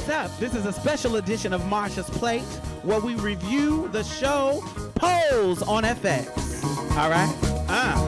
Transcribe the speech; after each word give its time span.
what's 0.00 0.12
up? 0.12 0.38
This 0.38 0.54
is 0.54 0.64
a 0.64 0.72
special 0.72 1.16
edition 1.16 1.52
of 1.52 1.60
Marsha's 1.62 2.08
Plate 2.08 2.40
where 2.84 3.00
we 3.00 3.16
review 3.16 3.86
the 3.88 4.02
show 4.02 4.64
Pose 4.94 5.60
on 5.60 5.82
FX. 5.82 6.64
All 6.96 7.10
right? 7.10 7.30
Uh, 7.68 7.98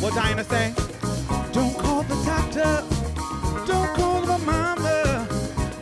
what 0.00 0.14
Diana 0.14 0.42
say? 0.42 0.74
Don't 1.52 1.78
call 1.78 2.02
the 2.02 2.16
doctor. 2.24 2.84
Don't 3.72 3.94
call 3.94 4.26
my 4.26 4.36
mama. 4.38 5.28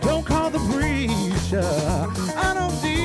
Don't 0.03 0.27
call 0.27 0.51
the 0.51 0.59
preacher. 0.59 1.65
I 2.37 2.53
don't 2.53 2.83
need 2.83 3.00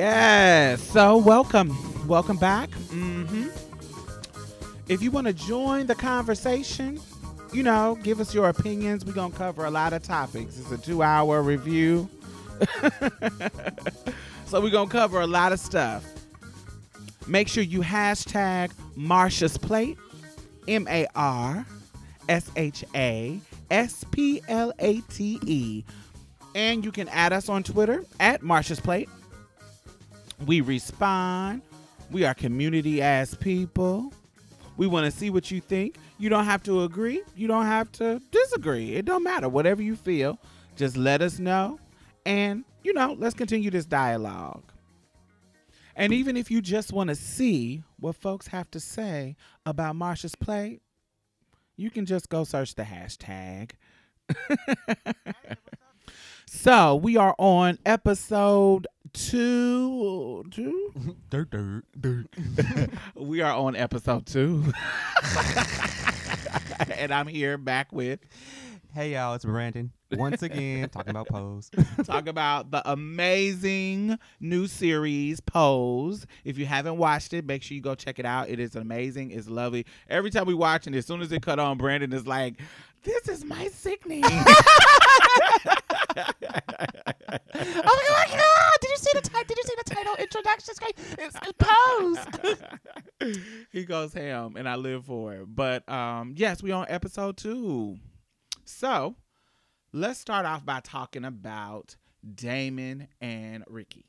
Yes. 0.00 0.80
So 0.82 1.18
welcome, 1.18 1.76
welcome 2.08 2.38
back. 2.38 2.72
hmm 2.88 3.48
If 4.88 5.02
you 5.02 5.10
want 5.10 5.26
to 5.26 5.34
join 5.34 5.86
the 5.88 5.94
conversation, 5.94 6.98
you 7.52 7.62
know, 7.62 7.98
give 8.02 8.18
us 8.18 8.34
your 8.34 8.48
opinions. 8.48 9.04
We're 9.04 9.12
gonna 9.12 9.34
cover 9.34 9.66
a 9.66 9.70
lot 9.70 9.92
of 9.92 10.02
topics. 10.02 10.58
It's 10.58 10.70
a 10.70 10.78
two-hour 10.78 11.42
review, 11.42 12.08
so 14.46 14.62
we're 14.62 14.70
gonna 14.70 14.88
cover 14.88 15.20
a 15.20 15.26
lot 15.26 15.52
of 15.52 15.60
stuff. 15.60 16.02
Make 17.26 17.48
sure 17.48 17.62
you 17.62 17.80
hashtag 17.82 18.72
Marsha's 18.96 19.58
Plate, 19.58 19.98
M 20.66 20.88
A 20.88 21.08
R 21.14 21.66
S 22.26 22.50
H 22.56 22.86
A 22.94 23.38
S 23.70 24.02
P 24.12 24.40
L 24.48 24.72
A 24.78 25.02
T 25.02 25.38
E. 25.44 25.84
And 26.54 26.86
you 26.86 26.90
can 26.90 27.06
add 27.10 27.34
us 27.34 27.50
on 27.50 27.62
Twitter 27.62 28.02
at 28.18 28.40
Marsha's 28.40 28.80
Plate. 28.80 29.10
We 30.46 30.60
respond. 30.60 31.62
We 32.10 32.24
are 32.24 32.34
community 32.34 33.02
ass 33.02 33.34
people. 33.34 34.12
We 34.76 34.86
want 34.86 35.04
to 35.04 35.10
see 35.10 35.30
what 35.30 35.50
you 35.50 35.60
think. 35.60 35.96
You 36.18 36.30
don't 36.30 36.46
have 36.46 36.62
to 36.62 36.84
agree. 36.84 37.22
You 37.36 37.46
don't 37.46 37.66
have 37.66 37.92
to 37.92 38.20
disagree. 38.30 38.94
It 38.94 39.04
don't 39.04 39.22
matter. 39.22 39.48
Whatever 39.48 39.82
you 39.82 39.96
feel, 39.96 40.38
just 40.76 40.96
let 40.96 41.20
us 41.20 41.38
know. 41.38 41.78
And, 42.24 42.64
you 42.82 42.94
know, 42.94 43.14
let's 43.18 43.34
continue 43.34 43.70
this 43.70 43.84
dialogue. 43.84 44.62
And 45.94 46.12
even 46.14 46.36
if 46.36 46.50
you 46.50 46.62
just 46.62 46.92
want 46.92 47.08
to 47.08 47.14
see 47.14 47.82
what 47.98 48.16
folks 48.16 48.46
have 48.46 48.70
to 48.70 48.80
say 48.80 49.36
about 49.66 49.96
Marsha's 49.96 50.34
plate, 50.34 50.80
you 51.76 51.90
can 51.90 52.06
just 52.06 52.30
go 52.30 52.44
search 52.44 52.74
the 52.74 52.84
hashtag. 52.84 53.72
so 56.46 56.96
we 56.96 57.18
are 57.18 57.34
on 57.38 57.78
episode 57.84 58.86
two. 59.12 60.44
Two? 60.50 60.92
Dirt, 61.30 61.50
dirt, 61.50 61.84
dirt. 61.98 62.26
we 63.14 63.40
are 63.40 63.52
on 63.52 63.76
episode 63.76 64.26
two. 64.26 64.64
and 66.96 67.12
I'm 67.12 67.26
here 67.26 67.58
back 67.58 67.92
with 67.92 68.20
Hey 68.92 69.12
y'all, 69.12 69.34
it's 69.34 69.44
Brandon. 69.44 69.92
Once 70.10 70.42
again, 70.42 70.88
talking 70.88 71.10
about 71.10 71.28
pose. 71.28 71.70
talk 72.04 72.26
about 72.26 72.72
the 72.72 72.82
amazing 72.90 74.18
new 74.40 74.66
series 74.66 75.38
Pose. 75.38 76.26
If 76.44 76.58
you 76.58 76.66
haven't 76.66 76.96
watched 76.96 77.32
it, 77.32 77.46
make 77.46 77.62
sure 77.62 77.76
you 77.76 77.82
go 77.82 77.94
check 77.94 78.18
it 78.18 78.26
out. 78.26 78.48
It 78.48 78.58
is 78.58 78.74
amazing. 78.74 79.30
It's 79.30 79.48
lovely. 79.48 79.86
Every 80.08 80.30
time 80.30 80.46
we 80.46 80.54
watch 80.54 80.88
it, 80.88 80.94
as 80.96 81.06
soon 81.06 81.20
as 81.20 81.30
it 81.30 81.40
cut 81.40 81.60
on, 81.60 81.78
Brandon 81.78 82.12
is 82.12 82.26
like, 82.26 82.56
"This 83.04 83.28
is 83.28 83.44
my 83.44 83.68
sickening." 83.68 84.24
oh 84.26 84.40
my 87.54 88.26
god! 88.28 88.79
Did 89.00 89.14
you 89.14 89.20
see 89.20 89.20
the 89.22 89.30
title? 89.30 89.44
Did 89.48 89.56
you 89.56 89.64
see 89.64 89.74
the 89.76 89.94
title 89.94 90.14
introduction 90.18 90.74
screen? 90.74 90.92
It's, 91.18 91.36
it's 91.42 92.54
pose. 93.20 93.36
he 93.72 93.84
goes 93.84 94.12
ham, 94.12 94.54
and 94.56 94.68
I 94.68 94.76
live 94.76 95.06
for 95.06 95.34
it. 95.34 95.46
But 95.48 95.88
um, 95.88 96.34
yes, 96.36 96.62
we 96.62 96.72
on 96.72 96.86
episode 96.88 97.36
two. 97.36 97.96
So 98.64 99.16
let's 99.92 100.20
start 100.20 100.46
off 100.46 100.64
by 100.64 100.80
talking 100.80 101.24
about 101.24 101.96
Damon 102.34 103.08
and 103.20 103.64
Ricky. 103.68 104.06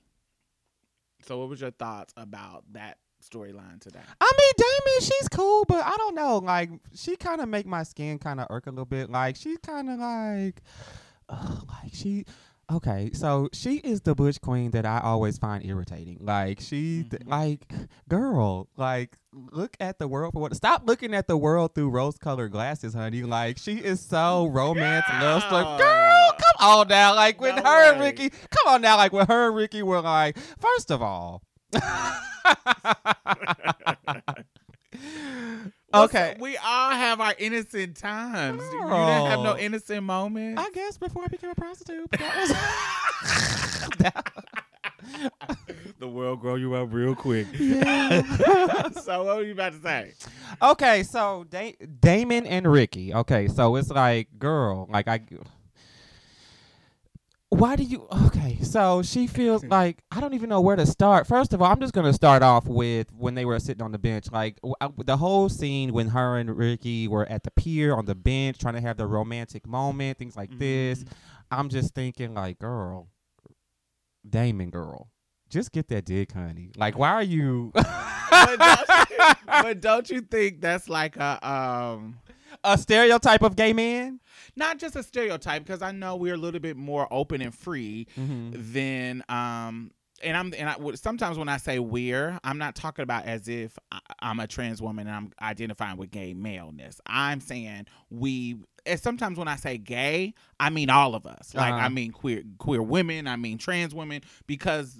So, 1.25 1.37
what 1.37 1.49
was 1.49 1.61
your 1.61 1.71
thoughts 1.71 2.13
about 2.17 2.63
that 2.73 2.97
storyline 3.23 3.79
today? 3.79 3.99
I 4.19 4.31
mean, 4.37 4.53
Damon, 4.57 5.01
she's 5.01 5.29
cool, 5.29 5.65
but 5.65 5.85
I 5.85 5.95
don't 5.97 6.15
know. 6.15 6.39
Like, 6.39 6.71
she 6.95 7.15
kind 7.15 7.41
of 7.41 7.47
make 7.49 7.65
my 7.65 7.83
skin 7.83 8.17
kind 8.17 8.39
of 8.39 8.47
irk 8.49 8.67
a 8.67 8.71
little 8.71 8.85
bit. 8.85 9.09
Like, 9.09 9.35
she's 9.35 9.59
kind 9.59 9.89
of 9.89 9.99
like, 9.99 10.61
ugh, 11.29 11.65
like 11.67 11.93
she. 11.93 12.25
Okay, 12.71 13.09
so 13.13 13.49
she 13.51 13.77
is 13.77 14.01
the 14.01 14.15
butch 14.15 14.39
queen 14.39 14.71
that 14.71 14.85
I 14.85 14.99
always 14.99 15.37
find 15.37 15.65
irritating. 15.65 16.19
Like 16.21 16.61
she, 16.61 17.03
th- 17.09 17.23
Mhm. 17.23 17.29
like, 17.29 17.67
girl, 18.07 18.69
like, 18.77 19.17
look 19.33 19.75
at 19.81 19.99
the 19.99 20.07
world 20.07 20.33
for 20.33 20.41
what. 20.41 20.55
Stop 20.55 20.83
looking 20.87 21.13
at 21.13 21.27
the 21.27 21.35
world 21.35 21.75
through 21.75 21.89
rose-colored 21.89 22.51
glasses, 22.51 22.93
honey. 22.93 23.23
Like 23.23 23.57
she 23.57 23.77
is 23.79 23.99
so 23.99 24.45
romance 24.47 25.05
love 25.19 25.41
stuff. 25.43 25.79
Girl. 25.79 26.31
Come 26.31 26.69
on 26.69 26.87
now. 26.87 27.13
Like 27.15 27.41
with 27.41 27.55
No 27.57 27.63
her 27.63 27.91
and. 27.93 28.01
Ricky, 28.01 28.29
come 28.29 28.67
on 28.73 28.81
now. 28.81 28.95
Like 28.95 29.11
with 29.11 29.27
her 29.27 29.47
and 29.47 29.55
Ricky 29.55 29.83
were 29.83 30.01
like, 30.01 30.37
first 30.59 30.91
of 30.91 31.01
all. 31.01 31.41
Okay. 35.93 36.35
we 36.39 36.57
all 36.57 36.91
have 36.91 37.19
our 37.19 37.33
innocent 37.37 37.97
times. 37.97 38.63
You 38.63 38.71
didn't 38.71 38.89
have 38.89 39.41
no 39.41 39.53
oh. 39.53 39.57
innocent 39.57 40.03
moments. 40.03 40.61
I 40.61 40.69
guess 40.71 40.97
before 40.97 41.23
I 41.23 41.27
became 41.27 41.49
a 41.49 41.55
prostitute. 41.55 42.09
but 42.09 42.19
That 42.19 42.37
was 42.37 42.51
the 45.99 46.07
world 46.07 46.41
grow 46.41 46.55
you 46.55 46.73
up 46.75 46.89
real 46.91 47.15
quick. 47.15 47.47
yeah. 47.53 48.21
so 48.91 49.23
what 49.23 49.37
were 49.37 49.43
you 49.43 49.53
about 49.53 49.73
to 49.73 49.81
say? 49.81 50.13
okay, 50.61 51.03
so 51.03 51.45
da- 51.49 51.75
Damon 51.99 52.45
and 52.45 52.71
Ricky. 52.71 53.13
Okay, 53.13 53.47
so 53.47 53.75
it's 53.75 53.89
like, 53.89 54.27
girl, 54.39 54.87
like 54.89 55.07
I. 55.07 55.21
Why 57.53 57.75
do 57.75 57.83
you? 57.83 58.07
Okay, 58.27 58.59
so 58.61 59.01
she 59.01 59.27
feels 59.27 59.63
like 59.65 60.01
I 60.09 60.21
don't 60.21 60.33
even 60.33 60.47
know 60.49 60.61
where 60.61 60.77
to 60.77 60.85
start. 60.85 61.27
First 61.27 61.51
of 61.53 61.61
all, 61.61 61.69
I'm 61.69 61.81
just 61.81 61.93
gonna 61.93 62.13
start 62.13 62.41
off 62.43 62.65
with 62.65 63.11
when 63.13 63.35
they 63.35 63.43
were 63.43 63.59
sitting 63.59 63.83
on 63.83 63.91
the 63.91 63.99
bench, 63.99 64.31
like 64.31 64.57
I- 64.79 64.87
the 65.03 65.17
whole 65.17 65.49
scene 65.49 65.91
when 65.91 66.07
her 66.07 66.37
and 66.37 66.55
Ricky 66.57 67.09
were 67.09 67.27
at 67.29 67.43
the 67.43 67.51
pier 67.51 67.93
on 67.95 68.05
the 68.05 68.15
bench 68.15 68.57
trying 68.57 68.75
to 68.75 68.81
have 68.81 68.95
the 68.95 69.05
romantic 69.05 69.67
moment, 69.67 70.17
things 70.17 70.37
like 70.37 70.57
this. 70.57 71.03
Mhm. 71.03 71.07
I'm 71.51 71.67
just 71.69 71.93
thinking, 71.93 72.33
like, 72.33 72.57
girl, 72.57 73.09
Damon, 74.27 74.69
girl, 74.69 75.09
just 75.49 75.73
get 75.73 75.89
that 75.89 76.05
dick, 76.05 76.31
honey. 76.31 76.71
Like, 76.77 76.97
why 76.97 77.09
are 77.09 77.21
you 77.23 77.71
but, 77.73 78.57
don't 78.59 79.09
you, 79.09 79.17
but 79.45 79.81
don't 79.81 80.09
you 80.09 80.21
think 80.21 80.61
that's 80.61 80.87
like 80.87 81.17
a 81.17 81.45
um 81.47 82.17
a 82.63 82.77
stereotype 82.77 83.41
of 83.43 83.55
gay 83.55 83.73
man? 83.73 84.19
not 84.55 84.79
just 84.79 84.95
a 84.95 85.03
stereotype 85.03 85.63
because 85.63 85.81
I 85.81 85.91
know 85.91 86.15
we're 86.17 86.33
a 86.33 86.37
little 86.37 86.59
bit 86.59 86.75
more 86.75 87.07
open 87.11 87.41
and 87.41 87.53
free 87.55 88.07
Mm-hmm. 88.19 88.51
than 88.73 89.23
um 89.29 89.91
and 90.23 90.37
I'm 90.37 90.53
and 90.57 90.69
I 90.69 90.77
would 90.77 90.99
sometimes 90.99 91.37
when 91.37 91.49
I 91.49 91.57
say 91.57 91.79
we're, 91.79 92.37
I'm 92.43 92.57
not 92.59 92.75
talking 92.75 93.01
about 93.03 93.25
as 93.25 93.47
if 93.47 93.75
I'm 94.19 94.39
a 94.39 94.45
trans 94.45 94.79
woman 94.81 95.07
and 95.07 95.15
I'm 95.15 95.31
identifying 95.41 95.97
with 95.97 96.11
gay 96.11 96.33
maleness. 96.35 97.01
I'm 97.07 97.39
saying 97.39 97.87
we. 98.11 98.57
And 98.85 98.99
sometimes 98.99 99.37
when 99.39 99.47
I 99.47 99.55
say 99.55 99.77
gay, 99.79 100.33
I 100.59 100.69
mean 100.69 100.89
all 100.91 101.15
of 101.15 101.25
us. 101.25 101.55
Like 101.55 101.73
Uh-huh. 101.73 101.85
I 101.85 101.89
mean 101.89 102.11
queer 102.11 102.43
queer 102.59 102.83
women. 102.83 103.27
I 103.27 103.35
mean 103.35 103.57
trans 103.57 103.95
women 103.95 104.21
because 104.45 104.95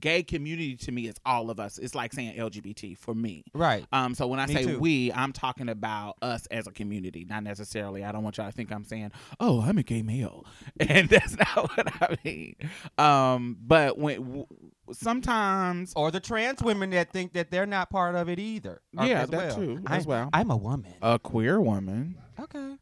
gay 0.00 0.22
community 0.22 0.76
to 0.76 0.92
me 0.92 1.06
is 1.08 1.16
all 1.24 1.50
of 1.50 1.58
us. 1.58 1.78
It's 1.78 1.94
like 1.94 2.12
saying 2.12 2.36
LGBT 2.38 2.96
for 2.98 3.14
me. 3.14 3.44
Right. 3.54 3.86
Um, 3.92 4.14
so 4.14 4.26
when 4.26 4.40
I 4.40 4.46
Me 4.46 4.54
say 4.54 4.64
too. 4.64 4.78
we, 4.78 5.12
I'm 5.12 5.32
talking 5.32 5.68
about 5.68 6.16
us 6.22 6.46
as 6.46 6.66
a 6.66 6.70
community, 6.70 7.26
not 7.28 7.42
necessarily. 7.42 8.04
I 8.04 8.12
don't 8.12 8.22
want 8.22 8.36
y'all 8.38 8.46
to 8.46 8.52
think 8.52 8.70
I'm 8.72 8.84
saying, 8.84 9.12
"Oh, 9.40 9.60
I'm 9.62 9.78
a 9.78 9.82
gay 9.82 10.02
male," 10.02 10.44
and 10.80 11.08
that's 11.08 11.36
not 11.36 11.68
what 11.76 12.02
I 12.02 12.16
mean. 12.24 12.56
Um, 12.98 13.56
but 13.60 13.98
when 13.98 14.16
w- 14.24 14.46
sometimes, 14.92 15.92
Or 15.96 16.10
the 16.10 16.20
trans 16.20 16.62
women 16.62 16.90
that 16.90 17.12
think 17.12 17.32
that 17.34 17.50
they're 17.50 17.66
not 17.66 17.90
part 17.90 18.14
of 18.14 18.28
it 18.28 18.38
either. 18.38 18.80
or- 18.96 19.06
yeah, 19.06 19.22
as 19.22 19.30
that 19.30 19.36
well. 19.48 19.56
too 19.56 19.82
I, 19.86 19.96
as 19.96 20.06
well. 20.06 20.28
I'm 20.32 20.50
a 20.50 20.56
woman. 20.56 20.94
a 21.02 21.18
queer 21.18 21.60
woman, 21.60 22.18
okay. 22.40 22.76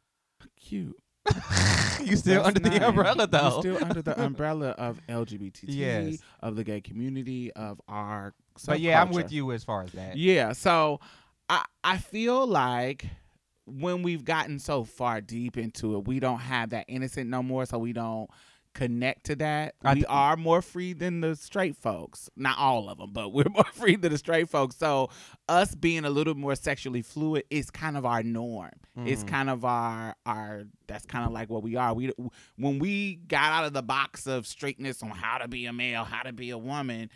cute. 0.59 0.97
you 2.05 2.17
still 2.17 2.43
That's 2.43 2.57
under 2.57 2.61
the 2.61 2.87
umbrella 2.87 3.27
though. 3.27 3.61
You're 3.63 3.77
still 3.77 3.85
under 3.85 4.03
the 4.03 4.21
umbrella 4.25 4.71
of 4.71 5.01
LGBT, 5.09 5.65
Yes. 5.65 6.19
of 6.41 6.57
the 6.57 6.65
gay 6.65 6.81
community, 6.81 7.53
of 7.53 7.81
our. 7.89 8.35
but 8.67 8.81
yeah, 8.81 9.01
I'm 9.03 9.11
with 9.11 9.33
you 9.33 9.53
as 9.53 9.65
far 9.65 9.83
as 9.83 9.93
that. 9.93 10.17
Yeah, 10.17 10.53
so 10.53 11.01
I 11.49 11.65
I 11.85 11.99
feel 11.99 12.47
like 12.47 13.07
when 13.67 14.03
we've 14.03 14.25
gotten 14.25 14.59
so 14.59 14.85
far 14.85 15.21
deep 15.21 15.57
into 15.59 15.97
it, 15.97 16.07
we 16.07 16.21
don't 16.21 16.39
have 16.39 16.71
that 16.71 16.85
innocent 16.89 17.29
no 17.29 17.43
more, 17.43 17.67
so 17.67 17.79
we 17.79 17.93
don't 17.93 18.31
connect 18.77 19.25
to 19.27 19.37
that. 19.37 19.75
I 19.83 19.95
we 19.95 20.05
are 20.07 20.37
more 20.37 20.61
free 20.63 20.93
than 20.93 21.21
the 21.21 21.35
straight 21.37 21.77
folks. 21.77 22.29
Not 22.37 22.59
all 22.59 22.89
of 22.89 22.99
them, 22.99 23.13
but 23.13 23.29
we're 23.33 23.49
more 23.51 23.65
free 23.73 23.97
than 23.97 24.13
the 24.13 24.19
straight 24.19 24.49
folks. 24.49 24.77
So 24.77 25.11
us 25.49 25.75
being 25.75 26.05
a 26.05 26.11
little 26.11 26.35
more 26.35 26.55
sexually 26.55 27.03
fluid 27.03 27.45
is 27.51 27.71
kind 27.71 27.97
of 27.97 28.05
our 28.05 28.23
norm. 28.23 28.73
It's 29.05 29.25
Mm. 29.25 29.29
kind 29.29 29.51
of 29.51 29.65
our 29.65 30.15
our 30.25 30.65
that's 30.87 31.07
kind 31.07 31.25
of 31.27 31.33
like 31.33 31.51
what 31.51 31.63
we 31.63 31.77
are. 31.77 31.93
We 31.95 32.13
when 32.57 32.79
we 32.79 33.17
got 33.17 33.53
out 33.53 33.65
of 33.65 33.73
the 33.73 33.83
box 33.83 34.27
of 34.27 34.47
straightness 34.47 35.03
on 35.03 35.11
how 35.11 35.39
to 35.39 35.49
be 35.49 35.67
a 35.67 35.73
male, 35.73 36.05
how 36.05 36.23
to 36.23 36.33
be 36.33 36.51
a 36.51 36.59
woman, 36.59 37.11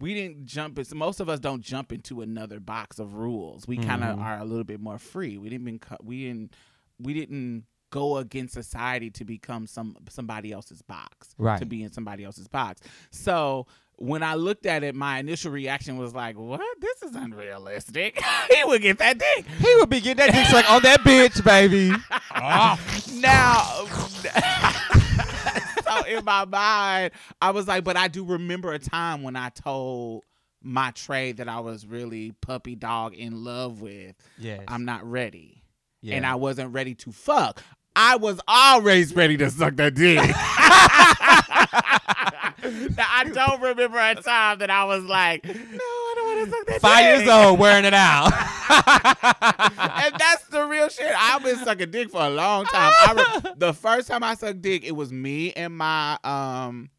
we 0.00 0.14
didn't 0.14 0.46
jump 0.46 0.78
in. 0.78 0.84
Most 0.96 1.20
of 1.20 1.28
us 1.28 1.38
don't 1.40 1.62
jump 1.62 1.92
into 1.92 2.20
another 2.22 2.58
box 2.60 2.98
of 2.98 3.14
rules. 3.14 3.66
We 3.68 3.76
kind 3.76 4.02
of 4.02 4.18
Mhm. 4.18 4.22
are 4.22 4.38
a 4.38 4.44
little 4.44 4.64
bit 4.64 4.80
more 4.80 4.98
free. 4.98 5.36
We 5.38 5.48
didn't 5.50 5.64
been, 5.66 5.80
we 6.02 6.24
didn't 6.26 6.54
we 6.98 7.14
didn't 7.14 7.64
go 7.90 8.16
against 8.18 8.54
society 8.54 9.10
to 9.10 9.24
become 9.24 9.66
some 9.66 9.96
somebody 10.08 10.52
else's 10.52 10.82
box 10.82 11.34
Right. 11.38 11.58
to 11.58 11.66
be 11.66 11.82
in 11.82 11.92
somebody 11.92 12.24
else's 12.24 12.48
box. 12.48 12.80
So 13.10 13.66
when 13.96 14.22
I 14.22 14.34
looked 14.34 14.64
at 14.64 14.82
it, 14.82 14.94
my 14.94 15.18
initial 15.18 15.52
reaction 15.52 15.98
was 15.98 16.14
like, 16.14 16.38
"What? 16.38 16.60
This 16.80 17.02
is 17.02 17.14
unrealistic. 17.14 18.18
he 18.50 18.64
would 18.64 18.80
get 18.80 18.98
that 18.98 19.18
dick." 19.18 19.44
He 19.58 19.74
would 19.76 19.90
be 19.90 20.00
getting 20.00 20.24
that 20.26 20.32
dick 20.32 20.52
like 20.52 20.70
on 20.70 20.82
that 20.82 21.00
bitch, 21.00 21.44
baby. 21.44 21.90
now, 23.20 23.64
so 25.84 26.04
in 26.06 26.24
my 26.24 26.44
mind, 26.46 27.12
I 27.42 27.50
was 27.50 27.68
like, 27.68 27.84
but 27.84 27.96
I 27.96 28.08
do 28.08 28.24
remember 28.24 28.72
a 28.72 28.78
time 28.78 29.22
when 29.22 29.36
I 29.36 29.50
told 29.50 30.24
my 30.62 30.90
trade 30.92 31.38
that 31.38 31.48
I 31.48 31.60
was 31.60 31.86
really 31.86 32.32
puppy 32.40 32.74
dog 32.76 33.14
in 33.14 33.44
love 33.44 33.80
with. 33.80 34.14
Yes. 34.38 34.62
I'm 34.68 34.84
not 34.84 35.04
ready, 35.04 35.62
yeah. 36.00 36.16
and 36.16 36.26
I 36.26 36.34
wasn't 36.36 36.72
ready 36.72 36.94
to 36.96 37.12
fuck. 37.12 37.62
I 37.96 38.16
was 38.16 38.40
always 38.46 39.14
ready 39.14 39.36
to 39.38 39.50
suck 39.50 39.76
that 39.76 39.94
dick. 39.94 40.18
now, 42.96 43.06
I 43.08 43.24
don't 43.32 43.60
remember 43.60 43.98
a 43.98 44.14
time 44.16 44.58
that 44.58 44.70
I 44.70 44.84
was 44.84 45.04
like, 45.04 45.44
no, 45.44 45.52
I 45.52 46.12
don't 46.16 46.26
want 46.26 46.44
to 46.44 46.50
suck 46.56 46.66
that 46.66 46.80
Five 46.80 47.04
dick. 47.18 47.26
years 47.26 47.28
old, 47.28 47.58
wearing 47.58 47.84
it 47.84 47.94
out. 47.94 48.32
and 50.04 50.14
that's 50.18 50.44
the 50.48 50.64
real 50.66 50.88
shit. 50.88 51.12
I've 51.16 51.42
been 51.42 51.56
sucking 51.56 51.90
dick 51.90 52.10
for 52.10 52.22
a 52.22 52.30
long 52.30 52.64
time. 52.66 52.92
I 52.98 53.40
re- 53.44 53.52
the 53.56 53.74
first 53.74 54.08
time 54.08 54.22
I 54.22 54.34
sucked 54.34 54.62
dick, 54.62 54.84
it 54.84 54.92
was 54.92 55.12
me 55.12 55.52
and 55.52 55.76
my 55.76 56.18
um 56.24 56.90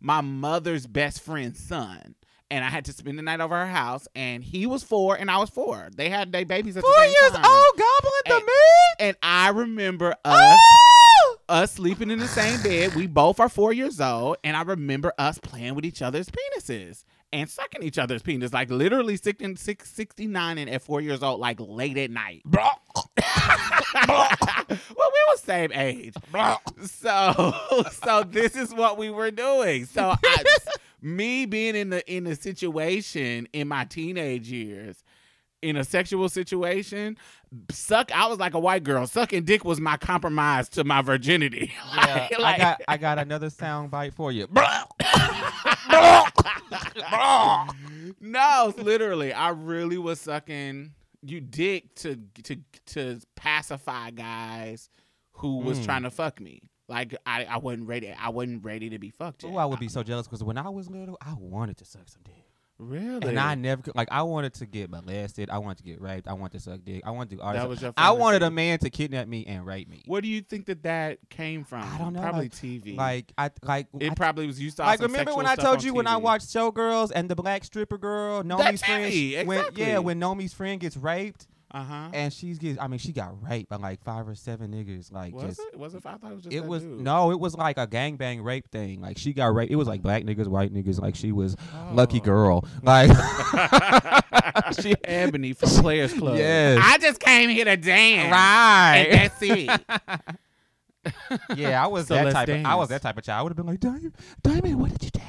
my 0.00 0.20
mother's 0.20 0.86
best 0.86 1.22
friend's 1.22 1.62
son. 1.62 2.14
And 2.50 2.64
I 2.64 2.68
had 2.68 2.84
to 2.84 2.92
spend 2.92 3.18
the 3.18 3.22
night 3.22 3.40
over 3.40 3.56
her 3.56 3.66
house, 3.66 4.06
and 4.14 4.44
he 4.44 4.66
was 4.66 4.82
four, 4.84 5.16
and 5.16 5.30
I 5.30 5.38
was 5.38 5.50
four. 5.50 5.88
They 5.96 6.08
had 6.10 6.30
their 6.30 6.44
babies 6.44 6.76
at 6.76 6.82
Four 6.82 6.92
the 6.92 7.00
same 7.00 7.14
years 7.20 7.32
time. 7.32 7.44
old, 7.44 7.64
gobbling 7.76 8.12
the 8.26 8.34
And- 8.36 8.44
meat. 8.44 8.96
And 9.00 9.16
I 9.22 9.48
remember 9.48 10.14
us 10.24 10.60
Oh! 10.60 11.36
us 11.48 11.72
sleeping 11.72 12.10
in 12.10 12.18
the 12.18 12.28
same 12.28 12.62
bed. 12.62 12.94
We 12.94 13.06
both 13.06 13.40
are 13.40 13.48
four 13.48 13.72
years 13.72 14.00
old, 14.00 14.36
and 14.44 14.56
I 14.56 14.62
remember 14.62 15.12
us 15.18 15.38
playing 15.38 15.74
with 15.74 15.84
each 15.84 16.00
other's 16.02 16.28
penises 16.30 17.04
and 17.34 17.50
sucking 17.50 17.82
each 17.82 17.98
other's 17.98 18.22
penis, 18.22 18.52
like 18.52 18.70
literally 18.70 19.16
60, 19.16 19.56
69 19.56 20.58
and 20.58 20.70
at 20.70 20.82
four 20.82 21.00
years 21.00 21.22
old, 21.22 21.40
like 21.40 21.58
late 21.60 21.98
at 21.98 22.10
night. 22.10 22.42
well, 22.54 22.70
we 24.08 25.20
were 25.28 25.36
same 25.36 25.72
age, 25.72 26.14
so 26.84 27.54
so 28.04 28.22
this 28.22 28.54
is 28.54 28.72
what 28.72 28.98
we 28.98 29.10
were 29.10 29.32
doing. 29.32 29.84
So 29.84 30.14
I, 30.22 30.44
me 31.02 31.44
being 31.44 31.74
in 31.74 31.90
the 31.90 32.08
in 32.12 32.24
the 32.24 32.36
situation 32.36 33.48
in 33.52 33.66
my 33.68 33.84
teenage 33.84 34.48
years. 34.50 35.02
In 35.64 35.76
a 35.76 35.84
sexual 35.84 36.28
situation, 36.28 37.16
suck. 37.70 38.12
I 38.14 38.26
was 38.26 38.38
like 38.38 38.54
a 38.54 38.58
white 38.58 38.84
girl. 38.84 39.06
Sucking 39.06 39.44
dick 39.44 39.64
was 39.64 39.80
my 39.80 39.96
compromise 39.96 40.68
to 40.70 40.84
my 40.84 41.00
virginity. 41.02 41.72
Yeah, 41.96 42.28
Like- 42.38 42.56
I 42.56 42.58
got 42.58 42.80
I 42.88 42.96
got 42.98 43.18
another 43.18 43.48
sound 43.50 43.90
bite 43.90 44.12
for 44.14 44.30
you. 44.30 44.46
no, 48.20 48.72
literally, 48.78 49.32
I 49.32 49.50
really 49.50 49.98
was 49.98 50.20
sucking 50.20 50.92
you 51.22 51.40
dick 51.40 51.94
to 51.96 52.16
to 52.44 52.56
to 52.86 53.20
pacify 53.36 54.10
guys 54.10 54.90
who 55.32 55.58
was 55.58 55.78
Mm. 55.80 55.84
trying 55.84 56.02
to 56.02 56.10
fuck 56.10 56.40
me. 56.40 56.60
Like 56.88 57.14
I, 57.24 57.44
I 57.46 57.56
wasn't 57.58 57.88
ready. 57.88 58.12
I 58.12 58.28
wasn't 58.28 58.64
ready 58.64 58.90
to 58.90 58.98
be 58.98 59.10
fucked. 59.10 59.44
Oh, 59.44 59.56
I 59.56 59.64
would 59.64 59.80
be 59.80 59.88
so 59.88 60.02
jealous 60.02 60.26
because 60.26 60.44
when 60.44 60.58
I 60.58 60.68
was 60.68 60.90
little, 60.90 61.16
I 61.22 61.34
wanted 61.38 61.78
to 61.78 61.84
suck 61.84 62.08
some 62.08 62.22
dick. 62.24 62.34
Really. 62.78 63.28
And 63.28 63.38
I 63.38 63.54
never 63.54 63.82
could, 63.82 63.94
like 63.94 64.08
I 64.10 64.22
wanted 64.22 64.54
to 64.54 64.66
get 64.66 64.90
molested. 64.90 65.50
I 65.50 65.58
wanted 65.58 65.78
to 65.78 65.84
get 65.84 66.00
raped. 66.00 66.28
I 66.28 66.32
wanted 66.32 66.58
to 66.58 66.60
suck 66.60 66.80
dick. 66.84 67.02
I 67.04 67.10
wanted 67.10 67.30
to 67.30 67.36
do 67.36 67.42
all 67.42 67.52
that 67.52 67.68
was 67.68 67.82
your. 67.82 67.92
I 67.96 68.10
wanted 68.12 68.42
a 68.42 68.50
man 68.50 68.78
to 68.80 68.90
kidnap 68.90 69.28
me 69.28 69.44
and 69.46 69.64
rape 69.66 69.88
me. 69.88 70.02
Where 70.06 70.20
do 70.20 70.28
you 70.28 70.40
think 70.40 70.66
that 70.66 70.82
that 70.82 71.18
came 71.30 71.64
from? 71.64 71.82
I 71.82 71.98
don't 71.98 72.12
know, 72.12 72.20
Probably 72.20 72.42
like- 72.44 72.52
TV. 72.52 72.96
Like 72.96 73.32
I 73.38 73.50
like 73.62 73.86
it 74.00 74.12
I, 74.12 74.14
probably 74.14 74.46
was. 74.46 74.60
used 74.60 74.76
to. 74.78 74.82
like 74.82 75.00
remember 75.00 75.34
when 75.34 75.46
I 75.46 75.54
told 75.54 75.82
you 75.82 75.94
when 75.94 76.06
I 76.06 76.16
watched 76.16 76.46
Showgirls 76.48 77.12
and 77.14 77.28
the 77.28 77.34
black 77.36 77.64
stripper 77.64 77.98
girl, 77.98 78.42
Nomi's 78.42 78.82
friend, 78.82 79.12
TV, 79.12 79.44
when 79.46 79.64
yeah, 79.74 79.98
when 79.98 80.18
Nomi's 80.20 80.52
friend 80.52 80.80
gets 80.80 80.96
raped 80.96 81.46
Uh 81.74 81.82
huh. 81.82 82.08
and 82.14 82.32
she's 82.32 82.58
gets, 82.58 82.78
I 82.80 82.86
mean, 82.86 82.98
she 83.00 83.10
got 83.12 83.34
raped 83.42 83.68
by 83.68 83.74
like 83.76 84.00
five 84.04 84.28
or 84.28 84.36
seven 84.36 84.70
niggas, 84.72 85.10
like 85.12 85.34
Was 85.34 85.42
just. 85.56 85.60
it? 85.60 85.76
Was 85.78 85.94
it? 85.96 86.06
I 86.06 86.14
thought 86.16 86.30
it 86.30 86.34
was 86.34 86.44
just. 86.44 86.54
It 86.54 86.60
that 86.62 86.68
was 86.68 86.82
dude. 86.84 87.00
no, 87.00 87.32
it 87.32 87.40
was 87.40 87.56
like 87.56 87.78
a 87.78 87.86
gangbang 87.88 88.44
rape 88.44 88.70
thing. 88.70 89.00
Like 89.00 89.18
she 89.18 89.32
got 89.32 89.52
raped. 89.52 89.72
It 89.72 89.76
was 89.76 89.88
like 89.88 90.00
black 90.00 90.22
niggas, 90.22 90.46
white 90.46 90.72
niggas. 90.72 91.00
Like 91.00 91.16
she 91.16 91.32
was 91.32 91.56
lucky 91.92 92.20
Oh. 92.20 92.24
girl. 92.24 92.64
Like 92.84 93.10
she, 94.80 94.94
Ebony 95.04 95.52
from 95.52 95.68
Players 95.70 96.12
Club. 96.14 96.36
Yes. 96.36 96.78
I 96.82 96.98
just 96.98 97.18
came 97.18 97.50
here 97.50 97.64
to 97.64 97.76
dance. 97.76 98.30
right. 98.30 99.06
And 99.10 99.30
that's 99.30 99.42
it. 99.42 100.36
Yeah, 101.56 101.84
I 101.84 101.86
was 101.88 102.06
So 102.06 102.14
that 102.14 102.24
let's 102.24 102.34
type. 102.34 102.48
Of, 102.48 102.64
I 102.64 102.74
was 102.76 102.88
that 102.88 103.02
type 103.02 103.18
of 103.18 103.24
child. 103.24 103.40
I 103.40 103.42
would 103.42 103.50
have 103.50 103.56
been 103.58 103.66
like, 103.66 103.80
Diamond, 103.80 104.14
Diamond, 104.42 104.80
what 104.80 104.90
did 104.92 105.04
you 105.04 105.10
do? 105.10 105.20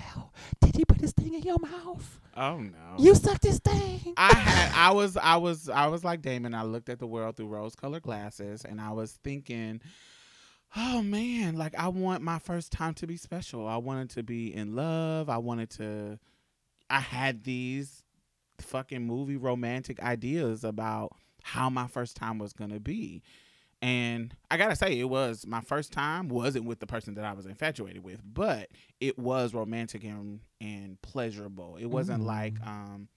Did 0.61 0.75
he 0.75 0.85
put 0.85 1.01
his 1.01 1.11
thing 1.11 1.33
in 1.33 1.41
your 1.41 1.59
mouth? 1.59 2.19
oh 2.37 2.57
no. 2.57 2.71
You 2.97 3.15
sucked 3.15 3.43
his 3.43 3.59
thing. 3.59 4.13
I 4.17 4.33
had 4.33 4.71
I 4.75 4.91
was 4.91 5.15
I 5.17 5.37
was 5.37 5.69
I 5.69 5.87
was 5.87 6.03
like 6.03 6.21
Damon. 6.21 6.53
I 6.53 6.63
looked 6.63 6.89
at 6.89 6.99
the 6.99 7.07
world 7.07 7.37
through 7.37 7.47
rose 7.47 7.75
colored 7.75 8.03
glasses 8.03 8.65
and 8.65 8.81
I 8.81 8.91
was 8.91 9.13
thinking, 9.23 9.81
oh 10.75 11.01
man, 11.01 11.55
like 11.55 11.75
I 11.77 11.87
want 11.87 12.23
my 12.23 12.39
first 12.39 12.71
time 12.71 12.93
to 12.95 13.07
be 13.07 13.17
special. 13.17 13.67
I 13.67 13.77
wanted 13.77 14.09
to 14.11 14.23
be 14.23 14.53
in 14.53 14.75
love. 14.75 15.29
I 15.29 15.37
wanted 15.37 15.69
to 15.71 16.19
I 16.89 16.99
had 16.99 17.43
these 17.43 18.03
fucking 18.59 19.05
movie 19.05 19.37
romantic 19.37 20.01
ideas 20.01 20.63
about 20.63 21.13
how 21.43 21.69
my 21.69 21.87
first 21.87 22.15
time 22.17 22.37
was 22.39 22.53
gonna 22.53 22.79
be. 22.79 23.21
And 23.85 24.33
I 24.49 24.57
gotta 24.57 24.75
say, 24.75 24.99
it 24.99 25.07
was 25.09 25.45
my 25.45 25.61
first 25.61 25.93
time 25.93 26.27
wasn't 26.27 26.65
with 26.65 26.79
the 26.79 26.87
person 26.87 27.13
that 27.15 27.23
I 27.25 27.33
was 27.33 27.45
infatuated 27.45 28.03
with, 28.03 28.19
but 28.25 28.69
it 28.99 29.19
was 29.19 29.53
romantic 29.53 30.03
and 30.03 30.39
and 30.59 30.99
pleasurable. 31.03 31.77
It 31.79 31.85
wasn't 31.85 32.23
Mm. 32.23 32.25
like 32.25 32.53
um 32.65 33.09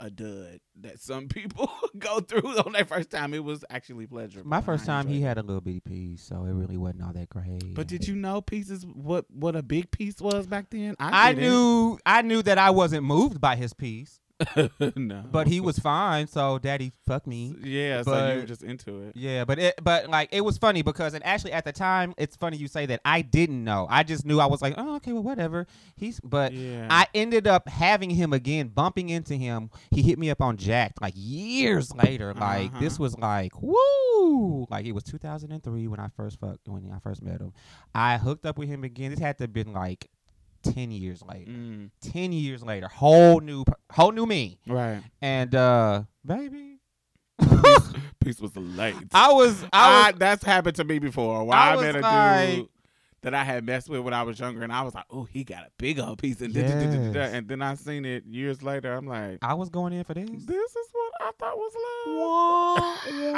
a 0.00 0.10
dud 0.10 0.58
that 0.80 1.00
some 1.00 1.28
people 1.38 1.70
go 1.98 2.20
through 2.20 2.58
on 2.58 2.72
their 2.72 2.84
first 2.84 3.10
time. 3.10 3.32
It 3.32 3.44
was 3.44 3.64
actually 3.70 4.06
pleasurable. 4.06 4.50
My 4.50 4.60
first 4.60 4.84
time, 4.86 5.06
he 5.06 5.18
it. 5.22 5.22
had 5.22 5.38
a 5.38 5.42
little 5.42 5.60
bitty 5.60 5.80
piece, 5.80 6.22
so 6.22 6.44
it 6.44 6.52
really 6.52 6.76
wasn't 6.76 7.04
all 7.04 7.12
that 7.12 7.28
great. 7.30 7.74
But 7.74 7.86
did 7.86 8.06
you 8.06 8.16
know 8.16 8.42
pieces 8.42 8.84
what 8.84 9.24
what 9.30 9.56
a 9.56 9.62
big 9.62 9.90
piece 9.90 10.20
was 10.20 10.46
back 10.46 10.68
then? 10.70 10.94
I 10.98 11.32
didn't. 11.32 11.48
knew, 11.48 11.98
I 12.04 12.22
knew 12.22 12.42
that 12.42 12.58
I 12.58 12.70
wasn't 12.70 13.04
moved 13.04 13.40
by 13.40 13.54
his 13.56 13.72
piece, 13.72 14.20
no, 14.96 15.24
but 15.30 15.46
he 15.46 15.60
was 15.60 15.78
fine. 15.78 16.26
So 16.26 16.58
daddy 16.58 16.92
fucked 17.06 17.26
me. 17.26 17.54
Yeah, 17.62 18.02
so 18.02 18.10
you 18.10 18.34
were 18.34 18.40
but- 18.40 18.48
just 18.48 18.62
into 18.62 19.02
it. 19.02 19.12
Yeah, 19.16 19.44
but 19.44 19.58
it, 19.58 19.74
but 19.82 20.08
like 20.08 20.28
it 20.32 20.40
was 20.42 20.58
funny 20.58 20.82
because, 20.82 21.14
and 21.14 21.24
actually 21.24 21.52
at 21.52 21.64
the 21.64 21.72
time, 21.72 22.14
it's 22.18 22.36
funny 22.36 22.56
you 22.56 22.68
say 22.68 22.86
that. 22.86 23.00
I 23.04 23.22
didn't 23.22 23.62
know. 23.62 23.86
I 23.88 24.02
just 24.02 24.24
knew 24.26 24.40
I 24.40 24.46
was 24.46 24.60
like, 24.62 24.74
oh, 24.76 24.96
okay, 24.96 25.12
well, 25.12 25.22
whatever. 25.22 25.66
He's, 25.96 26.20
but 26.20 26.52
Yeah, 26.52 26.86
I 26.90 27.06
ended 27.14 27.46
up 27.46 27.68
having 27.68 28.10
him 28.10 28.32
again, 28.32 28.68
bumping 28.68 29.08
into 29.08 29.34
him. 29.34 29.70
He 29.90 30.02
hit 30.02 30.18
me 30.18 30.30
up 30.30 30.40
on 30.42 30.56
Jack 30.56 30.94
like 31.00 31.14
years 31.16 31.94
later. 31.94 32.34
Like 32.34 32.70
Uh-huh. 32.70 32.80
this 32.80 32.98
was 32.98 33.16
like 33.18 33.52
woo, 33.62 34.66
like 34.70 34.86
it 34.86 34.92
was 34.92 35.04
2003 35.04 35.88
when 35.88 36.00
I 36.00 36.08
first 36.16 36.40
fucked 36.40 36.68
when 36.68 36.90
I 36.94 36.98
first 36.98 37.22
met 37.22 37.40
him. 37.40 37.52
I 37.94 38.18
hooked 38.18 38.46
up 38.46 38.58
with 38.58 38.68
him 38.68 38.84
again. 38.84 39.10
This 39.10 39.20
had 39.20 39.38
to 39.38 39.44
have 39.44 39.52
been 39.52 39.72
like 39.72 40.08
10 40.64 40.90
years 40.90 41.22
later. 41.22 41.50
Mm, 41.50 41.90
10 42.00 42.32
years 42.32 42.62
later, 42.62 42.88
whole 42.88 43.40
new, 43.40 43.64
whole 43.92 44.12
new 44.12 44.26
me. 44.26 44.58
right. 44.66 45.02
And 45.22 45.54
uh, 45.54 46.02
baby, 46.26 46.78
peace 48.20 48.40
was 48.40 48.56
late. 48.56 48.96
I 49.12 49.32
was, 49.32 49.62
I 49.64 49.68
I, 49.72 50.10
was. 50.10 50.18
that's 50.18 50.44
happened 50.44 50.76
to 50.76 50.84
me 50.84 50.98
before. 50.98 51.44
Where 51.44 51.56
I 51.56 51.74
I, 51.74 51.80
met 51.80 51.96
a 51.96 52.00
like- 52.00 52.56
dude 52.56 52.68
that 53.22 53.32
I 53.34 53.42
had 53.42 53.64
messed 53.64 53.88
with 53.88 54.00
when 54.00 54.12
I 54.12 54.22
was 54.22 54.38
younger, 54.38 54.62
and 54.64 54.70
I 54.72 54.82
was 54.82 54.94
like, 54.94 55.06
"Oh, 55.10 55.24
he 55.24 55.44
got 55.44 55.62
a 55.62 55.70
big 55.78 55.98
old 55.98 56.18
piece," 56.18 56.42
and 56.42 56.52
da- 56.52 56.60
da- 56.60 56.90
da-. 56.90 57.10
Yes. 57.20 57.32
and 57.32 57.48
then 57.48 57.62
I 57.62 57.74
seen 57.74 58.04
it 58.04 58.26
years 58.26 58.62
later. 58.62 58.92
I'm 58.92 59.06
like, 59.06 59.38
I 59.40 59.54
was 59.54 59.70
going 59.70 59.94
in 59.94 60.04
for 60.04 60.12
this. 60.12 60.28
"This 60.28 60.76
is 60.76 60.88
what 60.92 61.12
I 61.22 61.30
thought 61.38 61.56
was 61.56 61.72
love." 63.16 63.34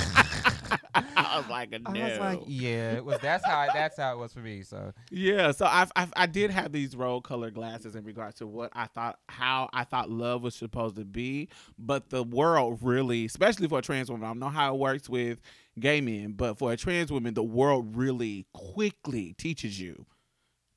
I 0.94 1.38
was 1.38 1.48
like, 1.48 1.70
"No." 1.70 1.78
I 2.00 2.08
was 2.08 2.18
like, 2.18 2.40
yeah, 2.46 2.92
it 2.92 3.04
was. 3.04 3.18
That's 3.20 3.44
how. 3.44 3.66
That's 3.72 3.96
how 3.96 4.14
it 4.14 4.18
was 4.18 4.32
for 4.32 4.40
me. 4.40 4.62
So 4.62 4.92
Yeah, 5.10 5.52
so 5.52 5.66
I 5.66 5.86
I 5.96 6.08
I 6.16 6.26
did 6.26 6.50
have 6.50 6.72
these 6.72 6.96
rose 6.96 7.22
colored 7.24 7.54
glasses 7.54 7.96
in 7.96 8.04
regards 8.04 8.36
to 8.36 8.46
what 8.46 8.70
I 8.74 8.86
thought 8.86 9.18
how 9.28 9.68
I 9.72 9.84
thought 9.84 10.10
love 10.10 10.42
was 10.42 10.54
supposed 10.54 10.96
to 10.96 11.04
be, 11.04 11.48
but 11.78 12.10
the 12.10 12.22
world 12.22 12.78
really, 12.82 13.24
especially 13.24 13.68
for 13.68 13.78
a 13.78 13.82
trans 13.82 14.10
woman, 14.10 14.24
I 14.24 14.28
don't 14.30 14.38
know 14.38 14.48
how 14.48 14.74
it 14.74 14.78
works 14.78 15.08
with 15.08 15.40
gay 15.78 16.00
men, 16.00 16.32
but 16.32 16.58
for 16.58 16.72
a 16.72 16.76
trans 16.76 17.10
woman, 17.10 17.34
the 17.34 17.42
world 17.42 17.96
really 17.96 18.46
quickly 18.52 19.34
teaches 19.38 19.80
you, 19.80 20.06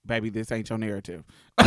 baby, 0.08 0.30
this 0.30 0.52
ain't 0.52 0.70
your 0.70 0.78
narrative. 0.80 1.24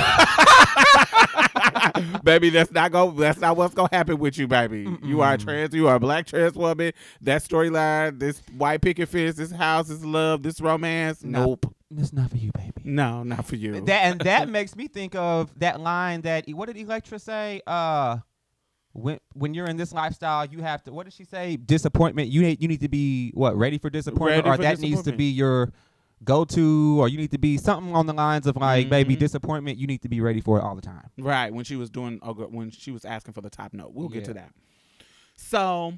baby, 2.24 2.50
that's 2.50 2.72
not 2.72 2.92
go. 2.92 3.10
That's 3.10 3.40
not 3.40 3.56
what's 3.56 3.74
gonna 3.74 3.88
happen 3.92 4.18
with 4.18 4.38
you, 4.38 4.48
baby. 4.48 4.88
You 5.02 5.20
are 5.20 5.34
a 5.34 5.38
trans. 5.38 5.74
You 5.74 5.88
are 5.88 5.96
a 5.96 6.00
black 6.00 6.26
trans 6.26 6.54
woman. 6.54 6.92
That 7.20 7.42
storyline, 7.42 8.18
this 8.18 8.42
white 8.56 8.80
picket 8.80 9.08
fence, 9.08 9.36
this 9.36 9.50
house, 9.50 9.88
this 9.88 10.04
love, 10.04 10.42
this 10.42 10.60
romance. 10.60 11.22
No. 11.22 11.46
Nope. 11.46 11.74
It's 11.96 12.12
not 12.12 12.30
for 12.30 12.36
you, 12.36 12.52
baby. 12.52 12.72
No, 12.84 13.24
not 13.24 13.44
for 13.46 13.56
you. 13.56 13.80
That 13.80 14.04
and 14.04 14.20
that 14.20 14.48
makes 14.50 14.76
me 14.76 14.86
think 14.86 15.14
of 15.16 15.50
that 15.58 15.80
line 15.80 16.20
that 16.22 16.48
what 16.50 16.66
did 16.66 16.76
Elektra 16.76 17.18
say? 17.18 17.62
Uh, 17.66 18.18
when 18.92 19.18
when 19.34 19.54
you're 19.54 19.66
in 19.66 19.76
this 19.76 19.92
lifestyle, 19.92 20.46
you 20.46 20.60
have 20.60 20.82
to. 20.84 20.92
What 20.92 21.04
did 21.04 21.12
she 21.12 21.24
say? 21.24 21.56
Disappointment. 21.56 22.28
You 22.28 22.42
need 22.42 22.62
you 22.62 22.68
need 22.68 22.80
to 22.80 22.88
be 22.88 23.30
what 23.34 23.56
ready 23.56 23.78
for 23.78 23.90
disappointment, 23.90 24.46
Ready 24.46 24.50
or 24.50 24.56
for 24.56 24.62
that 24.62 24.78
needs 24.78 25.02
to 25.02 25.12
be 25.12 25.26
your 25.26 25.72
go 26.22 26.44
to, 26.44 27.00
or 27.00 27.08
you 27.08 27.16
need 27.16 27.30
to 27.30 27.38
be 27.38 27.56
something 27.56 27.94
on 27.94 28.06
the 28.06 28.12
lines 28.12 28.46
of 28.46 28.56
like, 28.56 28.88
baby, 28.90 29.16
Mhm. 29.16 29.20
disappointment. 29.20 29.78
You 29.78 29.86
need 29.86 30.02
to 30.02 30.08
be 30.08 30.20
ready 30.20 30.40
for 30.40 30.58
it 30.58 30.62
all 30.62 30.74
the 30.76 30.82
time. 30.82 31.08
Right 31.18 31.52
when 31.52 31.64
she 31.64 31.76
was 31.76 31.90
doing 31.90 32.18
when 32.18 32.70
she 32.70 32.90
was 32.90 33.04
asking 33.04 33.34
for 33.34 33.40
the 33.40 33.50
top 33.50 33.72
note. 33.72 33.92
We'll 33.94 34.08
get 34.08 34.24
to 34.26 34.34
that. 34.34 34.52
So, 35.36 35.94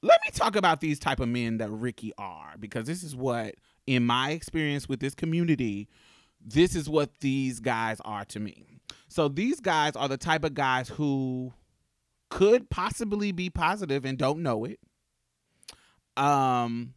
let 0.00 0.20
me 0.24 0.30
talk 0.32 0.56
about 0.56 0.80
these 0.80 0.98
type 0.98 1.20
of 1.20 1.28
men 1.28 1.58
that 1.58 1.70
Ricky 1.70 2.12
are 2.16 2.54
because 2.58 2.86
this 2.86 3.02
is 3.02 3.14
what 3.14 3.54
in 3.86 4.04
my 4.06 4.30
experience 4.30 4.88
with 4.88 5.00
this 5.00 5.14
community, 5.14 5.88
this 6.40 6.74
is 6.74 6.88
what 6.88 7.18
these 7.20 7.60
guys 7.60 8.00
are 8.04 8.24
to 8.26 8.40
me. 8.40 8.80
So 9.08 9.28
these 9.28 9.60
guys 9.60 9.94
are 9.96 10.08
the 10.08 10.16
type 10.16 10.44
of 10.44 10.54
guys 10.54 10.88
who 10.88 11.52
could 12.30 12.68
possibly 12.70 13.30
be 13.32 13.48
positive 13.50 14.04
and 14.04 14.18
don't 14.18 14.42
know 14.42 14.64
it. 14.64 14.80
Um 16.16 16.94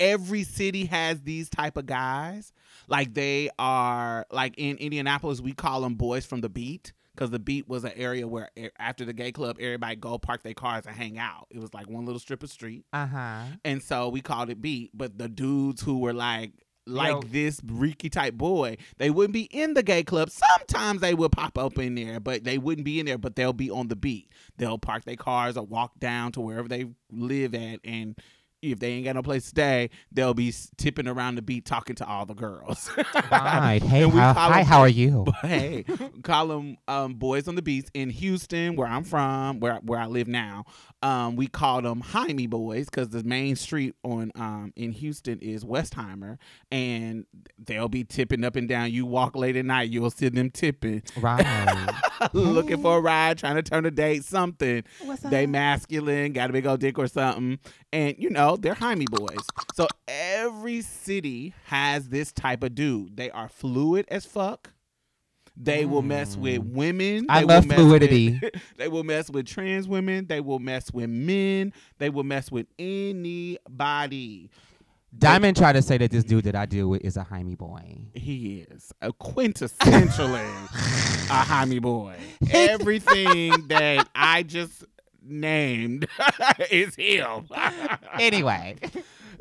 every 0.00 0.42
city 0.42 0.86
has 0.86 1.20
these 1.20 1.48
type 1.48 1.76
of 1.76 1.86
guys. 1.86 2.52
Like 2.88 3.14
they 3.14 3.50
are 3.58 4.26
like 4.32 4.54
in 4.56 4.76
Indianapolis 4.78 5.40
we 5.40 5.52
call 5.52 5.82
them 5.82 5.94
boys 5.94 6.26
from 6.26 6.40
the 6.40 6.48
beat 6.48 6.92
because 7.14 7.30
the 7.30 7.38
beat 7.38 7.68
was 7.68 7.84
an 7.84 7.92
area 7.94 8.26
where 8.26 8.48
after 8.78 9.04
the 9.04 9.12
gay 9.12 9.30
club 9.30 9.58
everybody 9.60 9.94
go 9.94 10.18
park 10.18 10.42
their 10.42 10.54
cars 10.54 10.86
and 10.86 10.96
hang 10.96 11.18
out. 11.18 11.46
It 11.50 11.60
was 11.60 11.72
like 11.74 11.88
one 11.88 12.06
little 12.06 12.18
strip 12.18 12.42
of 12.42 12.50
street. 12.50 12.84
Uh 12.92 13.06
huh. 13.06 13.42
And 13.64 13.82
so 13.82 14.08
we 14.08 14.22
called 14.22 14.50
it 14.50 14.60
beat. 14.60 14.90
But 14.94 15.18
the 15.18 15.28
dudes 15.28 15.82
who 15.82 15.98
were 15.98 16.14
like 16.14 16.52
like 16.86 17.12
Yo. 17.12 17.20
this 17.22 17.60
Ricky 17.64 18.08
type 18.08 18.34
boy, 18.34 18.76
they 18.98 19.10
wouldn't 19.10 19.34
be 19.34 19.42
in 19.42 19.74
the 19.74 19.82
gay 19.82 20.02
club. 20.02 20.30
Sometimes 20.30 21.00
they 21.00 21.14
would 21.14 21.32
pop 21.32 21.56
up 21.58 21.78
in 21.78 21.94
there, 21.94 22.20
but 22.20 22.44
they 22.44 22.58
wouldn't 22.58 22.84
be 22.84 22.98
in 22.98 23.06
there, 23.06 23.18
but 23.18 23.36
they'll 23.36 23.52
be 23.52 23.70
on 23.70 23.88
the 23.88 23.96
beat. 23.96 24.32
They'll 24.56 24.78
park 24.78 25.04
their 25.04 25.16
cars 25.16 25.56
or 25.56 25.64
walk 25.64 25.98
down 25.98 26.32
to 26.32 26.40
wherever 26.40 26.68
they 26.68 26.86
live 27.12 27.54
at 27.54 27.80
and 27.84 28.18
if 28.62 28.78
they 28.78 28.92
ain't 28.92 29.04
got 29.04 29.14
no 29.14 29.22
place 29.22 29.42
to 29.44 29.48
stay, 29.48 29.90
they'll 30.12 30.34
be 30.34 30.52
tipping 30.76 31.06
around 31.08 31.36
the 31.36 31.42
beat 31.42 31.64
talking 31.64 31.96
to 31.96 32.06
all 32.06 32.26
the 32.26 32.34
girls. 32.34 32.90
Right. 33.30 33.80
Hey, 33.90 34.08
how, 34.08 34.32
hi, 34.32 34.58
them- 34.58 34.66
how 34.66 34.80
are 34.80 34.88
you? 34.88 35.26
Hey, 35.42 35.84
call 36.22 36.48
them 36.48 36.76
um, 36.88 37.14
boys 37.14 37.48
on 37.48 37.54
the 37.54 37.62
beats 37.62 37.90
in 37.94 38.10
Houston, 38.10 38.76
where 38.76 38.86
I'm 38.86 39.04
from, 39.04 39.60
where 39.60 39.76
where 39.82 39.98
I 39.98 40.06
live 40.06 40.28
now. 40.28 40.64
Um, 41.02 41.36
we 41.36 41.46
call 41.46 41.80
them 41.80 42.00
Jaime 42.00 42.46
boys 42.46 42.86
because 42.86 43.08
the 43.08 43.24
main 43.24 43.56
street 43.56 43.94
on 44.04 44.32
um, 44.34 44.72
in 44.76 44.92
Houston 44.92 45.38
is 45.38 45.64
Westheimer, 45.64 46.36
and 46.70 47.24
they'll 47.58 47.88
be 47.88 48.04
tipping 48.04 48.44
up 48.44 48.56
and 48.56 48.68
down. 48.68 48.92
You 48.92 49.06
walk 49.06 49.34
late 49.34 49.56
at 49.56 49.64
night, 49.64 49.90
you'll 49.90 50.10
see 50.10 50.28
them 50.28 50.50
tipping, 50.50 51.02
right. 51.16 51.88
looking 52.34 52.82
for 52.82 52.98
a 52.98 53.00
ride, 53.00 53.38
trying 53.38 53.56
to 53.56 53.62
turn 53.62 53.86
a 53.86 53.90
date, 53.90 54.24
something. 54.24 54.84
What's 55.04 55.22
They 55.22 55.46
masculine, 55.46 56.32
got 56.32 56.50
a 56.50 56.52
big 56.52 56.66
old 56.66 56.80
dick 56.80 56.98
or 56.98 57.06
something, 57.06 57.58
and 57.92 58.16
you 58.18 58.28
know 58.28 58.56
they're 58.56 58.74
Jaime 58.74 59.06
boys. 59.10 59.46
So 59.74 59.88
every 60.06 60.82
city 60.82 61.54
has 61.66 62.08
this 62.10 62.32
type 62.32 62.62
of 62.62 62.74
dude. 62.74 63.16
They 63.16 63.30
are 63.30 63.48
fluid 63.48 64.06
as 64.08 64.26
fuck. 64.26 64.72
They 65.62 65.84
will 65.84 66.02
mess 66.02 66.36
with 66.36 66.62
Mm. 66.62 66.72
women. 66.72 67.26
I 67.28 67.40
They 67.40 67.44
will 67.44 67.54
love 67.54 67.66
mess 67.66 67.78
fluidity. 67.78 68.38
with- 68.42 68.54
they 68.78 68.88
will 68.88 69.04
mess 69.04 69.30
with 69.30 69.46
trans 69.46 69.86
women. 69.86 70.26
They 70.26 70.40
will 70.40 70.58
mess 70.58 70.90
with 70.92 71.10
men. 71.10 71.72
They 71.98 72.08
will 72.08 72.24
mess 72.24 72.50
with 72.50 72.66
anybody. 72.78 74.48
Diamond 75.18 75.56
tried 75.56 75.72
to 75.72 75.82
say 75.82 75.98
that 75.98 76.12
this 76.12 76.22
dude 76.24 76.44
that 76.44 76.54
I 76.54 76.66
deal 76.66 76.88
with 76.88 77.04
is 77.04 77.16
a 77.16 77.24
Jaime 77.24 77.56
boy. 77.56 77.98
He 78.14 78.64
is 78.70 78.92
a 79.02 79.12
quintessentially 79.12 80.64
a 81.30 81.34
Jaime 81.34 81.80
boy. 81.80 82.14
Everything 82.50 83.52
that 83.68 84.08
I 84.14 84.44
just 84.44 84.84
named 85.22 86.06
is 86.70 86.94
him. 86.94 87.48
Anyway. 88.18 88.76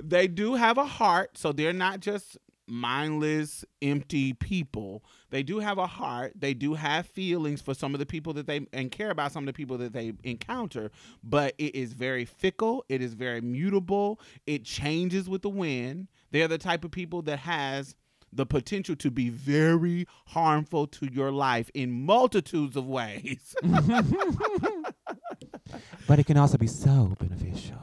they 0.03 0.27
do 0.27 0.55
have 0.55 0.77
a 0.79 0.85
heart, 0.85 1.37
so 1.37 1.51
they're 1.51 1.71
not 1.73 1.99
just 1.99 2.37
mindless, 2.69 3.65
empty 3.81 4.33
people. 4.33 5.03
They 5.29 5.43
do 5.43 5.59
have 5.59 5.77
a 5.77 5.87
heart. 5.87 6.33
They 6.35 6.53
do 6.53 6.73
have 6.75 7.05
feelings 7.05 7.61
for 7.61 7.73
some 7.73 7.93
of 7.93 7.99
the 7.99 8.05
people 8.05 8.33
that 8.33 8.47
they 8.47 8.67
and 8.73 8.91
care 8.91 9.09
about 9.11 9.31
some 9.31 9.43
of 9.43 9.47
the 9.47 9.53
people 9.53 9.77
that 9.79 9.93
they 9.93 10.13
encounter, 10.23 10.91
but 11.23 11.55
it 11.57 11.75
is 11.75 11.93
very 11.93 12.25
fickle, 12.25 12.85
it 12.89 13.01
is 13.01 13.13
very 13.13 13.41
mutable, 13.41 14.19
it 14.45 14.63
changes 14.63 15.29
with 15.29 15.41
the 15.41 15.49
wind. 15.49 16.07
They're 16.31 16.47
the 16.47 16.57
type 16.57 16.83
of 16.83 16.91
people 16.91 17.21
that 17.23 17.39
has 17.39 17.95
the 18.31 18.45
potential 18.45 18.95
to 18.95 19.09
be 19.09 19.29
very 19.29 20.05
harmful 20.27 20.85
to 20.87 21.11
your 21.11 21.31
life 21.31 21.71
in 21.73 21.91
multitudes 21.91 22.75
of 22.75 22.85
ways. 22.87 23.55
but 26.07 26.19
it 26.19 26.25
can 26.25 26.37
also 26.37 26.57
be 26.57 26.67
so 26.67 27.15
beneficial. 27.19 27.79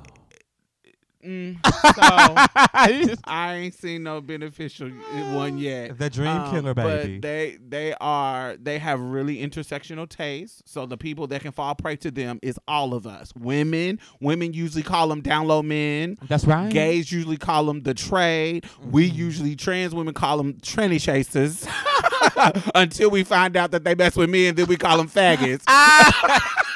Mm, 1.26 1.56
so 1.66 3.21
I 3.25 3.54
ain't 3.54 3.75
seen 3.75 4.04
no 4.04 4.21
beneficial 4.21 4.88
one 5.35 5.59
yet. 5.59 5.99
The 5.99 6.09
dream 6.09 6.28
Um, 6.28 6.50
killer, 6.52 6.75
baby. 6.75 7.14
But 7.18 7.23
they 7.23 7.59
they 7.68 7.95
are 8.00 8.56
they 8.56 8.78
have 8.78 9.00
really 9.00 9.38
intersectional 9.38 10.09
tastes. 10.09 10.62
So 10.66 10.87
the 10.87 10.97
people 10.97 11.26
that 11.28 11.40
can 11.42 11.50
fall 11.52 11.75
prey 11.75 11.97
to 11.97 12.11
them 12.12 12.38
is 12.42 12.61
all 12.68 12.95
of 12.95 13.06
us. 13.06 13.35
Women, 13.35 13.99
women 14.21 14.52
usually 14.52 14.85
call 14.85 15.09
them 15.09 15.21
down 15.21 15.49
low 15.49 15.62
men. 15.62 16.16
That's 16.28 16.45
right. 16.45 16.71
Gays 16.73 17.11
usually 17.11 17.38
call 17.38 17.64
them 17.64 17.83
the 17.83 17.95
trade. 17.95 18.64
We 18.80 19.11
Mhm. 19.11 19.16
usually 19.16 19.56
trans 19.56 19.95
women 19.95 20.14
call 20.14 20.37
them 20.37 20.54
tranny 20.54 21.00
chasers. 21.00 21.66
Until 22.75 23.11
we 23.11 23.25
find 23.25 23.56
out 23.56 23.71
that 23.73 23.83
they 23.83 23.95
mess 23.95 24.14
with 24.14 24.28
me, 24.30 24.47
and 24.49 24.56
then 24.56 24.66
we 24.66 24.76
call 24.76 24.99
them 24.99 25.09
faggots. 25.09 25.64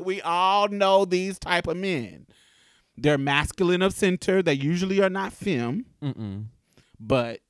we 0.00 0.20
all 0.22 0.68
know 0.68 1.04
these 1.04 1.38
type 1.38 1.66
of 1.66 1.76
men. 1.76 2.26
They're 2.98 3.18
masculine 3.18 3.82
of 3.82 3.92
center. 3.92 4.42
They 4.42 4.54
usually 4.54 5.00
are 5.02 5.10
not 5.10 5.32
femme, 5.32 5.86
Mm-mm. 6.02 6.46
but 6.98 7.40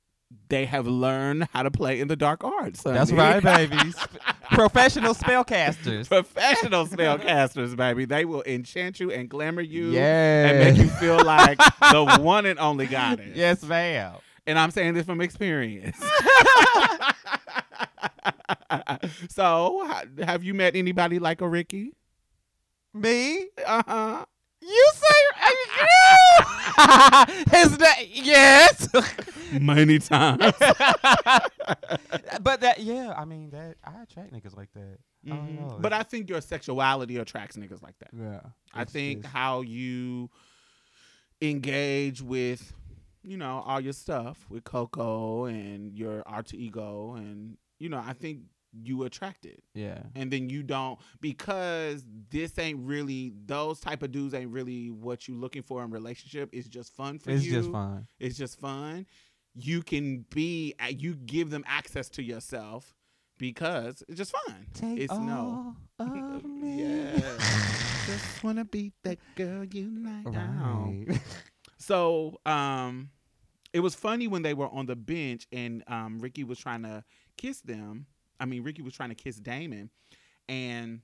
they 0.48 0.64
have 0.66 0.86
learned 0.86 1.48
how 1.52 1.62
to 1.62 1.70
play 1.70 2.00
in 2.00 2.08
the 2.08 2.16
dark 2.16 2.42
arts. 2.44 2.82
That's 2.82 3.12
right, 3.12 3.42
baby. 3.70 3.78
Sp- 3.94 4.18
Professional 4.50 5.14
spellcasters. 5.14 6.08
Professional 6.08 6.86
spellcasters, 6.86 7.76
baby. 7.76 8.04
They 8.04 8.24
will 8.24 8.42
enchant 8.46 9.00
you 9.00 9.10
and 9.10 9.28
glamour 9.28 9.60
you 9.62 9.96
and 9.98 10.58
make 10.58 10.76
you 10.84 10.88
feel 10.98 11.22
like 11.24 11.58
the 11.92 12.18
one 12.20 12.46
and 12.46 12.58
only 12.58 12.86
goddess. 12.86 13.36
yes, 13.36 13.62
ma'am. 13.64 14.14
And 14.48 14.58
I'm 14.58 14.70
saying 14.70 14.94
this 14.94 15.04
from 15.06 15.20
experience. 15.20 15.96
so, 19.28 19.82
ha- 19.86 20.04
have 20.24 20.44
you 20.44 20.54
met 20.54 20.76
anybody 20.76 21.18
like 21.18 21.40
a 21.40 21.48
Ricky? 21.48 21.92
Me? 22.94 23.48
Uh 23.66 23.82
huh. 23.86 24.24
You 24.66 24.90
say 24.94 25.16
you? 25.46 27.44
His 27.52 27.78
name? 27.78 28.08
Yes. 28.12 28.88
Many 29.60 29.98
times. 30.00 30.40
but 32.42 32.60
that, 32.60 32.80
yeah. 32.80 33.14
I 33.16 33.24
mean, 33.24 33.50
that 33.50 33.76
I 33.84 34.02
attract 34.02 34.32
niggas 34.32 34.56
like 34.56 34.72
that. 34.74 34.98
I 35.26 35.28
don't 35.30 35.48
Mhm. 35.56 35.60
know. 35.70 35.78
But 35.80 35.92
I 35.92 36.02
think 36.02 36.28
your 36.28 36.40
sexuality 36.40 37.16
attracts 37.18 37.56
niggas 37.56 37.82
like 37.82 37.98
that. 38.00 38.10
yeah. 38.12 38.40
I 38.74 38.82
It's 38.82 38.92
think 38.92 39.22
just- 39.22 39.32
how 39.34 39.60
you 39.62 40.30
engage 41.40 42.22
with, 42.22 42.72
you 43.22 43.36
know, 43.36 43.62
all 43.66 43.80
your 43.80 43.92
stuff 43.92 44.46
with 44.50 44.64
Coco 44.64 45.44
and 45.44 45.96
your 45.96 46.22
alter 46.28 46.56
ego, 46.56 47.14
and 47.14 47.56
you 47.78 47.88
know, 47.88 47.98
I 48.04 48.14
think 48.14 48.40
you 48.82 49.04
attracted. 49.04 49.60
yeah. 49.74 49.98
and 50.14 50.30
then 50.30 50.48
you 50.48 50.62
don't 50.62 50.98
because 51.20 52.04
this 52.30 52.58
ain't 52.58 52.78
really 52.80 53.32
those 53.46 53.80
type 53.80 54.02
of 54.02 54.12
dudes 54.12 54.34
ain't 54.34 54.50
really 54.50 54.90
what 54.90 55.26
you 55.28 55.36
looking 55.36 55.62
for 55.62 55.82
in 55.84 55.90
relationship. 55.90 56.50
It's 56.52 56.68
just 56.68 56.94
fun 56.94 57.18
for 57.18 57.30
It's 57.30 57.44
you. 57.44 57.56
It's 57.56 57.66
just 57.66 57.72
fun. 57.72 58.06
It's 58.18 58.38
just 58.38 58.60
fun. 58.60 59.06
You 59.54 59.82
can 59.82 60.26
be, 60.34 60.74
you 60.90 61.14
give 61.14 61.48
them 61.50 61.64
access 61.66 62.08
to 62.10 62.22
yourself 62.22 62.94
because 63.38 64.02
it's 64.08 64.18
just 64.18 64.32
fun. 64.46 64.66
Take 64.74 64.98
it's 64.98 65.12
no. 65.12 65.74
all 65.98 66.06
of 66.36 66.44
me. 66.44 66.82
Yeah. 66.82 67.20
Just 68.06 68.44
wanna 68.44 68.64
be 68.64 68.92
that 69.02 69.18
girl 69.34 69.64
you 69.64 69.90
like. 70.04 70.32
now. 70.32 70.92
Right. 71.08 71.20
So, 71.78 72.40
um, 72.46 73.10
it 73.72 73.80
was 73.80 73.94
funny 73.94 74.26
when 74.28 74.42
they 74.42 74.54
were 74.54 74.68
on 74.68 74.86
the 74.86 74.96
bench 74.96 75.46
and 75.52 75.84
um, 75.86 76.18
Ricky 76.20 76.42
was 76.42 76.58
trying 76.58 76.82
to 76.82 77.04
kiss 77.36 77.60
them. 77.60 78.06
I 78.40 78.44
mean, 78.46 78.62
Ricky 78.62 78.82
was 78.82 78.94
trying 78.94 79.10
to 79.10 79.14
kiss 79.14 79.36
Damon, 79.36 79.90
and 80.48 81.00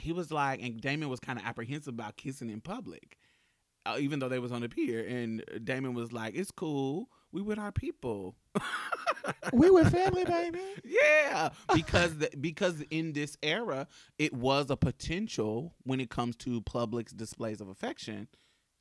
he 0.00 0.12
was 0.12 0.30
like, 0.30 0.62
and 0.62 0.80
Damon 0.80 1.08
was 1.08 1.20
kind 1.20 1.38
of 1.38 1.44
apprehensive 1.46 1.94
about 1.94 2.16
kissing 2.16 2.50
in 2.50 2.60
public. 2.60 3.16
uh, 3.86 3.96
even 4.00 4.18
though 4.20 4.28
they 4.28 4.38
was 4.38 4.52
on 4.52 4.62
the 4.62 4.68
pier, 4.68 5.04
and 5.06 5.44
Damon 5.64 5.94
was 5.94 6.12
like, 6.12 6.34
"It's 6.36 6.50
cool. 6.52 7.08
We 7.32 7.42
with 7.42 7.58
our 7.58 7.72
people." 7.72 8.36
we 9.52 9.70
with 9.70 9.90
family, 9.92 10.24
baby. 10.24 10.60
Yeah, 10.84 11.50
because 11.74 12.18
the, 12.18 12.30
because 12.40 12.82
in 12.90 13.12
this 13.14 13.36
era, 13.42 13.88
it 14.18 14.32
was 14.34 14.70
a 14.70 14.76
potential 14.76 15.74
when 15.84 16.00
it 16.00 16.10
comes 16.10 16.36
to 16.36 16.60
public 16.62 17.08
displays 17.16 17.60
of 17.60 17.68
affection 17.68 18.28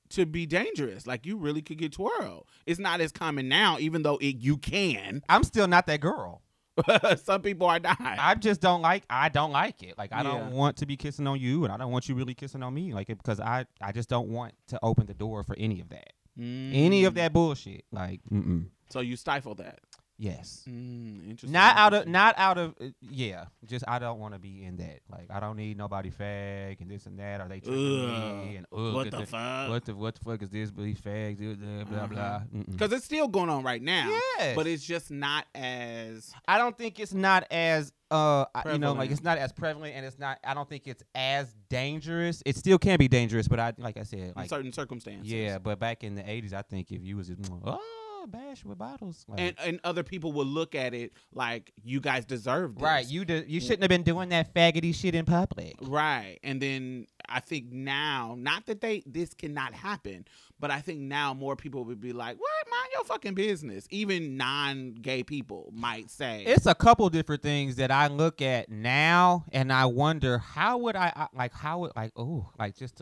to 0.10 0.25
be 0.25 0.46
dangerous. 0.46 1.08
Like 1.08 1.25
you 1.25 1.38
really 1.38 1.62
could 1.62 1.77
get 1.77 1.93
twirled. 1.93 2.48
It's 2.65 2.79
not 2.79 3.01
as 3.01 3.12
common 3.12 3.48
now, 3.50 3.77
even 3.79 4.03
though 4.03 4.17
it 4.17 4.38
you 4.38 4.58
can. 4.58 5.24
I'm 5.29 5.43
still 5.43 5.67
not 5.67 5.88
that 5.88 6.01
girl. 6.01 6.41
Some 7.23 7.41
people 7.41 7.67
are 7.67 7.79
not. 7.79 7.97
I 7.99 8.35
just 8.35 8.61
don't 8.61 8.81
like. 8.81 9.03
I 9.09 9.29
don't 9.29 9.51
like 9.51 9.83
it. 9.83 9.97
Like 9.97 10.11
I 10.13 10.17
Yeah. 10.17 10.23
don't 10.23 10.51
want 10.51 10.77
to 10.77 10.85
be 10.85 10.95
kissing 10.97 11.27
on 11.27 11.39
you, 11.39 11.63
and 11.65 11.73
I 11.73 11.77
don't 11.77 11.91
want 11.91 12.07
you 12.09 12.15
really 12.15 12.33
kissing 12.33 12.63
on 12.63 12.73
me. 12.73 12.93
Like 12.93 13.09
it, 13.09 13.17
because 13.17 13.39
I, 13.39 13.65
I 13.81 13.91
just 13.91 14.09
don't 14.09 14.29
want 14.29 14.53
to 14.67 14.79
open 14.81 15.05
the 15.05 15.13
door 15.13 15.43
for 15.43 15.55
any 15.57 15.81
of 15.81 15.89
that. 15.89 16.13
Any 16.39 17.03
of 17.03 17.13
Mm. 17.13 17.17
that 17.17 17.33
bullshit. 17.33 17.83
Like, 17.91 18.21
mm-mm. 18.31 18.67
So 18.89 19.01
you 19.01 19.15
stifle 19.15 19.53
that. 19.55 19.79
Yes. 20.21 20.63
Mm, 20.69 21.29
interesting. 21.31 21.51
Not 21.51 21.75
out 21.75 21.93
of, 21.93 22.07
not 22.07 22.35
out 22.37 22.57
of, 22.57 22.75
uh, 22.79 22.85
yeah. 23.01 23.45
Just 23.65 23.83
I 23.87 23.99
don't 23.99 24.19
want 24.19 24.33
to 24.35 24.39
be 24.39 24.63
in 24.63 24.77
that. 24.77 24.99
Like 25.09 25.29
I 25.29 25.39
don't 25.39 25.57
need 25.57 25.77
nobody 25.77 26.11
fag 26.11 26.79
and 26.81 26.89
this 26.89 27.05
and 27.07 27.17
that. 27.19 27.41
Are 27.41 27.47
they 27.49 27.59
tricking 27.59 28.07
me? 28.07 28.55
And 28.57 28.65
ugh, 28.71 28.93
What 28.93 29.03
get 29.05 29.19
the 29.19 29.25
fuck? 29.25 29.69
What 29.69 29.85
the 29.85 29.95
what 29.95 30.15
the 30.15 30.23
fuck 30.23 30.41
is 30.43 30.49
this? 30.49 30.71
These 30.71 31.01
fags, 31.01 31.37
blah 31.59 31.83
blah 31.85 32.07
blah. 32.07 32.41
Mm-mm. 32.55 32.71
Because 32.71 32.93
it's 32.93 33.05
still 33.05 33.27
going 33.27 33.49
on 33.49 33.63
right 33.63 33.81
now. 33.81 34.07
Yes. 34.37 34.55
But 34.55 34.67
it's 34.67 34.83
just 34.85 35.09
not 35.11 35.45
as 35.55 36.31
I 36.47 36.57
don't 36.57 36.77
think 36.77 36.99
it's 36.99 37.13
not 37.13 37.45
as 37.51 37.91
uh 38.11 38.45
I- 38.53 38.73
you 38.73 38.77
know 38.79 38.93
like 38.93 39.09
it's 39.09 39.23
not 39.23 39.37
as 39.37 39.51
prevalent 39.51 39.95
and 39.95 40.05
it's 40.05 40.19
not 40.19 40.37
I 40.43 40.53
don't 40.53 40.69
think 40.69 40.87
it's 40.87 41.03
as 41.15 41.53
dangerous. 41.69 42.43
It 42.45 42.55
still 42.57 42.77
can 42.77 42.97
be 42.99 43.07
dangerous, 43.07 43.47
but 43.47 43.59
I 43.59 43.73
like 43.77 43.97
I 43.97 44.03
said 44.03 44.19
in 44.19 44.33
like 44.35 44.49
certain 44.49 44.71
circumstances. 44.73 45.31
yeah, 45.31 45.57
but 45.57 45.79
back 45.79 46.03
in 46.03 46.15
the 46.15 46.23
80s 46.23 46.53
I 46.53 46.61
think 46.61 46.91
if 46.91 47.03
you 47.03 47.17
was 47.17 47.27
just 47.27 47.39
oh 47.65 47.79
bash 48.27 48.63
with 48.65 48.77
bottles 48.77 49.25
like, 49.27 49.39
And 49.39 49.55
and 49.63 49.79
other 49.83 50.03
people 50.03 50.31
will 50.31 50.45
look 50.45 50.75
at 50.75 50.93
it 50.93 51.13
like 51.33 51.71
you 51.83 51.99
guys 51.99 52.25
deserve 52.25 52.75
this. 52.75 52.83
right, 52.83 53.07
you 53.07 53.25
did, 53.25 53.49
you 53.49 53.59
shouldn't 53.59 53.81
have 53.81 53.89
been 53.89 54.03
doing 54.03 54.29
that 54.29 54.53
faggoty 54.53 54.93
shit 54.93 55.15
in 55.15 55.25
public. 55.25 55.75
Right. 55.81 56.39
And 56.43 56.61
then 56.61 57.07
I 57.27 57.39
think 57.39 57.71
now, 57.71 58.35
not 58.37 58.65
that 58.65 58.81
they 58.81 59.03
this 59.05 59.33
cannot 59.33 59.73
happen, 59.73 60.25
but 60.59 60.69
I 60.71 60.79
think 60.81 60.99
now 60.99 61.33
more 61.33 61.55
people 61.55 61.83
would 61.85 62.01
be 62.01 62.13
like, 62.13 62.37
"What? 62.39 62.69
Mind 62.69 62.89
your 62.93 63.03
fucking 63.05 63.33
business." 63.33 63.87
Even 63.89 64.37
non-gay 64.37 65.23
people 65.23 65.69
might 65.73 66.09
say, 66.09 66.43
It's 66.45 66.65
a 66.65 66.75
couple 66.75 67.09
different 67.09 67.41
things 67.41 67.77
that 67.77 67.91
I 67.91 68.07
look 68.07 68.41
at 68.41 68.69
now 68.69 69.45
and 69.51 69.71
I 69.71 69.85
wonder 69.85 70.37
how 70.39 70.77
would 70.79 70.95
I, 70.95 71.11
I 71.15 71.27
like 71.33 71.53
how 71.53 71.79
would 71.79 71.91
like 71.95 72.11
oh 72.15 72.49
like 72.59 72.75
just 72.75 73.01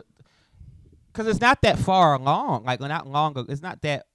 because 1.12 1.26
it's 1.26 1.40
not 1.40 1.62
that 1.62 1.78
far 1.78 2.14
along 2.14 2.64
like 2.64 2.80
not 2.80 3.06
long 3.06 3.32
ago 3.32 3.44
it's 3.48 3.62
not 3.62 3.82
that 3.82 4.06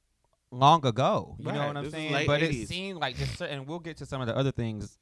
long 0.58 0.86
ago 0.86 1.36
you 1.40 1.46
know 1.46 1.52
Right, 1.52 1.68
what 1.68 1.78
I'm 1.78 1.84
this 1.84 1.94
saying 1.94 2.26
but 2.28 2.42
80s. 2.42 2.64
it 2.64 2.68
seemed 2.68 3.00
like 3.00 3.16
just 3.18 3.38
certain 3.38 3.60
and 3.60 3.68
we'll 3.68 3.80
get 3.80 3.98
to 3.98 4.06
some 4.06 4.22
of 4.22 4.28
the 4.28 4.36
other 4.36 4.52
things 4.52 4.98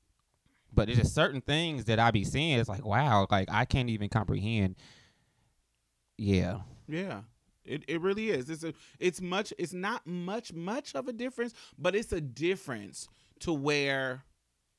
but 0.74 0.90
it's 0.90 0.98
just 1.00 1.14
certain 1.14 1.42
things 1.42 1.86
that 1.86 2.00
I 2.00 2.12
be 2.12 2.24
seeing 2.24 2.60
it's 2.60 2.70
like 2.70 2.86
wow 2.86 3.28
like 3.30 3.50
I 3.52 3.66
can't 3.66 3.90
even 3.90 4.10
comprehend 4.10 4.76
yeah 6.18 6.60
Yeah. 6.88 7.22
It 7.66 7.86
it 7.88 8.02
really 8.02 8.30
is. 8.30 8.50
It's 8.50 8.64
a 8.66 8.74
it's 9.00 9.22
much 9.22 9.54
it's 9.58 9.72
not 9.72 10.06
much 10.06 10.52
much 10.52 10.96
of 10.96 11.08
a 11.08 11.14
difference, 11.14 11.54
but 11.78 11.96
it's 11.96 12.12
a 12.12 12.20
difference 12.20 13.08
to 13.40 13.54
where 13.54 14.26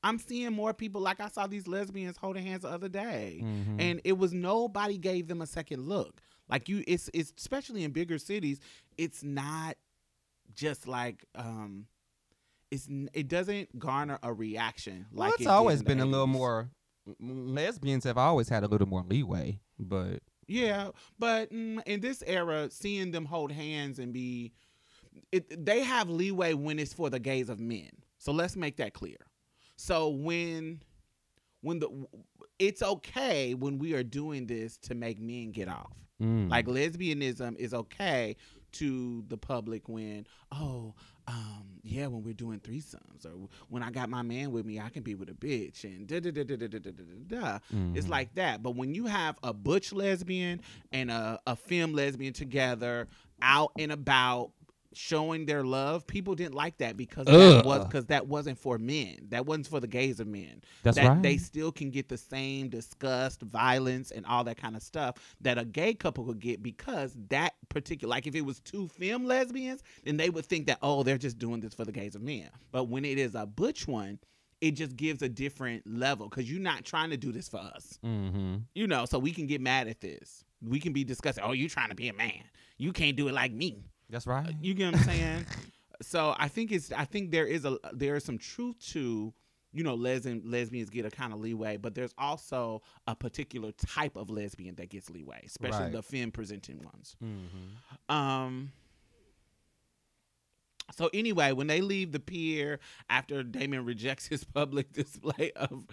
I'm 0.03 0.19
seeing 0.19 0.53
more 0.53 0.71
people 0.71 1.01
like 1.01 1.19
I 1.19 1.29
saw 1.29 1.47
these 1.47 1.67
lesbians 1.67 2.15
holding 2.15 2.45
hands 2.45 2.61
the 2.61 2.67
other 2.69 2.87
day. 2.89 3.39
Mhm. 3.43 3.81
And 3.81 4.01
it 4.03 4.19
was 4.19 4.33
nobody 4.33 4.99
gave 4.99 5.27
them 5.27 5.41
a 5.41 5.47
second 5.47 5.87
look. 5.87 6.21
Like 6.47 6.69
you 6.69 6.83
it's 6.85 7.09
it's 7.11 7.33
especially 7.39 7.83
in 7.83 7.91
bigger 7.91 8.19
cities, 8.19 8.59
it's 8.99 9.23
not 9.23 9.77
just 10.55 10.87
like 10.87 11.25
um 11.35 11.85
it's 12.71 12.87
it 13.13 13.27
doesn't 13.27 13.77
garner 13.77 14.17
a 14.23 14.33
reaction 14.33 15.05
well, 15.11 15.29
like 15.29 15.35
it's 15.35 15.43
it 15.43 15.49
always 15.49 15.83
been 15.83 15.99
a 15.99 16.05
little 16.05 16.27
more 16.27 16.69
lesbians 17.19 18.03
have 18.03 18.17
always 18.17 18.49
had 18.49 18.63
a 18.63 18.67
little 18.67 18.87
more 18.87 19.03
leeway 19.07 19.59
but 19.79 20.19
Yeah, 20.47 20.91
but 21.17 21.51
mm, 21.51 21.81
in 21.85 22.01
this 22.01 22.23
era, 22.25 22.69
seeing 22.69 23.11
them 23.11 23.25
hold 23.25 23.51
hands 23.51 23.99
and 23.99 24.13
be, 24.13 24.53
it, 25.31 25.65
they 25.65 25.83
have 25.83 26.09
leeway 26.09 26.53
when 26.53 26.77
it's 26.79 26.93
for 26.93 27.09
the 27.09 27.19
gaze 27.19 27.49
of 27.49 27.59
men. 27.59 27.89
So 28.17 28.31
let's 28.31 28.55
make 28.55 28.77
that 28.77 28.93
clear. 28.93 29.17
So 29.75 30.09
when, 30.09 30.81
when 31.61 31.79
the, 31.79 31.89
it's 32.59 32.81
okay 32.81 33.53
when 33.53 33.79
we 33.79 33.93
are 33.93 34.03
doing 34.03 34.45
this 34.45 34.77
to 34.83 34.95
make 34.95 35.19
men 35.19 35.51
get 35.51 35.67
off. 35.67 35.93
mm. 36.21 36.49
Like 36.49 36.67
lesbianism 36.67 37.57
is 37.57 37.73
okay 37.73 38.35
to 38.75 39.23
the 39.27 39.37
public 39.37 39.87
when, 39.89 40.25
oh, 40.51 40.93
um, 41.27 41.65
yeah, 41.83 42.07
when 42.07 42.23
we're 42.23 42.33
doing 42.33 42.59
threesomes 42.59 43.25
or 43.25 43.49
when 43.69 43.81
I 43.81 43.89
got 43.89 44.09
my 44.09 44.21
man 44.21 44.51
with 44.51 44.65
me, 44.65 44.79
I 44.79 44.89
can 44.89 45.01
be 45.03 45.15
with 45.15 45.29
a 45.29 45.33
bitch 45.33 45.83
and 45.83 46.05
da 46.07 46.19
da 46.19 46.31
da 46.31 46.43
da 46.43 46.55
da 46.55 46.67
da 46.67 46.79
da 46.79 46.91
da 46.91 47.39
da. 47.41 47.59
It's 47.95 48.05
Mhm. 48.05 48.09
like 48.09 48.35
that. 48.35 48.61
But 48.61 48.75
when 48.75 48.93
you 48.93 49.05
have 49.07 49.37
a 49.43 49.51
butch 49.53 49.91
lesbian 49.91 50.61
and 50.91 51.09
a, 51.09 51.39
a 51.47 51.55
femme 51.55 51.93
lesbian 51.93 52.33
together 52.33 53.07
out 53.41 53.71
and 53.77 53.91
about 53.91 54.51
showing 54.95 55.45
their 55.45 55.63
love, 55.63 56.07
people 56.07 56.35
didn't 56.35 56.55
like 56.55 56.77
that 56.77 56.97
because 56.97 57.25
that 57.25 57.65
was 57.65 57.85
because 57.85 58.05
that 58.07 58.27
wasn't 58.27 58.57
for 58.59 58.77
men. 58.77 59.27
That 59.29 59.45
wasn't 59.45 59.67
for 59.67 59.79
the 59.79 59.87
gaze 59.87 60.19
of 60.19 60.27
men. 60.27 60.61
That's 60.83 60.97
that 60.97 61.07
right. 61.07 61.21
they 61.21 61.37
still 61.37 61.71
can 61.71 61.89
get 61.89 62.09
the 62.09 62.17
same 62.17 62.69
disgust, 62.69 63.41
violence, 63.41 64.11
and 64.11 64.25
all 64.25 64.43
that 64.45 64.57
kind 64.57 64.75
of 64.75 64.81
stuff 64.81 65.15
that 65.41 65.57
a 65.57 65.65
gay 65.65 65.93
couple 65.93 66.25
could 66.25 66.39
get 66.39 66.63
because 66.63 67.15
that 67.29 67.53
particular 67.69 68.09
like 68.09 68.27
if 68.27 68.35
it 68.35 68.41
was 68.41 68.59
two 68.59 68.87
femme 68.87 69.25
lesbians, 69.25 69.83
then 70.03 70.17
they 70.17 70.29
would 70.29 70.45
think 70.45 70.67
that, 70.67 70.79
oh, 70.81 71.03
they're 71.03 71.17
just 71.17 71.37
doing 71.37 71.59
this 71.59 71.73
for 71.73 71.85
the 71.85 71.91
gaze 71.91 72.15
of 72.15 72.21
men. 72.21 72.49
But 72.71 72.85
when 72.85 73.05
it 73.05 73.17
is 73.17 73.35
a 73.35 73.45
butch 73.45 73.87
one, 73.87 74.19
it 74.61 74.71
just 74.71 74.95
gives 74.95 75.21
a 75.21 75.29
different 75.29 75.83
level 75.85 76.29
because 76.29 76.49
you're 76.49 76.61
not 76.61 76.85
trying 76.85 77.09
to 77.09 77.17
do 77.17 77.31
this 77.31 77.49
for 77.49 77.57
us 77.57 77.99
mm-hmm. 78.03 78.57
you 78.73 78.87
know, 78.87 79.05
so 79.05 79.19
we 79.19 79.31
can 79.31 79.47
get 79.47 79.61
mad 79.61 79.87
at 79.87 80.01
this. 80.01 80.43
We 80.61 80.79
can 80.79 80.93
be 80.93 81.03
discussing, 81.03 81.43
oh, 81.43 81.51
you're 81.51 81.69
trying 81.69 81.89
to 81.89 81.95
be 81.95 82.07
a 82.07 82.13
man. 82.13 82.43
You 82.77 82.91
can't 82.93 83.15
do 83.15 83.27
it 83.27 83.33
like 83.33 83.51
me. 83.51 83.83
That's 84.15 84.27
right. 84.27 84.55
You 84.61 84.73
get 84.73 84.93
what 84.93 85.01
I'm 85.01 85.03
saying? 85.03 85.45
so 86.01 86.33
I 86.39 86.47
think 86.47 86.71
it's 86.71 86.89
I 86.93 87.03
think 87.03 87.31
there 87.31 87.45
is 87.45 87.65
a 87.65 87.77
there 87.91 88.15
is 88.15 88.23
some 88.23 88.37
truth 88.37 88.77
to, 88.93 89.33
you 89.73 89.83
know, 89.83 89.93
lesbian 89.95 90.41
lesbians 90.45 90.89
get 90.89 91.05
a 91.05 91.11
kind 91.11 91.33
of 91.33 91.41
leeway, 91.41 91.75
but 91.75 91.95
there's 91.95 92.13
also 92.17 92.81
a 93.07 93.13
particular 93.15 93.73
type 93.73 94.15
of 94.15 94.29
lesbian 94.29 94.75
that 94.75 94.87
gets 94.89 95.09
leeway, 95.09 95.41
especially 95.45 95.79
Right. 95.83 95.91
the 95.91 96.01
femme 96.01 96.31
presenting 96.31 96.81
ones. 96.81 97.17
mm-hmm. 97.21 98.13
Um 98.15 98.71
so 100.93 101.09
anyway, 101.13 101.51
when 101.51 101.67
they 101.67 101.81
leave 101.81 102.13
the 102.13 102.19
pier 102.21 102.79
after 103.09 103.43
Damon 103.43 103.83
rejects 103.83 104.27
his 104.27 104.43
public 104.53 104.93
display 104.93 105.51
of 105.57 105.85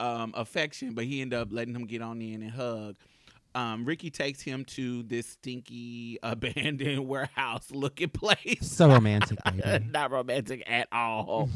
um, 0.00 0.34
affection, 0.36 0.92
but 0.92 1.04
he 1.04 1.22
end 1.22 1.32
up 1.32 1.48
letting 1.50 1.74
him 1.74 1.86
get 1.86 2.02
on 2.02 2.20
in 2.20 2.42
and 2.42 2.50
hug. 2.50 2.96
Um, 3.54 3.84
Ricky 3.84 4.10
takes 4.10 4.40
him 4.40 4.64
to 4.66 5.02
this 5.02 5.26
stinky 5.26 6.18
abandoned 6.22 7.06
warehouse 7.06 7.70
looking 7.70 8.08
place. 8.08 8.58
So 8.62 8.88
romantic. 8.88 9.38
Not 9.90 10.10
romantic 10.10 10.62
at 10.66 10.88
all. 10.92 11.50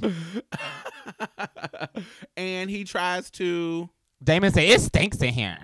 and 2.36 2.70
he 2.70 2.84
tries 2.84 3.30
to 3.32 3.88
Damon 4.22 4.52
said 4.52 4.64
it 4.64 4.80
stinks 4.80 5.18
in 5.18 5.34
here. 5.34 5.58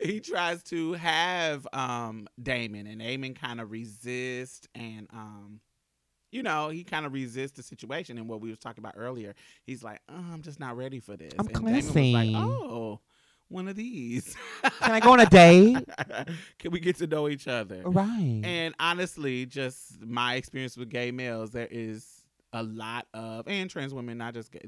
he 0.00 0.20
tries 0.20 0.62
to 0.64 0.92
have 0.94 1.66
um 1.72 2.28
Damon 2.40 2.86
and 2.86 3.00
Damon 3.00 3.34
kind 3.34 3.60
of 3.60 3.70
resist 3.70 4.68
and 4.74 5.08
um 5.12 5.60
you 6.32 6.42
know, 6.42 6.70
he 6.70 6.82
kind 6.82 7.04
of 7.04 7.12
resists 7.12 7.52
the 7.52 7.62
situation 7.62 8.16
and 8.16 8.26
what 8.26 8.40
we 8.40 8.48
was 8.48 8.58
talking 8.58 8.82
about 8.82 8.94
earlier. 8.96 9.34
He's 9.64 9.84
like, 9.84 10.00
oh, 10.08 10.14
I'm 10.32 10.40
just 10.40 10.58
not 10.58 10.78
ready 10.78 10.98
for 10.98 11.14
this. 11.14 11.34
I'm 11.38 11.46
and 11.46 11.54
Damon 11.54 11.74
was 11.74 11.94
like, 11.94 12.30
oh, 12.34 13.00
one 13.52 13.68
of 13.68 13.76
these. 13.76 14.36
Can 14.80 14.92
I 14.92 15.00
go 15.00 15.12
on 15.12 15.20
a 15.20 15.26
date? 15.26 15.76
Can 16.58 16.70
we 16.70 16.80
get 16.80 16.96
to 16.96 17.06
know 17.06 17.28
each 17.28 17.46
other? 17.48 17.82
right. 17.84 18.40
And 18.44 18.74
honestly, 18.80 19.46
just 19.46 20.00
my 20.02 20.34
experience 20.34 20.76
with 20.76 20.88
gay 20.90 21.10
males, 21.10 21.50
there 21.50 21.68
is 21.70 22.24
a 22.52 22.62
lot 22.62 23.06
of 23.14 23.46
and 23.48 23.70
trans 23.70 23.94
women, 23.94 24.18
not 24.18 24.34
just 24.34 24.52
gay, 24.52 24.62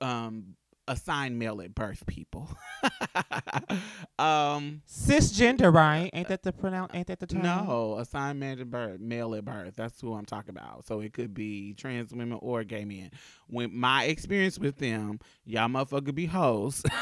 um 0.00 0.54
assigned 0.88 1.38
male 1.38 1.60
at 1.62 1.74
birth 1.74 2.04
people. 2.06 2.48
um 4.18 4.82
Cisgender, 4.88 5.72
right? 5.72 6.10
Ain't 6.12 6.28
that 6.28 6.42
the 6.42 6.52
pronoun? 6.52 6.88
Ain't 6.94 7.06
that 7.08 7.20
the 7.20 7.26
term? 7.26 7.42
no, 7.42 7.96
assigned 7.98 8.40
male 8.40 8.60
at 8.60 8.70
birth, 8.70 9.00
male 9.00 9.34
at 9.34 9.44
birth. 9.44 9.74
That's 9.76 10.00
who 10.00 10.14
I'm 10.14 10.24
talking 10.24 10.50
about. 10.50 10.86
So 10.86 11.00
it 11.00 11.12
could 11.12 11.34
be 11.34 11.74
trans 11.74 12.12
women 12.12 12.38
or 12.40 12.64
gay 12.64 12.84
men. 12.84 13.10
When 13.48 13.76
my 13.76 14.04
experience 14.04 14.58
with 14.58 14.78
them, 14.78 15.20
y'all 15.44 15.68
motherfucker 15.68 16.14
be 16.14 16.26
hoes. 16.26 16.82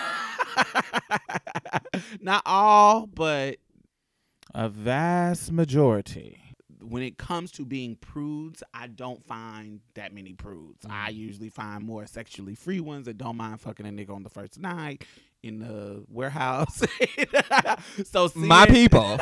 Not 2.20 2.42
all, 2.46 3.06
but 3.06 3.58
a 4.54 4.68
vast 4.68 5.52
majority. 5.52 6.41
When 6.82 7.02
it 7.02 7.16
comes 7.16 7.50
to 7.52 7.64
being 7.64 7.96
prudes, 7.96 8.62
I 8.74 8.88
don't 8.88 9.24
find 9.24 9.80
that 9.94 10.12
many 10.12 10.32
prudes. 10.32 10.84
I 10.88 11.10
usually 11.10 11.48
find 11.48 11.84
more 11.84 12.06
sexually 12.06 12.54
free 12.54 12.80
ones 12.80 13.06
that 13.06 13.18
don't 13.18 13.36
mind 13.36 13.60
fucking 13.60 13.86
a 13.86 13.90
nigga 13.90 14.10
on 14.14 14.22
the 14.22 14.30
first 14.30 14.58
night 14.58 15.04
in 15.42 15.58
the 15.58 16.04
warehouse. 16.08 16.82
so 18.04 18.30
My 18.34 18.66
people. 18.66 19.18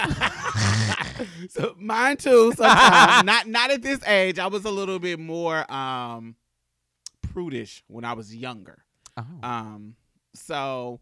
so 1.48 1.74
mine 1.78 2.16
too. 2.16 2.52
Sometimes 2.56 3.24
not 3.24 3.46
not 3.46 3.70
at 3.70 3.82
this 3.82 4.06
age. 4.06 4.38
I 4.38 4.46
was 4.46 4.64
a 4.64 4.70
little 4.70 4.98
bit 4.98 5.18
more 5.18 5.70
um 5.72 6.36
prudish 7.22 7.82
when 7.86 8.04
I 8.04 8.12
was 8.12 8.34
younger. 8.34 8.84
Oh. 9.16 9.24
Um, 9.42 9.96
so 10.34 11.00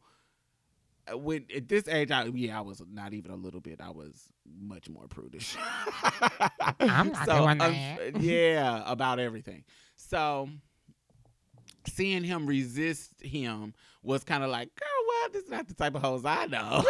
when 1.15 1.47
at 1.55 1.69
this 1.69 1.89
age, 1.89 2.11
I 2.11 2.25
yeah, 2.35 2.59
I 2.59 2.63
was 2.63 2.83
not 2.91 3.13
even 3.13 3.31
a 3.31 3.37
little 3.37 3.61
bit. 3.61 3.81
I 3.81 3.91
was 3.91 4.33
much 4.61 4.89
more 4.89 5.07
prudish. 5.09 5.57
I'm 6.81 7.13
not 7.13 7.27
doing 7.27 7.59
that. 7.59 8.17
yeah, 8.21 8.83
about 8.87 9.19
everything. 9.19 9.65
So 9.97 10.49
seeing 11.87 12.25
him 12.25 12.47
resist 12.47 13.21
him 13.21 13.75
was 14.03 14.25
kind 14.25 14.45
of 14.45 14.51
like, 14.51 14.71
girl, 14.75 15.07
what? 15.07 15.33
This 15.33 15.45
is 15.45 15.51
not 15.51 15.69
the 15.69 15.75
type 15.75 15.95
of 15.95 16.03
hoes 16.03 16.25
I 16.25 16.47
know. 16.47 16.85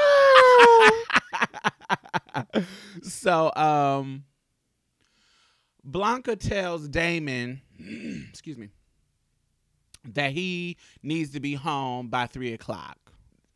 so 3.02 3.52
um 3.54 4.24
Blanca 5.84 6.36
tells 6.36 6.88
Damon, 6.88 7.62
excuse 8.28 8.58
me, 8.58 8.68
that 10.04 10.32
he 10.32 10.76
needs 11.02 11.30
to 11.32 11.40
be 11.40 11.54
home 11.54 12.08
by 12.08 12.26
three 12.26 12.52
o'clock. 12.52 12.98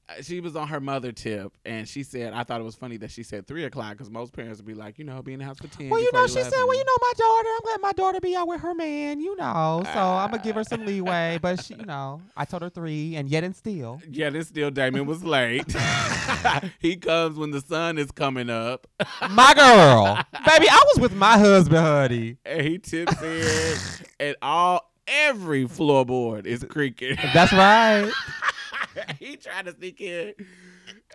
Uh, 0.09 0.21
She 0.23 0.41
was 0.41 0.57
on 0.57 0.69
her 0.69 0.81
mother 0.81 1.13
tip, 1.13 1.53
and 1.65 1.89
she 1.89 2.03
said, 2.03 2.33
"I 2.33 2.43
thought 2.43 2.61
it 2.61 2.65
was 2.65 2.75
funny 2.75 2.97
that 2.99 3.11
she 3.11 3.23
said 3.23 3.47
three 3.47 3.65
o'clock 3.65 3.93
because 3.93 4.11
most 4.11 4.33
parents 4.33 4.59
would 4.59 4.67
be 4.67 4.75
like, 4.75 4.99
you 4.99 5.05
know, 5.05 5.23
be 5.23 5.33
in 5.33 5.39
the 5.39 5.45
house 5.45 5.59
for 5.59 5.69
ten. 5.69 5.89
Well, 5.91 6.01
you 6.01 6.11
know, 6.13 6.27
she 6.27 6.43
said, 6.43 6.51
well, 6.53 6.75
you 6.77 6.85
know, 6.85 6.97
my 7.01 7.13
daughter, 7.17 7.49
I'm 7.55 7.61
glad 7.63 7.81
my 7.81 7.93
daughter 7.93 8.21
be 8.21 8.35
out 8.37 8.49
with 8.49 8.61
her 8.63 8.75
man, 8.75 9.21
you 9.21 9.37
know. 9.37 9.83
So 9.85 9.99
I'm 9.99 10.31
going 10.31 10.41
to 10.43 10.47
give 10.47 10.57
her 10.57 10.65
some 10.65 10.85
leeway. 10.85 11.39
But, 11.43 11.65
she, 11.65 11.75
you 11.75 11.85
know, 11.87 12.21
I 12.37 12.45
told 12.45 12.63
her 12.63 12.71
three, 12.71 13.15
and 13.17 13.29
yet 13.29 13.45
and 13.45 13.55
still. 13.55 14.01
Yeah, 14.11 14.31
this 14.31 14.49
still 14.49 14.71
Damon 14.71 15.07
was 15.07 15.23
late. 15.25 15.73
he 16.81 16.97
comes 16.97 17.37
when 17.39 17.51
the 17.53 17.61
sun 17.61 17.97
is 17.99 18.11
coming 18.11 18.51
up, 18.51 18.87
My 19.31 19.55
girl. 19.55 20.17
Baby, 20.47 20.69
I 20.69 20.83
was 20.95 21.01
with 21.01 21.15
my 21.15 21.39
husband, 21.39 21.79
honey. 21.79 22.37
and 22.45 22.63
he 22.67 22.79
tips 22.79 23.21
in, 23.23 23.77
and 24.21 24.37
all 24.43 24.91
every 25.07 25.65
floorboard 25.67 26.47
is 26.47 26.65
creaking. 26.69 27.17
That's 27.35 27.53
right. 27.53 28.11
he 29.19 29.37
tried 29.37 29.67
to 29.67 29.75
sneak 29.75 30.01
in. 30.01 30.35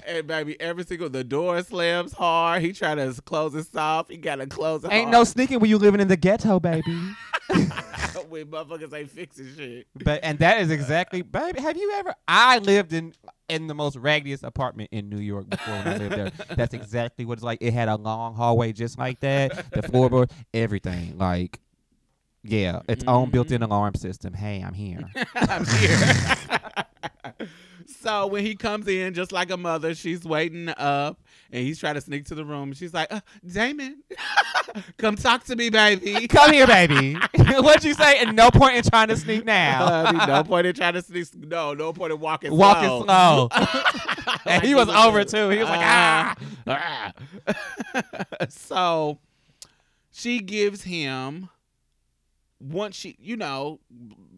And 0.05 0.27
baby, 0.27 0.59
every 0.61 0.83
single 0.85 1.09
the 1.09 1.23
door 1.23 1.61
slams 1.63 2.13
hard. 2.13 2.61
He 2.61 2.71
tried 2.73 2.95
to 2.95 3.19
close 3.23 3.55
it 3.55 3.71
soft. 3.71 4.11
He 4.11 4.17
gotta 4.17 4.47
close 4.47 4.83
it. 4.83 4.91
Ain't 4.91 5.11
no 5.11 5.23
sneaking 5.23 5.59
when 5.59 5.69
you 5.69 5.77
living 5.77 5.99
in 5.99 6.07
the 6.07 6.17
ghetto, 6.17 6.59
baby. 6.59 6.83
when 8.29 8.45
motherfuckers 8.45 8.93
ain't 8.93 9.11
fixing 9.11 9.53
shit. 9.55 9.87
But 10.03 10.19
and 10.23 10.39
that 10.39 10.61
is 10.61 10.71
exactly, 10.71 11.21
baby. 11.21 11.61
Have 11.61 11.77
you 11.77 11.91
ever? 11.95 12.13
I 12.27 12.59
lived 12.59 12.93
in 12.93 13.13
in 13.49 13.67
the 13.67 13.75
most 13.75 13.95
raggediest 13.97 14.43
apartment 14.43 14.89
in 14.91 15.09
New 15.09 15.19
York 15.19 15.49
before 15.49 15.73
when 15.73 15.87
I 15.87 15.97
lived 15.97 16.15
there. 16.15 16.31
That's 16.55 16.73
exactly 16.73 17.25
what 17.25 17.33
it's 17.33 17.43
like. 17.43 17.59
It 17.61 17.73
had 17.73 17.87
a 17.87 17.95
long 17.95 18.35
hallway 18.35 18.73
just 18.73 18.97
like 18.97 19.19
that. 19.21 19.71
The 19.71 19.81
floorboard, 19.81 20.31
everything. 20.53 21.17
Like, 21.17 21.59
yeah, 22.43 22.81
its 22.87 23.03
own 23.05 23.29
built-in 23.29 23.61
alarm 23.63 23.95
system. 23.95 24.33
Hey, 24.33 24.63
I'm 24.65 24.73
here. 24.73 25.09
I'm 25.35 25.65
here. 25.65 27.47
so 28.01 28.27
when 28.27 28.45
he 28.45 28.55
comes 28.55 28.87
in, 28.87 29.13
just 29.13 29.31
like 29.31 29.49
a 29.49 29.57
mother, 29.57 29.95
she's 29.95 30.23
waiting 30.23 30.69
up, 30.69 31.19
and 31.51 31.63
he's 31.63 31.79
trying 31.79 31.95
to 31.95 32.01
sneak 32.01 32.25
to 32.25 32.35
the 32.35 32.45
room. 32.45 32.73
She's 32.73 32.93
like, 32.93 33.11
uh, 33.11 33.21
"Damon, 33.45 34.03
come 34.97 35.15
talk 35.15 35.43
to 35.45 35.55
me, 35.55 35.69
baby." 35.69 36.27
Come 36.37 36.53
here, 36.53 36.67
baby. 36.67 37.17
What'd 37.37 37.83
you 37.83 37.93
say? 37.93 38.19
And 38.19 38.35
no 38.35 38.51
point 38.51 38.75
in 38.75 38.83
trying 38.83 39.07
to 39.07 39.17
sneak 39.17 39.45
now. 39.45 39.85
Uh, 39.85 40.25
no 40.27 40.43
point 40.43 40.67
in 40.67 40.75
trying 40.75 40.93
to 40.93 41.01
sneak. 41.01 41.33
No, 41.35 41.73
no 41.73 41.93
point 41.93 42.13
in 42.13 42.19
walking. 42.19 42.55
Walking 42.55 42.89
slow. 42.89 43.03
slow. 43.05 43.49
Like 43.51 44.41
and 44.45 44.63
he 44.63 44.75
was 44.75 44.89
over 44.89 45.23
too. 45.23 45.49
He 45.49 45.59
was 45.59 45.69
like, 45.69 45.81
ah, 45.81 46.35
ah. 46.67 47.13
ah. 47.47 48.45
so 48.49 49.19
she 50.11 50.39
gives 50.39 50.83
him 50.83 51.49
once 52.59 52.95
she, 52.95 53.15
you 53.19 53.37
know, 53.37 53.79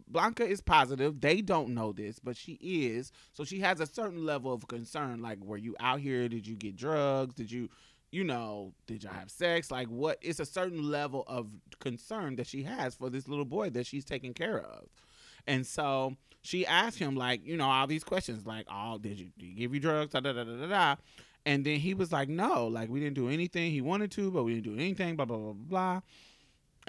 Blanca 0.08 0.46
is 0.46 0.60
positive. 0.60 1.20
They 1.20 1.40
don't 1.40 1.70
know 1.70 1.92
this, 1.92 2.18
but 2.18 2.36
she 2.36 2.52
is. 2.60 3.12
So 3.32 3.44
she 3.44 3.60
has 3.60 3.80
a 3.80 3.86
certain 3.86 4.26
level 4.26 4.52
of 4.52 4.66
concern. 4.68 5.22
Like, 5.22 5.42
were 5.42 5.56
you 5.56 5.76
out 5.80 6.00
here? 6.00 6.28
Did 6.28 6.46
you 6.46 6.56
get 6.56 6.76
drugs? 6.76 7.34
Did 7.34 7.50
you, 7.50 7.68
you 8.10 8.24
know, 8.24 8.74
did 8.86 9.04
y'all 9.04 9.12
have 9.12 9.30
sex? 9.30 9.70
Like, 9.70 9.88
what? 9.88 10.18
It's 10.20 10.40
a 10.40 10.44
certain 10.44 10.90
level 10.90 11.24
of 11.26 11.48
concern 11.78 12.36
that 12.36 12.46
she 12.46 12.62
has 12.64 12.94
for 12.94 13.08
this 13.08 13.28
little 13.28 13.44
boy 13.44 13.70
that 13.70 13.86
she's 13.86 14.04
taking 14.04 14.34
care 14.34 14.60
of. 14.60 14.86
And 15.46 15.66
so 15.66 16.16
she 16.42 16.66
asked 16.66 16.98
him, 16.98 17.16
like, 17.16 17.46
you 17.46 17.56
know, 17.56 17.68
all 17.68 17.86
these 17.86 18.04
questions, 18.04 18.46
like, 18.46 18.66
oh, 18.70 18.98
did 18.98 19.18
you, 19.18 19.28
did 19.38 19.56
give 19.56 19.72
you 19.72 19.80
drugs? 19.80 20.12
Da, 20.12 20.20
da, 20.20 20.32
da, 20.32 20.44
da, 20.44 20.56
da, 20.56 20.66
da. 20.66 20.96
And 21.46 21.64
then 21.64 21.78
he 21.78 21.94
was 21.94 22.12
like, 22.12 22.28
no, 22.28 22.66
like, 22.66 22.90
we 22.90 23.00
didn't 23.00 23.14
do 23.14 23.30
anything. 23.30 23.70
He 23.70 23.80
wanted 23.80 24.10
to, 24.12 24.30
but 24.30 24.44
we 24.44 24.54
didn't 24.54 24.74
do 24.74 24.78
anything, 24.78 25.16
blah, 25.16 25.24
blah, 25.24 25.38
blah, 25.38 25.52
blah. 25.52 26.00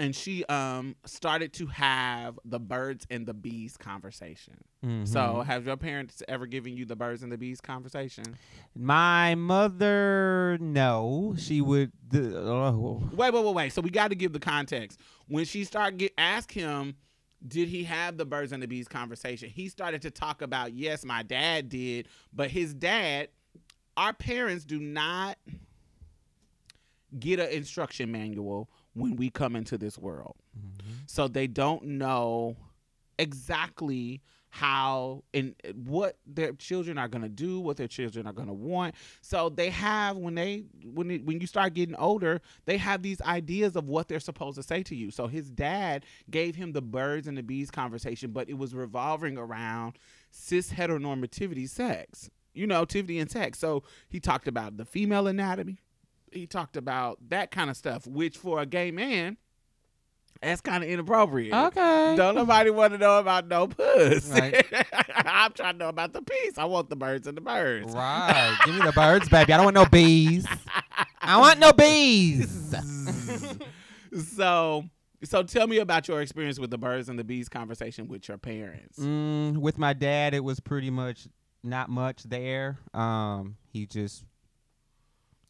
And 0.02 0.16
she 0.16 0.44
um 0.46 0.96
started 1.06 1.54
to 1.54 1.68
have 1.68 2.40
the 2.44 2.60
birds 2.60 3.06
and 3.12 3.24
the 3.28 3.36
bees 3.36 3.78
conversation. 3.78 4.56
Mhm. 4.84 5.08
So, 5.08 5.42
have 5.44 5.68
your 5.68 5.78
parents 5.78 6.24
ever 6.28 6.48
given 6.48 6.76
you 6.76 6.86
the 6.86 6.96
birds 6.96 7.22
and 7.22 7.32
the 7.32 7.38
bees 7.38 7.62
conversation? 7.62 8.26
my 8.76 9.36
mother, 9.36 10.58
no, 10.60 11.36
she 11.38 11.62
would. 11.62 11.92
Oh, 12.16 13.04
Wait, 13.14 13.32
wait, 13.32 13.44
wait, 13.46 13.54
wait. 13.56 13.74
So 13.74 13.82
we 13.82 13.92
got 13.92 14.08
to 14.10 14.16
give 14.16 14.34
the 14.34 14.40
context. 14.40 15.00
When 15.28 15.46
she 15.46 15.64
started 15.66 15.98
get 16.00 16.14
ask 16.18 16.52
him, 16.52 16.96
did 17.48 17.68
he 17.70 17.84
have 17.84 18.18
the 18.18 18.26
birds 18.26 18.52
and 18.54 18.64
the 18.64 18.68
bees 18.68 18.88
conversation? 18.88 19.50
He 19.50 19.70
started 19.70 20.02
to 20.02 20.10
talk 20.10 20.42
about 20.42 20.74
yes, 20.74 21.06
my 21.06 21.22
dad 21.22 21.70
did, 21.70 22.08
but 22.34 22.50
his 22.50 22.74
dad, 22.74 23.28
our 23.96 24.14
parents 24.14 24.66
do 24.66 24.80
not 24.80 25.38
get 27.20 27.40
an 27.40 27.50
instruction 27.50 28.12
manual 28.12 28.68
when 28.94 29.16
we 29.16 29.30
come 29.30 29.56
into 29.56 29.78
this 29.78 29.98
world. 29.98 30.36
Mm-hmm. 30.58 30.92
So 31.06 31.28
they 31.28 31.48
don't 31.48 31.84
know 31.84 32.58
exactly 33.18 34.22
how 34.54 35.24
and 35.34 35.56
what 35.86 36.18
their 36.28 36.52
children 36.52 36.98
are 36.98 37.08
going 37.08 37.22
to 37.22 37.30
do, 37.30 37.62
what 37.62 37.78
their 37.78 37.88
children 37.88 38.28
are 38.28 38.34
going 38.34 38.50
to 38.50 38.54
want. 38.54 38.96
So 39.22 39.48
they 39.48 39.70
have 39.70 40.18
when 40.18 40.36
they 40.36 40.66
when 40.84 41.10
it, 41.10 41.26
when 41.26 41.40
you 41.40 41.48
start 41.48 41.74
getting 41.74 41.96
older, 41.96 42.42
they 42.66 42.78
have 42.78 43.02
these 43.02 43.22
ideas 43.22 43.78
of 43.78 43.88
what 43.88 44.10
they're 44.10 44.20
supposed 44.20 44.58
to 44.58 44.64
say 44.64 44.84
to 44.84 44.96
you. 44.96 45.10
So 45.10 45.28
his 45.28 45.50
dad 45.50 46.06
gave 46.30 46.56
him 46.56 46.74
the 46.74 46.82
birds 46.82 47.28
and 47.28 47.38
the 47.38 47.44
bees 47.44 47.72
conversation, 47.72 48.32
but 48.32 48.50
it 48.50 48.58
was 48.58 48.76
revolving 48.76 49.38
around 49.38 49.94
cis 50.32 50.74
heteronormativity 50.74 51.68
sex. 51.70 52.30
You 52.54 52.68
know, 52.68 52.86
tivity 52.86 53.22
and 53.22 53.32
sex. 53.32 53.58
So 53.58 53.84
he 54.10 54.20
talked 54.20 54.50
about 54.50 54.76
the 54.76 54.84
female 54.84 55.28
anatomy. 55.28 55.80
He 56.32 56.48
talked 56.48 56.78
about 56.78 57.18
that 57.30 57.52
kind 57.52 57.70
of 57.70 57.78
stuff, 57.78 58.08
which 58.08 58.38
for 58.38 58.60
a 58.62 58.66
gay 58.66 58.92
man, 58.92 59.38
that's 60.42 60.62
kind 60.62 60.84
of 60.84 60.90
inappropriate. 60.90 61.54
okay. 61.54 62.16
Don't 62.16 62.36
nobody 62.36 62.72
want 62.72 62.94
to 62.94 62.98
know 62.98 63.20
about 63.20 63.48
no 63.48 63.68
puss. 63.68 64.28
Right. 64.30 64.66
I'm 65.16 65.52
trying 65.54 65.74
to 65.74 65.80
know 65.80 65.90
about 65.90 66.14
the 66.14 66.22
piece. 66.22 66.58
I 66.58 66.66
want 66.66 66.90
the 66.90 66.96
birds 66.96 67.28
and 67.28 67.38
the 67.38 67.42
birds. 67.42 67.94
Right. 67.94 68.58
Give 68.66 68.74
me 68.76 68.82
the 68.82 68.92
birds, 68.92 69.30
baby. 69.30 69.54
I 69.54 69.58
don't 69.58 69.66
want 69.66 69.76
no 69.76 69.86
bees. 69.86 70.48
I 71.22 71.38
want 71.38 71.60
no 71.60 71.72
bees. 71.74 72.76
so, 74.36 74.84
so 75.24 75.44
tell 75.44 75.68
me 75.68 75.78
about 75.78 76.08
your 76.08 76.22
experience 76.22 76.60
with 76.60 76.72
the 76.72 76.78
birds 76.78 77.08
and 77.10 77.20
the 77.20 77.24
bees 77.24 77.48
conversation 77.48 78.08
with 78.08 78.28
your 78.28 78.40
parents. 78.40 78.98
Mm, 78.98 79.58
with 79.58 79.78
my 79.78 79.94
dad, 79.94 80.34
it 80.34 80.44
was 80.44 80.60
pretty 80.60 80.90
much 80.90 81.28
not 81.64 81.90
much 81.90 82.24
there. 82.24 82.80
Um, 82.96 83.58
he 83.68 83.86
just. 83.86 84.26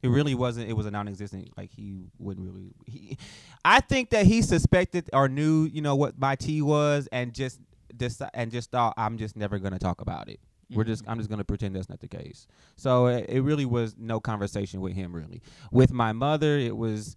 It 0.01 0.09
really 0.09 0.33
wasn't. 0.33 0.69
It 0.69 0.73
was 0.73 0.85
a 0.85 0.91
non-existent. 0.91 1.49
Like 1.57 1.71
he 1.71 2.05
wouldn't 2.17 2.45
really. 2.45 2.73
He, 2.85 3.17
I 3.63 3.81
think 3.81 4.09
that 4.11 4.25
he 4.25 4.41
suspected 4.41 5.09
or 5.13 5.29
knew, 5.29 5.65
you 5.65 5.81
know, 5.81 5.95
what 5.95 6.17
my 6.19 6.35
tea 6.35 6.61
was, 6.61 7.07
and 7.11 7.33
just 7.33 7.59
deci- 7.95 8.29
and 8.33 8.51
just 8.51 8.71
thought 8.71 8.93
I'm 8.97 9.17
just 9.17 9.35
never 9.35 9.59
gonna 9.59 9.79
talk 9.79 10.01
about 10.01 10.29
it. 10.29 10.39
We're 10.73 10.85
just 10.85 11.03
mm-hmm. 11.03 11.11
I'm 11.11 11.17
just 11.17 11.29
gonna 11.29 11.43
pretend 11.43 11.75
that's 11.75 11.89
not 11.89 11.99
the 11.99 12.07
case. 12.07 12.47
So 12.77 13.07
it, 13.07 13.25
it 13.29 13.41
really 13.41 13.65
was 13.65 13.95
no 13.97 14.19
conversation 14.19 14.81
with 14.81 14.93
him 14.93 15.13
really. 15.13 15.41
With 15.71 15.91
my 15.91 16.13
mother, 16.13 16.57
it 16.57 16.75
was 16.75 17.15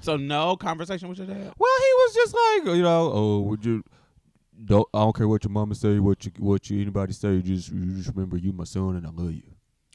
So 0.00 0.16
no 0.16 0.56
conversation 0.56 1.08
with 1.08 1.18
your 1.18 1.26
dad. 1.26 1.52
well, 1.58 1.78
he 1.78 1.92
was 1.94 2.14
just 2.14 2.34
like 2.34 2.76
you 2.76 2.82
know, 2.82 3.10
oh, 3.12 3.40
would 3.40 3.64
you? 3.64 3.84
Don't 4.64 4.86
I 4.92 4.98
don't 4.98 5.16
care 5.16 5.28
what 5.28 5.44
your 5.44 5.50
mama 5.50 5.74
say, 5.74 5.98
what 5.98 6.24
you 6.24 6.32
what 6.38 6.68
you 6.68 6.80
anybody 6.80 7.12
say. 7.12 7.40
Just 7.40 7.70
you 7.70 7.96
just 7.96 8.10
remember 8.14 8.36
you 8.36 8.52
my 8.52 8.64
son 8.64 8.96
and 8.96 9.06
I 9.06 9.10
love 9.10 9.32
you. 9.32 9.42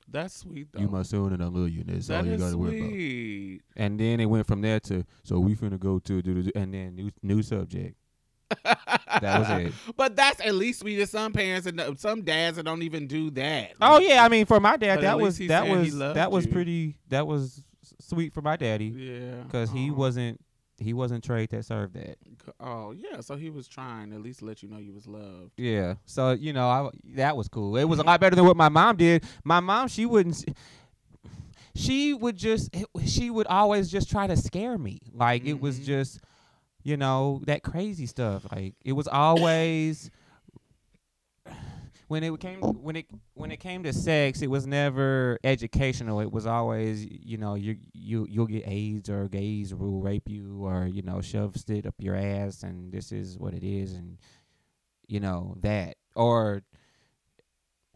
That's 0.10 0.38
sweet 0.38 0.68
though. 0.72 0.80
You 0.80 0.88
my 0.88 1.04
son 1.04 1.34
and 1.34 1.44
I 1.44 1.48
love 1.48 1.70
you. 1.70 1.82
And 1.82 1.90
that's 1.90 2.10
all 2.10 2.26
you 2.26 2.34
is 2.34 2.42
gotta 2.42 2.58
worry 2.58 3.60
about. 3.60 3.84
And 3.84 4.00
then 4.00 4.20
it 4.20 4.26
went 4.26 4.48
from 4.48 4.62
there 4.62 4.80
to 4.82 5.06
so 5.24 5.40
we 5.40 5.56
finna 5.56 5.80
go 5.80 6.00
to 6.00 6.22
do 6.22 6.44
do- 6.44 6.52
and 6.56 6.74
then 6.74 6.96
new 6.96 7.12
new 7.22 7.42
subject. 7.42 7.96
That 9.22 9.40
was 9.40 9.66
it. 9.66 9.74
But 9.96 10.16
that's 10.16 10.40
at 10.42 10.54
least 10.54 10.82
sweet. 10.82 10.98
There's 10.98 11.10
some 11.10 11.34
parents 11.34 11.66
and 11.66 11.82
uh, 11.82 11.96
some 11.98 12.22
dads 12.22 12.58
that 12.58 12.64
don't 12.64 12.84
even 12.84 13.08
do 13.08 13.32
that. 13.32 13.74
Oh 13.82 14.00
yeah, 14.00 14.24
I 14.24 14.30
mean 14.30 14.46
for 14.46 14.60
my 14.60 14.78
dad 14.78 15.02
that 15.02 15.20
was 15.20 15.40
that 15.40 15.68
was 15.68 15.98
that 15.98 16.32
was 16.32 16.46
you. 16.46 16.52
pretty 16.52 16.98
that 17.10 17.26
was 17.26 17.64
sweet 18.00 18.34
for 18.34 18.42
my 18.42 18.56
daddy 18.56 18.86
yeah. 18.86 19.42
because 19.44 19.72
he 19.72 19.88
uh-huh. 19.88 19.96
wasn't 19.96 20.42
he 20.80 20.94
wasn't 20.94 21.24
trade 21.24 21.50
that 21.50 21.66
served 21.66 21.94
that. 21.96 22.18
Oh 22.60 22.92
yeah, 22.92 23.20
so 23.22 23.36
he 23.36 23.50
was 23.50 23.68
trying 23.68 24.14
at 24.14 24.22
least 24.22 24.40
to 24.40 24.46
let 24.46 24.62
you 24.64 24.70
know 24.70 24.78
you 24.78 24.94
was 24.94 25.08
loved. 25.08 25.52
Yeah. 25.58 25.96
So 26.06 26.32
you 26.32 26.54
know, 26.54 26.68
I 26.68 26.90
that 27.16 27.36
was 27.36 27.48
cool. 27.48 27.78
It 27.78 27.86
was 27.86 28.00
a 28.00 28.04
lot 28.04 28.20
better 28.20 28.36
than 28.36 28.46
what 28.46 28.56
my 28.58 28.70
mom 28.70 28.96
did. 28.98 29.24
My 29.44 29.60
mom, 29.60 29.88
she 29.88 30.06
wouldn't. 30.06 30.44
she 31.76 32.14
would 32.14 32.38
just 32.38 32.70
she 33.06 33.30
would 33.30 33.48
always 33.48 33.90
just 33.92 34.10
try 34.10 34.28
to 34.28 34.36
scare 34.38 34.78
me. 34.78 35.00
Like 35.14 35.46
it 35.46 35.60
was 35.60 35.80
Mhm. 35.80 35.86
just 35.86 36.20
you 36.84 36.98
know 36.98 37.42
that 37.46 37.64
crazy 37.64 38.06
stuff. 38.06 38.46
Like 38.52 38.76
it 38.84 38.94
was 38.94 39.08
always 39.08 40.10
when 42.08 42.24
it 42.24 42.40
came 42.40 42.60
oh. 42.62 42.72
when 42.72 42.96
it 42.96 43.06
when 43.34 43.52
it 43.52 43.58
came 43.58 43.84
to 43.84 43.94
sex, 43.94 44.42
it 44.42 44.50
was 44.50 44.66
never 44.66 45.38
educational. 45.44 46.20
It 46.22 46.32
was 46.32 46.46
always 46.46 47.06
you 47.06 47.38
know 47.38 47.56
you 47.56 47.78
you 47.94 48.26
you'll 48.30 48.48
get 48.48 48.68
AIDS 48.68 49.10
or 49.10 49.28
gays 49.28 49.74
will 49.74 50.02
rape 50.02 50.30
you 50.30 50.66
or 50.66 50.88
you 50.88 51.02
know 51.02 51.22
shove 51.22 51.56
it 51.68 51.86
up 51.86 51.96
your 52.00 52.16
ass 52.16 52.64
and 52.64 52.92
this 52.92 53.12
is 53.12 53.38
what 53.38 53.54
it 53.54 53.64
is 53.64 53.94
and 53.94 54.18
you 55.08 55.20
know 55.20 55.56
that 55.62 55.96
or 56.16 56.64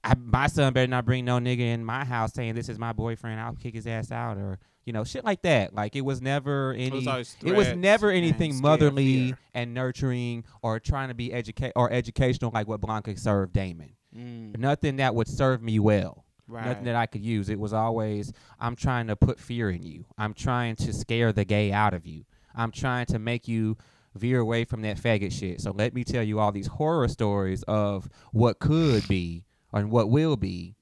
I, 0.04 0.16
my 0.16 0.48
son 0.48 0.74
better 0.74 0.88
not 0.88 1.06
bring 1.06 1.26
no 1.26 1.38
nigga 1.40 1.60
in 1.60 1.86
my 1.86 2.04
house 2.06 2.34
saying 2.34 2.56
this 2.56 2.70
is 2.70 2.80
my 2.80 2.94
boyfriend. 2.94 3.40
I'll 3.40 3.56
kick 3.56 3.76
his 3.76 3.86
ass 3.86 4.12
out 4.12 4.38
or 4.38 4.60
you 4.86 4.94
know 4.94 5.04
shit 5.04 5.24
like 5.24 5.44
that. 5.44 5.74
Like 5.74 5.96
it 5.96 6.02
was 6.02 6.22
never 6.22 6.74
any. 6.74 6.90
was 6.96 7.08
It 7.44 7.56
was 7.56 7.74
never 7.76 8.10
anything 8.10 8.54
scare, 8.54 8.62
motherly 8.62 9.36
and 9.54 9.74
nurturing 9.74 10.44
or 10.62 10.80
trying 10.80 11.10
to 11.10 11.14
be 11.14 11.32
educate 11.32 11.74
or 11.76 11.92
educational 11.92 12.52
like 12.54 12.68
what 12.68 12.82
Blanca 12.82 13.16
served 13.16 13.54
Damon. 13.54 13.94
Mm, 14.16 14.58
Nothing 14.58 14.98
that 14.98 15.16
would 15.16 15.28
serve 15.28 15.62
me 15.62 15.80
well. 15.80 16.26
right. 16.48 16.66
Nothing 16.66 16.84
that 16.86 16.96
I 16.96 17.06
could 17.06 17.24
use. 17.24 17.50
It 17.50 17.60
was 17.60 17.72
always 17.74 18.34
I'm 18.60 18.76
trying 18.76 19.08
to 19.08 19.16
put 19.16 19.40
fear 19.40 19.70
in 19.70 19.84
you. 19.84 20.06
I'm 20.18 20.34
trying 20.34 20.76
to 20.78 20.92
scare 20.94 21.32
the 21.32 21.46
gay 21.46 21.72
out 21.72 21.94
of 21.94 22.06
you. 22.06 22.26
I'm 22.54 22.72
trying 22.72 23.06
to 23.08 23.20
make 23.20 23.48
you 23.48 23.78
veer 24.16 24.40
away 24.42 24.66
from 24.66 24.82
that 24.82 24.98
faggot 24.98 25.32
shit. 25.32 25.62
So 25.62 25.72
let 25.72 25.94
me 25.94 26.04
tell 26.04 26.24
you 26.24 26.40
all 26.40 26.52
these 26.52 26.68
horror 26.68 27.08
stories 27.08 27.64
of 27.64 28.10
what 28.34 28.60
could 28.60 29.08
be 29.08 29.46
and 29.72 29.90
what 29.90 30.10
will 30.10 30.36
be 30.36 30.76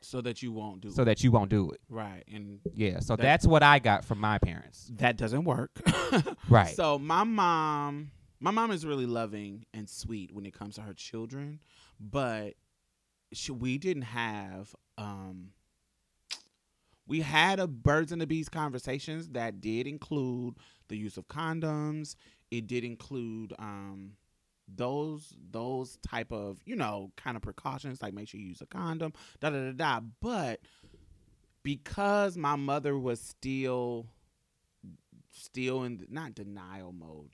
so 0.00 0.20
that 0.22 0.42
you 0.42 0.50
won't 0.50 0.80
do 0.80 0.90
so 0.90 1.02
it. 1.02 1.04
that 1.04 1.22
you 1.22 1.30
won't 1.30 1.50
do 1.50 1.70
it. 1.70 1.80
right. 1.88 2.24
And 2.32 2.60
Yeah. 2.74 3.00
So 3.00 3.14
That- 3.16 3.22
that's 3.22 3.46
what 3.46 3.62
I 3.62 3.78
got 3.78 4.04
from 4.04 4.18
my 4.18 4.38
parents. 4.38 4.90
that 4.96 5.16
doesn't 5.16 5.44
work. 5.44 5.70
Right. 6.48 6.74
So 6.74 6.98
my 6.98 7.24
mom, 7.24 8.10
my 8.40 8.50
mom 8.50 8.70
is 8.72 8.84
really 8.84 9.06
loving 9.06 9.64
and 9.72 9.88
sweet 9.88 10.32
when 10.32 10.44
it 10.44 10.52
comes 10.52 10.74
to 10.74 10.82
her 10.82 10.92
children, 10.92 11.60
but 12.02 12.54
she, 13.32 13.52
we 13.52 13.78
didn't 13.78 14.02
have. 14.04 14.74
um 14.98 15.52
we 17.06 17.20
had 17.20 17.58
a 17.58 17.66
birds 17.66 18.12
and 18.12 18.20
the 18.20 18.26
bees 18.26 18.48
conversations 18.48 19.28
that 19.30 19.60
did 19.60 19.86
include 19.86 20.54
the 20.88 20.96
use 20.96 21.16
of 21.16 21.26
condoms. 21.28 22.14
It 22.50 22.66
did 22.66 22.84
include 22.84 23.52
um 23.58 24.12
those 24.74 25.34
those 25.50 25.98
type 26.06 26.32
of 26.32 26.58
you 26.64 26.76
know 26.76 27.10
kind 27.16 27.36
of 27.36 27.42
precautions 27.42 28.00
like 28.00 28.14
make 28.14 28.28
sure 28.28 28.40
you 28.40 28.46
use 28.48 28.62
a 28.62 28.66
condom 28.66 29.12
da 29.40 29.50
da 29.50 29.70
da 29.70 29.72
da 29.72 30.00
but 30.20 30.60
because 31.62 32.36
my 32.36 32.56
mother 32.56 32.98
was 32.98 33.20
still 33.20 34.06
still 35.30 35.84
in 35.84 36.04
not 36.10 36.34
denial 36.34 36.92
mode 36.92 37.30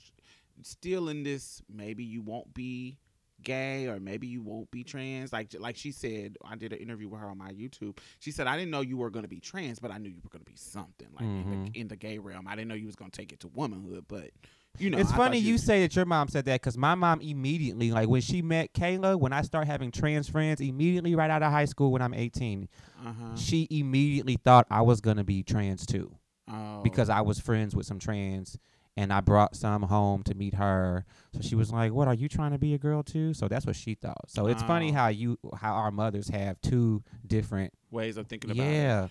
still 0.63 1.09
in 1.09 1.23
this 1.23 1.63
maybe 1.73 2.05
you 2.05 2.23
won't 2.23 2.53
be 2.55 2.99
gay 3.43 3.87
or 3.87 4.01
maybe 4.01 4.27
you 4.27 4.43
won't 4.43 4.71
be 4.71 4.83
trans. 4.85 5.33
Like 5.33 5.55
like 5.59 5.77
she 5.77 5.93
said 5.93 6.37
i 6.45 6.57
did 6.57 6.73
an 6.73 6.79
interview 6.79 7.09
with 7.09 7.21
her 7.21 7.27
on 7.29 7.39
my 7.39 7.53
youtube. 7.53 7.99
She 8.19 8.31
said 8.31 8.47
i 8.47 8.57
didn't 8.57 8.71
know 8.71 8.81
you 8.81 8.97
were 8.97 9.11
going 9.11 9.23
to 9.25 9.29
be 9.29 9.41
trans 9.41 9.79
but 9.79 9.91
i 9.91 9.99
knew 9.99 10.09
you 10.09 10.21
were 10.23 10.31
going 10.31 10.45
to 10.45 10.51
be 10.51 10.57
something 10.57 11.09
like 11.15 11.25
in, 11.25 11.45
Mhm. 11.45 11.73
the, 11.73 11.81
in 11.81 11.89
the 11.89 11.97
gay 11.97 12.19
realm. 12.19 12.47
I 12.49 12.55
didn't 12.57 12.69
know 12.69 12.75
you 12.75 12.87
was 12.87 12.97
going 12.97 13.11
to 13.11 13.17
take 13.17 13.33
it 13.33 13.41
to 13.41 13.49
womanhood 13.49 14.05
but 14.09 14.31
you 14.79 14.91
know 14.91 14.99
it's 14.99 15.13
I 15.13 15.17
funny 15.17 15.39
you 15.39 15.57
say 15.59 15.83
that 15.83 15.95
your 15.97 16.05
mom 16.05 16.29
said 16.29 16.45
that 16.47 16.61
because 16.61 16.77
my 16.77 16.95
mom 16.95 17.21
immediately, 17.21 17.91
like 17.91 18.09
when 18.09 18.21
she 18.21 18.43
met 18.43 18.75
Kayla, 18.75 19.19
when 19.19 19.33
I 19.33 19.43
start 19.43 19.67
having 19.67 19.91
trans 19.91 20.29
friends, 20.29 20.61
immediately 20.61 21.15
right 21.15 21.31
out 21.31 21.43
of 21.43 21.51
high 21.51 21.65
school 21.65 21.91
when 21.91 22.03
I'm 22.03 22.15
18, 22.15 22.69
uh-huh. 23.05 23.35
she 23.37 23.67
immediately 23.71 24.37
thought 24.37 24.67
I 24.71 24.83
was 24.83 25.01
gonna 25.01 25.25
be 25.25 25.43
trans 25.43 25.87
too. 25.87 26.15
Oh. 26.51 26.81
because 26.83 27.11
I 27.11 27.21
was 27.21 27.39
friends 27.39 27.77
with 27.77 27.85
some 27.85 27.99
trans 27.99 28.57
and 28.99 29.13
I 29.13 29.21
brought 29.21 29.55
some 29.55 29.83
home 29.83 30.23
to 30.25 30.35
meet 30.35 30.55
her. 30.55 31.05
So 31.35 31.41
she 31.41 31.55
was 31.55 31.71
like, 31.73 31.93
"What 31.93 32.09
are 32.09 32.15
you 32.15 32.29
trying 32.29 32.51
to 32.53 32.59
be 32.59 32.75
a 32.75 32.79
girl 32.79 33.03
too?" 33.03 33.33
So 33.33 33.47
that's 33.49 33.65
what 33.65 33.77
she 33.77 33.95
thought. 33.95 34.29
So 34.29 34.47
it's 34.49 34.63
funny 34.65 34.91
Oh. 34.91 34.95
how 34.95 35.09
you 35.09 35.39
how 35.57 35.75
our 35.75 35.91
mothers 35.91 36.29
have 36.29 36.61
two 36.61 37.03
different 37.27 37.73
ways 37.91 38.17
of 38.17 38.27
thinking 38.27 38.51
about 38.51 38.63
it 38.67 38.73
yeah 38.73 39.09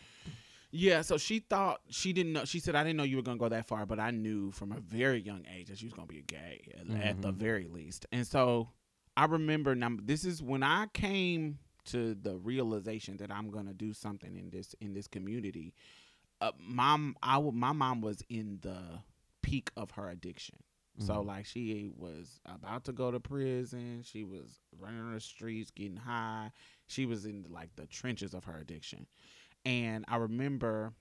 Yeah, 0.69 1.01
so 1.01 1.17
she 1.17 1.39
thought 1.39 1.79
she 1.89 2.11
didn't 2.11 2.33
know. 2.33 2.43
She 2.45 2.59
said, 2.59 2.75
"I 2.75 2.83
didn't 2.83 2.97
know 2.97 3.03
you 3.03 3.15
were 3.15 3.23
gonna 3.23 3.39
go 3.39 3.47
that 3.49 3.65
far, 3.67 3.85
but 3.85 3.99
I 3.99 4.11
knew 4.11 4.51
from 4.51 4.73
a 4.73 4.79
very 4.81 5.21
young 5.21 5.45
age 5.55 5.67
that 5.69 5.77
she 5.77 5.85
was 5.85 5.93
gonna 5.93 6.07
be 6.07 6.19
a 6.19 6.23
gay 6.23 6.67
at, 6.77 6.89
at 7.09 7.21
the 7.21 7.31
Mhm. 7.31 7.37
very 7.37 7.67
least." 7.67 8.05
And 8.11 8.27
so 8.27 8.69
I 9.15 9.25
remember. 9.25 9.73
Now, 9.75 9.95
this 10.03 10.25
is 10.25 10.43
when 10.43 10.63
I 10.63 10.87
came 10.93 11.59
to 11.85 12.13
the 12.15 12.37
realization 12.37 13.15
that 13.17 13.31
I'm 13.31 13.49
gonna 13.49 13.73
do 13.73 13.93
something 13.93 14.35
in 14.35 14.49
this 14.49 14.75
in 14.81 14.93
this 14.93 15.07
community. 15.07 15.73
Uh, 16.41 16.51
mom, 16.59 17.15
I 17.23 17.35
w- 17.35 17.53
my 17.53 17.71
mom 17.71 18.01
was 18.01 18.21
in 18.29 18.59
the 18.61 18.99
peak 19.47 19.71
of 19.77 19.91
her 19.91 20.09
addiction. 20.09 20.57
So 20.99 21.21
Mhm. 21.21 21.25
like 21.25 21.45
she 21.45 21.91
was 21.95 22.41
about 22.45 22.85
to 22.85 22.93
go 22.93 23.11
to 23.11 23.19
prison. 23.19 24.03
She 24.03 24.23
was 24.23 24.61
running 24.79 25.13
the 25.13 25.21
streets, 25.21 25.71
getting 25.71 25.97
high. 25.97 26.51
She 26.87 27.05
was 27.05 27.25
in 27.25 27.45
like 27.49 27.75
the 27.75 27.87
trenches 27.87 28.33
of 28.35 28.45
her 28.45 28.59
addiction. 28.59 29.07
And 29.65 30.05
I 30.07 30.17
remember 30.17 30.93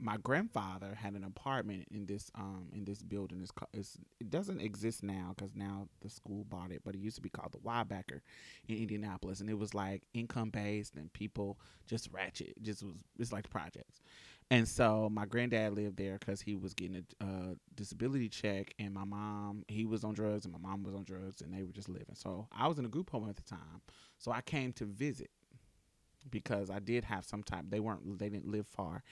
my 0.00 0.16
grandfather 0.16 0.94
had 0.94 1.14
an 1.14 1.24
apartment 1.24 1.86
in 1.90 2.06
this 2.06 2.30
um 2.34 2.68
in 2.72 2.84
this 2.84 3.02
building. 3.02 3.40
It's, 3.42 3.52
ca- 3.52 3.66
it's 3.72 3.98
it 4.20 4.30
doesn't 4.30 4.60
exist 4.60 5.02
now 5.02 5.34
because 5.36 5.54
now 5.54 5.88
the 6.00 6.10
school 6.10 6.44
bought 6.44 6.72
it, 6.72 6.82
but 6.84 6.94
it 6.94 7.00
used 7.00 7.16
to 7.16 7.22
be 7.22 7.30
called 7.30 7.52
the 7.52 7.58
Wybacker 7.58 8.20
in 8.68 8.76
Indianapolis, 8.78 9.40
and 9.40 9.48
it 9.50 9.58
was 9.58 9.74
like 9.74 10.02
income 10.14 10.50
based 10.50 10.96
and 10.96 11.12
people 11.12 11.58
just 11.86 12.08
ratchet. 12.12 12.60
Just 12.62 12.82
was 12.82 12.96
it's 13.18 13.32
like 13.32 13.50
projects. 13.50 14.00
And 14.50 14.68
so 14.68 15.08
my 15.10 15.24
granddad 15.24 15.74
lived 15.74 15.96
there 15.96 16.18
because 16.18 16.42
he 16.42 16.54
was 16.54 16.74
getting 16.74 16.96
a 17.20 17.24
uh, 17.24 17.54
disability 17.74 18.28
check, 18.28 18.74
and 18.78 18.92
my 18.92 19.04
mom 19.04 19.64
he 19.66 19.86
was 19.86 20.04
on 20.04 20.12
drugs, 20.14 20.44
and 20.44 20.52
my 20.52 20.58
mom 20.58 20.82
was 20.82 20.94
on 20.94 21.04
drugs, 21.04 21.40
and 21.40 21.54
they 21.54 21.62
were 21.62 21.72
just 21.72 21.88
living. 21.88 22.14
So 22.14 22.48
I 22.52 22.68
was 22.68 22.78
in 22.78 22.84
a 22.84 22.88
group 22.88 23.10
home 23.10 23.28
at 23.28 23.36
the 23.36 23.42
time, 23.42 23.80
so 24.18 24.30
I 24.30 24.42
came 24.42 24.72
to 24.74 24.84
visit 24.84 25.30
because 26.30 26.70
I 26.70 26.78
did 26.78 27.04
have 27.04 27.24
some 27.24 27.42
time. 27.42 27.66
They 27.70 27.80
weren't 27.80 28.18
they 28.18 28.28
didn't 28.28 28.48
live 28.48 28.66
far, 28.66 29.02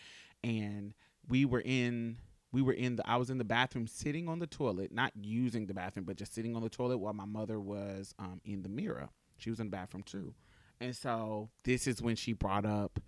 and 0.44 0.92
we 1.28 1.44
were 1.44 1.62
in 1.64 2.18
we 2.52 2.62
were 2.62 2.72
in 2.72 2.96
the 2.96 3.08
I 3.08 3.16
was 3.16 3.30
in 3.30 3.38
the 3.38 3.44
bathroom 3.44 3.86
sitting 3.86 4.28
on 4.28 4.38
the 4.38 4.46
toilet, 4.46 4.92
not 4.92 5.12
using 5.20 5.66
the 5.66 5.74
bathroom, 5.74 6.04
but 6.04 6.16
just 6.16 6.34
sitting 6.34 6.56
on 6.56 6.62
the 6.62 6.68
toilet 6.68 6.98
while 6.98 7.14
my 7.14 7.24
mother 7.24 7.60
was 7.60 8.14
um, 8.18 8.40
in 8.44 8.62
the 8.62 8.68
mirror. 8.68 9.08
She 9.38 9.50
was 9.50 9.60
in 9.60 9.66
the 9.66 9.76
bathroom 9.76 10.02
too, 10.02 10.34
and 10.80 10.94
so 10.94 11.48
this 11.64 11.86
is 11.86 12.02
when 12.02 12.16
she 12.16 12.32
brought 12.32 12.66
up 12.66 13.00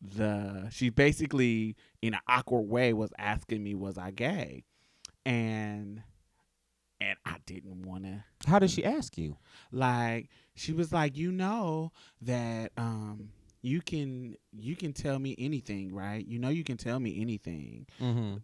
the 0.00 0.68
she 0.70 0.90
basically 0.90 1.76
in 2.02 2.14
an 2.14 2.20
awkward 2.28 2.68
way 2.68 2.92
was 2.92 3.12
asking 3.18 3.62
me 3.62 3.74
was 3.74 3.98
I 3.98 4.10
gay, 4.10 4.64
and 5.24 6.02
and 7.00 7.18
I 7.24 7.36
didn't 7.46 7.82
want 7.82 8.04
to 8.04 8.24
how 8.46 8.58
did 8.58 8.70
she 8.70 8.84
ask 8.84 9.16
you? 9.18 9.36
Like 9.72 10.28
she 10.54 10.72
was 10.72 10.92
like 10.92 11.16
you 11.16 11.32
know 11.32 11.92
that 12.22 12.72
um 12.76 13.30
you 13.62 13.80
can 13.80 14.36
you 14.52 14.76
can 14.76 14.92
tell 14.92 15.18
me 15.18 15.34
anything 15.38 15.94
right? 15.94 16.26
You 16.26 16.38
know 16.38 16.48
you 16.48 16.64
can 16.64 16.76
tell 16.76 17.00
me 17.00 17.20
anything. 17.20 17.86
Mm-hmm. 18.00 18.36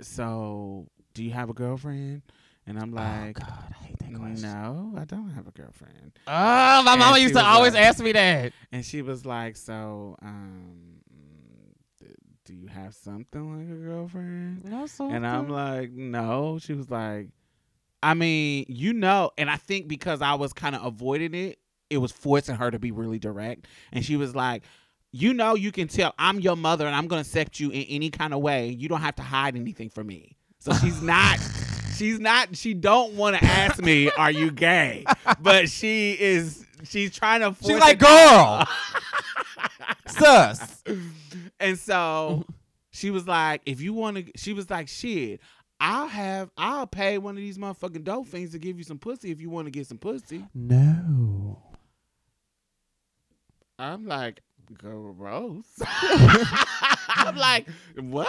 so 0.00 0.86
do 1.14 1.24
you 1.24 1.30
have 1.30 1.48
a 1.50 1.54
girlfriend 1.54 2.22
and 2.66 2.78
i'm 2.78 2.92
like 2.92 3.38
oh 3.40 3.44
god 3.46 3.74
i 3.80 3.84
hate 3.84 3.98
that 3.98 4.14
question 4.14 4.42
no 4.52 4.92
i 4.98 5.04
don't 5.04 5.30
have 5.30 5.46
a 5.46 5.50
girlfriend 5.52 6.12
oh 6.26 6.82
my 6.82 6.92
And 6.92 7.00
mama 7.00 7.18
used 7.18 7.34
to 7.34 7.44
always 7.44 7.74
like- 7.74 7.82
ask 7.84 8.02
me 8.02 8.12
that 8.12 8.52
and 8.72 8.84
she 8.84 9.02
was 9.02 9.24
like 9.24 9.56
so 9.56 10.16
um 10.22 11.00
do 12.44 12.54
you 12.54 12.68
have 12.68 12.94
something 12.94 13.58
like 13.58 13.76
a 13.76 13.80
girlfriend 13.80 14.64
no, 14.64 14.86
so 14.86 15.10
And 15.10 15.26
I'm 15.26 15.48
like, 15.48 15.90
no. 15.90 16.60
She 16.62 16.74
was 16.74 16.88
like, 16.88 17.30
I 18.04 18.14
mean, 18.14 18.66
you 18.68 18.92
know, 18.92 19.32
and 19.36 19.50
I 19.50 19.56
think 19.56 19.88
because 19.88 20.22
I 20.22 20.34
was 20.34 20.52
kind 20.52 20.76
of 20.76 20.84
avoiding 20.84 21.34
it, 21.34 21.58
it 21.90 21.98
was 21.98 22.12
forcing 22.12 22.54
her 22.54 22.70
to 22.70 22.78
be 22.78 22.92
really 22.92 23.18
direct. 23.18 23.66
And 23.92 24.04
she 24.04 24.14
was 24.14 24.36
like, 24.36 24.62
you 25.10 25.34
know, 25.34 25.56
you 25.56 25.72
can 25.72 25.88
tell 25.88 26.14
I'm 26.20 26.38
your 26.38 26.54
mother 26.54 26.86
and 26.86 26.94
I'm 26.94 27.08
going 27.08 27.20
to 27.20 27.28
accept 27.28 27.58
you 27.58 27.70
in 27.70 27.82
any 27.88 28.10
kind 28.10 28.32
of 28.32 28.38
way. 28.40 28.68
You 28.68 28.88
don't 28.88 29.00
have 29.00 29.16
to 29.16 29.22
hide 29.24 29.56
anything 29.56 29.90
from 29.90 30.06
me. 30.06 30.36
So 30.60 30.72
she's 30.74 31.02
not. 31.02 31.40
She's 31.96 32.20
not. 32.20 32.56
She 32.56 32.74
don't 32.74 33.14
want 33.14 33.36
to 33.36 33.44
ask 33.44 33.82
me, 33.82 34.10
"Are 34.10 34.30
you 34.30 34.50
gay?" 34.50 35.04
But 35.40 35.68
she 35.70 36.12
is. 36.12 36.64
She's 36.84 37.14
trying 37.14 37.40
to. 37.40 37.52
Force 37.52 37.72
she's 37.72 37.80
like 37.80 37.98
girl 37.98 38.66
sus 40.06 40.82
and 41.60 41.78
so 41.78 42.44
she 42.90 43.10
was 43.10 43.28
like, 43.28 43.60
if 43.66 43.80
you 43.82 43.92
want 43.92 44.16
to, 44.16 44.24
she 44.36 44.54
was 44.54 44.70
like, 44.70 44.88
shit, 44.88 45.40
I'll 45.78 46.08
have, 46.08 46.50
I'll 46.56 46.86
pay 46.86 47.18
one 47.18 47.34
of 47.34 47.42
these 47.42 47.58
motherfucking 47.58 48.04
dope 48.04 48.28
things 48.28 48.52
to 48.52 48.58
give 48.58 48.78
you 48.78 48.84
some 48.84 48.98
pussy 48.98 49.30
if 49.30 49.40
you 49.40 49.50
want 49.50 49.66
to 49.66 49.70
get 49.70 49.86
some 49.86 49.98
pussy. 49.98 50.46
no 50.54 51.58
I'm 53.78 54.06
like, 54.06 54.40
gross. 54.74 55.64
I'm 57.08 57.36
like, 57.36 57.66
what? 57.98 58.28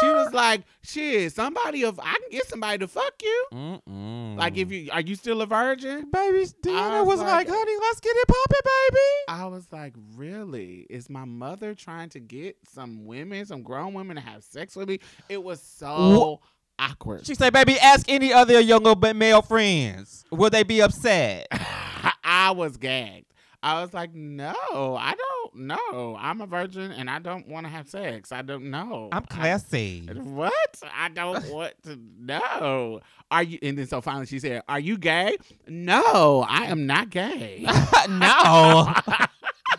She 0.00 0.06
was 0.06 0.32
like, 0.32 0.62
shit, 0.82 1.32
somebody 1.32 1.84
of, 1.84 1.98
I 2.00 2.12
can 2.12 2.30
get 2.30 2.46
somebody 2.48 2.78
to 2.78 2.88
fuck 2.88 3.14
you. 3.22 3.46
Mm-mm. 3.52 4.36
Like, 4.36 4.56
if 4.56 4.70
you 4.70 4.88
are 4.92 5.00
you 5.00 5.14
still 5.14 5.42
a 5.42 5.46
virgin? 5.46 6.10
baby, 6.10 6.46
Deanna 6.62 7.00
was 7.04 7.18
was 7.18 7.20
like, 7.20 7.48
like- 7.48 7.48
honey, 7.48 7.76
let's 7.80 8.00
get 8.00 8.14
it 8.16 8.28
poppin', 8.28 8.60
baby. 8.64 9.00
I 9.28 9.46
was 9.46 9.66
like, 9.72 9.94
really? 10.16 10.86
Is 10.88 11.10
my 11.10 11.24
mother 11.24 11.74
trying 11.74 12.08
to 12.10 12.20
get 12.20 12.56
some 12.72 13.04
women, 13.04 13.44
some 13.46 13.62
grown 13.62 13.94
women, 13.94 14.16
to 14.16 14.22
have 14.22 14.42
sex 14.44 14.74
with 14.76 14.88
me? 14.88 14.98
It 15.28 15.42
was 15.42 15.60
so 15.62 16.40
awkward. 16.78 17.26
She 17.26 17.34
said, 17.34 17.52
baby, 17.52 17.78
ask 17.78 18.08
any 18.08 18.32
other 18.32 18.60
younger 18.60 18.94
male 19.14 19.42
friends. 19.42 20.24
Will 20.30 20.50
they 20.50 20.62
be 20.62 20.80
upset? 20.80 21.46
I 22.24 22.50
was 22.52 22.76
gagged. 22.76 23.31
I 23.62 23.80
was 23.80 23.94
like, 23.94 24.14
no, 24.14 24.52
I 24.98 25.14
don't 25.14 25.54
know. 25.54 26.16
I'm 26.18 26.40
a 26.40 26.46
virgin 26.46 26.90
and 26.90 27.08
I 27.08 27.18
don't 27.20 27.46
want 27.46 27.64
to 27.66 27.70
have 27.70 27.88
sex. 27.88 28.32
I 28.32 28.42
don't 28.42 28.70
know. 28.70 29.08
I'm 29.12 29.22
I- 29.30 29.34
classy. 29.34 30.08
what? 30.12 30.82
I 30.96 31.08
don't 31.08 31.46
want 31.50 31.74
to 31.84 31.98
know. 32.18 33.00
Are 33.30 33.42
you? 33.42 33.58
And 33.62 33.78
then 33.78 33.86
so 33.86 34.00
finally 34.00 34.26
she 34.26 34.38
said, 34.40 34.62
"Are 34.68 34.80
you 34.80 34.98
gay?" 34.98 35.36
No, 35.66 36.44
I 36.48 36.66
am 36.66 36.86
not 36.86 37.08
gay. 37.10 37.64
no. 38.08 38.92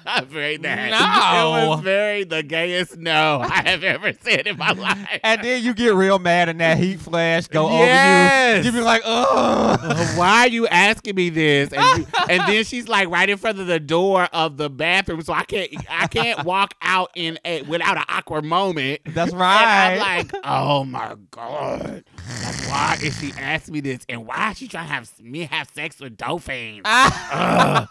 very 0.28 0.58
nasty. 0.58 0.92
No. 0.92 1.56
It 1.56 1.68
was 1.70 1.80
very 1.82 2.24
the 2.24 2.44
gayest 2.44 2.98
no 2.98 3.40
I 3.44 3.62
have 3.70 3.84
ever 3.84 4.14
said 4.22 4.48
in 4.48 4.58
my 4.58 4.72
life. 4.74 5.20
and 5.24 5.42
then 5.44 5.64
you 5.64 5.74
get 5.74 5.94
real 5.94 6.20
mad 6.20 6.50
and 6.50 6.60
that 6.60 6.78
heat 6.78 7.00
flash 7.00 7.48
go 7.48 7.70
Yes. 7.70 8.58
over 8.58 8.68
you. 8.68 8.72
You 8.74 8.78
be 8.80 8.84
like, 8.84 9.02
Uh, 9.06 9.78
ugh. 9.82 10.18
Why 10.18 10.40
are 10.42 10.48
you 10.48 10.68
asking 10.68 11.16
me 11.16 11.30
this? 11.30 11.72
And, 11.74 12.00
you, 12.00 12.06
and 12.30 12.42
then 12.48 12.64
she's 12.64 12.88
like 12.88 13.10
right 13.10 13.30
in 13.30 13.38
front 13.38 13.60
of 13.60 13.68
the 13.68 13.80
door 13.80 14.28
of 14.34 14.58
the 14.58 14.70
bathroom, 14.70 15.22
so 15.22 15.34
I 15.34 15.44
can't 15.44 15.70
I 15.90 16.08
can't 16.08 16.44
walk 16.46 16.74
out 16.82 17.12
in 17.16 17.40
a 17.46 17.62
without 17.64 17.98
an 17.98 18.04
awkward 18.10 18.46
moment. 18.46 19.02
That's 19.06 19.32
And 19.32 19.40
right. 19.42 19.94
I'm 19.94 20.00
like, 20.00 20.32
oh 20.44 20.84
my 20.84 21.16
god, 21.32 22.04
like, 22.44 22.70
why 22.70 22.98
is 23.04 23.20
she 23.20 23.34
asking 23.38 23.74
me 23.74 23.82
this? 23.82 24.06
And 24.10 24.26
why 24.26 24.52
is 24.52 24.58
she 24.58 24.68
trying 24.68 24.88
to 24.88 24.94
have 24.94 25.20
me 25.20 25.46
have 25.46 25.70
sex 25.70 26.00
with 26.00 26.18
dolphins? 26.18 26.82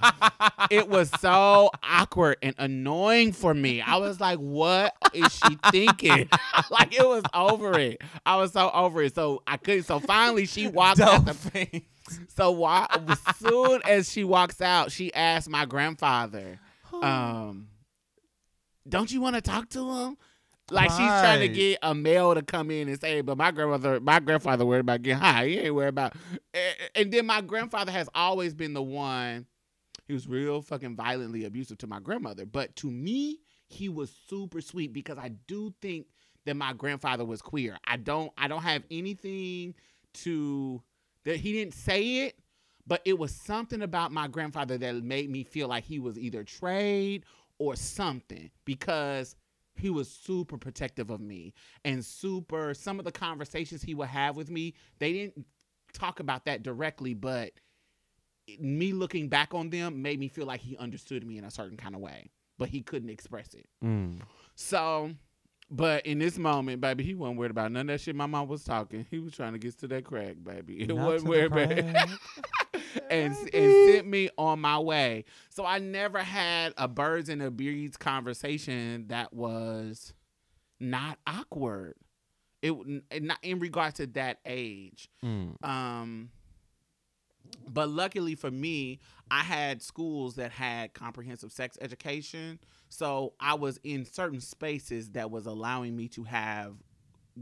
It 0.70 0.88
was 0.88 1.10
so 1.20 1.70
awkward 1.82 2.38
and 2.42 2.54
annoying 2.56 3.32
for 3.32 3.52
me. 3.52 3.80
I 3.80 3.96
was 3.96 4.20
like, 4.20 4.38
what 4.38 4.94
is 5.12 5.34
she 5.34 5.58
thinking? 5.70 6.28
like 6.70 6.94
it 6.94 7.06
was 7.06 7.24
over 7.34 7.78
it. 7.78 8.00
I 8.24 8.36
was 8.36 8.52
so 8.52 8.70
over 8.70 9.02
it. 9.02 9.14
So 9.14 9.42
I 9.46 9.56
couldn't. 9.56 9.84
So 9.84 10.00
finally, 10.00 10.46
she 10.46 10.68
walked 10.68 11.00
out 11.00 11.26
the 11.26 11.82
so 12.28 12.50
why, 12.50 12.86
as 13.08 13.20
soon 13.38 13.80
as 13.84 14.10
she 14.10 14.24
walks 14.24 14.60
out, 14.60 14.90
she 14.90 15.12
asked 15.14 15.48
my 15.48 15.64
grandfather, 15.64 16.58
um, 16.92 17.68
"Don't 18.88 19.10
you 19.10 19.20
want 19.20 19.36
to 19.36 19.42
talk 19.42 19.68
to 19.70 19.90
him?" 19.92 20.16
Like 20.72 20.90
she's 20.90 20.98
trying 20.98 21.40
to 21.40 21.48
get 21.48 21.78
a 21.82 21.94
male 21.94 22.34
to 22.34 22.42
come 22.42 22.70
in 22.70 22.88
and 22.88 23.00
say, 23.00 23.20
but 23.20 23.36
my 23.36 23.50
grandmother, 23.50 24.00
my 24.00 24.20
grandfather 24.20 24.64
worried 24.64 24.80
about 24.80 25.02
getting 25.02 25.20
high. 25.20 25.46
He 25.46 25.58
ain't 25.58 25.74
worried 25.74 25.88
about. 25.88 26.14
And 26.94 27.12
then 27.12 27.26
my 27.26 27.40
grandfather 27.40 27.92
has 27.92 28.08
always 28.14 28.54
been 28.54 28.72
the 28.72 28.82
one. 28.82 29.46
He 30.06 30.14
was 30.14 30.26
real 30.26 30.62
fucking 30.62 30.96
violently 30.96 31.44
abusive 31.44 31.78
to 31.78 31.86
my 31.86 32.00
grandmother, 32.00 32.44
but 32.44 32.74
to 32.76 32.90
me, 32.90 33.38
he 33.66 33.88
was 33.88 34.12
super 34.28 34.60
sweet 34.60 34.92
because 34.92 35.16
I 35.16 35.28
do 35.46 35.72
think 35.80 36.06
that 36.44 36.56
my 36.56 36.72
grandfather 36.72 37.24
was 37.24 37.40
queer. 37.40 37.78
I 37.86 37.96
don't. 37.96 38.32
I 38.36 38.48
don't 38.48 38.62
have 38.62 38.82
anything 38.90 39.74
to 40.14 40.82
that 41.24 41.36
he 41.36 41.52
didn't 41.52 41.74
say 41.74 42.26
it, 42.26 42.38
but 42.86 43.00
it 43.04 43.18
was 43.18 43.32
something 43.32 43.80
about 43.80 44.12
my 44.12 44.26
grandfather 44.26 44.76
that 44.76 44.96
made 45.04 45.30
me 45.30 45.44
feel 45.44 45.68
like 45.68 45.84
he 45.84 45.98
was 45.98 46.18
either 46.18 46.42
trade 46.44 47.24
or 47.58 47.76
something 47.76 48.50
because 48.64 49.36
he 49.74 49.90
was 49.90 50.10
super 50.10 50.56
protective 50.58 51.10
of 51.10 51.20
me 51.20 51.54
and 51.84 52.04
super 52.04 52.74
some 52.74 52.98
of 52.98 53.04
the 53.04 53.12
conversations 53.12 53.82
he 53.82 53.94
would 53.94 54.08
have 54.08 54.36
with 54.36 54.50
me 54.50 54.74
they 54.98 55.12
didn't 55.12 55.44
talk 55.92 56.20
about 56.20 56.44
that 56.44 56.62
directly 56.62 57.14
but 57.14 57.52
me 58.58 58.92
looking 58.92 59.28
back 59.28 59.54
on 59.54 59.70
them 59.70 60.02
made 60.02 60.18
me 60.18 60.28
feel 60.28 60.46
like 60.46 60.60
he 60.60 60.76
understood 60.76 61.24
me 61.26 61.38
in 61.38 61.44
a 61.44 61.50
certain 61.50 61.76
kind 61.76 61.94
of 61.94 62.00
way 62.00 62.30
but 62.58 62.68
he 62.68 62.80
couldn't 62.82 63.10
express 63.10 63.54
it 63.54 63.66
Mm. 63.82 64.20
so, 64.54 65.12
but 65.74 66.04
in 66.04 66.18
this 66.18 66.36
moment, 66.36 66.82
baby, 66.82 67.02
he 67.02 67.14
wasn't 67.14 67.38
worried 67.38 67.50
about 67.50 67.72
none 67.72 67.88
of 67.88 67.94
that 67.94 68.00
shit 68.02 68.14
my 68.14 68.26
mom 68.26 68.46
was 68.46 68.62
talking. 68.62 69.06
He 69.10 69.18
was 69.18 69.32
trying 69.32 69.54
to 69.54 69.58
get 69.58 69.78
to 69.78 69.88
that 69.88 70.04
crack, 70.04 70.36
baby. 70.44 70.82
It 70.82 70.88
Not 70.88 71.06
wasn't 71.06 71.30
worried 71.30 71.46
about 71.46 71.70
and 73.10 73.34
and 73.54 73.88
sent 73.94 74.06
me 74.06 74.28
on 74.36 74.60
my 74.60 74.78
way. 74.78 75.24
So 75.48 75.64
I 75.64 75.78
never 75.78 76.18
had 76.18 76.74
a 76.76 76.88
birds 76.88 77.30
and 77.30 77.42
a 77.42 77.50
bees 77.50 77.96
conversation 77.96 79.06
that 79.08 79.32
was 79.32 80.12
not 80.78 81.18
awkward. 81.26 81.94
It 82.60 82.74
not 83.22 83.38
in 83.42 83.58
regard 83.58 83.94
to 83.94 84.06
that 84.08 84.40
age. 84.44 85.08
Mm. 85.24 85.64
Um, 85.66 86.30
but 87.66 87.88
luckily 87.88 88.34
for 88.34 88.50
me, 88.50 89.00
I 89.32 89.40
had 89.40 89.80
schools 89.80 90.34
that 90.34 90.52
had 90.52 90.92
comprehensive 90.92 91.52
sex 91.52 91.78
education. 91.80 92.58
So 92.90 93.32
I 93.40 93.54
was 93.54 93.80
in 93.82 94.04
certain 94.04 94.42
spaces 94.42 95.08
that 95.12 95.30
was 95.30 95.46
allowing 95.46 95.96
me 95.96 96.08
to 96.08 96.24
have 96.24 96.74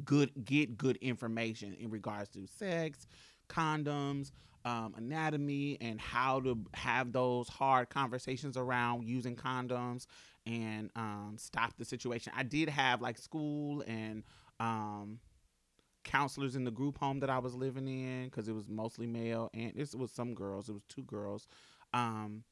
good 0.05 0.31
get 0.44 0.79
good 0.79 0.98
information 0.98 1.74
in 1.74 1.90
regards 1.90 2.31
to 2.31 2.46
sex, 2.46 3.09
condoms, 3.48 4.31
um, 4.64 4.94
anatomy, 4.96 5.79
and 5.81 6.00
how 6.00 6.38
to 6.42 6.57
have 6.74 7.11
those 7.11 7.48
hard 7.48 7.90
conversations 7.90 8.57
around 8.57 9.03
using 9.03 9.35
condoms 9.35 10.07
and 10.46 10.92
um, 10.94 11.35
stop 11.38 11.76
the 11.76 11.85
situation. 11.85 12.33
I 12.37 12.44
did 12.44 12.68
have 12.68 13.03
like 13.03 13.18
school 13.18 13.83
and 13.88 14.22
um, 14.61 15.18
counselors 16.05 16.55
in 16.55 16.62
the 16.62 16.70
group 16.70 16.98
home 16.98 17.18
that 17.18 17.31
I 17.31 17.40
was 17.40 17.53
living 17.53 17.88
in 17.88 18.26
because 18.26 18.46
it 18.46 18.55
was 18.55 18.68
mostly 18.68 19.09
male 19.09 19.50
and 19.55 19.72
this 19.74 19.92
was 19.92 20.12
some 20.12 20.35
girls. 20.35 20.68
It 20.68 20.72
was 20.72 20.85
two 20.88 21.03
girls. 21.03 21.48
Um, 21.92 22.44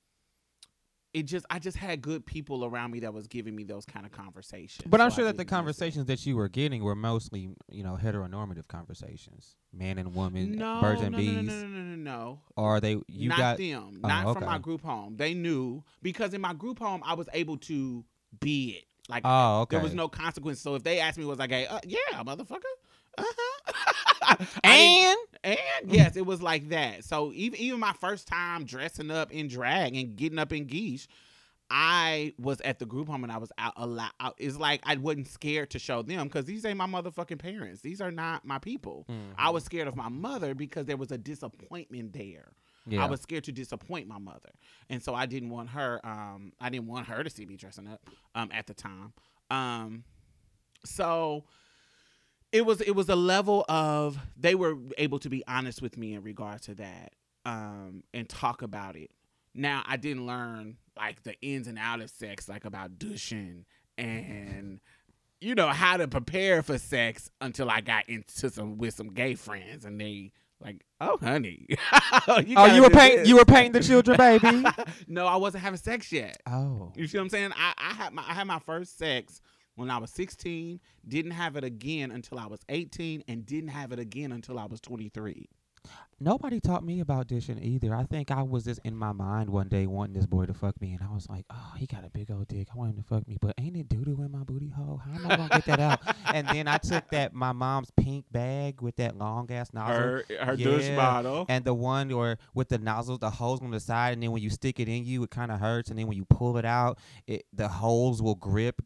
it 1.14 1.22
just 1.22 1.46
I 1.48 1.59
just 1.59 1.77
had 1.79 2.03
good 2.03 2.27
people 2.27 2.64
around 2.66 2.90
me 2.90 3.01
that 3.01 3.14
was 3.14 3.27
giving 3.29 3.57
me 3.57 3.64
those 3.64 3.87
kind 3.87 4.05
of 4.05 4.12
conversations. 4.12 4.87
But 4.88 5.01
I'm 5.01 5.11
So 5.11 5.16
sure 5.16 5.24
that 5.24 5.33
the 5.38 5.44
didn't 5.44 5.46
miss 5.46 5.46
it. 5.46 5.57
conversations 5.57 6.07
that 6.07 6.27
you 6.27 6.37
were 6.37 6.48
getting 6.48 6.83
were 6.85 6.94
mostly, 6.94 7.48
you 7.70 7.83
know, 7.83 7.98
heteronormative 8.01 8.68
conversations, 8.68 9.57
man 9.72 9.96
and 9.98 10.14
woman, 10.14 10.53
no, 10.53 10.81
birds 10.83 11.01
and 11.01 11.12
no, 11.12 11.18
bees, 11.18 11.35
no, 11.35 11.42
no, 11.42 11.66
no, 11.66 11.66
no, 11.66 11.83
no, 11.83 11.96
no. 11.96 12.40
or 12.57 12.77
are 12.77 12.81
they 12.81 12.98
you 13.09 13.31
not 13.31 13.38
got 13.38 13.57
them, 13.57 14.01
Oh, 14.05 14.09
not 14.09 14.35
from 14.35 14.44
my 14.44 14.59
group 14.59 14.83
home. 14.83 15.16
They 15.16 15.33
knew 15.33 15.83
because 16.03 16.35
in 16.35 16.42
my 16.42 16.53
group 16.53 16.79
home 16.79 17.03
I 17.05 17.14
was 17.14 17.29
able 17.33 17.57
to 17.59 18.05
be 18.40 18.72
it. 18.79 18.85
Like 19.09 19.22
Oh, 19.24 19.62
okay. 19.62 19.77
there 19.77 19.83
was 19.83 19.94
no 19.94 20.09
consequence. 20.09 20.61
So 20.61 20.74
if 20.74 20.83
they 20.85 21.01
asked 21.01 21.16
me 21.16 21.24
was 21.24 21.40
I 21.40 21.46
gay, 21.46 21.66
uh, 21.66 21.81
yeah, 21.87 21.98
motherfucker. 22.22 22.59
Uh-huh. 23.16 23.62
I 23.66 23.72
didn't- 23.87 23.96
and 24.64 25.19
And 25.45 25.59
yes, 25.87 26.17
it 26.17 26.27
was 26.27 26.43
like 26.43 26.71
that. 26.71 27.05
So 27.05 27.33
even 27.35 27.59
even 27.61 27.81
my 27.81 27.93
first 27.93 28.27
time 28.27 28.64
dressing 28.64 29.11
up 29.11 29.33
in 29.33 29.49
drag 29.49 29.97
and 29.97 30.17
getting 30.17 30.38
up 30.38 30.53
in 30.53 30.67
geesh, 30.67 31.07
I 31.71 32.35
was 32.38 32.61
at 32.62 32.79
the 32.79 32.87
group 32.87 33.09
home 33.09 33.25
and 33.25 33.33
I 33.33 33.38
was 33.38 33.53
out 33.59 33.75
a 33.77 33.87
lot. 33.87 34.12
Out, 34.21 34.35
it's 34.38 34.59
like 34.59 34.81
I 34.85 34.97
wasn't 34.97 35.29
scared 35.29 35.71
to 35.71 35.79
show 35.79 36.03
them 36.03 36.27
because 36.27 36.45
these 36.47 36.64
ain't 36.64 36.79
my 36.79 36.87
motherfucking 36.87 37.38
parents. 37.38 37.83
These 37.83 38.01
are 38.01 38.11
not 38.11 38.45
my 38.45 38.59
people. 38.59 39.07
Mm-hmm. 39.09 39.33
I 39.37 39.51
was 39.51 39.64
scared 39.64 39.88
of 39.88 39.97
my 39.97 40.09
mother 40.09 40.55
because 40.55 40.87
there 40.87 40.97
was 40.97 41.12
a 41.12 41.19
disappointment 41.19 42.12
there. 42.12 42.53
yeah. 42.87 43.05
I 43.05 43.07
was 43.09 43.21
scared 43.21 43.45
to 43.45 43.53
disappoint 43.53 44.09
my 44.09 44.19
mother, 44.19 44.51
and 44.88 45.03
so 45.03 45.14
I 45.14 45.27
didn't 45.27 45.51
want 45.51 45.71
her. 45.71 46.01
Um, 46.05 46.53
I 46.61 46.71
didn't 46.71 46.87
want 46.87 47.07
her 47.07 47.23
to 47.23 47.31
see 47.31 47.45
me 47.47 47.57
dressing 47.57 47.87
up. 47.87 48.01
Um, 48.35 48.51
at 48.53 48.67
the 48.67 48.75
time. 48.75 49.12
Um, 49.51 50.05
so 50.85 51.45
it 52.53 52.65
was 52.65 52.81
it 52.81 52.93
was 52.93 53.09
a 53.09 53.17
level 53.17 53.65
of 53.69 54.19
they 54.37 54.55
were 54.55 54.77
able 54.97 55.19
to 55.21 55.29
be 55.29 55.43
honest 55.47 55.83
with 55.83 55.97
me 55.97 56.15
in 56.15 56.23
regard 56.23 56.63
to 56.63 56.75
that. 56.77 57.13
Um, 57.45 58.03
and 58.13 58.29
talk 58.29 58.61
about 58.61 58.95
it. 58.95 59.11
Now 59.55 59.83
I 59.87 59.97
didn't 59.97 60.27
learn 60.27 60.77
like 60.97 61.23
the 61.23 61.35
ins 61.41 61.67
and 61.67 61.79
out 61.79 62.01
of 62.01 62.11
sex, 62.11 62.49
like 62.49 62.65
about 62.67 62.99
douching 62.99 63.65
and 63.97 64.81
you 65.41 65.55
know 65.55 65.69
how 65.69 65.97
to 65.97 66.09
prepare 66.09 66.63
for 66.63 66.79
sex 66.79 67.31
until 67.41 67.71
I 67.71 67.81
got 67.81 68.09
into 68.09 68.51
some 68.51 68.79
with 68.79 68.95
some 68.95 69.09
gay 69.09 69.35
friends, 69.35 69.85
and 69.85 70.01
they 70.01 70.33
like, 70.61 70.85
oh 71.01 71.19
honey, 71.23 71.67
you 71.69 71.77
oh, 72.57 72.67
you 72.67 72.83
were 72.83 72.91
painting 72.91 73.27
you 73.27 73.37
were 73.37 73.45
painting 73.45 73.73
the 73.73 73.83
children, 73.83 74.17
baby. 74.17 74.65
no, 75.07 75.27
I 75.27 75.37
wasn't 75.37 75.63
having 75.63 75.79
sex 75.79 76.11
yet. 76.11 76.41
oh. 76.47 76.93
You 76.97 77.07
see 77.07 77.19
what 77.19 77.25
I'm 77.25 77.31
saying? 77.31 77.53
I, 77.57 77.73
I 77.79 77.95
had 77.95 78.13
my 78.13 78.23
I 78.29 78.35
had 78.35 78.47
my 78.47 78.59
first 78.59 78.99
sex 78.99 79.41
when 79.79 79.91
I 79.91 79.99
was 79.99 80.11
16. 80.11 80.81
Didn't 81.07 81.31
have 81.31 81.57
it 81.57 81.64
again 81.64 82.11
until 82.11 82.38
I 82.38 82.47
was 82.47 82.61
18, 82.69 83.23
and 83.29 83.47
didn't 83.47 83.69
have 83.71 83.93
it 83.93 83.99
again 83.99 84.33
until 84.33 84.59
I 84.59 84.66
was 84.66 84.81
23. 84.81 85.49
Nobody 86.20 86.59
taught 86.59 86.83
me 86.85 86.99
about 86.99 87.29
dishing 87.29 87.62
either. 87.62 87.95
I 87.95 88.03
think 88.03 88.33
I 88.33 88.43
was 88.43 88.64
just 88.64 88.81
in 88.83 88.97
my 88.97 89.12
mind 89.12 89.51
one 89.51 89.68
day 89.68 89.87
wanting 89.87 90.14
this 90.14 90.26
boy 90.26 90.47
to 90.47 90.53
fuck 90.53 90.81
me, 90.81 90.93
and 90.93 91.01
I 91.01 91.14
was 91.14 91.29
like, 91.29 91.45
"Oh, 91.49 91.74
he 91.79 91.87
got 91.87 92.05
a 92.05 92.11
big 92.11 92.29
old 92.33 92.49
dick. 92.49 92.66
I 92.74 92.76
want 92.76 92.91
him 92.91 92.97
to 92.97 93.05
fuck 93.09 93.29
me, 93.29 93.37
but 93.41 93.55
ain't 93.57 93.76
it 93.76 93.89
doo 93.89 94.05
doo 94.05 94.20
in 94.22 94.33
my 94.33 94.43
booty 94.43 94.68
hole? 94.68 94.97
How 94.97 95.14
am 95.14 95.26
I 95.26 95.37
gonna 95.37 95.49
get 95.51 95.64
that 95.66 95.79
out?" 95.79 96.01
And 96.35 96.49
then 96.49 96.66
I 96.66 96.79
took 96.79 97.09
that 97.11 97.33
my 97.35 97.53
mom's 97.53 97.93
pink 97.93 98.24
bag 98.33 98.83
with 98.83 98.97
that 98.97 99.16
long 99.16 99.49
ass 99.53 99.72
nozzle, 99.72 99.95
Her 100.03 100.24
her 100.41 100.55
Yeah. 100.55 100.64
douche 100.64 100.89
bottle. 100.97 101.47
and 101.49 101.64
the 101.64 101.72
one 101.74 102.11
or 102.11 102.39
with 102.53 102.68
the 102.68 102.79
nozzles, 102.79 103.20
the 103.20 103.31
holes 103.31 103.62
on 103.62 103.70
the 103.70 103.79
side, 103.81 104.14
and 104.14 104.22
then 104.22 104.33
when 104.33 104.43
you 104.43 104.51
stick 104.51 104.81
it 104.81 104.89
in 104.89 105.05
you, 105.05 105.22
it 105.22 105.31
kind 105.31 105.53
of 105.53 105.61
hurts, 105.61 105.89
and 105.89 105.97
then 105.97 106.09
when 106.09 106.16
you 106.16 106.24
pull 106.24 106.57
it 106.59 106.64
out, 106.64 106.99
it 107.29 107.47
the 107.53 107.68
holes 107.68 108.20
will 108.20 108.35
grip 108.35 108.83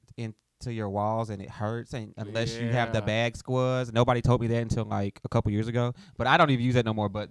into 0.67 0.73
your 0.73 0.89
walls, 0.91 1.31
and 1.31 1.43
it 1.43 1.51
hurts. 1.51 1.93
And 1.93 2.15
unless 2.17 2.57
you 2.57 2.69
have 2.71 2.93
the 2.93 3.03
bag 3.03 3.37
squads, 3.37 3.93
nobody 3.93 4.21
told 4.23 4.41
me 4.41 4.47
that 4.49 4.63
until 4.63 4.85
like 4.85 5.21
a 5.25 5.29
couple 5.29 5.51
years 5.53 5.69
ago. 5.69 5.93
But 6.17 6.27
I 6.27 6.37
don't 6.37 6.51
even 6.51 6.65
use 6.65 6.75
that 6.75 6.85
no 6.85 6.95
more. 6.95 7.09
But 7.09 7.31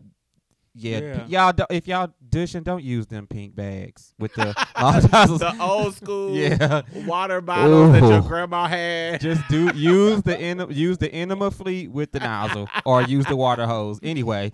Yeah, 0.73 0.99
Yeah. 1.27 1.51
y'all. 1.51 1.65
If 1.69 1.85
y'all 1.87 2.13
dishing, 2.29 2.63
don't 2.63 2.81
use 2.83 3.05
them 3.07 3.27
pink 3.27 3.53
bags 3.55 4.13
with 4.17 4.33
the 4.35 4.53
the 4.75 5.55
old 5.59 5.95
school 5.95 6.33
Yeah, 6.37 6.83
water 7.05 7.41
bottles 7.41 7.91
that 7.91 8.03
your 8.07 8.21
grandma 8.21 8.67
had. 8.67 9.19
just 9.19 9.41
do 9.49 9.69
use 9.75 10.21
the 10.23 10.37
en- 10.39 10.71
use 10.71 10.97
the 10.97 11.11
enema 11.11 11.51
fleet 11.51 11.91
with 11.91 12.13
the 12.13 12.19
nozzle, 12.21 12.69
or 12.85 13.01
use 13.01 13.25
the 13.25 13.35
water 13.35 13.65
hose. 13.67 13.99
Anyway, 14.01 14.53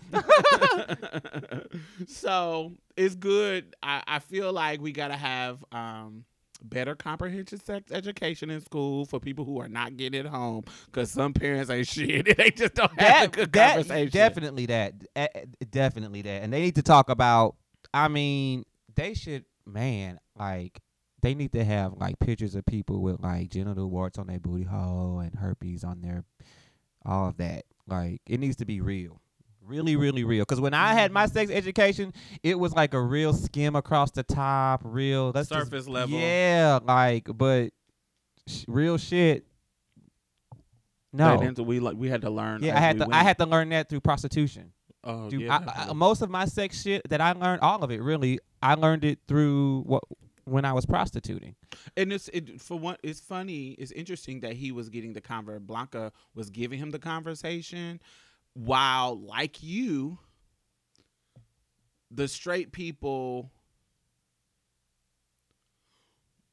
so 2.08 2.74
it's 2.96 3.16
good. 3.16 3.76
I, 3.84 4.02
I 4.08 4.20
feel 4.20 4.52
like 4.52 4.82
we 4.82 4.92
gotta 4.92 5.16
have 5.18 5.64
um 5.72 6.26
better 6.64 6.96
comprehensive 6.96 7.62
sex 7.62 7.92
education 7.92 8.50
in 8.50 8.62
school 8.62 9.06
for 9.06 9.20
people 9.20 9.46
who 9.46 9.60
are 9.60 9.68
not 9.70 9.98
getting 9.98 10.20
it 10.20 10.26
home 10.26 10.64
because 10.86 11.12
some 11.12 11.34
parents 11.34 11.70
ain't 11.70 11.88
shit. 11.90 12.38
they 12.38 12.52
just 12.52 12.74
don't 12.76 12.92
have 13.00 13.00
a 13.00 13.28
that, 13.28 13.32
good 13.32 13.54
that 13.54 13.74
conversation. 13.76 14.12
definitely 14.12 14.66
that 14.68 14.94
Eh, 15.16 15.28
eh, 15.36 15.46
definitely 15.72 16.22
that, 16.24 16.44
and 16.44 16.52
they 16.54 16.62
need 16.62 16.76
to 16.76 16.84
talk 16.84 17.10
about. 17.10 17.56
I 17.94 18.08
mean, 18.08 18.64
they 18.96 19.14
should, 19.14 19.46
man, 19.66 20.20
like. 20.38 20.80
They 21.24 21.34
need 21.34 21.52
to 21.54 21.66
have 21.66 21.94
like 21.94 22.20
pictures 22.20 22.54
of 22.54 22.64
people 22.68 23.02
with 23.02 23.20
like 23.20 23.50
genital 23.50 23.90
warts 23.90 24.20
on 24.20 24.28
their 24.28 24.40
booty 24.40 24.64
hole 24.66 25.20
and 25.20 25.34
herpes 25.36 25.84
on 25.84 26.02
their, 26.02 26.24
all 27.04 27.30
of 27.30 27.38
that. 27.38 27.66
Like 27.88 28.22
it 28.28 28.40
needs 28.40 28.56
to 28.58 28.66
be 28.66 28.82
real, 28.82 29.20
really, 29.68 29.96
really 29.96 30.24
real. 30.24 30.44
Because 30.44 30.62
when 30.62 30.74
I 30.74 30.94
had 30.94 31.12
my 31.12 31.26
mm-hmm. 31.26 31.34
sex 31.34 31.52
education, 31.52 32.14
it 32.44 32.58
was 32.58 32.74
like 32.74 32.94
a 32.94 33.02
real 33.02 33.34
skim 33.34 33.76
across 33.76 34.12
the 34.12 34.24
top, 34.24 34.82
real 34.84 35.32
let's 35.34 35.50
just- 35.50 35.70
Surface 35.70 35.88
level. 35.88 36.18
Yeah, 36.18 36.80
like 36.84 37.28
but 37.36 37.72
sh- 38.48 38.66
real 38.68 38.98
shit. 38.98 39.46
No, 41.14 41.40
into- 41.42 41.64
we 41.64 41.80
like 41.80 41.96
we 41.98 42.10
had 42.10 42.22
to 42.22 42.30
learn. 42.30 42.64
yeah, 42.64 42.78
I 42.78 42.80
had 42.80 43.00
we 43.00 43.06
to. 43.06 43.16
I 43.16 43.24
had 43.24 43.38
to 43.40 43.46
learn 43.46 43.70
that 43.70 43.90
through 43.90 44.02
prostitution. 44.02 44.74
Oh, 45.04 45.30
Dude, 45.30 45.42
yeah, 45.42 45.60
I, 45.66 45.90
I, 45.90 45.94
most 45.94 46.22
of 46.22 46.30
my 46.30 46.46
sex 46.46 46.82
shit 46.82 47.08
that 47.10 47.22
I 47.22 47.32
learned, 47.32 47.62
all 47.62 47.82
of 47.82 47.92
it 47.92 48.02
really, 48.02 48.40
I 48.62 48.74
learned 48.74 49.06
it 49.06 49.20
through 49.28 49.84
what 49.86 50.04
when 50.48 50.66
I 50.66 50.74
was 50.74 50.86
prostituting. 50.86 51.56
And 51.96 52.12
it's 52.12 52.30
it 52.30 52.62
for 52.62 52.80
one. 52.80 52.98
It's 53.04 53.20
funny. 53.20 53.72
It's 53.72 53.92
interesting 53.92 54.40
that 54.42 54.54
he 54.54 54.72
was 54.72 54.90
getting 54.90 55.14
the 55.14 55.22
conver. 55.22 55.60
Blanca 55.60 56.12
was 56.36 56.50
giving 56.50 56.80
him 56.80 56.92
the 56.92 57.00
conversation, 57.00 58.00
while 58.58 59.16
like 59.16 59.62
you, 59.62 60.18
the 62.10 62.28
straight 62.28 62.72
people 62.72 63.52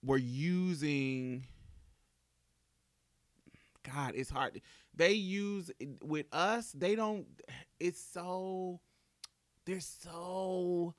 were 0.05 0.19
using. 0.19 1.47
God, 3.91 4.13
it's 4.15 4.29
hard. 4.29 4.61
They 4.95 5.13
use 5.13 5.71
with 6.03 6.27
us. 6.31 6.73
They 6.73 6.95
don't. 6.95 7.27
It's 7.81 8.03
so. 8.03 8.81
They're 9.65 9.81
so 9.81 10.95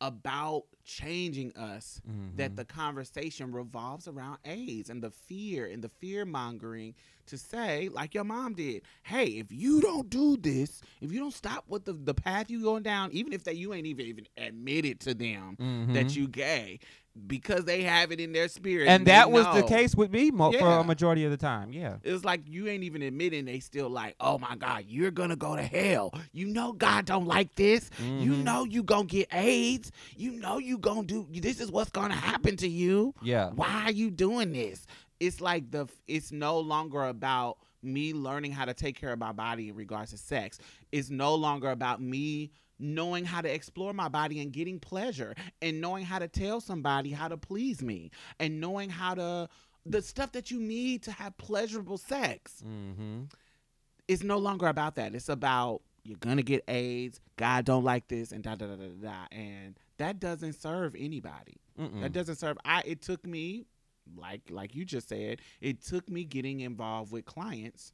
about 0.00 0.64
changing 0.84 1.56
us 1.56 2.00
that 2.36 2.52
Mhm. 2.52 2.56
the 2.56 2.64
conversation 2.64 3.52
revolves 3.52 4.06
around 4.06 4.38
AIDS 4.44 4.90
and 4.90 5.02
the 5.02 5.10
fear 5.10 5.66
and 5.66 5.82
the 5.82 5.88
fear 5.88 6.24
mongering 6.24 6.94
to 7.26 7.38
say, 7.38 7.88
like 7.88 8.12
your 8.14 8.24
mom 8.24 8.52
did, 8.54 8.82
hey, 9.04 9.26
if 9.38 9.50
you 9.50 9.80
don't 9.80 10.10
do 10.10 10.36
this, 10.36 10.82
if 11.00 11.10
you 11.12 11.20
don't 11.20 11.32
stop 11.32 11.64
with 11.68 11.84
the, 11.86 11.94
the 11.94 12.12
path 12.12 12.50
you 12.50 12.60
going 12.62 12.82
down, 12.82 13.10
even 13.12 13.32
if 13.32 13.44
that 13.44 13.56
you 13.56 13.72
ain't 13.72 13.86
even 13.86 14.04
even 14.06 14.26
admitted 14.36 15.00
to 15.00 15.14
them 15.14 15.56
that 15.92 16.08
Mhm. 16.08 16.16
you 16.16 16.28
gay, 16.28 16.80
because 17.26 17.64
they 17.64 17.82
have 17.82 18.10
it 18.10 18.18
in 18.20 18.32
their 18.32 18.48
spirit. 18.48 18.88
and 18.88 19.06
that 19.06 19.30
was 19.30 19.46
the 19.54 19.62
case 19.62 19.94
with 19.94 20.10
me 20.10 20.30
mo- 20.30 20.50
for 20.52 20.68
a 20.78 20.84
majority 20.84 21.24
of 21.24 21.30
the 21.30 21.36
time. 21.36 21.72
Yeah. 21.72 21.96
It 22.02 22.12
was 22.12 22.24
like 22.24 22.40
you 22.46 22.66
ain't 22.68 22.82
even 22.84 23.02
admitting 23.02 23.44
they 23.44 23.60
still 23.60 23.88
like, 23.88 24.16
oh 24.20 24.38
my 24.38 24.56
God, 24.56 24.84
you're 24.88 25.10
gonna 25.12 25.36
go 25.36 25.54
to 25.54 25.62
hell. 25.62 26.12
You 26.32 26.46
know 26.46 26.72
God 26.72 27.04
don't 27.06 27.26
like 27.26 27.54
this. 27.54 27.88
You 28.00 28.32
Mhm. 28.32 28.42
know 28.44 28.64
you 28.64 28.82
gonna 28.82 29.04
get 29.04 29.32
AIDS. 29.32 29.92
You 30.16 30.32
know 30.32 30.58
you 30.58 30.76
gonna 30.78 31.04
do 31.04 31.26
this 31.30 31.60
is 31.60 31.70
what's 31.70 31.90
gonna 31.90 32.14
happen 32.14 32.56
to 32.58 32.68
you. 32.68 33.14
Yeah. 33.22 33.50
Why 33.50 33.84
are 33.84 33.92
you 33.92 34.10
doing 34.10 34.52
this? 34.52 34.84
It's 35.20 35.40
like 35.40 35.70
the 35.70 35.86
it's 36.08 36.32
no 36.32 36.58
longer 36.58 37.04
about 37.04 37.58
me 37.82 38.12
learning 38.12 38.50
how 38.50 38.64
to 38.64 38.74
take 38.74 38.98
care 38.98 39.12
of 39.12 39.18
my 39.18 39.30
body 39.32 39.68
in 39.68 39.76
regards 39.76 40.10
to 40.10 40.16
sex. 40.18 40.58
It's 40.90 41.10
no 41.10 41.34
longer 41.34 41.70
about 41.70 42.00
me 42.00 42.50
knowing 42.78 43.24
how 43.24 43.40
to 43.40 43.52
explore 43.52 43.92
my 43.92 44.08
body 44.08 44.40
and 44.40 44.52
getting 44.52 44.78
pleasure 44.80 45.34
and 45.62 45.80
knowing 45.80 46.04
how 46.04 46.18
to 46.18 46.28
tell 46.28 46.60
somebody 46.60 47.10
how 47.10 47.28
to 47.28 47.36
please 47.36 47.82
me 47.82 48.10
and 48.40 48.60
knowing 48.60 48.90
how 48.90 49.14
to 49.14 49.48
the 49.86 50.00
stuff 50.02 50.32
that 50.32 50.50
you 50.50 50.58
need 50.58 51.02
to 51.02 51.12
have 51.12 51.36
pleasurable 51.36 51.98
sex 51.98 52.62
Mm-hmm. 52.66 53.22
it's 54.08 54.22
no 54.22 54.38
longer 54.38 54.66
about 54.66 54.96
that. 54.96 55.14
It's 55.14 55.28
about 55.28 55.82
you're 56.04 56.18
gonna 56.18 56.42
get 56.42 56.64
AIDS. 56.68 57.20
God 57.36 57.64
don't 57.64 57.84
like 57.84 58.08
this, 58.08 58.30
and 58.32 58.42
da 58.44 58.54
da 58.56 58.66
da 58.66 58.76
da 58.76 58.88
da. 58.88 59.08
da. 59.08 59.14
And 59.32 59.78
that 59.98 60.20
doesn't 60.20 60.52
serve 60.54 60.94
anybody. 60.98 61.56
Mm-mm. 61.80 62.02
That 62.02 62.12
doesn't 62.12 62.36
serve. 62.36 62.58
I. 62.64 62.82
It 62.84 63.00
took 63.00 63.26
me, 63.26 63.64
like 64.16 64.42
like 64.50 64.74
you 64.74 64.84
just 64.84 65.08
said, 65.08 65.40
it 65.62 65.82
took 65.82 66.08
me 66.10 66.24
getting 66.24 66.60
involved 66.60 67.10
with 67.10 67.24
clients 67.24 67.92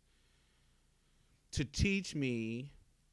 to 1.52 1.64
teach 1.64 2.14
me 2.16 2.72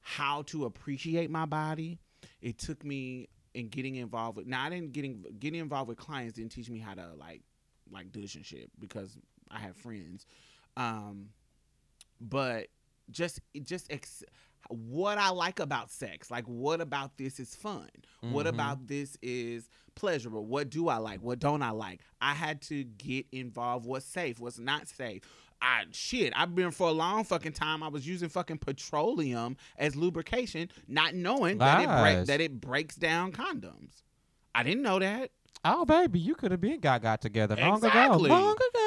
how 0.10 0.41
to 0.43 0.64
appreciate 0.64 1.30
my 1.30 1.45
body. 1.45 1.99
It 2.41 2.58
took 2.58 2.86
me 2.86 3.28
in 3.53 3.68
getting 3.68 3.95
involved 3.95 4.38
with. 4.38 4.47
Now 4.47 4.64
I 4.64 4.70
didn't 4.70 4.93
getting 4.93 5.26
getting 5.38 5.60
involved 5.60 5.89
with 5.89 5.97
clients 5.97 6.34
didn't 6.36 6.53
teach 6.53 6.70
me 6.70 6.80
how 6.80 6.93
to 6.93 7.10
like 7.20 7.41
like 7.91 8.14
douche 8.14 8.36
and 8.36 8.45
shit 8.45 8.70
because 8.80 9.18
I 9.51 9.60
have 9.60 9.76
friends. 9.76 10.26
Um, 10.78 11.30
but 12.22 12.68
just 13.12 13.41
just 13.64 13.91
ex- 13.91 14.24
what 14.70 15.18
I 15.18 15.30
like 15.30 15.60
about 15.60 15.91
sex, 15.91 16.32
like 16.32 16.45
what 16.45 16.80
about 16.80 17.18
this 17.18 17.38
is 17.39 17.53
fun? 17.53 17.89
What 18.22 18.45
Mhm. 18.45 18.49
about 18.49 18.88
this 18.88 19.18
is 19.22 19.70
pleasurable? 19.95 20.45
What 20.45 20.70
do 20.70 20.88
I 20.88 20.97
like? 20.97 21.22
What 21.22 21.39
don't 21.39 21.62
I 21.62 21.72
like? 21.72 22.01
I 22.22 22.34
had 22.34 22.62
to 22.64 22.84
get 22.86 23.26
involved. 23.32 23.86
What's 23.86 24.05
safe? 24.05 24.39
What's 24.39 24.58
not 24.60 24.88
safe? 24.88 25.22
I 25.62 25.86
shit. 25.91 26.34
I've 26.36 26.53
been 26.55 26.72
for 26.72 26.88
a 26.88 26.91
long 26.91 27.24
fucking 27.24 27.53
time. 27.53 27.82
I 27.84 27.88
was 27.88 28.08
using 28.08 28.30
fucking 28.30 28.60
petroleum 28.60 29.58
as 29.78 29.95
lubrication, 29.95 30.70
not 30.88 31.16
knowing 31.16 31.58
that 31.58 31.82
it 31.82 32.01
break, 32.01 32.28
that 32.28 32.41
it 32.41 32.62
breaks 32.62 32.95
down 32.95 33.32
condoms. 33.32 34.03
I 34.53 34.64
didn't 34.64 34.84
know 34.84 34.99
that. 34.99 35.32
Oh 35.66 35.86
baby, 35.86 36.20
you 36.20 36.36
could 36.36 36.51
have 36.51 36.62
been 36.62 36.80
got 36.80 37.01
got 37.01 37.22
together 37.22 37.55
long 37.55 37.76
Exactly. 37.78 38.26
ago. 38.26 38.36
Long 38.36 38.53
ago. 38.55 38.86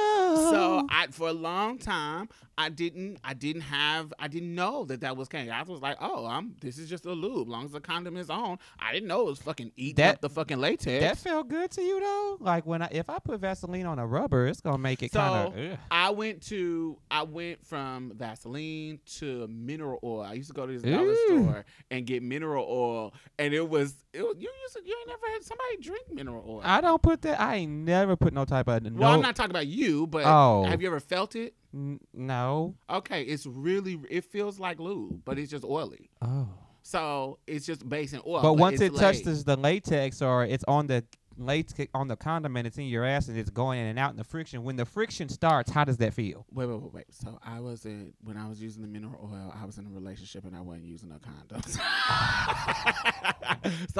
So 0.50 0.80
oh. 0.80 0.86
I 0.90 1.06
for 1.08 1.28
a 1.28 1.32
long 1.32 1.78
time 1.78 2.28
I 2.58 2.68
didn't 2.68 3.18
I 3.24 3.32
didn't 3.32 3.62
have 3.62 4.12
I 4.18 4.28
didn't 4.28 4.54
know 4.54 4.84
that 4.84 5.00
that 5.00 5.16
was 5.16 5.28
kind. 5.28 5.50
I 5.50 5.62
was 5.62 5.80
like, 5.80 5.96
oh, 6.00 6.26
I'm 6.26 6.56
this 6.60 6.78
is 6.78 6.88
just 6.90 7.06
a 7.06 7.12
lube. 7.12 7.48
As 7.48 7.50
Long 7.50 7.64
as 7.64 7.72
the 7.72 7.80
condom 7.80 8.16
is 8.16 8.28
on, 8.28 8.58
I 8.78 8.92
didn't 8.92 9.08
know 9.08 9.22
it 9.22 9.26
was 9.26 9.38
fucking 9.38 9.72
eating 9.76 9.96
That- 9.96 10.16
up 10.16 10.20
the 10.20 10.28
fucking 10.28 10.58
latex. 10.58 11.02
that 11.02 11.16
felt 11.18 11.48
good 11.48 11.70
to 11.72 11.82
you 11.82 12.00
though. 12.00 12.36
Like 12.40 12.66
when 12.66 12.82
I 12.82 12.88
if 12.92 13.08
I 13.08 13.18
put 13.18 13.40
Vaseline 13.40 13.86
on 13.86 13.98
a 13.98 14.06
rubber, 14.06 14.46
it's 14.46 14.60
gonna 14.60 14.78
make 14.78 15.02
it 15.02 15.12
So, 15.12 15.20
kind 15.20 15.58
of. 15.72 15.78
I 15.90 16.10
went 16.10 16.42
to 16.48 16.98
I 17.10 17.22
went 17.22 17.64
from 17.64 18.12
Vaseline 18.14 19.00
to 19.18 19.46
mineral 19.48 19.98
oil. 20.04 20.22
I 20.22 20.34
used 20.34 20.48
to 20.48 20.54
go 20.54 20.66
to 20.66 20.72
this 20.72 20.82
dollar 20.82 21.08
Ooh. 21.12 21.26
store 21.28 21.64
and 21.90 22.06
get 22.06 22.22
mineral 22.22 22.66
oil, 22.68 23.14
and 23.38 23.54
it 23.54 23.66
was 23.68 23.94
it 24.12 24.22
was, 24.22 24.34
you 24.38 24.50
used 24.62 24.74
to, 24.74 24.82
you 24.84 24.96
ain't 24.98 25.08
never 25.08 25.32
had 25.32 25.44
somebody 25.44 25.76
drink 25.80 26.12
mineral 26.12 26.44
oil. 26.46 26.60
I 26.64 26.80
don't 26.80 27.00
put 27.00 27.22
that. 27.22 27.40
I 27.40 27.56
ain't 27.56 27.70
never 27.70 28.16
put 28.16 28.32
no 28.34 28.44
type 28.44 28.66
of. 28.68 28.82
well, 28.82 28.92
no, 28.92 29.06
I'm 29.06 29.20
not 29.22 29.36
talking 29.36 29.52
about 29.52 29.68
you, 29.68 30.06
but 30.08 30.24
Oh. 30.26 30.39
Have 30.64 30.80
you 30.82 30.88
ever 30.88 31.00
felt 31.00 31.36
it? 31.36 31.54
n- 31.74 32.00
no. 32.12 32.74
Okay, 32.88 33.22
it's 33.22 33.46
really 33.46 34.00
it 34.08 34.24
feels 34.24 34.58
like 34.58 34.78
lube, 34.80 35.22
but 35.24 35.38
it's 35.38 35.50
just 35.50 35.64
oily. 35.64 36.10
Oh. 36.22 36.48
So 36.82 37.38
it's 37.46 37.66
just 37.66 37.88
based 37.88 38.14
in 38.14 38.20
oil. 38.26 38.42
but 38.42 38.54
once 38.54 38.80
it 38.80 38.94
touches 38.96 39.44
the 39.44 39.56
latex 39.56 40.22
or 40.22 40.44
it's 40.44 40.64
on 40.66 40.86
the 40.86 41.04
latex 41.36 41.90
on 41.94 42.08
the 42.08 42.16
condom 42.16 42.56
and 42.56 42.66
it's 42.66 42.78
in 42.78 42.84
your 42.84 43.04
ass 43.04 43.28
and 43.28 43.38
it's 43.38 43.50
going 43.50 43.78
in 43.78 43.86
and 43.86 43.98
out 43.98 44.10
in 44.10 44.16
the 44.16 44.24
friction. 44.24 44.62
When 44.62 44.76
the 44.76 44.84
friction 44.84 45.28
starts, 45.28 45.70
how 45.70 45.84
does 45.84 45.96
that 45.98 46.14
feel? 46.14 46.46
Wait, 46.52 46.66
wait, 46.66 46.80
wait, 46.80 46.92
wait. 46.92 47.04
So 47.10 47.38
I 47.44 47.60
was 47.60 47.84
in 47.84 48.12
when 48.22 48.36
I 48.36 48.48
was 48.48 48.62
using 48.62 48.82
the 48.82 48.88
mineral 48.88 49.30
oil. 49.32 49.54
I 49.60 49.64
was 49.64 49.78
in 49.78 49.86
a 49.86 49.90
relationship 49.90 50.44
and 50.44 50.56
I 50.56 50.60
wasn't 50.60 50.86
using 50.86 51.08
no 51.08 51.18
condom. 51.18 51.62
so 51.70 51.80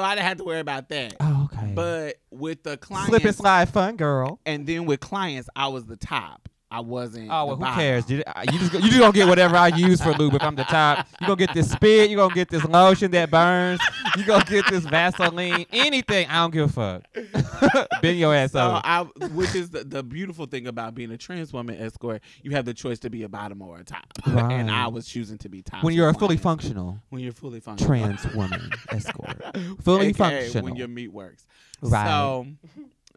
I 0.03 0.15
didn't 0.15 0.27
have 0.27 0.37
to 0.37 0.43
worry 0.43 0.59
about 0.59 0.89
that. 0.89 1.15
Oh, 1.19 1.49
okay. 1.51 1.71
But 1.73 2.17
with 2.29 2.63
the 2.63 2.77
clients, 2.77 3.09
slip 3.09 3.25
and 3.25 3.35
slide, 3.35 3.69
fun 3.69 3.95
girl. 3.97 4.39
and 4.45 4.65
then 4.67 4.85
with 4.85 4.99
clients, 4.99 5.49
I 5.55 5.67
was 5.67 5.85
the 5.85 5.97
top. 5.97 6.47
I 6.71 6.79
wasn't. 6.79 7.27
Oh 7.29 7.41
the 7.41 7.45
well, 7.47 7.55
who 7.57 7.61
bottom. 7.61 7.79
cares? 7.79 8.09
You, 8.09 8.23
uh, 8.25 8.43
you 8.51 8.57
just 8.59 8.73
you 8.73 8.79
just 8.81 8.97
gonna 8.99 9.11
get 9.11 9.27
whatever 9.27 9.57
I 9.57 9.67
use 9.67 10.01
for 10.01 10.13
lube 10.13 10.33
if 10.35 10.41
I'm 10.41 10.55
the 10.55 10.63
top. 10.63 11.05
You 11.19 11.27
gonna 11.27 11.35
get 11.35 11.53
this 11.53 11.69
spit. 11.69 12.09
You 12.09 12.15
gonna 12.15 12.33
get 12.33 12.49
this 12.49 12.63
lotion 12.63 13.11
that 13.11 13.29
burns. 13.29 13.81
You 14.17 14.23
gonna 14.23 14.45
get 14.45 14.65
this 14.69 14.85
Vaseline. 14.85 15.65
Anything. 15.73 16.27
I 16.29 16.35
don't 16.35 16.51
give 16.51 16.69
a 16.69 16.71
fuck. 16.71 17.91
Bend 18.01 18.17
your 18.17 18.33
ass 18.33 18.53
So 18.53 18.59
over. 18.61 18.81
I, 18.83 19.01
which 19.33 19.53
is 19.53 19.69
the, 19.69 19.83
the 19.83 20.01
beautiful 20.01 20.45
thing 20.45 20.67
about 20.67 20.95
being 20.95 21.11
a 21.11 21.17
trans 21.17 21.51
woman 21.51 21.75
escort, 21.77 22.21
you 22.41 22.51
have 22.51 22.63
the 22.65 22.73
choice 22.73 22.99
to 22.99 23.09
be 23.09 23.23
a 23.23 23.29
bottom 23.29 23.61
or 23.61 23.79
a 23.79 23.83
top, 23.83 24.05
and 24.25 24.71
I 24.71 24.87
was 24.87 25.05
choosing 25.07 25.37
to 25.39 25.49
be 25.49 25.61
top. 25.61 25.83
When 25.83 25.93
you're 25.93 26.07
a 26.09 26.13
fully 26.13 26.37
clients. 26.37 26.43
functional 26.67 26.99
when 27.09 27.21
you're 27.21 27.33
fully 27.33 27.59
functional, 27.59 27.87
trans 27.99 28.33
woman 28.33 28.71
escort, 28.89 29.41
fully 29.83 30.07
AKA 30.07 30.13
functional. 30.13 30.63
when 30.65 30.75
your 30.77 30.87
meat 30.87 31.11
works. 31.11 31.45
Right. 31.81 32.07
So, 32.07 32.47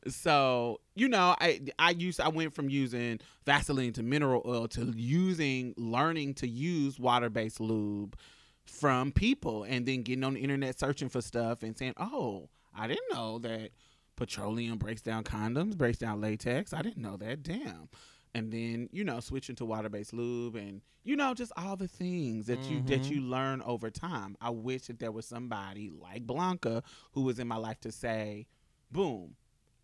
so 0.09 0.81
you 0.95 1.09
know, 1.09 1.35
I 1.41 1.61
I 1.79 1.91
used 1.91 2.21
I 2.21 2.29
went 2.29 2.55
from 2.55 2.69
using 2.69 3.21
Vaseline 3.47 3.93
to 3.95 4.03
mineral 4.03 4.43
oil 4.47 4.69
to 4.69 4.93
using 4.97 5.75
learning 5.77 6.35
to 6.35 6.49
use 6.49 6.99
water 6.99 7.31
based 7.31 7.61
lube 7.61 8.17
from 8.65 9.13
people 9.13 9.65
and 9.65 9.85
then 9.87 10.03
getting 10.03 10.25
on 10.25 10.35
the 10.35 10.41
internet 10.41 10.79
searching 10.79 11.09
for 11.09 11.21
stuff 11.21 11.63
and 11.63 11.77
saying, 11.77 11.95
"Oh, 11.97 12.49
I 12.75 12.87
didn't 12.87 13.13
know 13.13 13.39
that 13.41 13.71
petroleum 14.17 14.79
breaks 14.79 15.03
down 15.03 15.25
condoms, 15.25 15.77
breaks 15.77 15.99
down 15.99 16.21
latex. 16.21 16.73
I 16.73 16.83
didn't 16.83 17.03
know 17.03 17.17
that. 17.19 17.43
Damn." 17.43 17.89
And 18.35 18.51
then 18.53 18.89
you 18.93 19.05
know 19.05 19.21
switching 19.21 19.57
to 19.57 19.65
water-based 19.65 20.13
lube 20.13 20.57
and 20.57 20.81
you 21.05 21.15
know 21.17 21.35
just 21.35 21.53
all 21.57 21.77
the 21.77 21.87
things 21.89 22.47
that 22.47 22.69
you 22.69 22.83
that 22.83 23.03
Mhm. 23.03 23.11
you 23.11 23.21
learn 23.21 23.63
over 23.63 23.91
time. 23.91 24.37
I 24.41 24.51
wish 24.51 24.87
that 24.87 24.99
there 24.99 25.13
was 25.13 25.27
somebody 25.27 25.91
like 25.91 26.27
Blanca 26.27 26.83
who 27.13 27.23
was 27.23 27.39
in 27.39 27.47
my 27.47 27.57
life 27.57 27.81
to 27.81 27.93
say, 27.93 28.47
"Boom, 28.91 29.37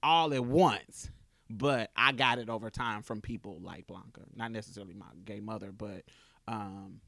all 0.02 0.32
at 0.34 0.44
once." 0.44 1.10
But 1.52 1.90
I 1.96 2.12
got 2.12 2.38
it 2.38 2.48
over 2.48 2.70
time 2.70 3.02
from 3.02 3.20
people 3.20 3.58
like 3.60 3.86
Blanca, 3.88 4.20
not 4.36 4.52
necessarily 4.52 4.94
my 4.94 5.06
gay 5.24 5.40
mother, 5.40 5.72
but 5.72 6.04
um, 6.46 7.00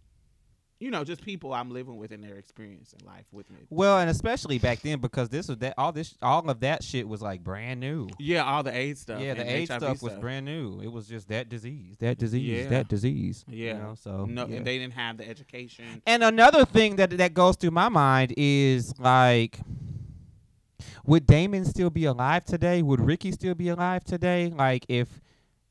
you 0.80 0.90
know, 0.90 1.05
just 1.05 1.22
people 1.24 1.55
I'm 1.55 1.70
living 1.70 1.97
with 1.97 2.11
and 2.11 2.24
their 2.24 2.34
experience 2.38 2.93
in 2.93 3.07
life 3.07 3.26
with 3.30 3.49
me. 3.53 3.61
Well, 3.70 4.01
and 4.01 4.11
especially 4.11 4.59
back 4.59 4.80
then 4.80 4.99
because 4.99 5.28
this 5.28 5.47
was 5.47 5.59
that 5.59 5.74
all 5.78 5.93
this 5.93 6.16
all 6.20 6.51
of 6.51 6.59
that 6.59 6.82
shit 6.82 7.07
was 7.07 7.22
like 7.22 7.45
brand 7.45 7.78
new. 7.78 8.09
yeah, 8.18 8.43
all 8.43 8.64
the 8.64 8.76
AIDS 8.76 9.03
stuff. 9.03 9.20
yeah, 9.22 9.34
the 9.34 9.49
AIDS 9.49 9.70
HIV 9.70 9.80
stuff 9.80 10.03
was 10.03 10.14
brand 10.14 10.45
new. 10.45 10.80
It 10.80 10.90
was 10.90 11.07
just 11.07 11.28
that 11.28 11.49
disease, 11.49 11.95
that 12.01 12.18
disease, 12.18 12.64
Yeah. 12.64 12.68
that 12.70 12.88
disease. 12.88 13.45
you 13.47 13.66
Yeah. 13.66 13.78
know, 13.78 13.95
so 13.95 14.24
No, 14.26 14.49
yeah. 14.49 14.57
and 14.57 14.66
they 14.66 14.76
didn't 14.78 14.95
have 14.95 15.18
the 15.18 15.28
education. 15.28 16.03
And 16.05 16.24
another 16.24 16.64
thing 16.64 16.97
that 16.97 17.11
that 17.11 17.32
goes 17.32 17.55
through 17.55 17.70
my 17.70 17.88
mind 17.88 18.34
is 18.36 18.93
like, 18.99 19.61
would 21.05 21.27
Damon 21.27 21.65
still 21.65 21.91
be 21.91 22.05
alive 22.05 22.45
today? 22.45 22.83
Would 22.83 23.01
Ricky 23.01 23.33
still 23.33 23.55
be 23.55 23.69
alive 23.69 24.05
today? 24.05 24.53
Like 24.55 24.85
if, 24.89 25.21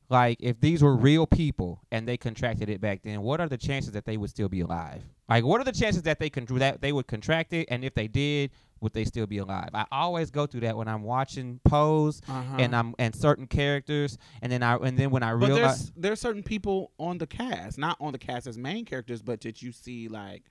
like 0.08 0.36
if 0.40 0.60
these 0.60 0.82
were 0.82 0.94
real 0.94 1.26
people 1.26 1.80
and 1.90 2.06
they 2.06 2.16
contracted 2.16 2.68
it 2.68 2.80
back 2.80 3.02
then, 3.02 3.22
what 3.22 3.40
are 3.40 3.48
the 3.48 3.56
chances 3.58 3.92
that 3.92 4.04
they 4.04 4.16
would 4.16 4.30
still 4.30 4.48
be 4.48 4.60
alive? 4.60 5.02
Like 5.28 5.44
what 5.44 5.60
are 5.60 5.64
the 5.64 5.72
chances 5.72 6.02
that 6.02 6.18
they 6.18 6.28
can 6.28 6.44
that 6.58 6.80
they 6.82 6.92
would 6.92 7.06
contract 7.06 7.52
it, 7.54 7.66
and 7.70 7.84
if 7.84 7.94
they 7.94 8.08
did, 8.08 8.50
would 8.80 8.92
they 8.92 9.04
still 9.04 9.26
be 9.26 9.38
alive? 9.38 9.70
I 9.72 9.86
always 9.90 10.30
go 10.30 10.44
through 10.44 10.60
that 10.62 10.76
when 10.76 10.88
I'm 10.88 11.02
watching 11.04 11.60
Pose 11.64 12.20
Uh-huh. 12.28 12.56
and 12.58 12.76
I'm 12.76 12.94
and 12.98 13.14
certain 13.14 13.46
characters, 13.46 14.18
and 14.42 14.52
then 14.52 14.62
I 14.62 14.74
and 14.76 14.98
then 14.98 15.10
when 15.10 15.22
I 15.22 15.30
but 15.32 15.46
realize. 15.48 15.60
there's 15.62 15.92
there's 15.96 16.20
certain 16.20 16.42
people 16.42 16.90
on 16.98 17.16
the 17.16 17.26
cast, 17.26 17.78
not 17.78 17.96
on 18.00 18.12
the 18.12 18.18
cast 18.18 18.46
as 18.46 18.58
main 18.58 18.84
characters, 18.84 19.22
but 19.22 19.40
that 19.42 19.62
you 19.62 19.72
see 19.72 20.08
like 20.08 20.42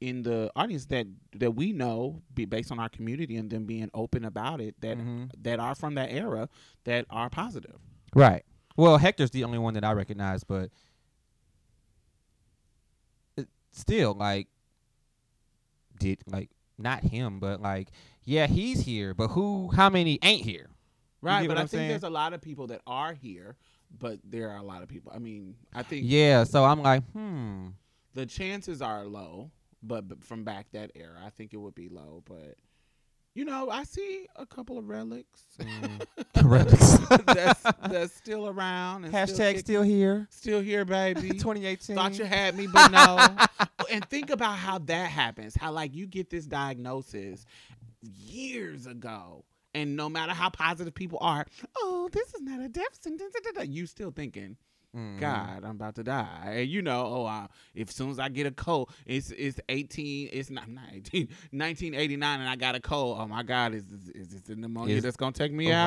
in 0.00 0.22
the 0.22 0.50
audience 0.56 0.86
that 0.86 1.06
that 1.36 1.52
we 1.52 1.72
know, 1.72 2.22
be 2.34 2.44
based 2.44 2.70
on 2.70 2.78
our 2.78 2.88
community 2.88 3.36
and 3.36 3.50
them 3.50 3.64
being 3.64 3.90
open 3.94 4.24
about 4.24 4.60
it, 4.60 4.78
that 4.80 4.98
Mhm. 4.98 5.30
that 5.42 5.58
are 5.58 5.74
from 5.74 5.94
that 5.94 6.10
era, 6.12 6.48
that 6.84 7.06
are 7.10 7.30
positive. 7.30 7.80
Right. 8.14 8.44
Well, 8.76 8.98
Hector's 8.98 9.30
the 9.30 9.44
only 9.44 9.58
one 9.58 9.74
that 9.74 9.84
I 9.84 9.92
recognize, 9.92 10.44
but 10.44 10.70
still, 13.72 14.14
like, 14.14 14.48
did 15.98 16.18
like 16.26 16.50
not 16.78 17.02
him, 17.02 17.40
but 17.40 17.60
like, 17.60 17.88
yeah, 18.24 18.46
he's 18.46 18.80
here, 18.82 19.14
but 19.14 19.28
who? 19.28 19.70
How 19.74 19.88
many 19.88 20.18
ain't 20.22 20.42
here? 20.44 20.70
Right, 21.22 21.48
but 21.48 21.56
I 21.56 21.60
think 21.60 21.70
saying? 21.70 21.88
there's 21.88 22.02
a 22.04 22.10
lot 22.10 22.34
of 22.34 22.40
people 22.42 22.66
that 22.68 22.82
are 22.86 23.14
here, 23.14 23.56
but 23.98 24.18
there 24.22 24.50
are 24.50 24.58
a 24.58 24.62
lot 24.62 24.82
of 24.82 24.88
people. 24.88 25.10
I 25.14 25.18
mean, 25.18 25.56
I 25.74 25.82
think 25.82 26.04
Yeah. 26.06 26.44
So 26.44 26.64
I'm 26.64 26.82
like, 26.82 27.02
hmm. 27.12 27.68
the 28.14 28.26
chances 28.26 28.82
are 28.82 29.04
low, 29.06 29.50
but, 29.86 30.08
but 30.08 30.24
from 30.24 30.44
back 30.44 30.66
that 30.72 30.90
era, 30.94 31.20
I 31.24 31.30
think 31.30 31.52
it 31.52 31.58
would 31.58 31.74
be 31.74 31.88
low. 31.88 32.22
But 32.26 32.56
you 33.34 33.44
know, 33.44 33.68
I 33.68 33.84
see 33.84 34.26
a 34.36 34.46
couple 34.46 34.78
of 34.78 34.88
relics 34.88 35.42
mm. 35.60 36.06
Relics. 36.42 36.96
that's 37.26 37.62
that's 37.88 38.14
still 38.14 38.48
around. 38.48 39.04
And 39.04 39.12
Hashtag 39.12 39.58
still, 39.58 39.58
still 39.58 39.82
here. 39.82 40.26
still 40.30 40.60
here, 40.60 40.84
baby. 40.84 41.20
2018. 41.30 41.96
Thought 41.96 42.18
you 42.18 42.24
had 42.24 42.56
me, 42.56 42.66
but 42.66 42.90
no. 42.90 43.36
and 43.90 44.04
think 44.08 44.30
about 44.30 44.56
how 44.56 44.78
that 44.78 45.10
happens. 45.10 45.54
How 45.54 45.72
like 45.72 45.94
you 45.94 46.06
get 46.06 46.30
this 46.30 46.46
diagnosis 46.46 47.44
years 48.02 48.86
ago, 48.86 49.44
and 49.74 49.96
no 49.96 50.08
matter 50.08 50.32
how 50.32 50.48
positive 50.48 50.94
people 50.94 51.18
are, 51.20 51.46
oh, 51.78 52.08
this 52.12 52.32
is 52.34 52.40
not 52.40 52.60
a 52.60 52.68
death 52.68 52.98
sentence. 53.00 53.34
da, 53.34 53.52
da, 53.52 53.60
da," 53.60 53.70
You 53.70 53.86
still 53.86 54.10
thinking, 54.10 54.56
Mhm. 54.96 55.20
God, 55.20 55.62
I'm 55.64 55.72
about 55.72 55.94
to 55.96 56.02
die. 56.02 56.52
And 56.56 56.68
you 56.70 56.80
know, 56.80 57.04
oh, 57.06 57.26
uh, 57.26 57.46
if 57.74 57.92
soon 57.92 58.10
as 58.10 58.18
I 58.18 58.28
get 58.30 58.46
a 58.46 58.50
cold, 58.50 58.90
it's 59.04 59.30
it's 59.30 59.60
18, 59.68 60.30
it's 60.32 60.48
not, 60.50 60.68
not 60.68 60.84
18, 60.92 61.28
1989, 61.50 62.40
and 62.40 62.48
I 62.48 62.56
got 62.56 62.74
a 62.74 62.80
cold. 62.80 63.18
Oh 63.20 63.26
my 63.26 63.42
God, 63.42 63.74
is 63.74 63.84
this, 63.84 64.08
is 64.14 64.28
this 64.28 64.40
the 64.42 64.56
pneumonia 64.56 65.00
that's 65.00 65.16
gonna 65.16 65.32
take 65.32 65.52
me 65.52 65.70
out? 65.70 65.86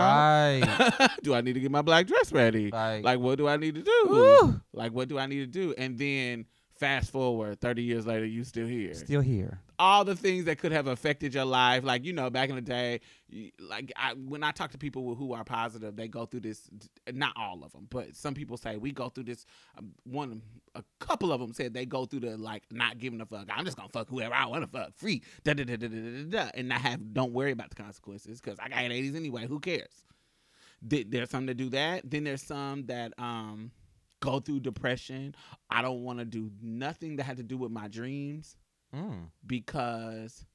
Right. 0.62 1.10
do 1.24 1.34
I 1.34 1.42
need 1.42 1.54
to 1.54 1.60
get 1.60 1.72
my 1.72 1.82
black 1.82 2.06
dress 2.08 2.32
ready? 2.32 2.70
like, 2.72 3.04
Like, 3.04 3.20
what 3.20 3.38
do 3.38 3.48
I 3.48 3.58
need 3.58 3.76
to 3.76 3.82
do? 3.84 4.06
woo, 4.10 4.62
Like, 4.74 4.92
what 4.92 5.08
do 5.08 5.18
I 5.18 5.26
need 5.26 5.40
to 5.40 5.48
do? 5.48 5.74
And 5.78 5.98
then 5.98 6.46
fast 6.80 7.12
forward 7.12 7.60
30 7.60 7.84
years 7.84 8.06
later, 8.06 8.26
you 8.26 8.44
still 8.44 8.68
here. 8.68 8.94
still 8.94 9.22
here. 9.22 9.60
All 9.80 10.04
the 10.04 10.16
things 10.16 10.46
that 10.46 10.60
could 10.60 10.74
have 10.74 10.88
affected 10.88 11.34
your 11.34 11.46
life, 11.46 11.86
like 11.86 12.04
you 12.04 12.12
know, 12.12 12.30
back 12.30 12.50
in 12.50 12.56
the 12.56 12.62
day, 12.62 13.00
like 13.60 13.94
I, 13.96 14.14
when 14.14 14.44
I 14.44 14.52
talk 14.52 14.72
to 14.72 14.78
people 14.78 15.16
who 15.16 15.34
are 15.34 15.46
positive, 15.46 15.96
they 15.96 16.10
go 16.10 16.26
through 16.26 16.42
this. 16.42 16.70
Not 17.12 17.34
all 17.38 17.64
of 17.64 17.72
them, 17.72 17.88
but 17.90 18.14
some 18.16 18.34
people 18.34 18.58
say 18.58 18.76
we 18.76 18.92
go 18.92 19.08
through 19.08 19.24
this. 19.24 19.46
Um, 19.78 19.94
one, 20.04 20.42
a 20.76 20.84
couple 21.00 21.32
of 21.32 21.40
them 21.40 21.54
said 21.54 21.74
they 21.74 21.86
go 21.86 22.06
through 22.06 22.20
the 22.22 22.38
like 22.38 22.64
not 22.72 22.98
giving 23.00 23.22
a 23.22 23.26
fuck. 23.26 23.48
I'm 23.50 23.64
just 23.64 23.78
gonna 23.78 23.90
fuck 23.90 24.10
whoever 24.10 24.34
I 24.36 24.46
want 24.48 24.64
to 24.64 24.70
fuck, 24.70 24.94
free, 24.96 25.24
da 25.44 25.54
da 25.54 25.64
da 25.64 25.78
da 25.78 25.88
da 25.88 25.96
da 25.96 26.24
da, 26.30 26.52
and 26.54 26.68
not 26.68 26.82
have 26.82 27.14
don't 27.14 27.32
worry 27.32 27.52
about 27.52 27.70
the 27.70 27.82
consequences 27.82 28.42
because 28.42 28.60
I 28.60 28.68
got 28.68 28.80
AIDS 28.80 29.16
anyway. 29.16 29.48
Who 29.48 29.60
cares? 29.60 30.04
There's 30.82 31.30
some 31.30 31.46
that 31.46 31.56
do 31.56 31.70
that. 31.70 32.10
Then 32.10 32.26
there's 32.26 32.44
some 32.44 32.86
that 32.88 33.14
um 33.18 33.72
go 34.20 34.40
through 34.40 34.60
depression. 34.60 35.36
I 35.70 35.82
don't 35.82 36.04
want 36.04 36.20
to 36.20 36.26
do 36.26 36.52
nothing 36.62 37.16
that 37.18 37.24
had 37.24 37.38
to 37.38 37.44
do 37.44 37.58
with 37.58 37.72
my 37.72 37.88
dreams 37.88 38.58
Mm. 38.96 39.30
because 39.46 40.46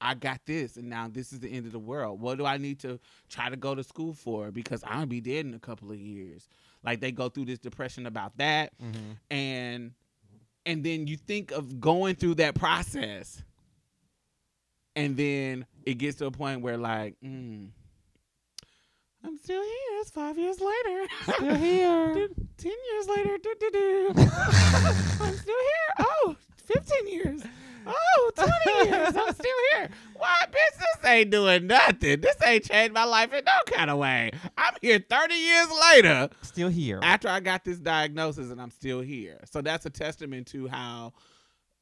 I 0.00 0.14
got 0.14 0.40
this 0.44 0.76
and 0.76 0.88
now 0.90 1.08
this 1.08 1.32
is 1.32 1.40
the 1.40 1.48
end 1.48 1.66
of 1.66 1.72
the 1.72 1.78
world. 1.78 2.20
What 2.20 2.36
do 2.38 2.44
I 2.44 2.56
need 2.58 2.80
to 2.80 2.98
try 3.28 3.48
to 3.48 3.56
go 3.56 3.74
to 3.74 3.82
school 3.84 4.12
for? 4.12 4.50
Because 4.50 4.82
I'm 4.84 4.94
gonna 4.94 5.06
be 5.06 5.20
dead 5.20 5.46
in 5.46 5.54
a 5.54 5.58
couple 5.60 5.90
of 5.90 5.98
years. 5.98 6.48
Like 6.82 7.00
they 7.00 7.12
go 7.12 7.28
through 7.28 7.46
this 7.46 7.58
depression 7.58 8.06
about 8.06 8.36
that 8.38 8.72
hmm 8.80 9.12
and 9.30 9.92
and 10.66 10.82
then 10.84 11.06
you 11.06 11.16
think 11.16 11.52
of 11.52 11.80
going 11.80 12.14
through 12.16 12.34
that 12.36 12.54
process 12.54 13.42
and 14.96 15.16
then 15.16 15.66
it 15.84 15.94
gets 15.94 16.16
to 16.18 16.26
a 16.26 16.30
point 16.30 16.60
where 16.62 16.76
like 16.76 17.16
mm, 17.24 17.68
i'm 19.24 19.36
still 19.38 19.62
here 19.62 20.00
it's 20.00 20.10
five 20.10 20.38
years 20.38 20.60
later 20.60 21.06
Still 21.22 21.54
here. 21.56 22.28
Ten 22.56 22.72
years 22.92 23.08
later 23.08 23.38
i'm 25.20 25.36
still 25.36 25.62
here 25.62 25.92
oh 25.98 26.36
15 26.64 27.08
years 27.08 27.42
oh 27.86 28.30
20 28.34 28.88
years 28.90 29.14
i'm 29.16 29.34
still 29.34 29.56
here 29.74 29.90
why 30.14 30.34
bitch 30.46 30.78
this 30.78 31.10
ain't 31.10 31.30
doing 31.30 31.66
nothing 31.66 32.20
this 32.20 32.36
ain't 32.46 32.64
changed 32.64 32.94
my 32.94 33.04
life 33.04 33.32
in 33.34 33.44
no 33.44 33.52
kind 33.66 33.90
of 33.90 33.98
way 33.98 34.30
i'm 34.56 34.72
here 34.80 34.98
30 35.08 35.34
years 35.34 35.68
later 35.92 36.30
Still 36.42 36.68
here. 36.68 37.00
after 37.02 37.28
I 37.28 37.40
got 37.40 37.64
this 37.64 37.78
diagnosis 37.78 38.50
and 38.50 38.60
I'm 38.62 38.70
still 38.70 39.00
here. 39.00 39.40
So 39.50 39.60
that's 39.60 39.84
a 39.86 39.90
testament 39.90 40.46
to 40.48 40.68
how 40.68 41.12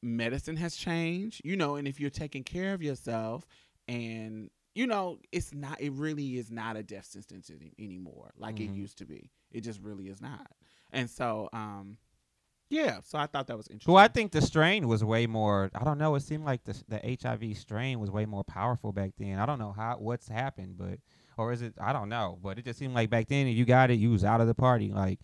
medicine 0.01 0.57
has 0.57 0.75
changed, 0.75 1.41
you 1.45 1.55
know, 1.55 1.75
and 1.75 1.87
if 1.87 1.99
you're 1.99 2.09
taking 2.09 2.43
care 2.43 2.73
of 2.73 2.81
yourself 2.81 3.45
and 3.87 4.49
you 4.75 4.87
know, 4.87 5.19
it's 5.31 5.53
not 5.53 5.79
it 5.79 5.91
really 5.93 6.37
is 6.37 6.49
not 6.49 6.75
a 6.75 6.81
death 6.83 7.05
sentence 7.05 7.51
any, 7.53 7.71
anymore 7.77 8.31
like 8.37 8.59
it 8.59 8.71
Mhm. 8.71 8.77
used 8.77 8.97
to 8.97 9.05
be. 9.05 9.29
It 9.51 9.61
just 9.61 9.79
really 9.79 10.07
is 10.07 10.19
not. 10.19 10.47
And 10.91 11.07
so 11.09 11.49
um 11.53 11.97
yeah, 12.73 12.99
so 13.03 13.17
I 13.19 13.27
thought 13.27 13.47
that 13.47 13.55
was 13.57 13.67
interesting. 13.67 13.93
Well, 13.93 14.03
I 14.03 14.07
think 14.07 14.31
the 14.31 14.41
strain 14.41 14.87
was 14.87 15.03
way 15.03 15.27
more. 15.27 15.69
I 15.75 15.83
don't 15.83 15.97
know. 15.97 16.15
It 16.15 16.21
seemed 16.21 16.43
like 16.45 16.63
the 16.63 16.81
the 16.87 17.17
HIV 17.21 17.57
strain 17.57 17.99
was 17.99 18.09
way 18.09 18.25
more 18.25 18.43
powerful 18.43 18.91
back 18.91 19.11
then. 19.17 19.37
I 19.39 19.45
don't 19.45 19.59
know 19.59 19.71
how 19.71 19.97
what's 19.99 20.27
happened, 20.27 20.77
but 20.77 20.99
or 21.37 21.51
is 21.51 21.61
it? 21.61 21.75
I 21.79 21.93
don't 21.93 22.09
know. 22.09 22.39
But 22.41 22.57
it 22.57 22.65
just 22.65 22.79
seemed 22.79 22.93
like 22.95 23.09
back 23.09 23.27
then, 23.27 23.47
if 23.47 23.55
you 23.55 23.65
got 23.65 23.91
it, 23.91 23.95
you 23.99 24.09
was 24.11 24.23
out 24.23 24.41
of 24.41 24.47
the 24.47 24.55
party. 24.55 24.91
Like, 24.91 25.19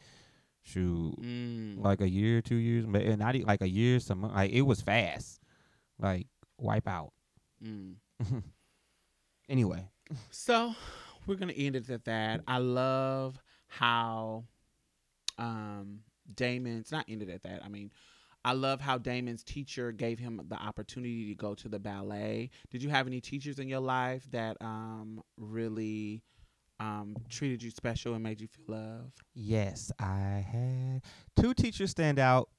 shoot, 0.62 1.16
Mm. 1.20 1.82
like 1.84 2.02
a 2.02 2.10
year, 2.10 2.41
two 2.41 2.56
years, 2.58 2.86
but 2.86 3.02
and 3.02 3.18
not 3.20 3.36
like 3.41 3.62
a 3.62 3.70
year, 3.70 4.00
some 4.00 4.22
like 4.22 4.52
it 4.52 4.62
was 4.62 4.82
fast, 4.82 5.39
like 6.00 6.28
wipe 6.60 6.88
out. 6.88 7.12
Mm. 7.64 7.95
Anyway, 9.50 9.84
So 10.30 10.76
we're 11.26 11.36
gonna 11.36 11.54
end 11.54 11.76
it 11.76 11.89
at 11.89 12.06
that. 12.06 12.41
I 12.47 12.60
love 12.60 13.41
how 13.68 14.43
um 15.39 16.02
Damon's 16.36 16.92
not 16.92 17.06
ended 17.08 17.30
at 17.30 17.44
that. 17.44 17.64
I 17.64 17.70
mean, 17.70 17.92
I 18.46 18.54
love 18.54 18.80
how 18.80 18.98
Damon's 18.98 19.44
teacher 19.44 19.92
gave 19.92 20.18
him 20.20 20.42
the 20.48 20.56
opportunity 20.56 21.28
to 21.30 21.36
go 21.36 21.56
to 21.56 21.68
the 21.68 21.80
ballet. 21.80 22.50
Did 22.72 22.82
you 22.82 22.90
have 22.90 23.06
any 23.08 23.20
teachers 23.20 23.60
in 23.60 23.68
your 23.68 23.82
life 23.82 24.26
that 24.32 24.58
um 24.62 25.22
really 25.38 26.24
um 26.80 27.16
treated 27.30 27.62
you 27.62 27.72
special 27.72 28.14
and 28.14 28.24
made 28.24 28.40
you 28.40 28.48
feel 28.48 28.76
loved? 28.76 29.22
yes, 29.34 29.92
I 30.00 30.46
had 30.50 31.02
two 31.36 31.54
teachers 31.54 31.92
stand 31.92 32.20
out. 32.20 32.50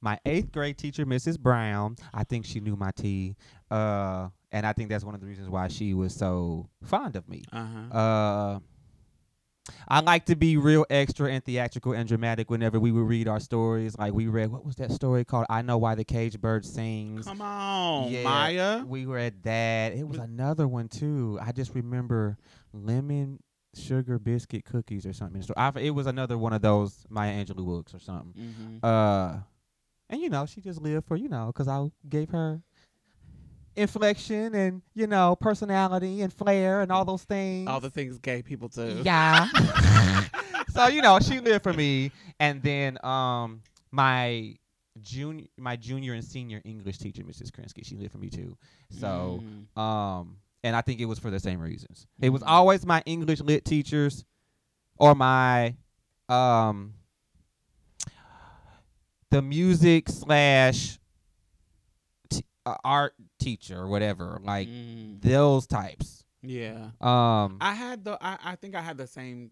My 0.00 0.18
eighth 0.26 0.52
grade 0.52 0.76
teacher, 0.76 1.06
Mrs. 1.06 1.40
Brown, 1.40 1.96
I 2.12 2.24
think 2.24 2.44
she 2.44 2.60
knew 2.60 2.76
my 2.76 2.90
tea, 2.90 3.36
uh, 3.70 4.28
and 4.52 4.66
I 4.66 4.74
think 4.74 4.90
that's 4.90 5.02
one 5.04 5.14
of 5.14 5.20
the 5.22 5.26
reasons 5.26 5.48
why 5.48 5.68
she 5.68 5.94
was 5.94 6.14
so 6.14 6.68
fond 6.82 7.16
of 7.16 7.26
me. 7.26 7.42
Uh-huh. 7.50 7.98
Uh, 7.98 8.58
I 9.88 10.00
like 10.00 10.26
to 10.26 10.36
be 10.36 10.56
real 10.56 10.84
extra 10.90 11.30
and 11.30 11.42
theatrical 11.44 11.92
and 11.92 12.06
dramatic 12.08 12.50
whenever 12.50 12.78
we 12.78 12.92
would 12.92 13.08
read 13.08 13.28
our 13.28 13.40
stories. 13.40 13.96
Like 13.98 14.12
we 14.12 14.26
read, 14.26 14.50
what 14.50 14.64
was 14.64 14.76
that 14.76 14.92
story 14.92 15.24
called? 15.24 15.46
I 15.48 15.62
know 15.62 15.78
why 15.78 15.94
the 15.94 16.04
cage 16.04 16.38
bird 16.40 16.64
sings. 16.66 17.24
Come 17.26 17.40
on, 17.40 18.10
Yeah. 18.10 18.24
Maya. 18.24 18.84
We 18.86 19.06
read 19.06 19.42
that. 19.44 19.94
It 19.94 20.06
was 20.06 20.18
another 20.18 20.68
one 20.68 20.88
too. 20.88 21.38
I 21.40 21.52
just 21.52 21.74
remember 21.74 22.36
lemon 22.72 23.40
sugar 23.74 24.18
biscuit 24.18 24.64
cookies 24.64 25.06
or 25.06 25.12
something. 25.12 25.42
So 25.42 25.54
I, 25.56 25.72
it 25.80 25.90
was 25.90 26.06
another 26.06 26.36
one 26.38 26.52
of 26.52 26.62
those 26.62 27.04
Maya 27.08 27.32
Angelou 27.44 27.64
books 27.64 27.94
or 27.94 27.98
something. 27.98 28.34
Mm-hmm. 28.38 28.76
Uh, 28.84 29.38
and 30.10 30.20
you 30.20 30.28
know, 30.28 30.44
she 30.46 30.60
just 30.60 30.80
lived 30.82 31.06
for 31.06 31.16
you 31.16 31.28
know, 31.28 31.50
'cause 31.52 31.66
I 31.68 31.90
gave 32.08 32.28
her 32.30 32.60
inflection 33.76 34.54
and 34.54 34.82
you 34.94 35.06
know 35.06 35.36
personality 35.36 36.22
and 36.22 36.32
flair 36.32 36.80
and 36.80 36.90
all 36.92 37.04
those 37.04 37.24
things. 37.24 37.68
All 37.68 37.80
the 37.80 37.90
things 37.90 38.18
gay 38.18 38.42
people 38.42 38.68
do. 38.68 39.02
yeah. 39.04 39.48
so 40.68 40.86
you 40.88 41.02
know, 41.02 41.18
she 41.20 41.40
lived 41.40 41.62
for 41.62 41.72
me, 41.72 42.12
and 42.40 42.62
then 42.62 42.98
um 43.04 43.62
my 43.90 44.56
junior 45.00 45.46
my 45.58 45.76
junior 45.76 46.14
and 46.14 46.24
senior 46.24 46.60
English 46.64 46.98
teacher, 46.98 47.22
Mrs. 47.24 47.50
Krinsky, 47.50 47.84
she 47.84 47.96
lived 47.96 48.12
for 48.12 48.18
me 48.18 48.30
too. 48.30 48.56
So 48.90 49.42
Mm. 49.76 49.80
um, 49.80 50.36
and 50.62 50.74
I 50.76 50.80
think 50.80 51.00
it 51.00 51.04
was 51.06 51.18
for 51.18 51.30
the 51.30 51.40
same 51.40 51.60
reasons. 51.60 52.06
It 52.20 52.30
was 52.30 52.42
Mhm. 52.42 52.48
always 52.48 52.86
my 52.86 53.02
English 53.06 53.40
lit 53.40 53.64
teachers 53.64 54.24
or 54.96 55.14
my 55.14 55.74
um 56.28 56.94
the 59.30 59.42
music 59.42 60.08
slash 60.08 60.98
art 62.84 63.14
teacher 63.38 63.78
or 63.78 63.88
whatever, 63.88 64.40
like 64.42 64.68
Mm. 64.68 65.20
those 65.20 65.66
types. 65.66 66.24
yeah. 66.42 66.90
Um, 67.00 67.58
I 67.60 67.74
had 67.74 68.04
the. 68.04 68.18
I, 68.20 68.38
I 68.44 68.56
think 68.56 68.74
I 68.74 68.80
had 68.82 68.96
the 68.96 69.06
same. 69.06 69.50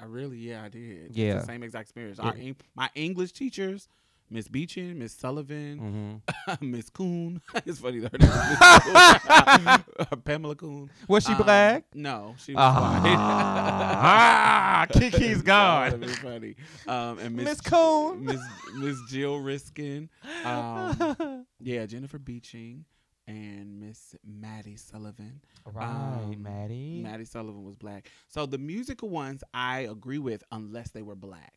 I 0.00 0.04
really, 0.06 0.38
yeah, 0.38 0.62
I 0.64 0.68
did. 0.68 1.14
Yeah. 1.16 1.34
the 1.38 1.44
same 1.46 1.62
exact 1.62 1.82
experience. 1.84 2.18
Yeah. 2.22 2.32
Eng- 2.36 2.56
my 2.74 2.90
English 2.94 3.32
teachers, 3.32 3.88
Miss 4.32 4.48
Beechin, 4.48 4.96
Miss 4.96 5.12
Sullivan, 5.12 6.22
mhm. 6.48 6.60
Miss 6.62 6.88
Coon. 6.88 7.40
it's 7.66 7.78
funny 7.80 7.98
that 8.00 8.12
her 8.12 8.18
name 8.18 9.80
is 10.00 10.06
Pamela 10.24 10.54
Coon. 10.56 10.90
was 11.06 11.24
she 11.24 11.32
Um, 11.32 11.42
black? 11.42 11.84
No, 11.94 12.34
she 12.38 12.54
was 12.54 12.58
white. 12.60 13.16
Ah, 13.18 14.86
Kiki's 14.90 15.42
gone. 15.42 16.02
funny. 16.22 16.56
Um, 16.86 17.18
and 17.18 17.36
Miss 17.36 17.44
Miss 17.44 17.60
Coon. 17.60 18.24
Miss 18.24 18.40
Miss 18.76 18.96
Jill 19.08 19.38
Riskin. 19.38 20.08
Um, 20.44 21.46
yeah, 21.60 21.84
Jennifer 21.86 22.18
Beeching 22.18 22.84
and 23.26 23.78
Miss 23.80 24.14
Maddie 24.24 24.76
Sullivan. 24.76 25.40
right, 25.72 25.84
um, 26.24 26.42
Maddie. 26.42 27.00
Maddie 27.02 27.24
Sullivan 27.24 27.64
was 27.64 27.76
black. 27.76 28.10
So 28.28 28.46
the 28.46 28.58
musical 28.58 29.08
ones 29.10 29.44
I 29.54 29.80
agree 29.80 30.18
with 30.18 30.42
unless 30.50 30.90
they 30.90 31.02
were 31.02 31.14
black. 31.16 31.52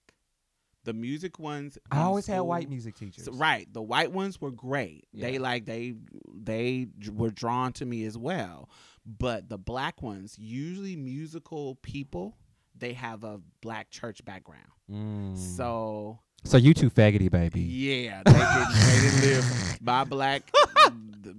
The 0.86 0.94
music 0.94 1.40
ones 1.40 1.78
I 1.92 2.00
always 2.02 2.26
had 2.28 2.40
white 2.42 2.70
music 2.70 2.96
teachers. 2.96 3.26
so- 3.26 3.34
right. 3.34 3.72
The 3.74 3.82
white 3.82 4.12
ones 4.12 4.40
were 4.40 4.52
great. 4.52 5.08
They 5.14 5.38
like 5.40 5.66
they 5.66 5.96
they 6.34 6.88
were 7.12 7.32
drawn 7.32 7.74
to 7.74 7.86
me 7.86 8.06
as 8.06 8.18
well. 8.18 8.70
But 9.06 9.50
the 9.50 9.58
black 9.58 10.02
ones, 10.02 10.38
usually 10.40 10.96
musical 10.96 11.76
people, 11.76 12.38
they 12.78 12.94
have 12.94 13.24
a 13.24 13.40
black 13.62 13.90
church 13.90 14.24
background. 14.26 14.70
Mm. 14.92 15.38
So 15.38 16.20
so 16.46 16.58
you 16.58 16.74
too 16.74 16.90
faggoty, 16.90 17.30
baby. 17.30 17.62
yeah, 17.62 18.22
they 18.26 18.32
didn't, 18.32 18.74
they 18.74 19.00
didn't 19.02 19.22
live. 19.36 19.82
My 19.82 20.04
black, 20.04 20.50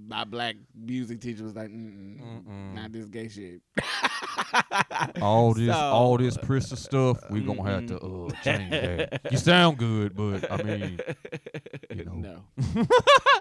my 0.07 0.23
black 0.23 0.55
music 0.75 1.19
teacher 1.21 1.43
was 1.43 1.55
like, 1.55 1.69
Mm-mm, 1.69 2.19
Mm-mm. 2.21 2.73
not 2.75 2.91
this 2.91 3.05
gay 3.07 3.27
shit. 3.29 3.61
all 5.21 5.53
this, 5.53 5.73
So- 5.73 5.79
all 5.81 6.17
this 6.17 6.37
Prissa 6.37 6.77
stuff, 6.77 7.19
we 7.29 7.41
gonna 7.41 7.63
have 7.63 7.85
to 7.87 7.97
uh, 7.99 8.29
change 8.43 8.71
that. 8.71 9.21
You 9.31 9.37
sound 9.37 9.77
good, 9.77 10.15
but 10.15 10.51
I 10.51 10.61
mean, 10.63 10.99
you 11.95 12.05
know. 12.05 12.13
no, 12.13 12.85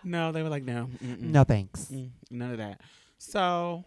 no, 0.04 0.32
they 0.32 0.42
were 0.42 0.48
like, 0.48 0.64
no, 0.64 0.88
mm-mm. 1.04 1.20
no 1.20 1.44
thanks. 1.44 1.86
Mm, 1.86 2.10
none 2.30 2.52
of 2.52 2.58
that. 2.58 2.80
So 3.18 3.84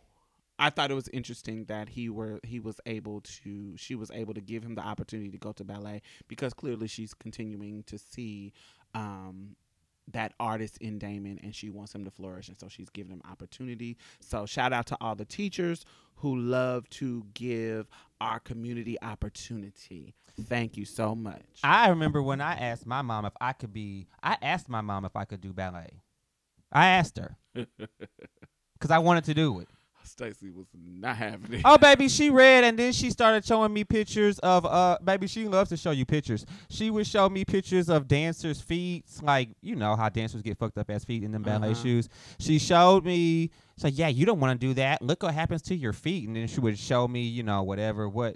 I 0.60 0.70
thought 0.70 0.92
it 0.92 0.96
was 0.96 1.08
interesting 1.10 1.66
that 1.66 1.90
he 1.90 2.10
were 2.10 2.40
he 2.44 2.60
was 2.60 2.80
able 2.86 3.22
to 3.22 3.76
she 3.78 3.96
was 3.96 4.12
able 4.12 4.34
to 4.34 4.42
give 4.42 4.64
him 4.64 4.76
the 4.76 4.82
opportunity 4.82 5.32
to 5.32 5.38
go 5.38 5.52
to 5.54 5.64
ballet 5.64 6.02
because 6.28 6.54
clearly 6.54 6.88
she's 6.88 7.14
continuing 7.14 7.84
to 7.84 7.98
see 7.98 8.54
um 8.94 9.56
that 10.12 10.34
artist 10.40 10.78
in 10.80 10.98
Damon 10.98 11.40
and 11.44 11.56
she 11.56 11.70
wants 11.70 11.94
him 11.94 12.04
to 12.04 12.12
flourish 12.12 12.48
and 12.48 12.60
so 12.60 12.68
she's 12.68 12.90
giving 12.90 13.12
him 13.14 13.22
opportunity. 13.30 13.98
So 14.20 14.46
shout 14.46 14.74
out 14.74 14.88
to 14.88 14.98
all 15.00 15.16
the 15.16 15.26
teachers 15.26 15.86
who 16.16 16.36
love 16.36 16.90
to 16.90 17.26
give 17.34 17.88
our 18.20 18.40
community 18.40 18.98
opportunity. 19.02 20.16
Thank 20.42 20.78
you 20.78 20.86
so 20.86 21.16
much. 21.16 21.44
I 21.64 21.90
remember 21.90 22.22
when 22.22 22.42
I 22.42 22.54
asked 22.56 22.86
my 22.86 23.02
mom 23.02 23.26
if 23.26 23.34
I 23.40 23.54
could 23.54 23.72
be. 23.72 24.08
I 24.24 24.38
asked 24.42 24.68
my 24.70 24.82
mom 24.82 25.06
if 25.06 25.16
I 25.16 25.26
could 25.26 25.42
do 25.42 25.54
ballet. 25.54 26.02
I 26.72 26.88
asked 26.88 27.18
her 27.18 27.38
because 27.54 28.92
I 28.92 29.00
wanted 29.00 29.26
to 29.26 29.34
do 29.34 29.60
it. 29.60 29.68
Stacy 30.10 30.50
was 30.50 30.68
not 30.76 31.16
having 31.16 31.54
it. 31.54 31.62
Oh, 31.66 31.78
baby, 31.78 32.10
she 32.10 32.30
read 32.30 32.64
and 32.64 32.78
then 32.78 32.92
she 32.94 33.10
started 33.12 33.46
showing 33.46 33.72
me 33.74 33.84
pictures 33.84 34.40
of 34.40 34.66
uh, 34.66 34.98
baby. 35.04 35.28
She 35.28 35.48
loves 35.48 35.70
to 35.70 35.78
show 35.78 35.92
you 35.92 36.06
pictures. 36.06 36.46
She 36.70 36.90
would 36.92 37.08
show 37.08 37.30
me 37.30 37.46
pictures 37.46 37.90
of 37.90 38.08
dancers' 38.08 38.60
feet, 38.62 39.06
like 39.22 39.50
you 39.62 39.76
know 39.76 39.96
how 39.96 40.10
dancers 40.10 40.42
get 40.42 40.58
fucked 40.58 40.78
up 40.78 40.90
ass 40.90 41.06
feet 41.06 41.24
in 41.24 41.32
them 41.32 41.44
ballet 41.44 41.72
Uh-huh. 41.72 41.82
shoes. 41.82 42.10
She 42.40 42.60
showed 42.60 43.06
me, 43.06 43.52
so 43.78 43.88
yeah, 43.88 44.08
you 44.08 44.26
don't 44.26 44.40
want 44.40 44.60
to 44.60 44.68
do 44.68 44.74
that. 44.76 45.02
Look 45.02 45.24
what 45.24 45.34
happens 45.34 45.62
to 45.64 45.76
your 45.76 45.94
feet, 45.94 46.28
and 46.28 46.36
then 46.36 46.48
she 46.48 46.60
would 46.60 46.78
show 46.78 47.08
me, 47.08 47.22
you 47.22 47.44
know, 47.44 47.64
whatever 47.64 48.08
what 48.10 48.36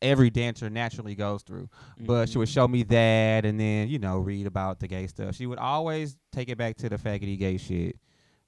every 0.00 0.30
dancer 0.30 0.68
naturally 0.70 1.14
goes 1.14 1.42
through. 1.42 1.68
But 2.00 2.28
she 2.28 2.38
would 2.38 2.48
Mhm. 2.48 2.52
show 2.54 2.66
me 2.68 2.82
that, 2.84 3.44
and 3.44 3.60
then 3.60 3.88
you 3.88 3.98
know 3.98 4.18
read 4.18 4.46
about 4.46 4.80
the 4.80 4.88
gay 4.88 5.06
stuff. 5.06 5.36
She 5.36 5.46
would 5.46 5.58
always 5.58 6.16
take 6.32 6.48
it 6.48 6.58
back 6.58 6.76
to 6.78 6.88
the 6.88 6.96
faggoty 6.96 7.38
gay 7.38 7.58
shit. 7.58 7.96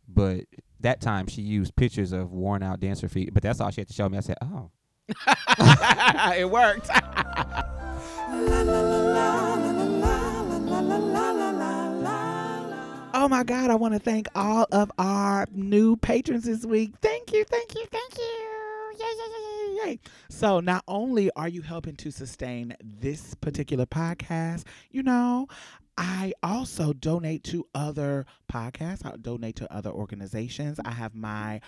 But 0.09 0.45
that 0.81 1.01
time 1.01 1.27
she 1.27 1.43
used 1.43 1.75
pictures 1.77 2.13
of 2.13 2.33
worn 2.33 2.63
out 2.63 2.81
dancer 2.81 3.09
feet. 3.09 3.33
But 3.33 3.43
that's 3.43 3.61
all 3.61 3.71
she 3.71 3.81
had 3.81 3.89
to 3.89 3.95
show 3.95 4.09
me. 4.09 4.19
I 4.19 4.21
said, 4.21 4.37
oh. 4.43 4.71
it 6.37 6.51
worked. 6.51 6.89
Oh 13.17 13.29
my 13.29 13.43
God, 13.43 13.71
I 13.71 13.75
want 13.77 13.95
to 13.95 14.01
thank 14.01 14.29
all 14.35 14.67
of 14.71 14.91
our 14.99 15.47
new 15.53 15.97
patrons 15.97 16.45
this 16.45 16.67
week. 16.67 16.93
Thank 17.01 17.33
you, 17.33 17.45
thank 17.45 17.75
you, 17.75 17.87
thank 17.91 18.19
you. 18.19 18.47
Yay, 18.99 19.07
yay, 19.07 19.15
yay, 19.17 19.85
yay, 19.85 19.91
yay. 19.93 19.99
So, 20.29 20.61
not 20.61 20.85
only 20.89 21.31
are 21.37 21.49
you 21.49 21.63
helping 21.63 21.97
to 21.97 22.11
sustain 22.11 22.77
this 22.83 23.35
particular 23.35 23.87
podcast, 23.87 24.65
you 24.91 25.03
know, 25.03 25.47
I 25.97 26.33
also 26.43 26.93
donate 26.93 27.45
to 27.45 27.67
other 27.75 28.27
podcasts, 28.53 29.07
I 29.07 29.17
donate 29.17 29.57
to 29.57 29.73
other 29.73 29.91
organizations. 29.91 30.81
I 30.85 30.91
have 30.91 31.15
my 31.15 31.61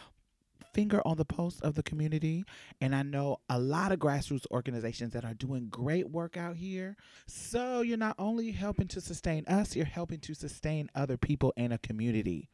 finger 0.76 1.00
on 1.06 1.16
the 1.16 1.24
pulse 1.24 1.58
of 1.60 1.74
the 1.74 1.82
community. 1.82 2.44
And 2.80 2.94
I 2.94 3.02
know 3.02 3.38
a 3.48 3.58
lot 3.58 3.92
of 3.92 3.98
grassroots 3.98 4.46
organizations 4.50 5.14
that 5.14 5.24
are 5.24 5.32
doing 5.32 5.68
great 5.70 6.10
work 6.10 6.36
out 6.36 6.56
here. 6.56 6.96
So 7.26 7.80
you're 7.80 7.96
not 7.96 8.14
only 8.18 8.50
helping 8.50 8.88
to 8.88 9.00
sustain 9.00 9.44
us, 9.46 9.74
you're 9.74 9.86
helping 9.86 10.20
to 10.20 10.34
sustain 10.34 10.90
other 10.94 11.16
people 11.16 11.54
in 11.56 11.72
a 11.72 11.78
community. 11.78 12.50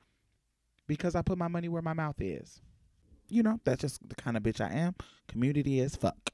Because 0.86 1.14
I 1.14 1.22
put 1.22 1.38
my 1.38 1.48
money 1.48 1.68
where 1.68 1.82
my 1.82 1.94
mouth 1.94 2.20
is. 2.20 2.60
You 3.32 3.42
know, 3.42 3.60
that's 3.64 3.80
just 3.80 4.06
the 4.06 4.14
kind 4.14 4.36
of 4.36 4.42
bitch 4.42 4.60
I 4.60 4.70
am. 4.74 4.94
Community 5.26 5.80
is 5.80 5.96
fuck. 5.96 6.30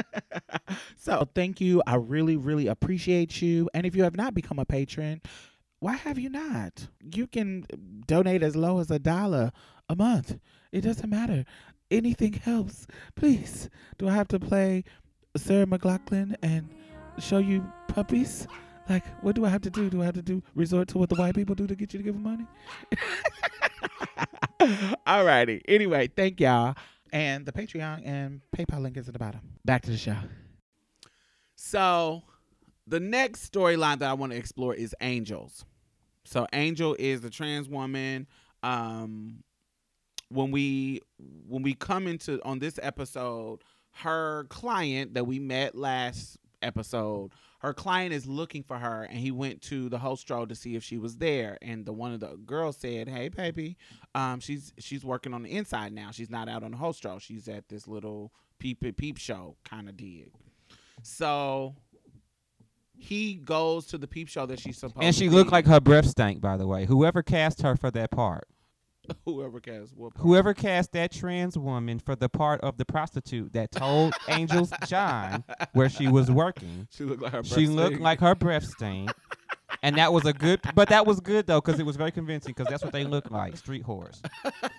so 0.98 1.28
thank 1.36 1.60
you. 1.60 1.82
I 1.86 1.94
really, 1.94 2.36
really 2.36 2.66
appreciate 2.66 3.40
you. 3.40 3.70
And 3.72 3.86
if 3.86 3.94
you 3.94 4.02
have 4.02 4.16
not 4.16 4.34
become 4.34 4.58
a 4.58 4.64
patron, 4.64 5.22
why 5.78 5.94
have 5.94 6.18
you 6.18 6.28
not? 6.28 6.88
You 7.00 7.28
can 7.28 7.64
donate 8.08 8.42
as 8.42 8.56
low 8.56 8.80
as 8.80 8.90
a 8.90 8.98
dollar 8.98 9.52
a 9.88 9.94
month. 9.94 10.36
It 10.72 10.80
doesn't 10.80 11.08
matter. 11.08 11.44
Anything 11.92 12.32
helps. 12.32 12.88
Please. 13.14 13.70
Do 13.96 14.08
I 14.08 14.14
have 14.14 14.26
to 14.28 14.40
play 14.40 14.82
Sarah 15.36 15.66
McLachlan 15.66 16.34
and 16.42 16.68
show 17.20 17.38
you 17.38 17.64
puppies? 17.86 18.48
Like, 18.88 19.04
what 19.22 19.34
do 19.34 19.44
I 19.44 19.48
have 19.48 19.62
to 19.62 19.70
do? 19.70 19.90
Do 19.90 20.02
I 20.02 20.04
have 20.04 20.14
to 20.14 20.22
do 20.22 20.42
resort 20.54 20.88
to 20.88 20.98
what 20.98 21.08
the 21.08 21.16
white 21.16 21.34
people 21.34 21.54
do 21.54 21.66
to 21.66 21.74
get 21.74 21.92
you 21.92 21.98
to 21.98 22.04
give 22.04 22.14
them 22.14 22.22
money? 22.22 22.46
All 25.06 25.24
righty. 25.24 25.62
Anyway, 25.66 26.08
thank 26.08 26.40
y'all. 26.40 26.76
And 27.12 27.46
the 27.46 27.52
Patreon 27.52 28.02
and 28.04 28.40
PayPal 28.56 28.82
link 28.82 28.96
is 28.96 29.08
at 29.08 29.12
the 29.12 29.18
bottom. 29.18 29.40
Back 29.64 29.82
to 29.82 29.90
the 29.90 29.96
show. 29.96 30.16
So, 31.56 32.22
the 32.86 33.00
next 33.00 33.52
storyline 33.52 33.98
that 33.98 34.10
I 34.10 34.12
want 34.12 34.32
to 34.32 34.38
explore 34.38 34.74
is 34.74 34.94
Angels. 35.00 35.64
So, 36.24 36.46
Angel 36.52 36.94
is 36.98 37.20
the 37.20 37.30
trans 37.30 37.68
woman. 37.68 38.26
Um, 38.62 39.42
when 40.28 40.50
we 40.50 41.00
when 41.48 41.62
we 41.62 41.74
come 41.74 42.06
into 42.06 42.40
on 42.44 42.58
this 42.58 42.78
episode, 42.82 43.60
her 43.92 44.44
client 44.48 45.14
that 45.14 45.24
we 45.24 45.38
met 45.38 45.74
last 45.74 46.38
episode, 46.62 47.30
her 47.60 47.72
client 47.72 48.12
is 48.12 48.26
looking 48.26 48.62
for 48.62 48.78
her, 48.78 49.04
and 49.04 49.18
he 49.18 49.30
went 49.30 49.62
to 49.62 49.88
the 49.88 49.98
hostro 49.98 50.46
to 50.46 50.54
see 50.54 50.76
if 50.76 50.84
she 50.84 50.98
was 50.98 51.16
there. 51.16 51.58
And 51.62 51.86
the 51.86 51.92
one 51.92 52.12
of 52.12 52.20
the 52.20 52.36
girls 52.44 52.76
said, 52.76 53.08
"Hey, 53.08 53.28
baby, 53.28 53.76
um, 54.14 54.40
she's 54.40 54.72
she's 54.78 55.04
working 55.04 55.32
on 55.34 55.42
the 55.42 55.50
inside 55.50 55.92
now. 55.92 56.10
She's 56.10 56.30
not 56.30 56.48
out 56.48 56.62
on 56.62 56.72
the 56.72 56.76
hostro. 56.76 57.18
She's 57.18 57.48
at 57.48 57.68
this 57.68 57.88
little 57.88 58.32
peep 58.58 58.84
peep 58.96 59.18
show 59.18 59.56
kind 59.64 59.88
of 59.88 59.96
dig." 59.96 60.32
So 61.02 61.74
he 62.98 63.34
goes 63.34 63.86
to 63.86 63.98
the 63.98 64.06
peep 64.06 64.28
show 64.28 64.46
that 64.46 64.60
she's 64.60 64.78
supposed. 64.78 65.04
And 65.04 65.14
she 65.14 65.28
looked 65.28 65.52
like 65.52 65.66
her 65.66 65.80
breath 65.80 66.06
stank, 66.06 66.40
by 66.40 66.56
the 66.56 66.66
way. 66.66 66.86
Whoever 66.86 67.22
cast 67.22 67.62
her 67.62 67.76
for 67.76 67.90
that 67.90 68.10
part, 68.10 68.48
whoever 69.24 69.60
cast 69.60 69.96
what. 69.96 70.14
part. 70.14 70.22
whoever 70.26 70.54
cast 70.54 70.92
that 70.92 71.12
trans 71.12 71.56
woman 71.58 71.98
for 71.98 72.16
the 72.16 72.28
part 72.28 72.60
of 72.62 72.76
the 72.78 72.84
prostitute 72.84 73.52
that 73.52 73.70
told 73.72 74.12
Angel's 74.28 74.72
John 74.86 75.44
where 75.72 75.88
she 75.88 76.08
was 76.08 76.30
working, 76.30 76.88
She 76.90 77.04
looked 77.04 77.22
like 77.22 77.32
her. 77.32 77.42
she 77.44 77.66
breath 77.66 77.68
looked 77.76 77.86
stink. 77.94 78.00
like 78.02 78.20
her 78.20 78.34
breath 78.34 78.64
stank. 78.64 79.10
And 79.82 79.96
that 79.98 80.12
was 80.12 80.24
a 80.24 80.32
good, 80.32 80.60
but 80.74 80.88
that 80.88 81.06
was 81.06 81.20
good 81.20 81.46
though, 81.46 81.60
because 81.60 81.78
it 81.80 81.86
was 81.86 81.96
very 81.96 82.10
convincing. 82.10 82.54
Because 82.56 82.70
that's 82.70 82.82
what 82.82 82.92
they 82.92 83.04
look 83.04 83.30
like, 83.30 83.56
street 83.56 83.84
whores. 83.84 84.20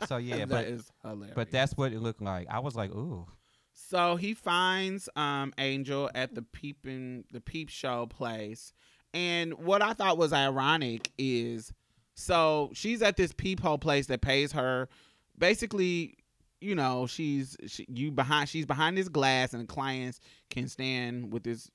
So 0.08 0.18
yeah, 0.18 0.38
That 0.40 0.50
but 0.50 0.66
is 0.66 0.92
hilarious. 1.04 1.36
but 1.36 1.52
that's 1.52 1.74
what 1.78 1.94
it 1.94 2.00
looked 2.02 2.22
like. 2.22 2.48
I 2.50 2.60
was 2.60 2.76
like, 2.76 2.92
ooh, 2.92 3.26
So 3.74 4.16
he 4.16 4.34
finds 4.34 5.08
um 5.16 5.54
Angel 5.58 6.10
at 6.16 6.34
the 6.36 6.42
peeping 6.42 7.26
the 7.32 7.42
peep 7.42 7.70
show 7.70 8.06
place. 8.08 8.74
And 9.14 9.54
what 9.54 9.82
I 9.82 9.94
thought 9.94 10.18
was 10.18 10.34
ironic 10.34 11.12
is 11.18 11.72
so 12.20 12.72
she's 12.74 13.02
at 13.04 13.16
this 13.16 13.32
peephole 13.32 13.78
place 13.78 14.08
that 14.08 14.22
pays 14.22 14.52
her 14.52 14.90
basically 15.38 16.16
you 16.60 16.74
know 16.74 17.06
she's 17.06 17.56
she, 17.68 17.86
you 17.88 18.12
behind 18.12 18.50
she's 18.50 18.66
behind 18.66 18.98
this 18.98 19.08
glass 19.08 19.54
and 19.54 19.62
the 19.62 19.68
clients 19.68 20.20
can 20.50 20.68
stand 20.68 21.32
with 21.32 21.44
this 21.44 21.70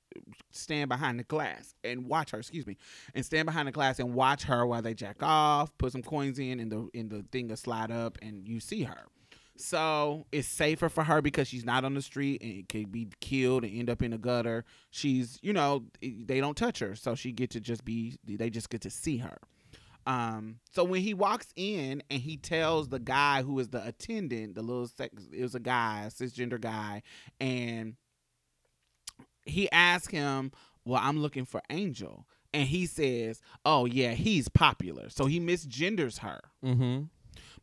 stand 0.51 0.89
behind 0.89 1.17
the 1.17 1.23
glass 1.23 1.73
and 1.85 2.05
watch 2.05 2.31
her 2.31 2.39
excuse 2.39 2.67
me 2.67 2.77
and 3.15 3.25
stand 3.25 3.45
behind 3.45 3.69
the 3.69 3.71
glass 3.71 3.99
and 3.99 4.13
watch 4.13 4.43
her 4.43 4.65
while 4.65 4.81
they 4.81 4.93
jack 4.93 5.15
off 5.21 5.75
put 5.77 5.93
some 5.93 6.03
coins 6.03 6.37
in 6.37 6.59
and 6.59 6.69
the 6.69 6.89
in 6.93 7.07
the 7.07 7.25
thing 7.31 7.47
will 7.47 7.55
slide 7.55 7.89
up 7.89 8.17
and 8.21 8.45
you 8.45 8.59
see 8.59 8.83
her 8.83 9.05
so 9.55 10.25
it's 10.31 10.47
safer 10.47 10.89
for 10.89 11.03
her 11.03 11.21
because 11.21 11.47
she's 11.47 11.63
not 11.63 11.85
on 11.85 11.93
the 11.93 12.01
street 12.01 12.41
and 12.41 12.67
could 12.67 12.91
be 12.91 13.07
killed 13.21 13.63
and 13.63 13.77
end 13.77 13.89
up 13.89 14.01
in 14.01 14.11
the 14.11 14.17
gutter. 14.17 14.65
She's, 14.89 15.37
you 15.43 15.53
know, 15.53 15.85
they 16.01 16.39
don't 16.39 16.57
touch 16.57 16.79
her, 16.79 16.95
so 16.95 17.13
she 17.13 17.31
get 17.31 17.51
to 17.51 17.59
just 17.59 17.85
be. 17.85 18.17
They 18.25 18.49
just 18.49 18.71
get 18.71 18.81
to 18.81 18.89
see 18.89 19.17
her. 19.17 19.37
Um, 20.05 20.59
so 20.71 20.83
when 20.83 21.01
he 21.01 21.13
walks 21.13 21.47
in 21.55 22.03
and 22.09 22.21
he 22.21 22.37
tells 22.37 22.89
the 22.89 22.99
guy 22.99 23.41
who 23.41 23.57
is 23.59 23.69
the 23.69 23.85
attendant, 23.85 24.55
the 24.55 24.61
little 24.61 24.87
sex, 24.87 25.13
it 25.31 25.41
was 25.41 25.55
a 25.55 25.59
guy, 25.59 26.03
a 26.05 26.09
cisgender 26.09 26.59
guy, 26.59 27.03
and 27.39 27.95
he 29.45 29.71
asks 29.71 30.11
him, 30.11 30.51
"Well, 30.85 31.01
I'm 31.01 31.19
looking 31.19 31.45
for 31.45 31.61
Angel," 31.69 32.27
and 32.53 32.67
he 32.67 32.85
says, 32.85 33.41
"Oh 33.65 33.85
yeah, 33.85 34.11
he's 34.11 34.49
popular," 34.49 35.09
so 35.09 35.25
he 35.25 35.39
misgenders 35.39 36.19
her. 36.19 36.41
mm-hmm. 36.63 37.03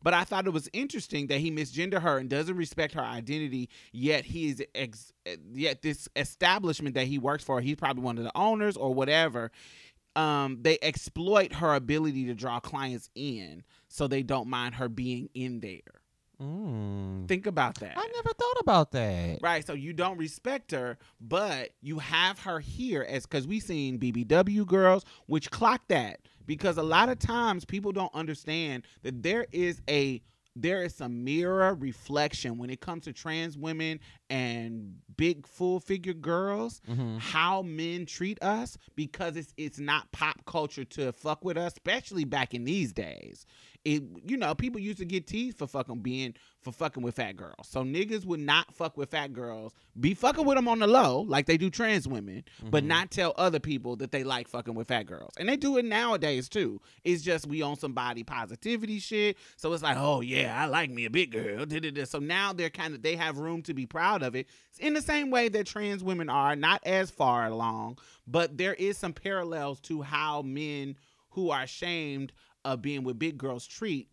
But 0.03 0.13
I 0.13 0.23
thought 0.23 0.47
it 0.47 0.53
was 0.53 0.69
interesting 0.73 1.27
that 1.27 1.39
he 1.39 1.51
misgender 1.51 2.01
her 2.01 2.17
and 2.17 2.29
doesn't 2.29 2.55
respect 2.55 2.93
her 2.95 3.03
identity. 3.03 3.69
Yet 3.91 4.25
he 4.25 4.49
is 4.49 4.63
ex- 4.73 5.13
yet 5.53 5.81
this 5.81 6.09
establishment 6.15 6.95
that 6.95 7.05
he 7.05 7.19
works 7.19 7.43
for, 7.43 7.61
he's 7.61 7.75
probably 7.75 8.03
one 8.03 8.17
of 8.17 8.23
the 8.23 8.35
owners 8.35 8.75
or 8.75 8.93
whatever. 8.93 9.51
Um, 10.15 10.59
they 10.61 10.77
exploit 10.81 11.53
her 11.53 11.73
ability 11.73 12.25
to 12.25 12.33
draw 12.33 12.59
clients 12.59 13.09
in, 13.15 13.63
so 13.87 14.07
they 14.07 14.23
don't 14.23 14.49
mind 14.49 14.75
her 14.75 14.89
being 14.89 15.29
in 15.33 15.61
there. 15.61 16.01
Mm. 16.41 17.27
Think 17.27 17.45
about 17.45 17.75
that. 17.79 17.93
I 17.95 18.07
never 18.15 18.29
thought 18.33 18.59
about 18.59 18.91
that. 18.93 19.39
Right, 19.41 19.65
so 19.65 19.73
you 19.73 19.93
don't 19.93 20.17
respect 20.17 20.71
her, 20.71 20.97
but 21.19 21.69
you 21.81 21.99
have 21.99 22.39
her 22.39 22.59
here 22.59 23.05
as 23.07 23.25
because 23.25 23.45
we 23.45 23.59
seen 23.59 23.99
BBW 23.99 24.65
girls, 24.65 25.05
which 25.27 25.51
clock 25.51 25.81
that 25.89 26.19
because 26.47 26.77
a 26.77 26.83
lot 26.83 27.09
of 27.09 27.19
times 27.19 27.63
people 27.63 27.91
don't 27.91 28.13
understand 28.15 28.83
that 29.03 29.21
there 29.21 29.45
is 29.51 29.81
a 29.89 30.21
there 30.55 30.83
is 30.83 30.93
some 30.93 31.23
mirror 31.23 31.73
reflection 31.75 32.57
when 32.57 32.69
it 32.69 32.81
comes 32.81 33.05
to 33.05 33.13
trans 33.13 33.57
women 33.57 33.99
and 34.29 34.95
big 35.15 35.47
full 35.47 35.79
figure 35.79 36.13
girls 36.13 36.81
Mm-hmm. 36.89 37.17
how 37.19 37.61
men 37.61 38.05
treat 38.05 38.41
us 38.43 38.77
because 38.95 39.37
it's 39.37 39.53
it's 39.57 39.79
not 39.79 40.11
pop 40.11 40.43
culture 40.45 40.83
to 40.85 41.11
fuck 41.13 41.43
with 41.45 41.57
us, 41.57 41.73
especially 41.73 42.25
back 42.25 42.53
in 42.53 42.63
these 42.65 42.91
days. 42.91 43.45
It 43.83 44.03
you 44.25 44.37
know 44.37 44.53
people 44.53 44.79
used 44.79 44.99
to 44.99 45.05
get 45.05 45.25
teased 45.25 45.57
for 45.57 45.65
fucking 45.65 45.99
being 46.01 46.35
for 46.59 46.71
fucking 46.71 47.01
with 47.01 47.15
fat 47.15 47.35
girls. 47.35 47.67
So 47.67 47.83
niggas 47.83 48.23
would 48.25 48.39
not 48.39 48.71
fuck 48.75 48.95
with 48.95 49.09
fat 49.09 49.33
girls, 49.33 49.73
be 49.99 50.13
fucking 50.13 50.45
with 50.45 50.55
them 50.55 50.67
on 50.67 50.77
the 50.77 50.85
low 50.85 51.21
like 51.21 51.47
they 51.47 51.57
do 51.57 51.71
trans 51.71 52.07
women, 52.07 52.43
but 52.69 52.83
Mhm. 52.83 52.87
not 52.87 53.09
tell 53.09 53.33
other 53.37 53.59
people 53.59 53.95
that 53.95 54.11
they 54.11 54.23
like 54.23 54.47
fucking 54.47 54.75
with 54.75 54.89
fat 54.89 55.07
girls. 55.07 55.33
And 55.37 55.49
they 55.49 55.57
do 55.57 55.77
it 55.77 55.85
nowadays 55.85 56.47
too. 56.47 56.79
It's 57.03 57.23
just 57.23 57.47
we 57.47 57.63
on 57.63 57.75
some 57.75 57.93
body 57.93 58.23
positivity 58.23 58.99
shit. 58.99 59.37
So 59.57 59.73
it's 59.73 59.81
like, 59.81 59.97
oh 59.97 60.21
yeah, 60.21 60.55
I 60.61 60.67
like 60.67 60.91
me 60.91 61.05
a 61.05 61.09
big 61.09 61.31
girl. 61.31 61.65
So 62.05 62.19
now 62.19 62.53
they're 62.53 62.69
kind 62.69 62.93
of 62.93 63.01
they 63.01 63.15
have 63.15 63.39
room 63.39 63.63
to 63.63 63.73
be 63.73 63.87
proud 63.87 64.21
of 64.21 64.35
it 64.35 64.47
in 64.79 64.93
the 64.93 65.01
same 65.01 65.31
way 65.31 65.49
that 65.49 65.65
trans 65.65 66.03
women 66.03 66.29
are, 66.29 66.55
not 66.55 66.81
as 66.85 67.09
far 67.09 67.47
along, 67.47 67.97
but 68.27 68.59
there 68.59 68.75
is 68.75 68.97
some 68.99 69.13
parallels 69.13 69.79
to 69.81 70.03
how 70.03 70.43
men 70.43 70.97
who 71.31 71.49
are 71.49 71.63
ashamed 71.63 72.31
of 72.65 72.81
being 72.81 73.03
with 73.03 73.19
big 73.19 73.37
girls 73.37 73.65
treat 73.65 74.09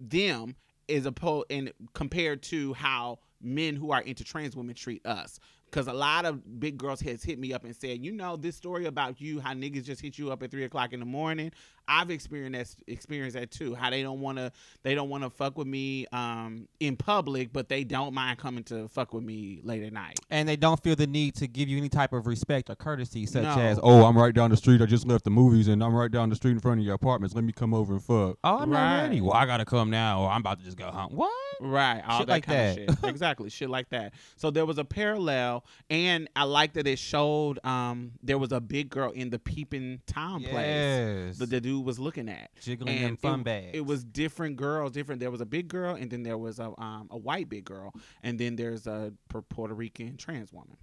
them 0.00 0.56
is 0.88 1.06
opposed 1.06 1.46
and 1.50 1.72
compared 1.94 2.42
to 2.42 2.74
how 2.74 3.18
men 3.40 3.76
who 3.76 3.90
are 3.90 4.00
into 4.00 4.24
trans 4.24 4.56
women 4.56 4.74
treat 4.74 5.04
us. 5.06 5.38
Because 5.66 5.86
a 5.88 5.92
lot 5.92 6.24
of 6.24 6.60
big 6.60 6.78
girls 6.78 7.00
has 7.00 7.22
hit 7.22 7.38
me 7.38 7.52
up 7.52 7.64
and 7.64 7.74
said, 7.74 8.04
you 8.04 8.12
know, 8.12 8.36
this 8.36 8.54
story 8.54 8.86
about 8.86 9.20
you, 9.20 9.40
how 9.40 9.54
niggas 9.54 9.84
just 9.84 10.00
hit 10.00 10.18
you 10.18 10.30
up 10.30 10.42
at 10.42 10.50
three 10.50 10.64
o'clock 10.64 10.92
in 10.92 11.00
the 11.00 11.06
morning. 11.06 11.50
I've 11.86 12.10
experienced 12.10 12.78
that, 12.78 12.92
experienced 12.92 13.36
that 13.36 13.50
too. 13.50 13.74
How 13.74 13.90
they 13.90 14.02
don't 14.02 14.20
want 14.20 14.38
to, 14.38 14.52
they 14.82 14.94
don't 14.94 15.08
want 15.08 15.24
to 15.24 15.30
fuck 15.30 15.58
with 15.58 15.66
me 15.66 16.06
um, 16.12 16.68
in 16.80 16.96
public, 16.96 17.52
but 17.52 17.68
they 17.68 17.84
don't 17.84 18.14
mind 18.14 18.38
coming 18.38 18.64
to 18.64 18.88
fuck 18.88 19.12
with 19.12 19.24
me 19.24 19.60
late 19.62 19.82
at 19.82 19.92
night. 19.92 20.18
And 20.30 20.48
they 20.48 20.56
don't 20.56 20.82
feel 20.82 20.96
the 20.96 21.06
need 21.06 21.34
to 21.36 21.46
give 21.46 21.68
you 21.68 21.76
any 21.78 21.88
type 21.88 22.12
of 22.12 22.26
respect 22.26 22.70
or 22.70 22.74
courtesy, 22.74 23.26
such 23.26 23.42
No. 23.42 23.58
as, 23.60 23.78
"Oh, 23.82 24.04
I'm 24.04 24.16
right 24.16 24.34
down 24.34 24.50
the 24.50 24.56
street. 24.56 24.80
I 24.82 24.86
just 24.86 25.06
left 25.06 25.24
the 25.24 25.30
movies, 25.30 25.68
and 25.68 25.82
I'm 25.82 25.94
right 25.94 26.10
down 26.10 26.28
the 26.30 26.36
street 26.36 26.52
in 26.52 26.60
front 26.60 26.80
of 26.80 26.86
your 26.86 26.94
apartments. 26.94 27.34
Let 27.34 27.44
me 27.44 27.52
come 27.52 27.74
over 27.74 27.92
and 27.94 28.02
fuck." 28.02 28.38
Oh, 28.44 28.58
I'm 28.58 28.70
Right. 28.70 28.96
not 28.96 29.02
ready. 29.02 29.20
Well, 29.20 29.32
I 29.34 29.46
gotta 29.46 29.64
come 29.64 29.90
now, 29.90 30.22
or 30.22 30.30
I'm 30.30 30.40
about 30.40 30.58
to 30.60 30.64
just 30.64 30.76
go 30.76 30.86
home. 30.90 31.12
What? 31.12 31.30
Right, 31.60 32.02
all 32.06 32.18
Shit 32.18 32.26
that 32.26 32.32
like 32.32 32.46
kind 32.46 32.78
that. 32.78 32.88
of 32.88 32.98
shit. 33.00 33.04
exactly, 33.10 33.48
shit 33.48 33.70
like 33.70 33.88
that. 33.90 34.14
So 34.36 34.50
there 34.50 34.66
was 34.66 34.78
a 34.78 34.84
parallel, 34.84 35.64
and 35.88 36.28
I 36.34 36.44
like 36.44 36.72
that 36.74 36.86
it 36.86 36.98
showed 36.98 37.64
um 37.64 38.12
there 38.22 38.38
was 38.38 38.50
a 38.52 38.60
big 38.60 38.90
girl 38.90 39.10
in 39.12 39.30
the 39.30 39.38
peeping 39.38 40.00
tom 40.06 40.42
place 40.42 40.52
yes. 40.66 41.38
the 41.38 41.46
dude 41.46 41.64
was 41.80 41.98
looking 41.98 42.28
at. 42.28 42.50
Jiggling 42.60 42.94
them 42.96 43.08
And 43.10 43.18
fun 43.18 43.40
it, 43.40 43.44
bags. 43.44 43.70
it 43.74 43.86
was 43.86 44.04
different 44.04 44.56
girls, 44.56 44.92
different. 44.92 45.20
There 45.20 45.30
was 45.30 45.40
a 45.40 45.46
big 45.46 45.68
girl, 45.68 45.94
and 45.94 46.10
then 46.10 46.22
there 46.22 46.38
was 46.38 46.58
a 46.58 46.72
um 46.80 47.08
a 47.10 47.16
white 47.18 47.48
big 47.48 47.64
girl, 47.64 47.92
and 48.22 48.38
then 48.38 48.56
there's 48.56 48.86
a 48.86 49.12
Puerto 49.28 49.74
Rican 49.74 50.16
trans 50.16 50.52
woman. 50.52 50.76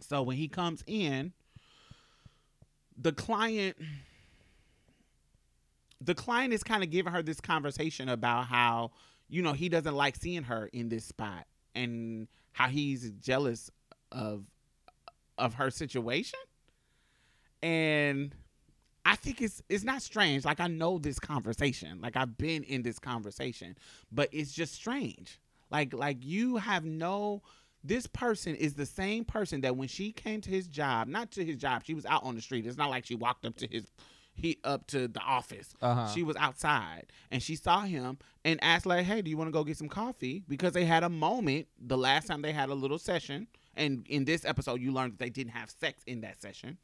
So 0.00 0.22
when 0.22 0.36
he 0.36 0.48
comes 0.48 0.82
in, 0.86 1.32
the 2.96 3.12
client 3.12 3.76
the 6.00 6.14
client 6.14 6.52
is 6.52 6.62
kind 6.62 6.82
of 6.82 6.90
giving 6.90 7.12
her 7.12 7.22
this 7.22 7.40
conversation 7.40 8.08
about 8.08 8.46
how 8.46 8.90
you 9.28 9.42
know 9.42 9.52
he 9.52 9.68
doesn't 9.68 9.94
like 9.94 10.16
seeing 10.16 10.42
her 10.44 10.68
in 10.72 10.88
this 10.88 11.04
spot 11.04 11.46
and 11.74 12.28
how 12.52 12.68
he's 12.68 13.10
jealous 13.20 13.70
of 14.12 14.44
of 15.38 15.54
her 15.54 15.70
situation 15.70 16.38
and 17.62 18.34
i 19.04 19.16
think 19.16 19.40
it's 19.40 19.62
it's 19.68 19.84
not 19.84 20.02
strange 20.02 20.44
like 20.44 20.60
i 20.60 20.66
know 20.66 20.98
this 20.98 21.18
conversation 21.18 22.00
like 22.00 22.16
i've 22.16 22.36
been 22.36 22.62
in 22.64 22.82
this 22.82 22.98
conversation 22.98 23.76
but 24.12 24.28
it's 24.32 24.52
just 24.52 24.74
strange 24.74 25.40
like 25.70 25.92
like 25.92 26.18
you 26.20 26.56
have 26.56 26.84
no 26.84 27.42
this 27.82 28.06
person 28.06 28.54
is 28.54 28.74
the 28.74 28.86
same 28.86 29.24
person 29.24 29.60
that 29.60 29.76
when 29.76 29.88
she 29.88 30.10
came 30.12 30.40
to 30.40 30.50
his 30.50 30.66
job 30.66 31.08
not 31.08 31.30
to 31.30 31.44
his 31.44 31.56
job 31.56 31.82
she 31.84 31.94
was 31.94 32.06
out 32.06 32.24
on 32.24 32.34
the 32.34 32.42
street 32.42 32.66
it's 32.66 32.78
not 32.78 32.90
like 32.90 33.04
she 33.04 33.14
walked 33.14 33.44
up 33.44 33.56
to 33.56 33.66
his 33.66 33.90
he 34.36 34.58
up 34.64 34.86
to 34.88 35.06
the 35.06 35.20
office 35.20 35.74
uh-huh. 35.80 36.08
she 36.08 36.22
was 36.22 36.36
outside 36.36 37.06
and 37.30 37.42
she 37.42 37.54
saw 37.54 37.82
him 37.82 38.18
and 38.44 38.62
asked 38.62 38.86
like, 38.86 39.04
"Hey, 39.04 39.22
do 39.22 39.30
you 39.30 39.36
want 39.36 39.48
to 39.48 39.52
go 39.52 39.64
get 39.64 39.76
some 39.76 39.88
coffee?" 39.88 40.44
Because 40.48 40.72
they 40.72 40.84
had 40.84 41.02
a 41.02 41.08
moment 41.08 41.66
the 41.78 41.96
last 41.96 42.28
time 42.28 42.42
they 42.42 42.52
had 42.52 42.68
a 42.68 42.74
little 42.74 42.98
session, 42.98 43.46
and 43.76 44.06
in 44.08 44.24
this 44.24 44.44
episode, 44.44 44.80
you 44.80 44.92
learned 44.92 45.14
that 45.14 45.18
they 45.18 45.30
didn't 45.30 45.52
have 45.52 45.70
sex 45.70 46.02
in 46.06 46.20
that 46.20 46.40
session. 46.40 46.78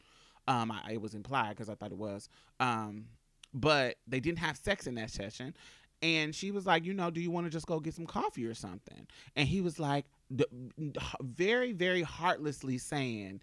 Um, 0.51 0.73
I, 0.73 0.93
it 0.95 1.01
was 1.01 1.15
implied 1.15 1.51
because 1.51 1.69
I 1.69 1.75
thought 1.77 1.93
it 1.93 1.99
was. 1.99 2.29
Um, 2.59 3.07
but 3.55 3.97
they 4.07 4.21
didn't 4.21 4.39
have 4.39 4.57
sex 4.57 4.87
in 4.87 4.97
that 4.97 5.11
session, 5.11 5.55
and 6.03 6.35
she 6.35 6.51
was 6.51 6.67
like, 6.67 6.85
"You 6.85 6.93
know, 6.93 7.11
do 7.11 7.21
you 7.21 7.31
want 7.31 7.47
to 7.47 7.51
just 7.51 7.67
go 7.67 7.79
get 7.79 7.95
some 7.95 8.07
coffee 8.07 8.47
or 8.47 8.55
something?" 8.55 9.07
And 9.37 9.47
he 9.47 9.61
was 9.61 9.79
like, 9.79 10.07
very, 11.21 11.73
very 11.73 12.03
heartlessly 12.03 12.79
saying 12.79 13.43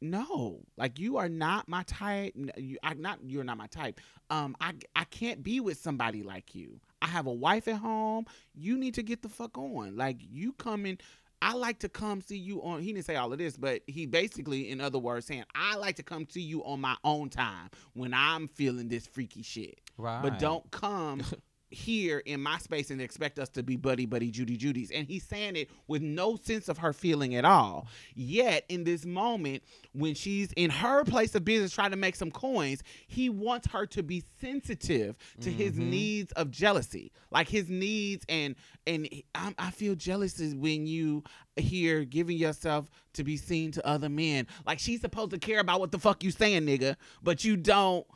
no 0.00 0.60
like 0.76 0.98
you 0.98 1.16
are 1.16 1.28
not 1.28 1.68
my 1.68 1.82
type 1.82 2.32
you 2.56 2.78
I 2.84 2.94
not 2.94 3.18
you're 3.26 3.42
not 3.42 3.56
my 3.56 3.66
type 3.66 4.00
um 4.30 4.56
I 4.60 4.74
I 4.94 5.04
can't 5.04 5.42
be 5.42 5.58
with 5.58 5.78
somebody 5.78 6.22
like 6.22 6.54
you 6.54 6.80
I 7.02 7.06
have 7.08 7.26
a 7.26 7.32
wife 7.32 7.66
at 7.66 7.78
home 7.78 8.26
you 8.54 8.78
need 8.78 8.94
to 8.94 9.02
get 9.02 9.22
the 9.22 9.28
fuck 9.28 9.58
on 9.58 9.96
like 9.96 10.18
you 10.20 10.52
coming 10.52 10.98
I 11.40 11.54
like 11.54 11.78
to 11.80 11.88
come 11.88 12.20
see 12.20 12.36
you 12.36 12.62
on. 12.62 12.82
He 12.82 12.92
didn't 12.92 13.06
say 13.06 13.16
all 13.16 13.32
of 13.32 13.38
this, 13.38 13.56
but 13.56 13.82
he 13.86 14.06
basically, 14.06 14.70
in 14.70 14.80
other 14.80 14.98
words, 14.98 15.26
saying 15.26 15.44
I 15.54 15.76
like 15.76 15.96
to 15.96 16.02
come 16.02 16.26
to 16.26 16.40
you 16.40 16.64
on 16.64 16.80
my 16.80 16.96
own 17.04 17.30
time 17.30 17.70
when 17.94 18.12
I'm 18.12 18.48
feeling 18.48 18.88
this 18.88 19.06
freaky 19.06 19.42
shit. 19.42 19.80
Right. 19.96 20.22
But 20.22 20.38
don't 20.38 20.68
come 20.70 21.22
here 21.70 22.18
in 22.24 22.42
my 22.42 22.58
space 22.58 22.90
and 22.90 23.00
expect 23.00 23.38
us 23.38 23.48
to 23.50 23.62
be 23.62 23.76
buddy 23.76 24.06
buddy 24.06 24.30
Judy 24.30 24.56
Judy's. 24.56 24.90
And 24.90 25.06
he's 25.06 25.24
saying 25.24 25.56
it 25.56 25.70
with 25.86 26.02
no 26.02 26.36
sense 26.36 26.68
of 26.68 26.78
her 26.78 26.92
feeling 26.92 27.34
at 27.34 27.44
all. 27.44 27.88
Yet 28.14 28.64
in 28.68 28.84
this 28.84 29.04
moment, 29.04 29.62
when 29.92 30.14
she's 30.14 30.52
in 30.52 30.70
her 30.70 31.04
place 31.04 31.34
of 31.34 31.44
business 31.44 31.72
trying 31.72 31.90
to 31.90 31.96
make 31.96 32.16
some 32.16 32.30
coins, 32.30 32.82
he 33.06 33.28
wants 33.28 33.68
her 33.68 33.86
to 33.86 34.02
be 34.02 34.22
sensitive 34.40 35.16
to 35.40 35.50
his 35.50 35.72
Mhm. 35.72 35.90
needs 35.90 36.32
of 36.32 36.50
jealousy, 36.50 37.12
like 37.30 37.48
his 37.48 37.68
needs 37.68 38.24
and 38.28 38.54
and 38.86 39.06
I, 39.34 39.54
I 39.58 39.70
feel 39.70 39.94
jealous 39.94 40.40
is 40.40 40.54
when 40.54 40.86
you 40.86 41.22
here 41.56 42.04
giving 42.04 42.38
yourself 42.38 42.88
to 43.12 43.22
be 43.24 43.36
seen 43.36 43.70
to 43.72 43.86
other 43.86 44.08
men. 44.08 44.46
Like 44.66 44.78
she's 44.78 45.02
supposed 45.02 45.32
to 45.32 45.38
care 45.38 45.60
about 45.60 45.80
what 45.80 45.92
the 45.92 45.98
fuck 45.98 46.24
you 46.24 46.30
saying, 46.30 46.62
nigga, 46.62 46.96
but 47.22 47.44
you 47.44 47.56
don't 47.56 48.06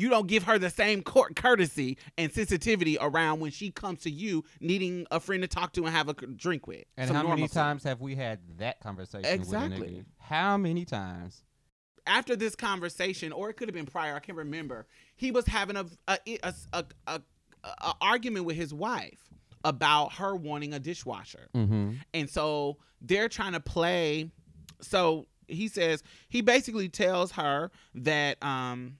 you 0.00 0.08
don't 0.08 0.26
give 0.26 0.44
her 0.44 0.58
the 0.58 0.70
same 0.70 1.02
court 1.02 1.36
courtesy 1.36 1.98
and 2.16 2.32
sensitivity 2.32 2.96
around 3.00 3.40
when 3.40 3.50
she 3.50 3.70
comes 3.70 4.00
to 4.02 4.10
you 4.10 4.44
needing 4.60 5.06
a 5.10 5.20
friend 5.20 5.42
to 5.42 5.48
talk 5.48 5.72
to 5.74 5.84
and 5.84 5.94
have 5.94 6.08
a 6.08 6.14
drink 6.14 6.66
with. 6.66 6.84
And 6.96 7.10
how 7.10 7.26
many 7.26 7.48
times 7.48 7.84
have 7.84 8.00
we 8.00 8.14
had 8.14 8.40
that 8.58 8.80
conversation? 8.80 9.30
Exactly. 9.30 10.04
How 10.18 10.56
many 10.56 10.84
times? 10.84 11.42
After 12.06 12.36
this 12.36 12.54
conversation, 12.54 13.32
or 13.32 13.50
it 13.50 13.54
could 13.54 13.68
have 13.68 13.74
been 13.74 13.86
prior, 13.86 14.14
I 14.16 14.20
can't 14.20 14.38
remember. 14.38 14.86
He 15.16 15.30
was 15.30 15.46
having 15.46 15.76
a 15.76 15.86
a, 16.06 16.18
a, 16.42 16.54
a, 16.72 16.84
a, 17.06 17.20
a 17.64 17.94
argument 18.00 18.46
with 18.46 18.56
his 18.56 18.72
wife 18.72 19.28
about 19.64 20.14
her 20.14 20.34
wanting 20.34 20.72
a 20.72 20.78
dishwasher. 20.78 21.48
Mm-hmm. 21.54 21.92
And 22.14 22.30
so 22.30 22.78
they're 23.00 23.28
trying 23.28 23.52
to 23.52 23.60
play. 23.60 24.30
So 24.80 25.26
he 25.48 25.68
says 25.68 26.02
he 26.28 26.40
basically 26.40 26.88
tells 26.88 27.32
her 27.32 27.70
that 27.94 28.42
um 28.42 28.98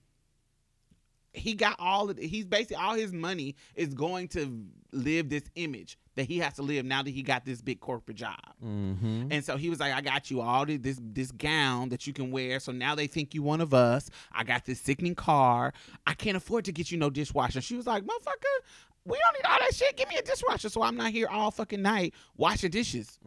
he 1.39 1.55
got 1.55 1.77
all 1.79 2.11
of 2.11 2.19
he's 2.19 2.47
basically 2.47 2.77
all 2.77 2.95
his 2.95 3.13
money 3.13 3.57
is 3.75 3.95
going 3.95 4.29
to 4.29 4.65
live 4.93 5.29
this 5.29 5.45
image 5.55 5.99
that 6.17 6.25
he 6.25 6.39
has 6.39 6.55
to 6.55 6.63
live 6.63 6.85
now 6.85 7.03
that 7.03 7.11
he 7.11 7.23
got 7.23 7.45
this 7.45 7.63
big 7.63 7.79
corporate 7.81 8.17
job. 8.17 8.41
Mm-hmm. 8.65 9.29
And 9.31 9.45
so 9.45 9.57
he 9.57 9.71
was 9.71 9.79
like, 9.79 9.95
I 9.95 10.01
got 10.01 10.31
you 10.31 10.41
all 10.41 10.67
this, 10.67 10.99
this 11.01 11.31
gown 11.31 11.91
that 11.91 12.07
you 12.07 12.13
can 12.13 12.31
wear. 12.31 12.59
So 12.59 12.73
now 12.73 12.95
they 12.95 13.07
think 13.07 13.35
you 13.35 13.43
one 13.43 13.61
of 13.61 13.73
us. 13.73 14.11
I 14.33 14.43
got 14.43 14.65
this 14.65 14.81
sickening 14.81 15.15
car. 15.15 15.73
I 16.07 16.15
can't 16.15 16.37
afford 16.37 16.65
to 16.65 16.73
get 16.73 16.91
you 16.91 16.99
no 16.99 17.11
dishwasher. 17.11 17.61
She 17.61 17.77
was 17.77 17.87
like, 17.87 18.03
motherfucker, 18.03 18.65
we 19.05 19.17
don't 19.17 19.35
need 19.35 19.49
all 19.49 19.59
that 19.61 19.75
shit. 19.75 19.97
Give 19.97 20.09
me 20.09 20.17
a 20.17 20.23
dishwasher 20.23 20.69
so 20.69 20.83
I'm 20.83 20.97
not 20.97 21.13
here 21.13 21.29
all 21.31 21.51
fucking 21.51 21.83
night 21.83 22.15
washing 22.37 22.71
dishes. 22.71 23.19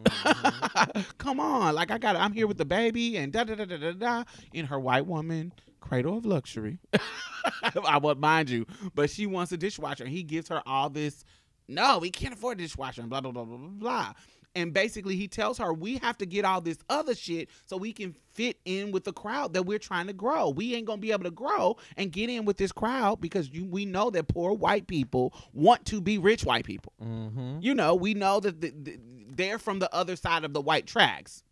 Come 1.18 1.40
on. 1.40 1.74
Like 1.74 1.92
I 1.92 1.98
got 1.98 2.16
I'm 2.16 2.34
here 2.34 2.46
with 2.48 2.58
the 2.58 2.66
baby 2.66 3.18
and 3.18 3.32
da 3.32 3.46
da 3.46 3.56
da 3.56 3.66
da 3.66 3.78
da 3.78 3.92
da 3.94 4.24
in 4.54 4.66
her 4.66 4.80
white 4.80 5.06
woman 5.06 5.54
cradle 5.82 6.18
of 6.18 6.26
luxury. 6.26 6.80
I 7.86 7.98
would 7.98 8.20
mind 8.20 8.50
you. 8.50 8.66
But 8.96 9.10
she 9.10 9.26
wants 9.26 9.52
a 9.52 9.58
dishwasher 9.58 10.06
and 10.06 10.14
he 10.14 10.24
gives 10.24 10.48
her 10.48 10.62
all 10.66 10.90
this 10.90 11.26
no, 11.68 12.00
we 12.00 12.10
can't 12.10 12.34
afford 12.34 12.60
a 12.60 12.64
dishwasher 12.64 13.02
and 13.02 13.10
blah 13.10 13.22
blah 13.22 13.32
blah 13.32 13.46
blah 13.46 13.58
blah 13.58 13.68
blah. 13.70 14.14
And 14.54 14.74
basically, 14.74 15.16
he 15.16 15.30
tells 15.30 15.58
her 15.60 15.74
we 15.74 15.98
have 16.00 16.18
to 16.18 16.26
get 16.26 16.44
all 16.44 16.60
this 16.60 16.78
other 16.90 17.16
shit 17.16 17.50
so 17.66 17.78
we 17.78 17.94
can 17.94 18.14
fit 18.34 18.60
in 18.66 18.92
with 18.92 19.06
the 19.06 19.14
crowd 19.14 19.54
that 19.54 19.64
we're 19.64 19.80
trying 19.80 20.08
to 20.08 20.14
grow. 20.14 20.50
We 20.50 20.76
ain't 20.76 20.86
gonna 20.86 21.00
be 21.00 21.14
able 21.14 21.24
to 21.24 21.32
grow 21.32 21.78
and 21.96 22.12
get 22.12 22.30
in 22.30 22.44
with 22.44 22.58
this 22.58 22.74
crowd 22.74 23.22
because 23.22 23.50
you, 23.50 23.66
we 23.66 23.86
know 23.86 24.10
that 24.10 24.28
poor 24.28 24.54
white 24.54 24.88
people 24.88 25.34
want 25.54 25.86
to 25.86 26.02
be 26.02 26.18
rich 26.18 26.44
white 26.44 26.66
people. 26.66 26.92
Mm-hmm. 27.02 27.60
You 27.62 27.74
know, 27.74 27.96
we 27.96 28.14
know 28.14 28.42
that 28.42 28.60
the, 28.60 28.72
the, 28.72 29.00
they're 29.30 29.60
from 29.60 29.80
the 29.80 29.94
other 29.96 30.18
side 30.18 30.44
of 30.44 30.52
the 30.52 30.62
white 30.62 30.86
tracks, 30.86 31.44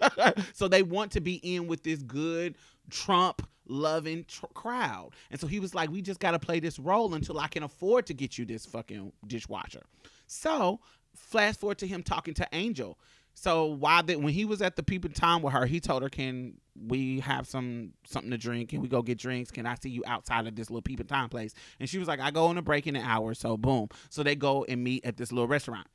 so 0.54 0.68
they 0.68 0.82
want 0.82 1.12
to 1.12 1.20
be 1.20 1.34
in 1.34 1.66
with 1.66 1.82
this 1.82 2.02
good 2.02 2.56
Trump 2.88 3.46
loving 3.68 4.24
tr- 4.26 4.46
crowd. 4.54 5.10
And 5.30 5.40
so 5.40 5.46
he 5.46 5.60
was 5.60 5.74
like, 5.74 5.90
"We 5.90 6.02
just 6.02 6.20
got 6.20 6.32
to 6.32 6.38
play 6.38 6.60
this 6.60 6.78
role 6.78 7.14
until 7.14 7.38
I 7.38 7.48
can 7.48 7.62
afford 7.62 8.06
to 8.06 8.14
get 8.14 8.38
you 8.38 8.44
this 8.44 8.66
fucking 8.66 9.12
dishwasher." 9.26 9.82
So 10.26 10.80
flash 11.14 11.56
forward 11.56 11.78
to 11.78 11.86
him 11.86 12.02
talking 12.02 12.34
to 12.34 12.48
Angel. 12.52 12.98
So 13.38 13.66
why 13.66 14.00
that 14.02 14.20
when 14.20 14.32
he 14.32 14.46
was 14.46 14.62
at 14.62 14.76
the 14.76 14.82
people 14.82 15.10
time 15.10 15.42
with 15.42 15.52
her, 15.52 15.66
he 15.66 15.78
told 15.78 16.02
her, 16.02 16.08
"Can 16.08 16.58
we 16.74 17.20
have 17.20 17.46
some 17.46 17.92
something 18.06 18.30
to 18.30 18.38
drink? 18.38 18.70
Can 18.70 18.80
we 18.80 18.88
go 18.88 19.02
get 19.02 19.18
drinks? 19.18 19.50
Can 19.50 19.66
I 19.66 19.74
see 19.74 19.90
you 19.90 20.02
outside 20.06 20.46
of 20.46 20.56
this 20.56 20.70
little 20.70 20.82
people 20.82 21.04
time 21.04 21.28
place?" 21.28 21.52
And 21.78 21.88
she 21.88 21.98
was 21.98 22.08
like, 22.08 22.18
"I 22.18 22.30
go 22.30 22.46
on 22.46 22.56
a 22.56 22.62
break 22.62 22.86
in 22.86 22.96
an 22.96 23.02
hour." 23.02 23.34
So 23.34 23.56
boom. 23.56 23.88
So 24.08 24.22
they 24.22 24.36
go 24.36 24.64
and 24.64 24.82
meet 24.82 25.04
at 25.04 25.18
this 25.18 25.32
little 25.32 25.48
restaurant. 25.48 25.86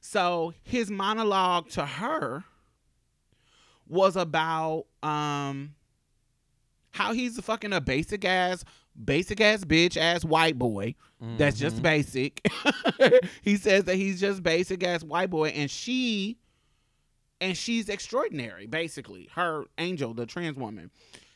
So 0.00 0.54
his 0.62 0.90
monologue 0.90 1.68
to 1.70 1.84
her 1.84 2.44
was 3.88 4.16
about 4.16 4.86
um 5.02 5.75
how 6.96 7.12
he's 7.12 7.36
a 7.38 7.42
fucking 7.42 7.72
a 7.72 7.80
basic 7.80 8.24
ass 8.24 8.64
basic 9.04 9.40
ass 9.40 9.64
bitch 9.64 9.96
ass 9.96 10.24
white 10.24 10.58
boy 10.58 10.94
that's 11.38 11.58
just 11.58 11.76
Mhm. 11.76 11.82
basic. 11.82 12.46
he 13.42 13.56
says 13.56 13.84
that 13.84 13.96
he's 13.96 14.20
just 14.20 14.42
basic 14.42 14.82
ass 14.84 15.02
white 15.02 15.30
boy, 15.30 15.48
and 15.48 15.70
she, 15.70 16.36
and 17.40 17.56
she's 17.56 17.88
extraordinary. 17.88 18.66
Basically, 18.66 19.28
her 19.32 19.64
angel, 19.78 20.14
the 20.14 20.26
trans 20.26 20.56
woman, 20.56 20.90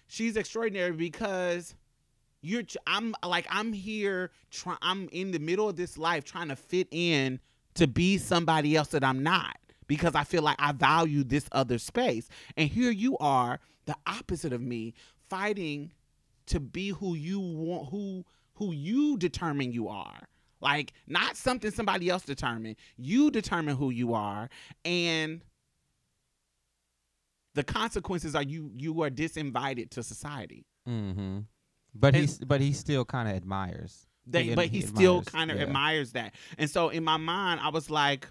she's 0.07 0.37
extraordinary 0.37 0.93
because 0.93 1.75
you're. 2.43 2.63
I'm 2.87 3.15
like 3.25 3.47
I'm 3.51 3.73
here. 3.73 4.31
Try, 4.51 4.77
I'm 4.83 5.09
in 5.13 5.31
the 5.33 5.39
middle 5.39 5.69
of 5.69 5.77
this 5.77 5.97
life 5.99 6.25
trying 6.25 6.49
to 6.49 6.57
fit 6.57 6.89
in 6.91 7.41
to 7.75 7.87
be 7.87 8.19
somebody 8.19 8.77
else 8.77 8.89
that 8.89 9.05
I'm 9.05 9.23
not 9.23 9.57
because 9.87 10.15
I 10.15 10.25
feel 10.25 10.43
like 10.43 10.57
I 10.59 10.73
value 10.73 11.25
this 11.25 11.47
other 11.53 11.79
space, 11.79 12.29
and 12.57 12.69
here 12.69 12.91
you 12.91 13.17
are, 13.19 13.61
the 13.87 13.97
opposite 14.07 14.53
of 14.53 14.61
me, 14.61 14.95
fighting 15.31 15.93
to 16.47 16.61
be 16.61 16.89
who 16.91 17.15
you 17.15 17.41
want, 17.41 17.89
who 17.91 18.25
who 18.55 18.73
you 18.73 19.17
determine 19.17 19.73
you 19.73 19.89
are. 19.89 20.21
Like 20.61 20.93
not 21.07 21.37
something 21.37 21.71
somebody 21.71 22.11
else 22.11 22.25
determine. 22.25 22.77
You 22.99 23.31
determine 23.31 23.77
who 23.77 23.89
you 23.91 24.13
are 24.13 24.51
and 24.85 25.41
the 27.55 27.65
consequences 27.65 28.35
are 28.35 28.43
you 28.43 28.71
you 28.77 29.03
are 29.03 29.11
disinvited 29.11 29.91
to 29.91 30.03
society. 30.03 30.67
Mm-hmm. 30.89 31.39
But 31.95 32.15
And- 32.15 32.17
he's 32.17 32.39
but 32.39 32.61
he 32.61 32.73
still 32.73 33.05
kind 33.05 33.29
of 33.29 33.35
admires. 33.35 34.07
They, 34.27 34.55
but 34.55 34.67
he 34.67 34.77
he, 34.81 34.83
still 34.83 35.23
kind 35.23 35.51
of 35.51 35.57
yeah. 35.57 35.65
admires 35.65 36.13
that. 36.13 36.35
And 36.59 36.71
so 36.71 36.91
in 36.91 37.03
my 37.03 37.17
mind, 37.17 37.59
I 37.61 37.71
was 37.71 37.91
like, 37.91 38.29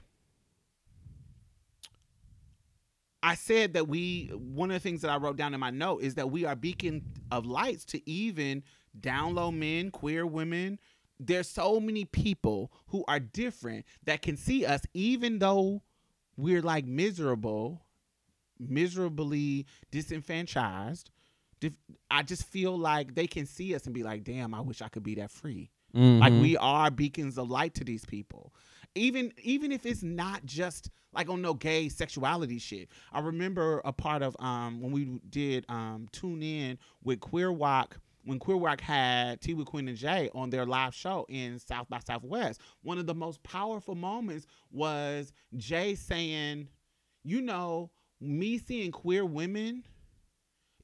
I 3.22 3.36
said 3.36 3.74
that 3.74 3.88
we, 3.88 4.28
one 4.34 4.72
of 4.72 4.76
the 4.76 4.80
things 4.80 5.02
that 5.02 5.12
I 5.12 5.18
wrote 5.18 5.36
down 5.36 5.54
in 5.54 5.60
my 5.60 5.72
note 5.72 6.02
is 6.04 6.16
that 6.16 6.32
we 6.32 6.46
are 6.46 6.56
beacon 6.56 7.04
of 7.32 7.46
lights 7.46 7.84
to 7.86 8.10
even 8.10 8.64
down 9.00 9.36
low 9.36 9.52
men, 9.52 9.92
queer 9.92 10.26
women. 10.26 10.80
There's 11.20 11.50
so 11.50 11.80
many 11.82 12.06
people 12.06 12.72
who 12.88 13.04
are 13.08 13.20
different 13.20 13.86
that 14.06 14.22
can 14.22 14.38
see 14.38 14.66
us, 14.66 14.82
even 14.94 15.40
though 15.40 15.82
we're 16.38 16.62
like 16.62 16.86
miserable, 16.86 17.82
miserably 18.58 19.66
disenfranchised. 19.92 21.10
I 22.10 22.24
just 22.24 22.46
feel 22.46 22.78
like 22.78 23.16
they 23.16 23.28
can 23.28 23.46
see 23.46 23.76
us 23.76 23.86
and 23.86 23.94
be 23.94 24.04
like, 24.04 24.24
damn, 24.24 24.54
I 24.54 24.62
wish 24.62 24.82
I 24.82 24.88
could 24.88 25.04
be 25.04 25.16
that 25.16 25.32
free 25.32 25.72
like 25.92 26.32
Mhm. 26.32 26.42
we 26.42 26.56
are 26.56 26.92
beacons 26.92 27.38
of 27.40 27.50
light 27.50 27.74
to 27.74 27.84
these 27.84 28.06
people 28.06 28.54
even 29.00 29.34
even 29.42 29.72
if 29.72 29.86
it's 29.86 30.04
not 30.04 30.46
just 30.46 30.90
like 31.14 31.30
on 31.30 31.42
no 31.42 31.54
gay 31.54 31.90
sexuality 31.90 32.60
shit. 32.60 32.90
I 33.12 33.20
remember 33.20 33.82
a 33.86 33.94
part 33.94 34.22
of 34.22 34.36
um 34.40 34.82
when 34.82 34.92
we 34.92 35.20
did 35.30 35.66
um 35.70 36.08
tune 36.12 36.42
in 36.44 36.78
with 37.04 37.20
queer 37.20 37.52
walk 37.52 38.00
when 38.26 38.38
queer 38.38 38.58
walk 38.58 38.82
had 38.82 39.42
t 39.42 39.54
with 39.54 39.66
queen 39.68 39.88
and 39.88 39.98
jay 39.98 40.30
on 40.36 40.50
their 40.50 40.66
live 40.66 40.94
show 40.94 41.26
in 41.30 41.60
south 41.60 41.90
by 41.90 42.00
southwest. 42.00 42.62
One 42.84 42.98
of 42.98 43.08
the 43.08 43.16
most 43.16 43.42
powerful 43.44 43.96
moments 43.96 44.46
was 44.72 45.32
jay 45.58 45.96
saying 45.96 46.68
you 47.24 47.42
know 47.42 47.90
me 48.22 48.58
seeing 48.58 48.92
queer 48.92 49.26
women 49.26 49.84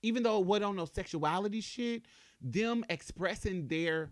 even 0.05 0.21
though 0.21 0.39
it 0.39 0.45
wasn't 0.45 0.65
on 0.65 0.75
no 0.75 0.85
sexuality 0.85 1.61
shit, 1.61 2.03
them 2.39 2.85
expressing 2.89 3.67
their 3.67 4.11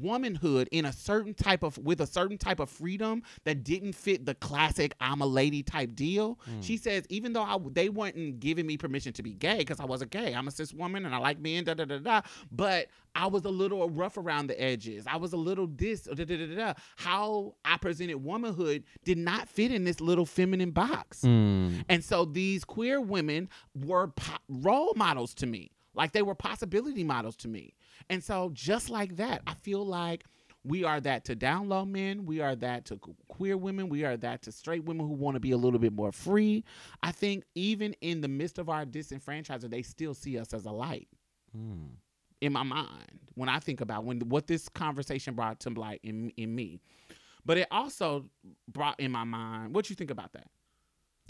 womanhood 0.00 0.68
in 0.72 0.84
a 0.84 0.92
certain 0.92 1.34
type 1.34 1.62
of 1.62 1.78
with 1.78 2.00
a 2.00 2.06
certain 2.06 2.38
type 2.38 2.60
of 2.60 2.70
freedom 2.70 3.22
that 3.44 3.64
didn't 3.64 3.94
fit 3.94 4.26
the 4.26 4.34
classic 4.34 4.94
I'm 5.00 5.20
a 5.20 5.26
lady 5.26 5.62
type 5.62 5.94
deal. 5.94 6.38
Mm. 6.50 6.62
She 6.62 6.76
says 6.76 7.04
even 7.08 7.32
though 7.32 7.42
I, 7.42 7.58
they 7.72 7.88
weren't 7.88 8.40
giving 8.40 8.66
me 8.66 8.76
permission 8.76 9.12
to 9.14 9.22
be 9.22 9.34
gay 9.34 9.58
because 9.58 9.80
I 9.80 9.84
wasn't 9.84 10.10
gay, 10.10 10.34
I'm 10.34 10.48
a 10.48 10.50
cis 10.50 10.72
woman 10.72 11.04
and 11.04 11.14
I 11.14 11.18
like 11.18 11.38
men, 11.38 11.64
da 11.64 11.74
da 11.74 11.84
da 11.84 11.98
da. 11.98 12.20
But 12.50 12.88
I 13.14 13.26
was 13.26 13.44
a 13.44 13.50
little 13.50 13.88
rough 13.90 14.16
around 14.16 14.48
the 14.48 14.60
edges. 14.60 15.06
I 15.06 15.16
was 15.16 15.32
a 15.32 15.36
little 15.36 15.66
this, 15.66 16.02
da 16.02 16.14
da 16.14 16.24
da 16.24 16.46
da. 16.46 16.54
da. 16.54 16.74
How 16.96 17.54
I 17.64 17.76
presented 17.76 18.18
womanhood 18.18 18.84
did 19.04 19.18
not 19.18 19.48
fit 19.48 19.70
in 19.70 19.84
this 19.84 20.00
little 20.00 20.26
feminine 20.26 20.72
box. 20.72 21.20
Mm. 21.22 21.84
And 21.88 22.04
so 22.04 22.24
these 22.24 22.64
queer 22.64 23.00
women 23.00 23.48
were 23.74 24.08
po- 24.08 24.38
role 24.48 24.94
models 24.96 25.34
to 25.34 25.46
me. 25.46 25.70
Like 25.94 26.12
they 26.12 26.22
were 26.22 26.34
possibility 26.34 27.04
models 27.04 27.36
to 27.36 27.48
me. 27.48 27.74
And 28.10 28.22
so 28.22 28.50
just 28.52 28.90
like 28.90 29.16
that, 29.16 29.42
I 29.46 29.54
feel 29.54 29.84
like 29.84 30.24
We 30.66 30.82
are 30.82 30.98
that 30.98 31.26
to 31.26 31.34
down 31.34 31.68
low 31.68 31.84
men. 31.84 32.24
We 32.24 32.40
are 32.40 32.56
that 32.56 32.86
to 32.86 32.96
queer 33.28 33.54
women. 33.58 33.90
We 33.90 34.04
are 34.06 34.16
that 34.16 34.40
to 34.44 34.52
straight 34.52 34.84
women 34.84 35.06
who 35.06 35.12
want 35.12 35.34
to 35.34 35.40
be 35.40 35.50
a 35.50 35.58
little 35.58 35.78
bit 35.78 35.92
more 35.92 36.10
free. 36.10 36.64
I 37.02 37.12
think 37.12 37.44
even 37.54 37.94
in 38.00 38.22
the 38.22 38.28
midst 38.28 38.58
of 38.58 38.70
our 38.70 38.86
disenfranchisement, 38.86 39.68
they 39.70 39.82
still 39.82 40.14
see 40.14 40.38
us 40.38 40.54
as 40.54 40.64
a 40.64 40.70
light 40.72 41.06
Mm. 41.54 41.90
in 42.40 42.52
my 42.54 42.62
mind 42.62 43.20
when 43.34 43.50
I 43.50 43.58
think 43.60 43.82
about 43.82 44.04
when 44.04 44.20
what 44.20 44.46
this 44.46 44.68
conversation 44.70 45.34
brought 45.34 45.60
to 45.60 45.70
light 45.70 46.00
in 46.02 46.30
in 46.38 46.54
me. 46.54 46.80
But 47.44 47.58
it 47.58 47.68
also 47.70 48.30
brought 48.66 48.98
in 48.98 49.12
my 49.12 49.24
mind. 49.24 49.74
What 49.74 49.90
you 49.90 49.96
think 49.96 50.10
about 50.10 50.32
that? 50.32 50.48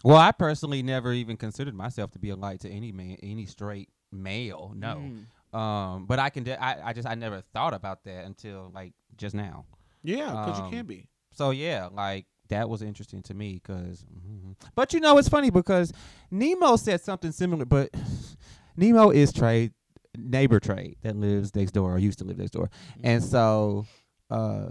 Well, 0.05 0.17
I 0.17 0.31
personally 0.31 0.83
never 0.85 1.13
even 1.13 1.37
considered 1.37 1.75
myself 1.75 2.13
to 2.13 2.21
be 2.21 2.31
a 2.31 2.37
light 2.37 2.61
to 2.61 2.71
any 2.71 2.93
man, 2.93 3.17
any 3.21 3.47
straight 3.47 3.89
male. 4.13 4.73
No. 4.77 4.97
Mm. 4.97 5.27
Um, 5.55 6.07
but 6.07 6.19
I 6.19 6.31
can. 6.31 6.43
De- 6.45 6.63
I, 6.63 6.89
I 6.89 6.93
just 6.93 7.07
I 7.09 7.15
never 7.15 7.43
thought 7.53 7.75
about 7.75 8.05
that 8.05 8.25
until 8.25 8.71
like 8.75 8.93
just 9.17 9.35
now. 9.35 9.67
Yeah, 10.03 10.27
because 10.31 10.59
Um, 10.59 10.65
you 10.67 10.71
can 10.71 10.87
be. 10.87 11.09
So 11.33 11.51
yeah, 11.51 11.89
like 11.93 12.27
that 12.49 12.69
was 12.69 12.83
interesting 12.83 13.23
to 13.23 13.35
me 13.35 13.55
because. 13.55 14.05
But 14.75 14.93
you 14.93 15.01
know, 15.01 15.17
it's 15.19 15.29
funny 15.29 15.51
because 15.51 15.93
Nemo 16.31 16.77
said 16.77 17.01
something 17.01 17.33
similar, 17.33 17.65
but 17.65 17.91
Nemo 18.77 19.11
is 19.11 19.33
trade 19.33 19.73
neighbor 20.17 20.61
trade 20.61 20.97
that 21.03 21.17
lives 21.17 21.55
next 21.57 21.73
door 21.73 21.93
or 21.95 21.99
used 21.99 22.19
to 22.19 22.25
live 22.25 22.39
next 22.39 22.53
door, 22.53 22.71
and 23.03 23.23
so 23.23 23.87
uh, 24.31 24.67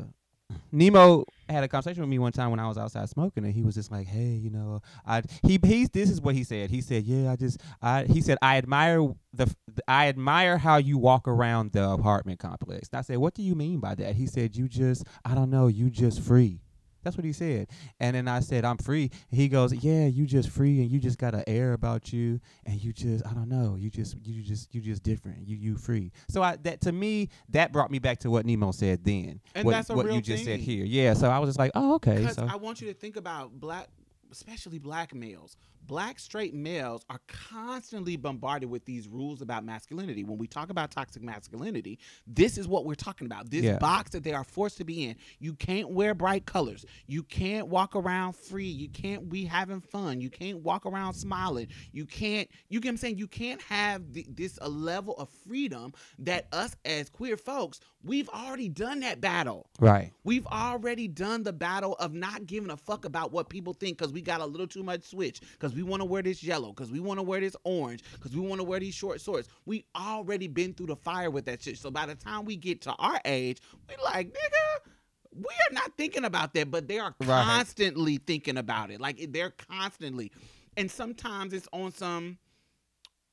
Nemo 0.72 1.26
had 1.54 1.64
a 1.64 1.68
conversation 1.68 2.02
with 2.02 2.10
me 2.10 2.20
one 2.20 2.32
time 2.32 2.52
when 2.52 2.60
I 2.60 2.68
was 2.68 2.78
outside 2.78 3.08
smoking, 3.10 3.46
and 3.46 3.54
he 3.54 3.64
was 3.64 3.76
just 3.76 3.92
like, 3.92 4.08
"Hey, 4.08 4.34
you 4.34 4.50
know, 4.50 4.82
I 5.06 5.24
he 5.44 5.60
he's 5.64 5.90
this 5.90 6.10
is 6.10 6.22
what 6.22 6.36
he 6.36 6.44
said. 6.44 6.70
He 6.70 6.82
said, 6.82 7.04
yeah, 7.04 7.32
I 7.32 7.36
just 7.36 7.62
I 7.82 8.04
he 8.04 8.22
said 8.22 8.38
I 8.42 8.58
admire 8.58 9.08
the, 9.34 9.54
I 9.88 10.08
admire 10.08 10.58
how 10.58 10.78
you 10.78 10.98
walk 10.98 11.28
around 11.28 11.72
the 11.72 11.90
apartment 11.90 12.40
complex. 12.40 12.90
And 12.92 13.00
I 13.00 13.02
said, 13.02 13.18
what 13.18 13.34
do 13.34 13.44
you 13.44 13.56
mean 13.56 13.80
by 13.80 13.96
that? 13.96 14.16
He 14.16 14.28
said, 14.28 14.56
you 14.56 14.68
just 14.68 15.06
I 15.24 15.36
don't 15.36 15.50
know, 15.50 15.68
you 15.68 15.90
just 15.90 16.22
free. 16.22 16.62
That's 17.04 17.18
what 17.18 17.26
he 17.26 17.34
said. 17.34 17.68
And 18.00 18.16
then 18.16 18.28
I 18.28 18.40
said, 18.40 18.66
I'm 18.66 18.78
free. 18.78 19.12
He 19.30 19.48
goes, 19.48 19.74
Yeah, 19.74 20.06
you 20.08 20.26
just 20.26 20.50
free 20.50 20.82
and 20.82 20.90
you 20.90 21.00
just 21.00 21.18
got 21.18 21.34
an 21.34 21.44
air 21.48 21.74
about 21.74 22.14
you 22.14 22.40
and 22.66 22.82
you 22.82 22.94
just 22.94 23.26
I 23.26 23.34
don't 23.34 23.50
know, 23.50 23.76
you 23.76 23.90
just 23.90 24.16
you 24.26 24.42
just 24.42 24.74
you 24.74 24.82
just 24.82 25.04
different. 25.04 25.48
You 25.48 25.58
you 25.58 25.78
free. 25.78 26.12
So 26.30 26.42
I 26.42 26.58
that 26.64 26.82
to 26.82 26.92
me, 26.92 27.30
that 27.50 27.72
brought 27.72 27.92
me 27.92 28.00
back 28.00 28.20
to 28.20 28.32
what 28.32 28.46
Nemo 28.46 28.72
said 28.72 29.04
then. 29.04 29.42
And 29.56 29.66
what, 29.66 29.72
that's 29.72 29.90
a 29.90 29.96
what 29.96 30.06
real 30.06 30.16
you 30.16 30.22
just 30.22 30.46
said 30.46 30.60
here. 30.60 30.86
Yeah. 30.86 31.14
So 31.14 31.30
I 31.30 31.40
was 31.40 31.50
just 31.50 31.60
like, 31.60 31.72
Oh, 31.76 31.96
okay. 31.96 32.18
Because 32.18 32.36
So 32.36 32.48
I 32.50 32.56
want 32.56 32.82
you 32.82 32.88
to 32.88 32.94
think 32.94 33.16
about 33.18 33.60
black, 33.60 33.88
especially 34.32 34.80
black 34.80 35.14
males. 35.14 35.58
Black 35.86 36.20
straight 36.20 36.54
males 36.54 37.06
are 37.10 37.20
constantly 37.28 38.16
bombarded 38.16 38.70
with 38.70 38.86
these 38.86 39.08
rules 39.08 39.42
about 39.42 39.66
masculinity. 39.66 40.24
When 40.24 40.38
we 40.38 40.48
talk 40.48 40.70
about 40.70 40.92
toxic 40.92 41.22
masculinity, 41.22 42.00
this 42.26 42.58
is 42.58 42.68
what 42.68 42.86
we're 42.86 42.96
talking 42.96 43.26
about. 43.26 43.50
This 43.50 43.64
Yeah. 43.64 43.78
box 43.80 44.12
that 44.12 44.24
they 44.24 44.34
are 44.34 44.44
forced 44.44 44.78
to 44.78 44.84
be 44.84 45.06
in. 45.06 45.16
You 45.40 45.54
can't 45.54 45.90
wear 45.90 46.14
bright 46.14 46.46
colors. 46.46 46.86
You 47.08 47.24
can't 47.24 47.68
walk 47.68 47.96
around 47.96 48.36
free. 48.36 48.70
You 48.70 48.90
can't 48.90 49.30
be 49.30 49.46
having 49.46 49.82
fun. 49.82 50.22
You 50.22 50.30
can't 50.30 50.60
walk 50.60 50.86
around 50.86 51.16
smiling. 51.16 51.68
You 51.92 52.06
can't. 52.06 52.50
You 52.70 52.80
get 52.80 52.90
what 52.90 52.94
I'm 52.94 52.98
saying? 52.98 53.18
You 53.18 53.28
can't 53.28 53.62
have 53.64 54.14
th- 54.14 54.28
this 54.30 54.58
a 54.62 54.70
level 54.70 55.16
of 55.16 55.30
freedom 55.30 55.94
that 56.20 56.48
us 56.52 56.76
as 56.86 57.10
queer 57.10 57.38
folks 57.38 57.80
we've 58.04 58.30
already 58.30 58.70
done 58.70 59.00
that 59.00 59.22
battle. 59.22 59.66
Right. 59.80 60.12
We've 60.24 60.46
already 60.48 61.08
done 61.08 61.44
the 61.44 61.54
battle 61.54 61.94
of 61.96 62.14
not 62.14 62.46
giving 62.46 62.70
a 62.70 62.78
fuck 62.78 63.06
about 63.06 63.32
what 63.32 63.50
people 63.50 63.74
think 63.74 63.98
because 63.98 64.12
we 64.12 64.22
got 64.22 64.42
a 64.42 64.46
little 64.46 64.68
too 64.68 64.84
much 64.84 65.04
switch, 65.04 65.40
because 65.40 65.73
we 65.76 65.84
want 65.84 66.02
to 66.02 66.06
wear 66.06 66.22
this 66.22 66.44
yellow, 66.44 66.70
because 66.70 66.92
we 66.92 67.00
want 67.00 67.20
to 67.20 67.24
wear 67.24 67.40
this 67.40 67.56
orange, 67.64 68.04
because 68.14 68.36
we 68.36 68.42
want 68.42 68.60
to 68.60 68.64
wear 68.64 68.80
these 68.80 68.94
short 68.96 69.22
shorts. 69.22 69.48
We 69.66 69.86
already 69.96 70.48
been 70.48 70.74
through 70.74 70.88
the 70.88 70.96
fire 70.96 71.30
with 71.32 71.46
that 71.46 71.62
shit. 71.64 71.78
So 71.78 71.92
by 71.92 72.06
the 72.06 72.16
time 72.16 72.46
we 72.46 72.56
get 72.56 72.82
to 72.82 72.92
our 72.94 73.20
age, 73.26 73.62
we 73.90 73.96
like, 74.04 74.30
nigga, 74.30 74.90
we 75.36 75.44
are 75.46 75.74
not 75.74 75.92
thinking 75.98 76.26
about 76.26 76.54
that, 76.54 76.70
but 76.70 76.88
they 76.88 77.00
are 77.00 77.16
Right. 77.22 77.44
constantly 77.44 78.18
thinking 78.18 78.58
about 78.58 78.92
it. 78.92 79.02
Like 79.02 79.32
they're 79.32 79.50
constantly. 79.52 80.32
And 80.78 80.90
sometimes 80.90 81.54
it's 81.54 81.68
on 81.74 81.92
some 81.92 82.38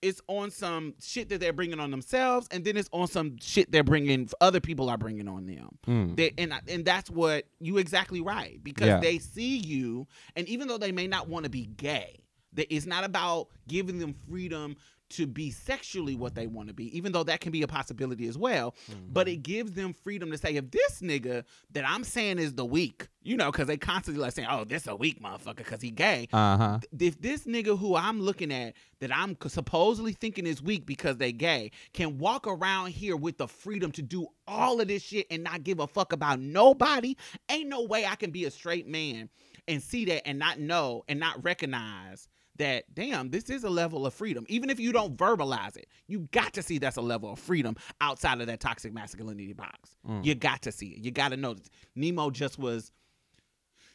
it's 0.02 0.22
on 0.28 0.50
some 0.50 0.94
shit 0.98 1.28
that 1.28 1.40
they're 1.40 1.52
bringing 1.52 1.78
on 1.78 1.90
themselves, 1.90 2.48
and 2.50 2.64
then 2.64 2.74
it's 2.78 2.88
on 2.90 3.06
some 3.06 3.36
shit 3.38 3.70
they're 3.70 3.84
bringing. 3.84 4.30
Other 4.40 4.58
people 4.58 4.88
are 4.88 4.96
bringing 4.96 5.28
on 5.28 5.44
them. 5.44 5.68
Mm. 5.86 6.16
They, 6.16 6.32
and 6.38 6.54
and 6.68 6.86
that's 6.86 7.10
what 7.10 7.44
you 7.58 7.76
exactly 7.76 8.22
right 8.22 8.58
because 8.64 8.86
Yeah. 8.88 9.00
they 9.00 9.18
see 9.18 9.58
you, 9.58 10.06
and 10.36 10.48
even 10.48 10.68
though 10.68 10.78
they 10.78 10.90
may 10.90 11.06
not 11.06 11.28
want 11.28 11.44
to 11.44 11.50
be 11.50 11.66
gay, 11.66 12.16
that 12.54 12.72
it's 12.74 12.86
not 12.86 13.04
about 13.04 13.48
giving 13.68 13.98
them 13.98 14.14
freedom 14.28 14.76
to 15.10 15.26
be 15.26 15.50
sexually 15.50 16.14
what 16.14 16.36
they 16.36 16.46
want 16.46 16.68
to 16.68 16.72
be, 16.74 16.96
even 16.96 17.10
though 17.10 17.24
that 17.24 17.40
can 17.40 17.50
be 17.50 17.62
a 17.62 17.66
possibility 17.66 18.28
as 18.28 18.38
well. 18.38 18.76
But 19.08 19.26
Mm-hmm. 19.26 19.32
it 19.34 19.42
gives 19.42 19.72
them 19.72 19.92
freedom 19.92 20.30
to 20.30 20.38
say, 20.38 20.54
if 20.54 20.70
this 20.70 21.00
nigga 21.00 21.42
that 21.72 21.84
I'm 21.84 22.04
saying 22.04 22.38
is 22.38 22.52
the 22.54 22.64
weak, 22.64 23.08
you 23.24 23.36
know, 23.36 23.50
because 23.50 23.66
they 23.66 23.76
constantly 23.76 24.22
like 24.22 24.32
saying, 24.34 24.46
oh, 24.48 24.62
this 24.62 24.86
a 24.86 24.94
weak 24.94 25.20
motherfucker 25.20 25.56
because 25.56 25.80
he 25.82 25.90
gay 25.90 26.28
Uh 26.32 26.56
huh. 26.56 26.78
if 26.96 27.20
this 27.20 27.44
nigga 27.44 27.76
who 27.76 27.96
I'm 27.96 28.20
looking 28.20 28.52
at 28.52 28.74
that 29.00 29.10
I'm 29.12 29.36
supposedly 29.48 30.12
thinking 30.12 30.46
is 30.46 30.62
weak 30.62 30.86
because 30.86 31.16
they 31.16 31.32
gay 31.32 31.72
can 31.92 32.18
walk 32.18 32.46
around 32.46 32.90
here 32.90 33.16
with 33.16 33.36
the 33.36 33.48
freedom 33.48 33.90
to 33.92 34.02
do 34.02 34.28
all 34.46 34.80
of 34.80 34.86
this 34.86 35.02
shit 35.02 35.26
and 35.28 35.42
not 35.42 35.64
give 35.64 35.80
a 35.80 35.88
fuck 35.88 36.12
about 36.12 36.38
nobody, 36.38 37.16
ain't 37.48 37.68
no 37.68 37.82
way 37.82 38.06
I 38.06 38.14
can 38.14 38.30
be 38.30 38.44
a 38.44 38.50
straight 38.52 38.86
man 38.86 39.28
and 39.66 39.82
see 39.82 40.04
that 40.04 40.24
and 40.24 40.38
not 40.38 40.60
know 40.60 41.02
and 41.08 41.18
not 41.18 41.42
recognize 41.42 42.28
that 42.60 42.84
damn 42.94 43.30
this 43.30 43.50
is 43.50 43.64
a 43.64 43.70
level 43.70 44.06
of 44.06 44.14
freedom 44.14 44.44
even 44.48 44.70
if 44.70 44.78
you 44.78 44.92
don't 44.92 45.16
verbalize 45.16 45.76
it 45.76 45.86
you 46.06 46.20
got 46.30 46.52
to 46.52 46.62
see 46.62 46.78
that's 46.78 46.96
a 46.96 47.00
level 47.02 47.32
of 47.32 47.38
freedom 47.38 47.74
outside 48.00 48.40
of 48.40 48.46
that 48.46 48.60
toxic 48.60 48.92
masculinity 48.94 49.52
box 49.52 49.96
Mm. 50.08 50.24
you 50.24 50.34
got 50.34 50.62
to 50.62 50.72
see 50.72 50.88
it 50.88 50.98
you 51.04 51.10
got 51.10 51.30
to 51.30 51.36
know 51.36 51.54
that 51.54 51.68
nemo 51.96 52.30
just 52.30 52.58
was 52.58 52.92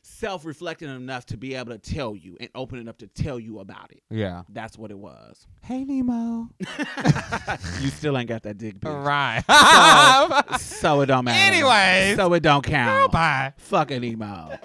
self-reflecting 0.01 0.87
enough 0.89 1.25
to 1.25 1.37
be 1.37 1.55
able 1.55 1.71
to 1.71 1.79
tell 1.79 2.15
you 2.15 2.37
and 2.39 2.49
open 2.53 2.77
it 2.79 2.87
up 2.87 2.97
to 2.99 3.07
tell 3.07 3.39
you 3.39 3.59
about 3.59 3.91
it. 3.91 4.03
Yeah. 4.11 4.43
That's 4.49 4.77
what 4.77 4.91
it 4.91 4.99
was. 4.99 5.47
Hey 5.63 5.83
Nemo. 5.83 6.47
you 7.81 7.89
still 7.89 8.15
ain't 8.15 8.29
got 8.29 8.43
that 8.43 8.59
dick, 8.59 8.79
bitch. 8.79 9.03
Right. 9.03 9.41
So 10.59 11.01
it 11.01 11.07
don't 11.07 11.25
matter. 11.25 11.55
Anyways. 11.55 12.17
so 12.17 12.31
it 12.33 12.41
don't 12.43 12.63
count. 12.63 13.11
Bye. 13.11 13.53
Fucking 13.57 14.03
emo. 14.03 14.57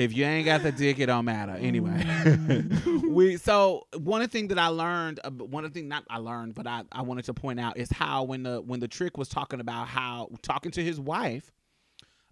If 0.00 0.16
you 0.16 0.24
ain't 0.24 0.46
got 0.46 0.62
the 0.62 0.72
dick, 0.72 0.98
it 0.98 1.06
don't 1.06 1.26
matter. 1.26 1.52
Anyway, 1.52 1.90
mm. 1.90 3.02
we 3.10 3.36
so 3.36 3.86
one 3.98 4.22
of 4.22 4.30
the 4.30 4.32
things 4.32 4.48
that 4.48 4.58
I 4.58 4.68
learned, 4.68 5.20
one 5.38 5.64
of 5.64 5.72
the 5.72 5.78
things 5.78 5.90
not 5.90 6.04
I 6.08 6.16
learned, 6.16 6.54
but 6.54 6.66
I, 6.66 6.84
I 6.90 7.02
wanted 7.02 7.26
to 7.26 7.34
point 7.34 7.60
out 7.60 7.76
is 7.76 7.90
how 7.90 8.24
when 8.24 8.42
the 8.42 8.62
when 8.62 8.80
the 8.80 8.88
trick 8.88 9.18
was 9.18 9.28
talking 9.28 9.60
about 9.60 9.88
how 9.88 10.30
talking 10.42 10.72
to 10.72 10.82
his 10.82 10.98
wife 10.98 11.52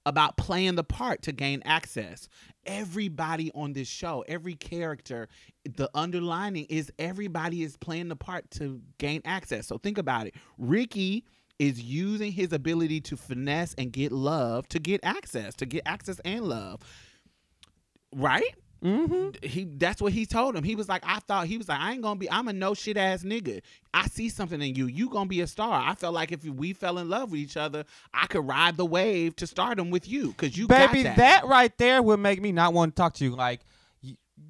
about 0.07 0.39
playing 0.39 0.77
the 0.77 0.85
part 0.85 1.21
to 1.23 1.33
gain 1.33 1.61
access. 1.67 2.29
Everybody 2.65 3.51
on 3.55 3.75
this 3.75 3.89
show, 3.89 4.25
every 4.27 4.55
character, 4.55 5.29
the 5.65 5.91
underlining 5.95 6.65
is 6.71 6.91
everybody 6.99 7.63
is 7.63 7.77
playing 7.77 8.09
the 8.09 8.17
part 8.17 8.51
to 8.53 8.81
gain 8.97 9.21
access. 9.27 9.67
So 9.67 9.77
think 9.77 9.99
about 9.99 10.27
it. 10.27 10.35
Ricky 10.57 11.27
is 11.59 11.83
using 11.83 12.33
his 12.33 12.55
ability 12.55 13.03
to 13.03 13.17
finesse 13.17 13.75
and 13.77 13.93
get 13.93 14.13
love 14.13 14.67
to 14.69 14.79
get 14.79 15.01
access, 15.03 15.55
to 15.57 15.67
get 15.67 15.83
access 15.85 16.21
and 16.25 16.45
love. 16.45 16.81
Right? 18.15 18.55
Mm-hmm. 18.85 19.31
he 19.43 19.65
that's 19.65 20.01
what 20.01 20.13
he 20.13 20.25
told 20.25 20.55
him. 20.55 20.63
He 20.63 20.77
was 20.77 20.89
like, 20.89 21.03
I 21.05 21.19
thought 21.19 21.49
he 21.49 21.59
was 21.59 21.69
like, 21.69 21.81
I 21.81 21.93
ain't 21.93 22.03
gonna 22.03 22.15
be. 22.19 22.31
I'm 22.31 22.47
a 22.47 22.53
no 22.53 22.75
shit 22.75 22.97
ass 22.97 23.25
nigga. 23.25 23.61
I 23.93 24.07
see 24.07 24.29
something 24.29 24.63
in 24.63 24.77
you. 24.77 24.87
You 24.87 25.09
gonna 25.09 25.27
be 25.29 25.41
a 25.41 25.49
star. 25.49 25.83
I 25.85 25.97
felt 25.97 26.15
like 26.15 26.31
if 26.31 26.45
we 26.45 26.73
fell 26.75 26.99
in 26.99 27.09
love 27.09 27.33
with 27.33 27.41
each 27.41 27.57
other, 27.57 27.85
I 28.15 28.27
could 28.29 28.47
ride 28.47 28.77
the 28.77 28.87
wave 28.87 29.35
to 29.37 29.49
stardom 29.49 29.91
with 29.91 30.09
you 30.09 30.29
because 30.29 30.57
you 30.57 30.69
Baby, 30.69 31.03
got 31.03 31.17
that. 31.17 31.47
right 31.47 31.77
there 31.77 32.01
would 32.03 32.21
make 32.21 32.41
me 32.41 32.53
not 32.53 32.73
want 32.73 32.95
to 32.95 33.03
talk 33.03 33.15
to 33.15 33.25
you. 33.25 33.35
Like, 33.35 33.63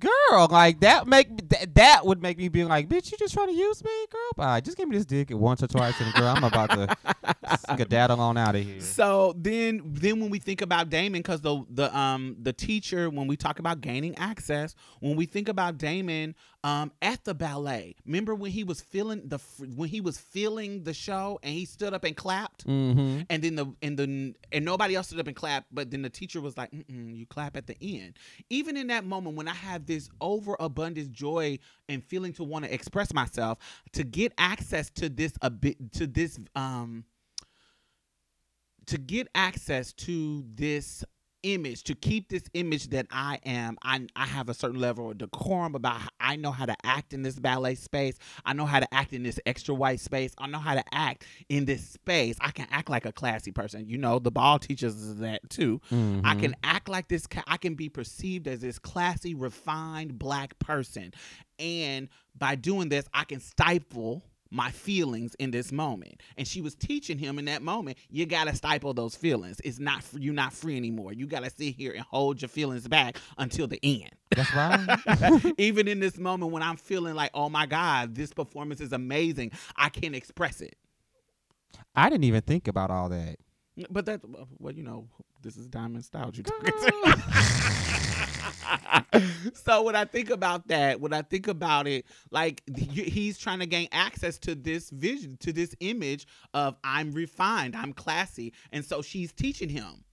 girl, 0.00 0.48
like 0.50 0.80
that 0.80 1.06
make 1.06 1.30
me- 1.30 1.66
that, 1.74 2.04
would 2.06 2.22
make 2.22 2.38
me 2.38 2.48
be 2.48 2.64
like, 2.64 2.88
bitch, 2.88 3.10
you 3.10 3.18
just 3.18 3.34
trying 3.34 3.48
to 3.48 3.54
use 3.54 3.82
me, 3.82 3.90
girl? 4.10 4.20
Bye. 4.36 4.60
Just 4.60 4.76
give 4.76 4.88
me 4.88 4.96
this 4.96 5.06
dick 5.06 5.28
once 5.30 5.62
or 5.62 5.66
twice, 5.66 6.00
and 6.00 6.12
girl, 6.14 6.26
I'm 6.28 6.44
about 6.44 6.70
to 6.70 6.96
skedaddle 7.72 8.20
on 8.20 8.36
out 8.36 8.54
of 8.54 8.64
here. 8.64 8.80
So 8.80 9.34
then, 9.36 9.82
then 9.84 10.20
when 10.20 10.30
we 10.30 10.38
think 10.38 10.60
about 10.62 10.90
Damon, 10.90 11.20
because 11.20 11.40
the 11.40 11.64
the 11.70 11.96
um 11.96 12.36
the 12.42 12.52
teacher, 12.52 13.10
when 13.10 13.26
we 13.26 13.36
talk 13.36 13.58
about 13.58 13.80
gaining 13.80 14.16
access, 14.18 14.74
when 15.00 15.16
we 15.16 15.26
think 15.26 15.48
about 15.48 15.78
Damon 15.78 16.34
um 16.64 16.90
at 17.00 17.24
the 17.24 17.34
ballet, 17.34 17.94
remember 18.04 18.34
when 18.34 18.50
he 18.50 18.64
was 18.64 18.80
feeling 18.80 19.22
the 19.28 19.38
when 19.76 19.88
he 19.88 20.00
was 20.00 20.18
feeling 20.18 20.82
the 20.82 20.92
show 20.92 21.38
and 21.42 21.54
he 21.54 21.64
stood 21.64 21.94
up 21.94 22.04
and 22.04 22.16
clapped. 22.16 22.66
Mm-hmm. 22.66 23.22
And 23.30 23.42
then 23.42 23.54
the 23.54 23.66
and 23.80 23.96
the 23.98 24.34
and 24.52 24.64
nobody 24.64 24.94
else 24.94 25.08
stood 25.08 25.20
up 25.20 25.28
and 25.28 25.36
clapped, 25.36 25.66
but 25.72 25.90
then 25.90 26.02
the 26.02 26.10
teacher 26.10 26.40
was 26.40 26.56
like, 26.56 26.72
Mm-mm, 26.72 27.16
"You 27.16 27.26
clap 27.26 27.56
at 27.56 27.66
the 27.66 27.76
end." 27.80 28.14
Even 28.50 28.76
in 28.76 28.88
that 28.88 29.04
moment, 29.04 29.36
when 29.36 29.48
I 29.48 29.54
have 29.54 29.86
this 29.86 30.10
overabundant 30.20 31.12
joy 31.12 31.58
and 31.88 32.02
feeling 32.02 32.32
to 32.34 32.44
want 32.44 32.64
to 32.64 32.74
express 32.74 33.12
myself, 33.12 33.58
to 33.92 34.02
get 34.02 34.32
access 34.36 34.90
to 34.90 35.08
this 35.08 35.34
a 35.42 35.50
bit 35.50 35.92
to 35.92 36.06
this 36.06 36.38
um 36.56 37.04
to 38.86 38.98
get 38.98 39.28
access 39.34 39.92
to 39.92 40.44
this 40.54 41.04
image 41.42 41.84
to 41.84 41.94
keep 41.94 42.28
this 42.28 42.42
image 42.54 42.88
that 42.88 43.06
I 43.10 43.38
am 43.44 43.78
I 43.82 44.06
I 44.16 44.26
have 44.26 44.48
a 44.48 44.54
certain 44.54 44.80
level 44.80 45.10
of 45.10 45.18
decorum 45.18 45.74
about 45.74 46.00
how 46.00 46.08
I 46.20 46.36
know 46.36 46.50
how 46.50 46.66
to 46.66 46.76
act 46.84 47.12
in 47.12 47.22
this 47.22 47.38
ballet 47.38 47.74
space. 47.76 48.18
I 48.44 48.52
know 48.52 48.66
how 48.66 48.80
to 48.80 48.94
act 48.94 49.12
in 49.12 49.22
this 49.22 49.38
extra 49.46 49.74
white 49.74 50.00
space. 50.00 50.34
I 50.38 50.46
know 50.46 50.58
how 50.58 50.74
to 50.74 50.84
act 50.92 51.24
in 51.48 51.64
this 51.64 51.82
space. 51.88 52.36
I 52.40 52.50
can 52.50 52.66
act 52.70 52.90
like 52.90 53.06
a 53.06 53.12
classy 53.12 53.52
person. 53.52 53.86
You 53.88 53.98
know 53.98 54.18
the 54.18 54.30
ball 54.30 54.58
teaches 54.58 55.10
us 55.10 55.18
that 55.20 55.48
too. 55.48 55.80
I 55.90 55.94
Mhm. 56.34 56.38
can 56.38 56.56
act 56.64 56.88
like 56.88 57.08
this 57.08 57.26
I 57.46 57.56
can 57.56 57.74
be 57.74 57.88
perceived 57.88 58.46
as 58.48 58.60
this 58.60 58.78
classy 58.78 59.34
refined 59.34 60.18
black 60.18 60.58
person. 60.58 61.12
And 61.58 62.08
by 62.36 62.54
doing 62.54 62.88
this 62.88 63.06
I 63.14 63.24
can 63.24 63.40
stifle 63.40 64.22
my 64.50 64.70
feelings 64.70 65.34
in 65.36 65.50
this 65.50 65.72
moment. 65.72 66.22
And 66.36 66.46
she 66.46 66.60
was 66.60 66.74
teaching 66.74 67.18
him 67.18 67.38
in 67.38 67.44
that 67.46 67.62
moment 67.62 67.98
you 68.10 68.26
gotta 68.26 68.54
stifle 68.54 68.94
those 68.94 69.14
feelings. 69.14 69.60
It's 69.64 69.78
not 69.78 70.04
you're 70.14 70.34
not 70.34 70.52
free 70.52 70.76
anymore. 70.76 71.12
You 71.12 71.26
gotta 71.26 71.50
sit 71.50 71.74
here 71.74 71.92
and 71.92 72.02
hold 72.02 72.40
your 72.42 72.48
feelings 72.48 72.86
back 72.88 73.18
until 73.36 73.66
the 73.66 73.78
end. 73.82 74.10
That's 74.34 74.54
right. 74.54 75.54
even 75.58 75.88
in 75.88 76.00
this 76.00 76.18
moment 76.18 76.52
when 76.52 76.62
i'm 76.62 76.76
feeling 76.76 77.14
like 77.14 77.30
oh 77.34 77.48
my 77.48 77.66
god 77.66 78.14
this 78.14 78.32
performance 78.32 78.80
is 78.80 78.92
amazing 78.92 79.50
i 79.76 79.88
can't 79.88 80.14
express 80.14 80.60
it. 80.60 80.76
I 81.94 82.08
didn't 82.10 82.24
even 82.24 82.42
think 82.42 82.68
about 82.68 82.90
all 82.90 83.08
that. 83.08 83.36
but 83.90 84.06
that 84.06 84.20
well 84.58 84.72
you 84.72 84.82
know 84.82 85.08
this 85.42 85.56
is 85.56 85.66
diamond 85.66 86.04
style 86.04 86.30
you 86.34 86.42
talking 86.42 86.72
to 86.72 88.17
so 89.54 89.82
when 89.82 89.96
I 89.96 90.04
think 90.04 90.30
about 90.30 90.68
that, 90.68 91.00
when 91.00 91.12
I 91.12 91.22
think 91.22 91.48
about 91.48 91.86
it, 91.86 92.06
like 92.30 92.62
he's 92.76 93.38
trying 93.38 93.60
to 93.60 93.66
gain 93.66 93.88
access 93.92 94.38
to 94.40 94.54
this 94.54 94.90
vision, 94.90 95.36
to 95.40 95.52
this 95.52 95.74
image 95.80 96.26
of 96.54 96.76
I'm 96.84 97.12
refined, 97.12 97.76
I'm 97.76 97.92
classy, 97.92 98.52
and 98.72 98.84
so 98.84 99.02
she's 99.02 99.32
teaching 99.32 99.68
him. 99.68 100.04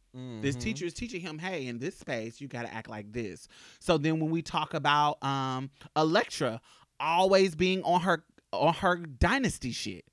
This 0.41 0.55
Mhm. 0.55 0.59
teacher 0.59 0.85
is 0.85 0.93
teaching 0.93 1.21
him, 1.21 1.39
hey, 1.39 1.67
in 1.67 1.79
this 1.79 1.97
space, 1.97 2.39
you 2.41 2.47
got 2.47 2.63
to 2.63 2.73
act 2.73 2.89
like 2.89 3.11
this. 3.11 3.47
So 3.79 3.97
then 3.97 4.19
when 4.19 4.29
we 4.29 4.41
talk 4.41 4.73
about 4.73 5.23
um 5.23 5.69
Elektra 5.95 6.61
always 6.99 7.55
being 7.55 7.83
on 7.83 8.01
her 8.01 8.23
on 8.51 8.73
her 8.75 8.97
dynasty 8.97 9.71
shit, 9.71 10.05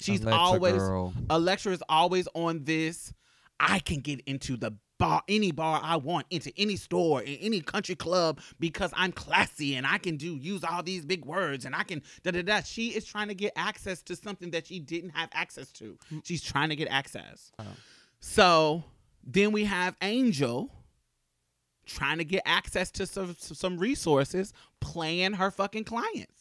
she's 0.00 0.20
Elektra 0.22 0.38
always 0.38 0.88
girl. 0.88 1.14
Elektra 1.30 1.72
is 1.72 1.82
always 1.88 2.28
on 2.34 2.64
this. 2.64 3.12
I 3.60 3.78
can 3.80 4.00
get 4.00 4.20
into 4.20 4.56
the 4.56 4.72
bar, 4.98 5.22
any 5.28 5.52
bar 5.52 5.80
I 5.82 5.96
want, 5.96 6.26
into 6.30 6.52
any 6.56 6.76
store, 6.76 7.22
in 7.22 7.36
any 7.36 7.60
country 7.60 7.94
club 7.94 8.40
because 8.60 8.92
I'm 8.96 9.12
classy 9.12 9.76
and 9.76 9.86
I 9.86 9.98
can 9.98 10.16
do 10.16 10.36
use 10.36 10.64
all 10.64 10.82
these 10.82 11.04
big 11.04 11.24
words 11.24 11.64
and 11.64 11.74
I 11.74 11.84
can 11.84 12.02
da 12.22 12.32
da 12.32 12.42
da. 12.42 12.60
She 12.62 12.88
is 12.88 13.04
trying 13.04 13.28
to 13.28 13.34
get 13.34 13.52
access 13.56 14.02
to 14.02 14.16
something 14.16 14.50
that 14.50 14.66
she 14.66 14.80
didn't 14.80 15.10
have 15.10 15.30
access 15.32 15.70
to. 15.72 15.96
Mm. 16.12 16.26
She's 16.26 16.42
trying 16.42 16.68
to 16.68 16.76
get 16.76 16.88
access. 16.88 17.52
Oh. 17.58 17.64
So 18.20 18.84
then 19.24 19.52
we 19.52 19.64
have 19.64 19.96
Angel 20.02 20.70
trying 21.86 22.18
to 22.18 22.24
get 22.24 22.42
access 22.44 22.90
to 22.92 23.06
some 23.06 23.34
some 23.38 23.78
resources, 23.78 24.52
playing 24.80 25.34
her 25.34 25.50
fucking 25.50 25.84
clients. 25.84 26.37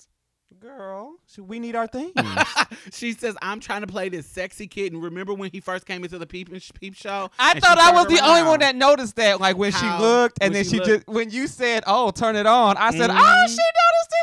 Girl, 0.59 1.13
should 1.31 1.47
we 1.47 1.59
need 1.59 1.75
our 1.75 1.85
things? 1.85 2.13
she 2.91 3.13
says, 3.13 3.35
"I'm 3.43 3.59
trying 3.59 3.81
to 3.81 3.87
play 3.87 4.09
this 4.09 4.25
sexy 4.25 4.65
kid." 4.65 4.91
And 4.91 5.03
remember 5.03 5.33
when 5.35 5.51
he 5.51 5.59
first 5.59 5.85
came 5.85 6.03
into 6.03 6.17
the 6.17 6.25
peep 6.25 6.49
peep 6.79 6.95
show? 6.95 7.29
I 7.37 7.59
thought 7.59 7.77
I 7.77 7.91
was 7.91 8.07
turned 8.07 8.17
the 8.17 8.25
only 8.25 8.41
one 8.43 8.59
that 8.61 8.75
noticed 8.75 9.17
that. 9.17 9.39
Like 9.39 9.55
when 9.55 9.71
How- 9.71 9.97
she 9.99 10.03
looked, 10.03 10.39
and 10.41 10.49
when 10.51 10.53
then 10.53 10.63
she 10.63 10.69
she, 10.71 10.77
looked. 10.77 10.87
just 11.05 11.07
when 11.07 11.29
you 11.29 11.45
said, 11.47 11.83
"Oh, 11.85 12.09
turn 12.09 12.35
it 12.35 12.47
on," 12.47 12.75
I 12.77 12.89
said, 12.91 13.11
"Oh, 13.11 13.13
Mhm. 13.13 13.47
she 13.49 13.53
noticed 13.55 13.59
it 13.59 13.75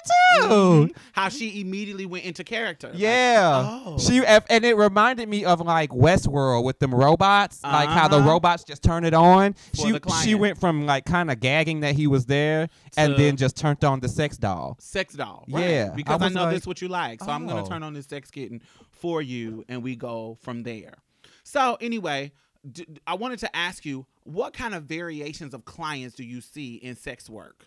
too." 0.04 0.44
Mhm. 0.44 0.96
How 1.12 1.28
she 1.28 1.60
immediately 1.60 2.06
went 2.06 2.24
into 2.24 2.44
character. 2.44 2.88
Like, 2.88 2.98
Yeah, 2.98 3.80
oh. 3.86 3.98
she 3.98 4.24
and 4.24 4.64
it 4.64 4.76
reminded 4.76 5.28
me 5.28 5.44
of 5.44 5.60
like 5.60 5.90
Westworld 5.90 6.64
with 6.64 6.78
them 6.78 6.94
robots, 6.94 7.60
like 7.62 7.88
how 7.88 8.08
the 8.08 8.16
Uh-huh. 8.16 8.28
robots 8.30 8.64
just 8.64 8.82
turn 8.82 9.04
it 9.04 9.14
on. 9.14 9.54
For 9.74 9.88
she 9.88 9.98
she 10.22 10.34
went 10.34 10.58
from 10.58 10.86
like 10.86 11.04
kind 11.04 11.30
of 11.30 11.40
gagging 11.40 11.80
that 11.80 11.94
he 11.94 12.06
was 12.06 12.26
there, 12.26 12.68
and 12.96 13.16
then 13.16 13.36
just 13.36 13.56
turned 13.56 13.84
on 13.84 14.00
the 14.00 14.08
sex 14.08 14.36
doll. 14.36 14.76
sex 14.80 15.14
doll. 15.14 15.44
right. 15.48 15.68
Yeah, 15.68 15.90
because 15.94 16.20
I, 16.20 16.24
was 16.26 16.34
know 16.34 16.42
like, 16.44 16.54
this 16.54 16.60
is 16.62 16.66
what 16.66 16.82
you 16.82 16.88
like, 16.88 17.22
so 17.22 17.30
I'm 17.30 17.46
gonna 17.46 17.62
oh. 17.64 17.66
turn 17.66 17.82
on 17.82 17.94
this 17.94 18.06
sex 18.06 18.30
kitten 18.30 18.60
for 18.90 19.22
you, 19.22 19.64
and 19.68 19.82
we 19.82 19.96
go 19.96 20.36
from 20.42 20.62
there. 20.62 20.94
So 21.42 21.76
anyway, 21.80 22.32
d- 22.70 22.86
I 23.06 23.14
wanted 23.14 23.38
to 23.40 23.54
ask 23.56 23.84
you, 23.84 24.06
what 24.22 24.52
kind 24.54 24.74
of 24.74 24.84
variations 24.84 25.52
of 25.54 25.64
clients 25.64 26.14
do 26.16 26.24
you 26.24 26.40
see 26.40 26.76
in 26.76 26.96
sex 26.96 27.28
work? 27.28 27.66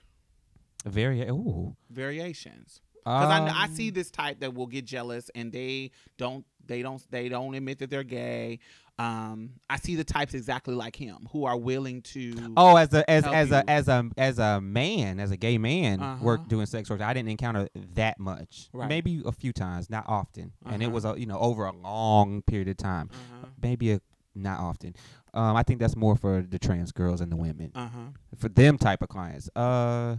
Very 0.85 1.21
ooh. 1.29 1.75
Variations. 1.89 2.81
Because 3.03 3.29
I, 3.29 3.45
I 3.47 3.63
Um, 3.65 3.71
see 3.73 3.89
this 3.89 4.11
type 4.11 4.41
that 4.41 4.53
will 4.53 4.67
get 4.67 4.85
jealous 4.85 5.29
and 5.33 5.51
they 5.51 5.91
don't 6.17 6.45
they 6.65 6.81
don't 6.81 7.01
they 7.09 7.29
don't 7.29 7.55
admit 7.55 7.79
that 7.79 7.89
they're 7.89 8.03
gay. 8.03 8.59
Um, 8.99 9.51
I 9.69 9.77
see 9.77 9.95
the 9.95 10.03
types 10.03 10.33
exactly 10.33 10.73
like 10.73 10.95
him 10.95 11.27
who 11.31 11.45
are 11.45 11.55
willing 11.55 12.01
to. 12.01 12.53
Oh, 12.57 12.75
as 12.75 12.91
a 12.93 13.07
as 13.09 13.23
help 13.23 13.35
as 13.35 13.51
a 13.51 13.69
as 13.69 13.87
a 13.87 14.09
as 14.17 14.39
a 14.39 14.59
man, 14.59 15.19
as 15.19 15.31
a 15.31 15.37
gay 15.37 15.57
man, 15.57 16.01
Uh-huh. 16.01 16.23
work 16.23 16.47
doing 16.49 16.65
sex 16.65 16.89
work. 16.89 16.99
I 16.99 17.13
didn't 17.13 17.29
encounter 17.29 17.69
that 17.93 18.19
much. 18.19 18.69
Right. 18.73 18.89
Maybe 18.89 19.21
a 19.25 19.31
few 19.31 19.53
times, 19.53 19.89
not 19.89 20.03
often. 20.07 20.51
And 20.65 20.81
it 20.81 20.87
Uh-huh. 20.87 20.93
was 20.93 21.05
a, 21.05 21.15
you 21.17 21.27
know 21.27 21.37
over 21.39 21.65
a 21.65 21.71
long 21.71 22.41
period 22.41 22.67
of 22.67 22.77
time. 22.77 23.09
Uh 23.13 23.47
Maybe 23.61 23.91
a, 23.91 24.01
not 24.35 24.59
often. 24.59 24.95
Um, 25.33 25.55
I 25.55 25.63
think 25.63 25.79
that's 25.79 25.95
more 25.95 26.15
for 26.17 26.41
the 26.41 26.59
trans 26.59 26.91
girls 26.91 27.21
and 27.21 27.31
the 27.31 27.35
women. 27.37 27.71
Uh 27.75 27.87
huh. 27.87 27.99
For 28.37 28.49
them 28.49 28.77
type 28.77 29.01
of 29.01 29.09
clients. 29.09 29.49
Uh, 29.55 30.17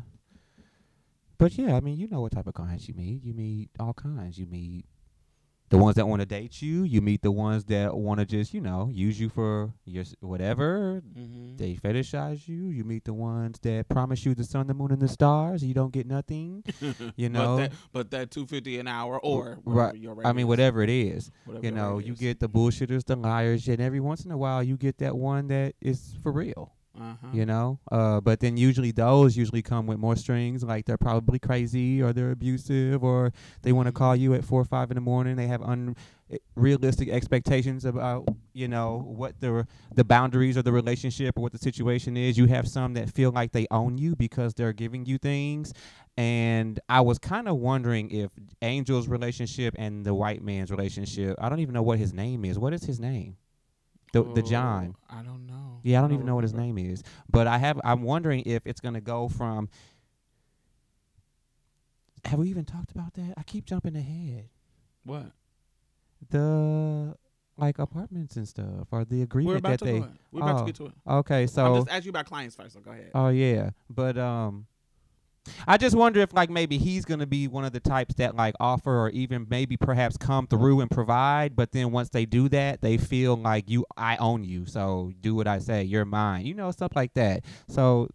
but 1.38 1.56
yeah, 1.56 1.76
I 1.76 1.80
mean, 1.80 1.96
you 1.96 2.08
know 2.08 2.20
what 2.20 2.32
type 2.32 2.46
of 2.46 2.54
clients 2.54 2.88
you 2.88 2.94
meet. 2.94 3.22
You 3.24 3.32
meet 3.34 3.70
all 3.78 3.94
kinds. 3.94 4.38
You 4.38 4.46
meet 4.46 4.84
the 5.70 5.76
ones 5.76 5.96
that 5.96 6.08
want 6.08 6.20
to 6.20 6.26
date 6.26 6.62
you. 6.62 6.82
You 6.82 7.02
meet 7.02 7.20
the 7.20 7.30
ones 7.30 7.64
that 7.66 7.94
want 7.94 8.20
to 8.20 8.24
just 8.26 8.54
you 8.54 8.60
know 8.62 8.88
use 8.90 9.20
you 9.20 9.28
for 9.28 9.70
your 9.84 10.00
s- 10.00 10.14
whatever. 10.20 11.02
Mm-hmm. 11.16 11.56
They 11.58 11.74
fetishize 11.74 12.48
you. 12.48 12.68
You 12.70 12.84
meet 12.84 13.04
the 13.04 13.12
ones 13.12 13.58
that 13.60 13.86
promise 13.88 14.24
you 14.24 14.34
the 14.34 14.44
sun, 14.44 14.66
the 14.66 14.72
moon, 14.72 14.92
and 14.92 15.00
the 15.02 15.08
stars. 15.08 15.62
You 15.62 15.74
don't 15.74 15.92
get 15.92 16.06
nothing. 16.06 16.64
You 17.16 17.28
know? 17.28 17.56
but 17.58 17.62
that, 17.70 17.72
but 17.92 18.10
that 18.12 18.30
two 18.30 18.46
fifty 18.46 18.78
an 18.78 18.88
hour 18.88 19.18
or 19.20 19.58
Right. 19.64 19.74
whatever 19.92 19.96
your 19.96 20.14
rate 20.14 20.26
I 20.26 20.32
mean, 20.32 20.46
is, 20.46 20.48
whatever 20.48 20.82
it 20.82 20.90
is. 20.90 21.30
whatever 21.44 21.66
You 21.66 21.72
know, 21.72 21.98
you 21.98 22.14
is. 22.14 22.18
get 22.18 22.40
the 22.40 22.48
bullshitters, 22.48 23.04
the 23.04 23.16
liars, 23.16 23.68
and 23.68 23.80
every 23.80 24.00
once 24.00 24.24
in 24.24 24.30
a 24.30 24.38
while 24.38 24.62
you 24.62 24.76
get 24.78 24.98
that 24.98 25.16
one 25.16 25.48
that 25.48 25.74
is 25.82 26.16
for 26.22 26.32
real. 26.32 26.72
Uh-huh. 27.00 27.28
You 27.32 27.46
know, 27.46 27.78
uh, 27.92 28.20
but 28.20 28.40
then 28.40 28.56
usually 28.56 28.90
those 28.90 29.36
usually 29.36 29.62
come 29.62 29.86
with 29.86 29.98
more 29.98 30.16
strings, 30.16 30.64
like 30.64 30.84
they're 30.86 30.98
probably 30.98 31.38
crazy 31.38 32.02
or 32.02 32.12
they're 32.12 32.32
abusive 32.32 33.04
or 33.04 33.32
they 33.62 33.72
want 33.72 33.86
to 33.86 33.92
call 33.92 34.16
you 34.16 34.34
at 34.34 34.44
four 34.44 34.60
or 34.60 34.64
five 34.64 34.90
in 34.90 34.96
the 34.96 35.00
morning. 35.00 35.36
They 35.36 35.46
have 35.46 35.62
unrealistic 35.62 37.08
expectations 37.08 37.84
about 37.84 38.28
you 38.52 38.68
know 38.68 39.04
what 39.06 39.40
the 39.40 39.66
the 39.94 40.04
boundaries 40.04 40.56
of 40.56 40.64
the 40.64 40.72
relationship 40.72 41.38
or 41.38 41.42
what 41.42 41.52
the 41.52 41.58
situation 41.58 42.16
is. 42.16 42.36
You 42.36 42.46
have 42.46 42.66
some 42.66 42.94
that 42.94 43.10
feel 43.10 43.30
like 43.30 43.52
they 43.52 43.66
own 43.70 43.98
you 43.98 44.16
because 44.16 44.54
they're 44.54 44.72
giving 44.72 45.06
you 45.06 45.18
things. 45.18 45.72
And 46.16 46.80
I 46.88 47.00
was 47.02 47.18
kind 47.18 47.48
of 47.48 47.58
wondering 47.58 48.10
if 48.10 48.30
Angel's 48.60 49.06
relationship 49.06 49.76
and 49.78 50.04
the 50.04 50.14
white 50.14 50.42
man's 50.42 50.70
relationship. 50.72 51.36
I 51.40 51.48
don't 51.48 51.60
even 51.60 51.74
know 51.74 51.82
what 51.82 51.98
his 51.98 52.12
name 52.12 52.44
is. 52.44 52.58
What 52.58 52.72
is 52.72 52.84
his 52.84 52.98
name? 52.98 53.36
The 54.12 54.22
the 54.22 54.42
John. 54.42 54.94
Oh, 55.10 55.18
I 55.18 55.22
don't 55.22 55.46
know. 55.46 55.80
Yeah, 55.82 55.98
I 55.98 56.02
don't 56.02 56.12
even 56.12 56.26
know 56.26 56.34
what 56.34 56.44
his 56.44 56.54
name 56.54 56.78
is. 56.78 57.02
But 57.30 57.46
I 57.46 57.58
have 57.58 57.80
I'm 57.84 58.02
wondering 58.02 58.42
if 58.46 58.66
it's 58.66 58.80
gonna 58.80 59.00
go 59.00 59.28
from 59.28 59.68
have 62.24 62.38
we 62.38 62.48
even 62.48 62.64
talked 62.64 62.90
about 62.90 63.14
that? 63.14 63.34
I 63.36 63.42
keep 63.42 63.64
jumping 63.64 63.96
ahead. 63.96 64.48
What? 65.04 65.32
The 66.30 67.14
like 67.56 67.78
apartments 67.78 68.36
and 68.36 68.46
stuff 68.46 68.88
or 68.90 69.04
the 69.04 69.18
We're 69.18 69.24
agreement 69.24 69.58
about 69.58 69.70
that 69.70 69.78
to 69.80 69.84
they. 69.84 70.04
We're 70.32 70.42
about 70.42 70.56
oh, 70.56 70.58
to 70.60 70.66
get 70.66 70.74
to 70.76 70.86
it. 70.86 70.92
Okay, 71.06 71.46
so 71.46 71.66
I'm 71.66 71.74
just 71.80 71.88
asking 71.88 72.04
you 72.04 72.10
about 72.10 72.26
clients 72.26 72.54
first. 72.54 72.74
So 72.74 72.80
go 72.80 72.90
ahead. 72.90 73.10
Oh 73.14 73.28
yeah, 73.28 73.70
but 73.90 74.16
um, 74.18 74.66
I 75.66 75.76
just 75.76 75.96
wonder 75.96 76.20
if 76.20 76.32
like 76.32 76.50
maybe 76.50 76.78
he's 76.78 77.04
gonna 77.04 77.26
be 77.26 77.48
one 77.48 77.64
of 77.64 77.72
the 77.72 77.80
types 77.80 78.14
that 78.14 78.36
like 78.36 78.54
offer 78.60 78.98
or 79.00 79.10
even 79.10 79.46
maybe 79.48 79.76
perhaps 79.76 80.16
come 80.16 80.46
through 80.46 80.80
and 80.80 80.90
provide, 80.90 81.56
but 81.56 81.72
then 81.72 81.92
once 81.92 82.10
they 82.10 82.26
do 82.26 82.48
that, 82.50 82.80
they 82.80 82.96
feel 82.96 83.36
like 83.36 83.68
you 83.68 83.84
I 83.96 84.16
own 84.16 84.44
you, 84.44 84.66
so 84.66 85.12
do 85.20 85.34
what 85.34 85.46
I 85.46 85.58
say, 85.58 85.82
you're 85.82 86.04
mine, 86.04 86.46
you 86.46 86.54
know, 86.54 86.70
stuff 86.70 86.92
like 86.94 87.14
that. 87.14 87.44
So 87.68 88.08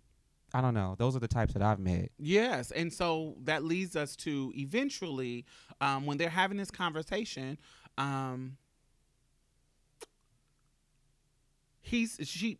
I 0.54 0.62
don't 0.62 0.76
know. 0.76 0.96
Those 1.00 1.16
are 1.16 1.20
the 1.20 1.28
types 1.28 1.54
that 1.54 1.64
I've 1.64 1.80
met. 1.80 2.12
Yes, 2.20 2.70
and 2.72 2.94
so 2.94 3.36
that 3.44 3.64
leads 3.64 3.96
us 3.96 4.16
to 4.18 4.54
eventually, 4.56 5.46
um, 5.82 6.06
when 6.06 6.18
they're 6.18 6.30
having 6.30 6.58
this 6.58 6.70
conversation, 6.70 7.58
um, 7.98 8.58
he's 11.82 12.20
she. 12.24 12.60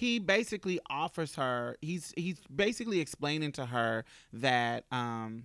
He 0.00 0.18
basically 0.18 0.80
offers 0.88 1.34
her. 1.34 1.76
He's 1.82 2.14
he's 2.16 2.40
basically 2.44 3.00
explaining 3.00 3.52
to 3.52 3.66
her 3.66 4.06
that 4.32 4.86
um, 4.90 5.44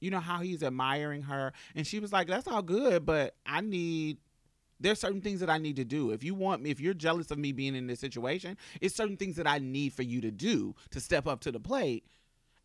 you 0.00 0.10
know 0.10 0.18
how 0.18 0.40
he's 0.40 0.64
admiring 0.64 1.22
her, 1.22 1.52
and 1.76 1.86
she 1.86 2.00
was 2.00 2.12
like, 2.12 2.26
"That's 2.26 2.48
all 2.48 2.62
good, 2.62 3.06
but 3.06 3.36
I 3.46 3.60
need." 3.60 4.18
There's 4.80 4.98
certain 4.98 5.20
things 5.20 5.38
that 5.38 5.48
I 5.48 5.58
need 5.58 5.76
to 5.76 5.84
do. 5.84 6.10
If 6.10 6.24
you 6.24 6.34
want 6.34 6.62
me, 6.62 6.70
if 6.70 6.80
you're 6.80 6.94
jealous 6.94 7.30
of 7.30 7.38
me 7.38 7.52
being 7.52 7.76
in 7.76 7.86
this 7.86 8.00
situation, 8.00 8.56
it's 8.80 8.96
certain 8.96 9.16
things 9.16 9.36
that 9.36 9.46
I 9.46 9.58
need 9.58 9.92
for 9.92 10.02
you 10.02 10.20
to 10.22 10.32
do 10.32 10.74
to 10.90 10.98
step 10.98 11.28
up 11.28 11.38
to 11.42 11.52
the 11.52 11.60
plate 11.60 12.04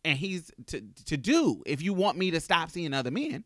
and 0.04 0.18
he's 0.18 0.50
to 0.66 0.80
to 1.04 1.16
do 1.16 1.62
if 1.66 1.82
you 1.82 1.92
want 1.92 2.18
me 2.18 2.32
to 2.32 2.40
stop 2.40 2.70
seeing 2.70 2.92
other 2.92 3.12
men 3.12 3.44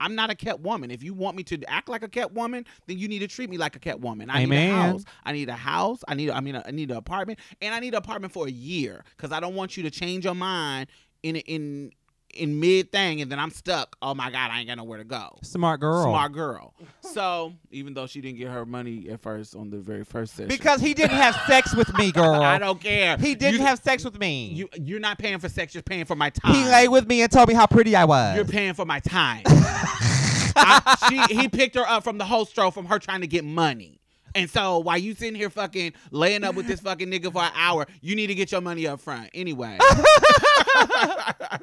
I'm 0.00 0.14
not 0.14 0.30
a 0.30 0.34
cat 0.34 0.60
woman. 0.60 0.90
If 0.90 1.02
you 1.02 1.14
want 1.14 1.36
me 1.36 1.42
to 1.44 1.62
act 1.70 1.88
like 1.88 2.02
a 2.02 2.08
cat 2.08 2.32
woman, 2.32 2.64
then 2.86 2.98
you 2.98 3.08
need 3.08 3.20
to 3.20 3.28
treat 3.28 3.50
me 3.50 3.58
like 3.58 3.76
a 3.76 3.78
cat 3.78 4.00
woman. 4.00 4.30
I 4.30 4.44
need 4.44 4.56
a 4.56 4.72
house. 4.72 5.04
I 5.24 5.32
need 5.32 5.48
a 5.48 5.54
house. 5.54 6.02
I 6.08 6.14
need. 6.14 6.30
I 6.30 6.40
mean, 6.40 6.60
I 6.64 6.70
need 6.70 6.90
an 6.90 6.96
apartment, 6.96 7.38
and 7.60 7.74
I 7.74 7.80
need 7.80 7.94
an 7.94 7.98
apartment 7.98 8.32
for 8.32 8.46
a 8.46 8.50
year 8.50 9.04
because 9.16 9.32
I 9.32 9.40
don't 9.40 9.54
want 9.54 9.76
you 9.76 9.82
to 9.84 9.90
change 9.90 10.24
your 10.24 10.34
mind 10.34 10.88
in 11.22 11.36
in 11.36 11.92
in 12.32 12.58
mid 12.60 12.90
thing, 12.92 13.20
and 13.20 13.30
then 13.30 13.38
I'm 13.38 13.50
stuck. 13.50 13.96
Oh 14.02 14.14
my 14.14 14.30
god, 14.30 14.50
I 14.50 14.58
ain't 14.60 14.68
got 14.68 14.78
nowhere 14.78 14.98
to 14.98 15.04
go. 15.04 15.38
Smart 15.42 15.80
girl. 15.80 16.04
Smart 16.04 16.32
girl. 16.32 16.74
So 17.12 17.52
even 17.70 17.92
though 17.92 18.06
she 18.06 18.22
didn't 18.22 18.38
get 18.38 18.48
her 18.48 18.64
money 18.64 19.10
at 19.10 19.20
first 19.20 19.54
on 19.54 19.68
the 19.68 19.76
very 19.78 20.02
first 20.02 20.34
session, 20.34 20.48
Because 20.48 20.80
he 20.80 20.94
didn't 20.94 21.10
have 21.16 21.34
sex 21.46 21.74
with 21.74 21.92
me, 21.98 22.10
girl. 22.12 22.40
I 22.40 22.56
don't 22.58 22.80
care. 22.80 23.18
He 23.18 23.34
didn't 23.34 23.60
You- 23.60 23.66
have 23.66 23.80
sex 23.80 24.02
with 24.02 24.18
me. 24.18 24.46
You 24.54 24.68
you're 24.80 25.00
not 25.00 25.18
paying 25.18 25.38
for 25.38 25.48
sex. 25.50 25.74
You're 25.74 25.82
paying 25.82 26.06
for 26.06 26.14
my 26.16 26.30
time. 26.30 26.54
he 26.54 26.64
lay 26.64 26.88
with 26.88 27.06
me 27.06 27.20
and 27.20 27.30
told 27.30 27.48
me 27.48 27.54
how 27.54 27.66
pretty 27.66 27.94
I 27.94 28.06
was. 28.06 28.34
You're 28.36 28.46
paying 28.46 28.72
for 28.72 28.86
my 28.86 29.00
time. 29.00 29.42
I, 30.54 30.96
she, 31.28 31.34
he 31.34 31.48
picked 31.48 31.74
her 31.76 31.86
up 31.86 32.04
from 32.04 32.18
the 32.18 32.24
host 32.24 32.50
stroke 32.52 32.74
from 32.74 32.86
her 32.86 32.98
trying 32.98 33.20
to 33.22 33.26
get 33.26 33.44
money. 33.44 34.00
And 34.34 34.48
so 34.48 34.78
while 34.78 34.98
you 34.98 35.14
sitting 35.14 35.34
here 35.34 35.50
fucking 35.50 35.92
laying 36.10 36.44
up 36.44 36.54
with 36.54 36.66
this 36.66 36.80
fucking 36.80 37.10
nigga 37.10 37.32
for 37.32 37.42
an 37.42 37.52
hour, 37.54 37.86
you 38.00 38.16
need 38.16 38.28
to 38.28 38.34
get 38.34 38.50
your 38.52 38.60
money 38.60 38.86
up 38.86 39.00
front 39.00 39.30
anyway. 39.34 39.78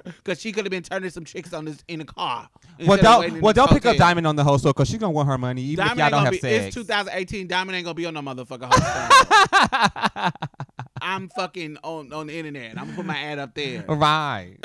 Because 0.04 0.40
she 0.40 0.52
could 0.52 0.66
have 0.66 0.72
been 0.72 0.84
turning 0.84 1.10
some 1.10 1.24
tricks 1.24 1.54
on 1.54 1.66
this 1.66 1.84
in 1.88 2.00
the 2.00 2.06
car. 2.06 2.48
well, 2.80 2.94
instead 2.94 3.06
of 3.06 3.20
waiting 3.20 3.34
don't 3.36 3.44
well 3.44 3.54
don't 3.54 3.70
pick 3.70 3.86
up. 3.86 3.98
Diamond 3.98 4.28
on 4.28 4.36
the 4.36 4.44
whole 4.44 4.58
so 4.58 4.70
because 4.70 4.88
she's 4.88 5.00
gonna 5.00 5.12
want 5.12 5.28
her 5.28 5.38
money 5.38 5.62
even 5.62 5.86
Diamond 5.86 6.00
if 6.00 6.04
y'all 6.04 6.12
don't 6.12 6.24
have 6.26 6.32
be. 6.32 6.40
sex. 6.40 6.66
It's 6.68 6.76
2018. 6.76 7.48
Diamond 7.48 7.76
ain't 7.76 7.86
gonna 7.86 7.96
be 7.96 8.06
on 8.06 8.14
no 8.14 8.22
motherfucking 8.22 8.72
host. 8.72 10.34
I'm 11.02 11.30
fucking 11.30 11.78
on 11.84 12.14
on 12.14 12.28
the 12.28 12.38
internet. 12.38 12.78
I'm 12.78 12.86
gonna 12.86 12.96
put 12.96 13.06
my 13.06 13.18
ad 13.18 13.40
up 13.40 13.56
there. 13.56 13.84
right. 13.88 14.58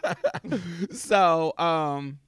so 0.92 1.54
um 1.58 2.18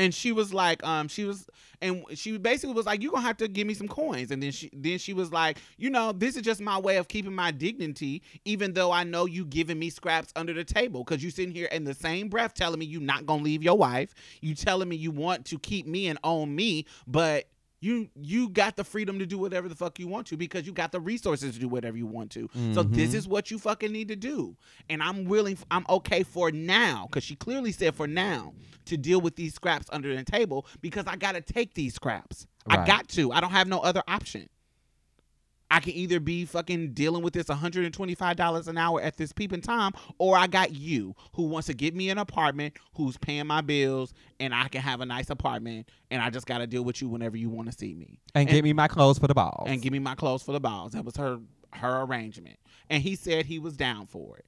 and 0.00 0.14
she 0.14 0.32
was 0.32 0.54
like 0.54 0.82
um 0.82 1.08
she 1.08 1.24
was 1.24 1.46
and 1.82 2.04
she 2.14 2.38
basically 2.38 2.74
was 2.74 2.86
like 2.86 3.02
you're 3.02 3.12
gonna 3.12 3.26
have 3.26 3.36
to 3.36 3.48
give 3.48 3.66
me 3.66 3.74
some 3.74 3.86
coins. 3.86 4.30
And 4.30 4.42
then 4.42 4.50
she 4.50 4.70
then 4.72 4.98
she 4.98 5.12
was 5.12 5.30
like 5.30 5.58
you 5.76 5.90
know 5.90 6.12
this 6.12 6.36
is 6.36 6.42
just 6.42 6.60
my 6.60 6.78
way 6.78 6.96
of 6.96 7.06
keeping 7.06 7.34
my 7.34 7.50
dignity 7.50 8.22
even 8.44 8.72
though 8.72 8.90
i 8.90 9.04
know 9.04 9.26
you 9.26 9.44
giving 9.44 9.78
me 9.78 9.90
scraps 9.90 10.32
under 10.36 10.54
the 10.54 10.64
table 10.64 11.04
because 11.04 11.22
you 11.22 11.30
sitting 11.30 11.54
here 11.54 11.66
in 11.66 11.84
the 11.84 11.94
same 11.94 12.28
breath 12.28 12.54
telling 12.54 12.78
me 12.78 12.86
you're 12.86 13.02
not 13.02 13.26
gonna 13.26 13.42
leave 13.42 13.62
your 13.62 13.76
wife. 13.76 14.14
You 14.40 14.54
telling 14.54 14.88
me 14.88 14.96
you 14.96 15.10
want 15.10 15.44
to 15.46 15.58
keep 15.58 15.86
me 15.86 16.08
and 16.08 16.18
own 16.24 16.54
me 16.54 16.86
but 17.06 17.44
you 17.80 18.08
you 18.20 18.48
got 18.48 18.76
the 18.76 18.84
freedom 18.84 19.18
to 19.18 19.26
do 19.26 19.38
whatever 19.38 19.68
the 19.68 19.74
fuck 19.74 19.98
you 19.98 20.06
want 20.06 20.26
to 20.28 20.36
because 20.36 20.66
you 20.66 20.72
got 20.72 20.92
the 20.92 21.00
resources 21.00 21.54
to 21.54 21.60
do 21.60 21.68
whatever 21.68 21.96
you 21.96 22.06
want 22.06 22.30
to. 22.32 22.48
So 22.72 22.82
this 22.82 23.12
Mhm. 23.12 23.14
is 23.14 23.28
what 23.28 23.50
you 23.50 23.58
fucking 23.58 23.90
need 23.90 24.08
to 24.08 24.16
do. 24.16 24.56
And 24.88 25.02
I'm 25.02 25.24
willing 25.24 25.56
I'm 25.70 25.84
okay 25.88 26.22
for 26.22 26.50
now 26.50 27.08
cuz 27.10 27.24
she 27.24 27.36
clearly 27.36 27.72
said 27.72 27.94
for 27.94 28.06
now 28.06 28.52
to 28.84 28.96
deal 28.96 29.20
with 29.20 29.36
these 29.36 29.54
scraps 29.54 29.86
under 29.90 30.14
the 30.14 30.24
table 30.24 30.66
because 30.80 31.06
I 31.06 31.16
got 31.16 31.32
to 31.32 31.40
take 31.40 31.74
these 31.74 31.94
scraps. 31.94 32.46
I 32.66 32.84
got 32.86 33.08
to. 33.10 33.32
I 33.32 33.40
don't 33.40 33.52
have 33.52 33.68
no 33.68 33.80
other 33.80 34.02
option. 34.06 34.48
I 35.70 35.80
can 35.80 35.92
either 35.92 36.18
be 36.18 36.44
fucking 36.44 36.94
dealing 36.94 37.22
with 37.22 37.32
this 37.32 37.46
$125 37.46 38.68
an 38.68 38.78
hour 38.78 39.00
at 39.00 39.16
this 39.16 39.32
peeping 39.32 39.60
time, 39.60 39.92
or 40.18 40.36
I 40.36 40.46
got 40.46 40.74
you 40.74 41.14
who 41.34 41.44
wants 41.44 41.66
to 41.68 41.74
get 41.74 41.94
me 41.94 42.10
an 42.10 42.18
apartment, 42.18 42.74
who's 42.94 43.16
paying 43.16 43.46
my 43.46 43.60
bills, 43.60 44.12
and 44.40 44.54
I 44.54 44.68
can 44.68 44.80
have 44.82 45.00
a 45.00 45.06
nice 45.06 45.30
apartment, 45.30 45.88
and 46.10 46.20
I 46.20 46.30
just 46.30 46.46
got 46.46 46.58
to 46.58 46.66
deal 46.66 46.82
with 46.82 47.00
you 47.00 47.08
whenever 47.08 47.36
you 47.36 47.48
want 47.48 47.70
to 47.70 47.76
see 47.76 47.94
me. 47.94 48.18
And, 48.34 48.48
give 48.48 48.64
me 48.64 48.72
my 48.72 48.88
clothes 48.88 49.18
for 49.18 49.28
the 49.28 49.34
balls. 49.34 49.68
And 49.68 49.80
give 49.80 49.92
me 49.92 50.00
my 50.00 50.14
clothes 50.14 50.42
for 50.42 50.52
the 50.52 50.60
balls. 50.60 50.92
That 50.92 51.04
was 51.04 51.16
her 51.16 51.38
her 51.72 52.02
arrangement. 52.02 52.58
And 52.88 53.02
he 53.02 53.14
said 53.14 53.46
he 53.46 53.58
was 53.58 53.76
down 53.76 54.06
for 54.06 54.36
it. 54.38 54.46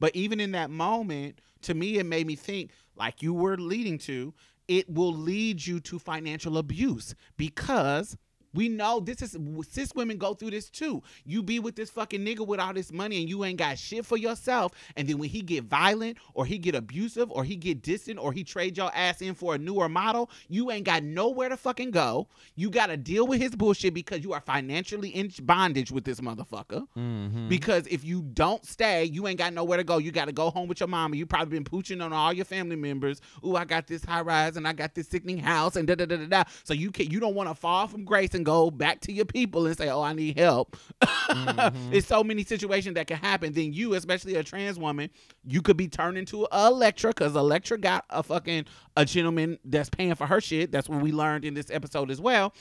But 0.00 0.16
even 0.16 0.40
in 0.40 0.52
that 0.52 0.70
moment, 0.70 1.40
to 1.62 1.74
me, 1.74 1.98
it 1.98 2.06
made 2.06 2.26
me 2.26 2.36
think, 2.36 2.70
like 2.96 3.22
you 3.22 3.34
were 3.34 3.56
leading 3.56 3.98
to, 3.98 4.34
it 4.68 4.88
will 4.88 5.12
lead 5.12 5.66
you 5.66 5.80
to 5.80 5.98
financial 5.98 6.56
abuse 6.58 7.14
because 7.36 8.16
we 8.54 8.68
know 8.68 9.00
this 9.00 9.20
is 9.22 9.36
cis 9.70 9.94
women 9.94 10.16
go 10.16 10.34
through 10.34 10.50
this 10.52 10.70
too. 10.70 11.02
You 11.26 11.42
be 11.42 11.58
with 11.58 11.76
this 11.76 11.90
fucking 11.90 12.24
nigga 12.24 12.46
with 12.46 12.60
all 12.60 12.72
this 12.72 12.92
money 12.92 13.20
and 13.20 13.28
you 13.28 13.44
ain't 13.44 13.58
got 13.58 13.78
shit 13.78 14.06
for 14.06 14.16
yourself. 14.16 14.72
And 14.96 15.08
then 15.08 15.18
when 15.18 15.28
he 15.28 15.42
get 15.42 15.64
violent 15.64 16.18
or 16.34 16.46
he 16.46 16.58
get 16.58 16.74
abusive 16.74 17.30
or 17.30 17.44
he 17.44 17.56
get 17.56 17.82
distant 17.82 18.18
or 18.18 18.32
he 18.32 18.44
trade 18.44 18.76
your 18.76 18.90
ass 18.94 19.20
in 19.20 19.34
for 19.34 19.54
a 19.54 19.58
newer 19.58 19.88
model, 19.88 20.30
you 20.48 20.70
ain't 20.70 20.84
got 20.84 21.02
nowhere 21.02 21.48
to 21.48 21.56
fucking 21.56 21.90
go. 21.90 22.28
You 22.54 22.70
got 22.70 22.86
to 22.86 22.96
deal 22.96 23.26
with 23.26 23.40
his 23.40 23.54
bullshit 23.56 23.92
because 23.94 24.22
you 24.22 24.32
are 24.32 24.40
financially 24.40 25.10
in 25.10 25.32
bondage 25.42 25.90
with 25.90 26.04
this 26.04 26.20
motherfucker. 26.20 26.86
Mhm. 26.96 27.48
Because 27.48 27.86
if 27.88 28.04
you 28.04 28.22
don't 28.22 28.64
stay, 28.64 29.04
you 29.04 29.26
ain't 29.26 29.38
got 29.38 29.52
nowhere 29.52 29.78
to 29.78 29.84
go. 29.84 29.98
You 29.98 30.12
got 30.12 30.26
to 30.26 30.32
go 30.32 30.50
home 30.50 30.68
with 30.68 30.80
your 30.80 30.88
mama. 30.88 31.16
You 31.16 31.26
probably 31.26 31.58
been 31.58 31.64
pooching 31.64 32.02
on 32.04 32.12
all 32.12 32.32
your 32.32 32.44
family 32.44 32.76
members. 32.76 33.20
Ooh, 33.44 33.56
I 33.56 33.64
got 33.64 33.86
this 33.86 34.04
high 34.04 34.20
rise 34.20 34.56
and 34.56 34.66
I 34.68 34.72
got 34.72 34.94
this 34.94 35.08
sickening 35.08 35.38
house 35.38 35.76
and 35.76 35.86
da 35.88 35.94
da 35.96 36.06
da 36.06 36.16
da 36.16 36.26
da. 36.26 36.44
So 36.62 36.72
you 36.74 36.90
can't. 36.90 37.10
you 37.10 37.20
don't 37.20 37.34
want 37.34 37.48
to 37.48 37.54
fall 37.54 37.86
from 37.86 38.04
grace 38.04 38.34
and 38.34 38.43
go 38.44 38.70
back 38.70 39.00
to 39.00 39.12
your 39.12 39.24
people 39.24 39.66
and 39.66 39.76
say, 39.76 39.88
oh, 39.88 40.02
I 40.02 40.12
need 40.12 40.38
help. 40.38 40.76
Mhm. 41.24 41.92
It's 41.92 42.06
so 42.06 42.22
many 42.22 42.44
situations 42.44 42.94
that 42.94 43.06
can 43.06 43.16
happen. 43.16 43.52
Then 43.54 43.72
you, 43.72 43.94
especially 43.94 44.34
a 44.36 44.42
trans 44.44 44.78
woman, 44.78 45.08
you 45.46 45.62
could 45.62 45.76
be 45.76 45.88
turned 45.88 46.18
into 46.18 46.46
a 46.52 46.66
Elektra 46.68 47.10
because 47.10 47.34
Elektra 47.34 47.78
got 47.78 48.04
a 48.10 48.22
fucking 48.22 48.66
a 48.96 49.04
gentleman 49.04 49.58
that's 49.64 49.88
paying 49.88 50.14
for 50.14 50.26
her 50.26 50.40
shit. 50.40 50.70
That's 50.70 50.88
what 50.88 51.00
we 51.00 51.12
learned 51.12 51.44
in 51.44 51.54
this 51.54 51.70
episode 51.70 52.10
as 52.10 52.20
well. 52.20 52.54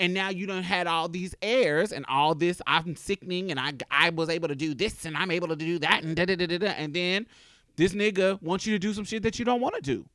And 0.00 0.12
now 0.14 0.30
you 0.30 0.46
don't 0.46 0.62
had 0.62 0.86
all 0.86 1.08
these 1.08 1.34
airs 1.42 1.92
and 1.92 2.04
all 2.08 2.34
this. 2.34 2.60
I'm 2.66 2.96
sickening, 2.96 3.50
and 3.50 3.60
I 3.60 3.72
I 3.90 4.10
was 4.10 4.28
able 4.28 4.48
to 4.48 4.56
do 4.56 4.74
this, 4.74 5.04
and 5.04 5.16
I'm 5.16 5.30
able 5.30 5.48
to 5.48 5.56
do 5.56 5.78
that, 5.80 6.02
and 6.02 6.16
da 6.16 6.24
da 6.24 6.36
da 6.36 6.46
da 6.46 6.58
da. 6.58 6.66
And 6.68 6.92
then 6.94 7.26
this 7.76 7.92
nigga 7.92 8.40
wants 8.42 8.66
you 8.66 8.74
to 8.74 8.78
do 8.78 8.92
some 8.94 9.04
shit 9.04 9.22
that 9.24 9.38
you 9.38 9.44
don't 9.44 9.60
want 9.60 9.74
to 9.76 9.80
do. 9.82 10.06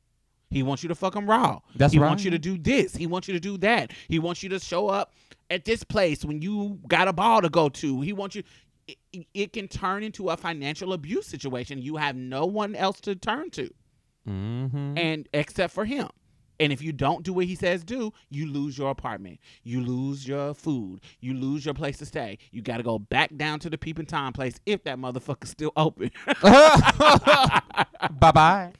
He 0.52 0.62
wants 0.62 0.82
you 0.82 0.88
to 0.88 0.94
fuck 0.94 1.14
him 1.16 1.28
raw. 1.28 1.60
That's 1.76 1.92
he 1.92 1.98
right. 1.98 2.08
wants 2.08 2.24
you 2.24 2.30
to 2.30 2.38
do 2.38 2.58
this. 2.58 2.94
He 2.94 3.06
wants 3.06 3.26
you 3.28 3.34
to 3.34 3.40
do 3.40 3.56
that. 3.58 3.92
He 4.08 4.18
wants 4.18 4.42
you 4.42 4.48
to 4.50 4.58
show 4.60 4.88
up 4.88 5.14
at 5.50 5.64
this 5.64 5.82
place 5.84 6.24
when 6.24 6.40
you 6.42 6.78
got 6.88 7.08
a 7.08 7.12
ball 7.12 7.42
to 7.42 7.48
go 7.48 7.68
to. 7.68 8.00
He 8.02 8.12
wants 8.12 8.36
you. 8.36 8.42
It, 8.86 9.26
it 9.32 9.52
can 9.52 9.68
turn 9.68 10.02
into 10.02 10.28
a 10.30 10.36
financial 10.36 10.92
abuse 10.92 11.26
situation. 11.26 11.80
You 11.80 11.96
have 11.96 12.16
no 12.16 12.46
one 12.46 12.74
else 12.74 13.00
to 13.02 13.14
turn 13.14 13.50
to, 13.50 13.70
Mhm. 14.28 14.98
and 14.98 15.28
except 15.32 15.72
for 15.72 15.84
him. 15.84 16.08
And 16.60 16.72
if 16.72 16.80
you 16.82 16.92
don't 16.92 17.24
do 17.24 17.32
what 17.32 17.46
he 17.46 17.54
says 17.56 17.82
do, 17.82 18.12
you 18.30 18.46
lose 18.46 18.78
your 18.78 18.90
apartment. 18.90 19.40
You 19.64 19.80
lose 19.82 20.28
your 20.28 20.54
food. 20.54 21.00
You 21.20 21.34
lose 21.34 21.64
your 21.64 21.74
place 21.74 21.96
to 21.98 22.06
stay. 22.06 22.38
You 22.52 22.62
got 22.62 22.76
to 22.76 22.82
go 22.84 22.98
back 23.00 23.36
down 23.36 23.58
to 23.60 23.70
the 23.70 23.76
peeping 23.78 24.06
time 24.06 24.32
place 24.32 24.60
if 24.64 24.84
that 24.84 24.96
motherfucker's 24.98 25.50
still 25.50 25.72
open. 25.76 26.10
bye 26.42 28.30
bye. 28.32 28.72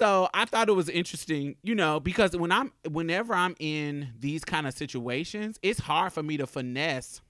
So 0.00 0.28
I 0.32 0.46
thought 0.46 0.68
it 0.70 0.72
was 0.74 0.88
interesting, 0.88 1.56
you 1.62 1.74
know, 1.74 2.00
because 2.00 2.34
when 2.34 2.50
I'm 2.50 2.72
whenever 2.90 3.34
I'm 3.34 3.54
in 3.60 4.08
these 4.18 4.44
kind 4.44 4.66
of 4.66 4.72
situations, 4.72 5.58
it's 5.62 5.78
hard 5.78 6.12
for 6.14 6.22
me 6.22 6.38
to 6.38 6.46
finesse 6.46 7.20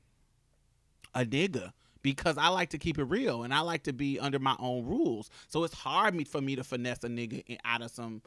a 1.12 1.24
nigga 1.24 1.72
because 2.02 2.38
I 2.38 2.47
like 2.48 2.70
to 2.70 2.78
keep 2.78 2.97
it 2.98 3.05
real 3.05 3.42
and 3.42 3.52
I 3.52 3.60
like 3.60 3.82
to 3.84 3.92
be 3.92 4.20
under 4.20 4.38
my 4.38 4.55
own 4.60 4.86
rules. 4.86 5.30
So 5.48 5.64
it's 5.64 5.74
hard 5.74 6.14
me 6.14 6.22
for 6.22 6.40
me 6.40 6.55
to 6.55 6.62
finesse 6.62 7.02
a 7.02 7.09
nigga 7.09 7.59
out 7.64 7.82
of 7.82 7.90
some 7.90 8.22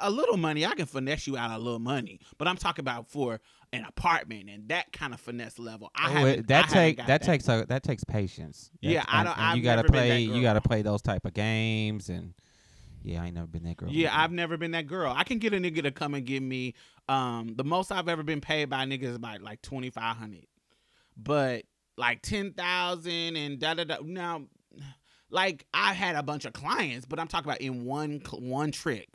a 0.00 0.10
little 0.10 0.36
money. 0.36 0.66
I 0.66 0.74
can 0.74 0.86
finesse 0.86 1.28
you 1.28 1.36
out 1.36 1.52
of 1.52 1.60
a 1.60 1.64
little 1.64 1.78
money, 1.78 2.18
but 2.38 2.48
I'm 2.48 2.56
talking 2.56 2.82
about 2.82 3.08
for 3.08 3.40
an 3.72 3.84
apartment 3.84 4.50
and 4.50 4.68
that 4.68 4.92
kind 4.92 5.14
of 5.14 5.20
finesse 5.20 5.60
level. 5.60 5.92
I 5.94 6.10
Oh, 6.10 6.42
that 6.48 6.64
I 6.64 6.66
take 6.68 6.98
haven't 6.98 7.06
that, 7.06 7.22
takes 7.22 7.48
a 7.48 7.64
that 7.68 7.84
takes 7.84 8.02
patience. 8.02 8.68
Yeah, 8.80 9.04
I 9.06 9.22
don't- 9.22 9.38
and 9.38 9.56
you 9.58 9.62
been 9.62 9.76
that 9.76 9.86
play. 9.86 10.22
You 10.22 10.42
gotta 10.42 10.60
play 10.60 10.82
those 10.82 11.02
type 11.02 11.24
of 11.24 11.34
games, 11.34 12.08
and 12.08 12.34
yeah, 13.06 13.22
I 13.22 13.26
ain't 13.26 13.34
never 13.34 13.46
been 13.46 13.62
that 13.64 13.76
girl. 13.76 13.88
Yeah. 13.90 14.10
I've 14.18 14.32
never 14.32 14.56
been 14.56 14.72
that 14.72 14.86
girl. 14.86 15.12
I 15.16 15.24
can 15.24 15.38
get 15.38 15.54
a 15.54 15.58
nigga 15.58 15.82
to 15.84 15.90
come 15.90 16.14
and 16.14 16.24
give 16.26 16.42
me 16.42 16.74
um 17.08 17.54
the 17.56 17.64
most 17.64 17.92
I've 17.92 18.08
ever 18.08 18.22
been 18.22 18.40
paid 18.40 18.68
by 18.68 18.84
niggas 18.84 19.04
is 19.04 19.16
about 19.16 19.40
like 19.42 19.62
twenty 19.62 19.90
five 19.90 20.16
hundred. 20.16 20.46
But 21.16 21.64
like 21.96 22.20
ten 22.22 22.52
thousand 22.52 23.36
and 23.36 23.58
da 23.58 23.74
da 23.74 23.84
da 23.84 23.96
now 24.02 24.42
like 25.30 25.66
I 25.72 25.92
had 25.92 26.16
a 26.16 26.22
bunch 26.22 26.44
of 26.44 26.52
clients, 26.52 27.06
but 27.06 27.18
I'm 27.18 27.28
talking 27.28 27.48
about 27.48 27.60
in 27.60 27.84
one 27.84 28.20
one 28.38 28.72
trick. 28.72 29.08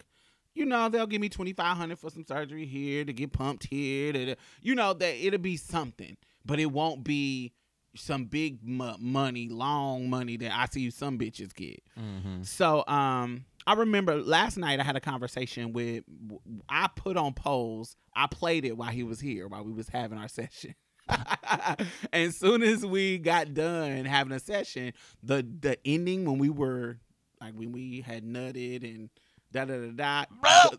You 0.54 0.66
know, 0.66 0.90
they'll 0.90 1.08
give 1.08 1.22
me 1.22 1.30
twenty 1.30 1.54
five 1.54 1.78
hundred 1.78 2.00
for 2.00 2.10
some 2.10 2.26
surgery 2.26 2.66
here 2.66 3.06
to 3.06 3.14
get 3.14 3.32
pumped 3.34 3.68
here. 3.70 4.12
To, 4.14 4.36
you 4.62 4.76
know 4.76 4.94
that 4.94 5.26
it'll 5.26 5.40
be 5.40 5.58
something, 5.58 6.18
but 6.46 6.60
it 6.60 6.68
won't 6.72 7.04
be 7.04 7.54
some 7.96 8.24
big 8.26 8.60
mo- 8.64 8.96
money, 9.00 9.50
long 9.50 10.10
money 10.10 10.38
that 10.38 10.58
I 10.58 10.66
see 10.72 10.90
some 10.92 11.18
bitches 11.20 11.54
get. 11.54 11.84
Mhm. 12.00 12.46
So 12.46 12.86
um 12.88 13.46
I 13.68 13.74
remember 13.74 14.16
last 14.22 14.58
night 14.58 14.80
I 14.80 14.84
had 14.84 14.96
a 14.96 15.00
conversation 15.02 15.74
with 15.74 16.04
I 16.70 16.90
put 16.96 17.18
on 17.18 17.34
Pose. 17.34 17.96
I 18.16 18.28
played 18.28 18.66
it 18.66 18.78
while 18.78 18.90
he 18.92 19.04
was 19.04 19.20
here 19.20 19.48
while 19.48 19.64
we 19.64 19.72
was 19.72 19.88
having 19.90 20.18
our 20.18 20.28
session. 20.28 20.76
and 21.10 21.88
as 22.14 22.38
soon 22.38 22.64
as 22.64 22.86
we 22.86 23.18
got 23.18 23.54
done 23.54 24.06
having 24.06 24.34
a 24.34 24.40
session, 24.40 24.94
the 25.24 25.46
the 25.60 25.78
ending 25.86 26.26
when 26.26 26.38
we 26.38 26.50
were 26.50 27.00
like 27.42 27.54
when 27.54 27.72
we 27.72 28.02
had 28.02 28.24
nutted 28.24 28.84
and 28.84 29.10
da 29.52 29.66
da 29.66 29.74
da 29.78 29.92
da 29.92 30.26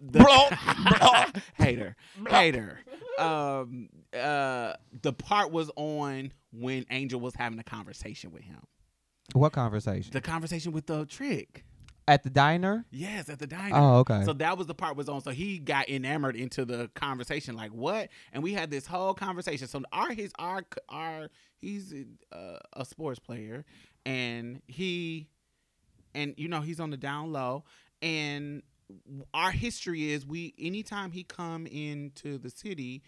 the, 0.00 0.18
the- 0.18 1.42
hater 1.54 1.96
hater 2.30 2.80
um 3.18 3.88
uh 4.18 4.72
the 5.02 5.12
part 5.12 5.50
was 5.50 5.70
on 5.76 6.32
when 6.52 6.86
Angel 6.90 7.20
was 7.20 7.34
having 7.34 7.58
a 7.58 7.64
conversation 7.64 8.30
with 8.32 8.42
him. 8.42 8.60
What 9.34 9.52
conversation? 9.52 10.10
The 10.12 10.20
conversation 10.20 10.72
with 10.72 10.86
the 10.86 11.04
trick. 11.06 11.64
At 12.08 12.24
the 12.24 12.30
diner? 12.30 12.84
Yes, 12.90 13.28
at 13.28 13.38
the 13.38 13.46
diner. 13.46 13.76
Oh, 13.76 13.98
okay. 13.98 14.24
So 14.24 14.32
that 14.34 14.58
was 14.58 14.66
the 14.66 14.74
part 14.74 14.96
was 14.96 15.08
on. 15.08 15.20
So 15.20 15.30
he 15.30 15.58
got 15.58 15.88
enamored 15.88 16.34
into 16.34 16.64
the 16.64 16.90
conversation, 16.94 17.56
like 17.56 17.70
what? 17.70 18.08
And 18.32 18.42
we 18.42 18.52
had 18.52 18.70
this 18.70 18.86
whole 18.86 19.14
conversation. 19.14 19.68
So 19.68 19.82
our 19.92 20.12
his 20.12 20.32
our 20.38 20.64
our 20.88 21.28
he's 21.60 21.94
uh, 22.32 22.58
a 22.72 22.84
sports 22.84 23.20
player, 23.20 23.64
and 24.04 24.60
he, 24.66 25.28
and 26.14 26.34
you 26.36 26.48
know 26.48 26.60
he's 26.60 26.80
on 26.80 26.90
the 26.90 26.96
down 26.96 27.32
low, 27.32 27.64
and 28.00 28.62
our 29.32 29.52
history 29.52 30.10
is 30.10 30.26
we 30.26 30.54
anytime 30.58 31.12
he 31.12 31.22
come 31.22 31.66
into 31.66 32.36
the 32.36 32.50
city, 32.50 33.02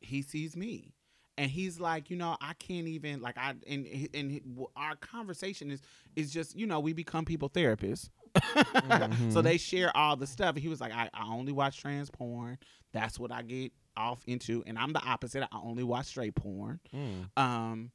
he 0.00 0.22
sees 0.22 0.56
me 0.56 0.94
and 1.38 1.50
he's 1.50 1.78
like, 1.78 2.10
you 2.10 2.16
know, 2.16 2.36
I 2.40 2.54
can't 2.54 2.88
even 2.88 3.20
like 3.20 3.36
I 3.36 3.54
and 3.66 3.86
and 4.14 4.66
our 4.76 4.96
conversation 4.96 5.70
is 5.70 5.82
is 6.14 6.32
just 6.32 6.56
you 6.56 6.66
know 6.66 6.80
we 6.80 6.92
become 6.92 7.24
people 7.24 7.50
therapists. 7.50 8.10
mm-hmm. 8.36 9.30
So 9.30 9.42
they 9.42 9.56
share 9.56 9.94
all 9.96 10.16
the 10.16 10.26
stuff. 10.26 10.56
he 10.56 10.68
was 10.68 10.80
like, 10.80 10.92
I, 10.92 11.08
I 11.14 11.26
only 11.26 11.52
watch 11.52 11.80
trans 11.80 12.10
porn. 12.10 12.58
That's 12.92 13.18
what 13.18 13.32
I 13.32 13.42
get 13.42 13.72
off 13.96 14.22
into, 14.26 14.62
and 14.66 14.78
I'm 14.78 14.92
the 14.92 15.00
opposite. 15.00 15.42
I 15.42 15.58
only 15.62 15.82
watch 15.84 16.06
straight 16.06 16.34
porn. 16.34 16.80
Mm. 16.94 17.28
Um, 17.36 17.90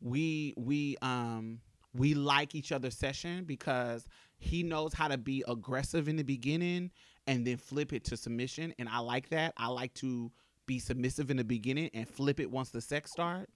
we 0.00 0.54
we 0.56 0.96
um 1.02 1.60
we 1.94 2.14
like 2.14 2.54
each 2.54 2.72
other's 2.72 2.96
session 2.96 3.44
because 3.44 4.06
he 4.38 4.62
knows 4.62 4.92
how 4.92 5.08
to 5.08 5.16
be 5.16 5.44
aggressive 5.46 6.08
in 6.08 6.16
the 6.16 6.24
beginning 6.24 6.90
and 7.26 7.46
then 7.46 7.56
flip 7.56 7.92
it 7.92 8.04
to 8.04 8.16
submission, 8.16 8.74
and 8.78 8.88
I 8.88 8.98
like 8.98 9.30
that. 9.30 9.54
I 9.56 9.68
like 9.68 9.94
to 9.94 10.30
be 10.66 10.78
submissive 10.78 11.30
in 11.30 11.36
the 11.36 11.44
beginning 11.44 11.90
and 11.94 12.08
flip 12.08 12.40
it 12.40 12.50
once 12.50 12.70
the 12.70 12.80
sex 12.80 13.10
start. 13.10 13.48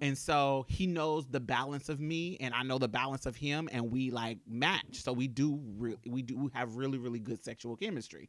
And 0.00 0.16
so 0.16 0.66
he 0.68 0.86
knows 0.86 1.26
the 1.26 1.40
balance 1.40 1.88
of 1.88 2.00
me 2.00 2.36
and 2.40 2.54
I 2.54 2.62
know 2.62 2.78
the 2.78 2.88
balance 2.88 3.26
of 3.26 3.34
him 3.36 3.68
and 3.72 3.90
we 3.90 4.10
like 4.10 4.38
match. 4.46 5.02
So 5.02 5.12
we 5.12 5.26
do 5.26 5.60
re- 5.76 5.96
we 6.06 6.22
do 6.22 6.50
have 6.54 6.76
really 6.76 6.98
really 6.98 7.18
good 7.18 7.42
sexual 7.42 7.76
chemistry. 7.76 8.28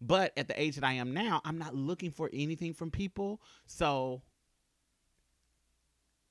But 0.00 0.32
at 0.36 0.48
the 0.48 0.60
age 0.60 0.74
that 0.74 0.84
I 0.84 0.92
am 0.94 1.14
now, 1.14 1.40
I'm 1.44 1.58
not 1.58 1.74
looking 1.74 2.10
for 2.10 2.28
anything 2.32 2.74
from 2.74 2.90
people. 2.90 3.40
So 3.66 4.22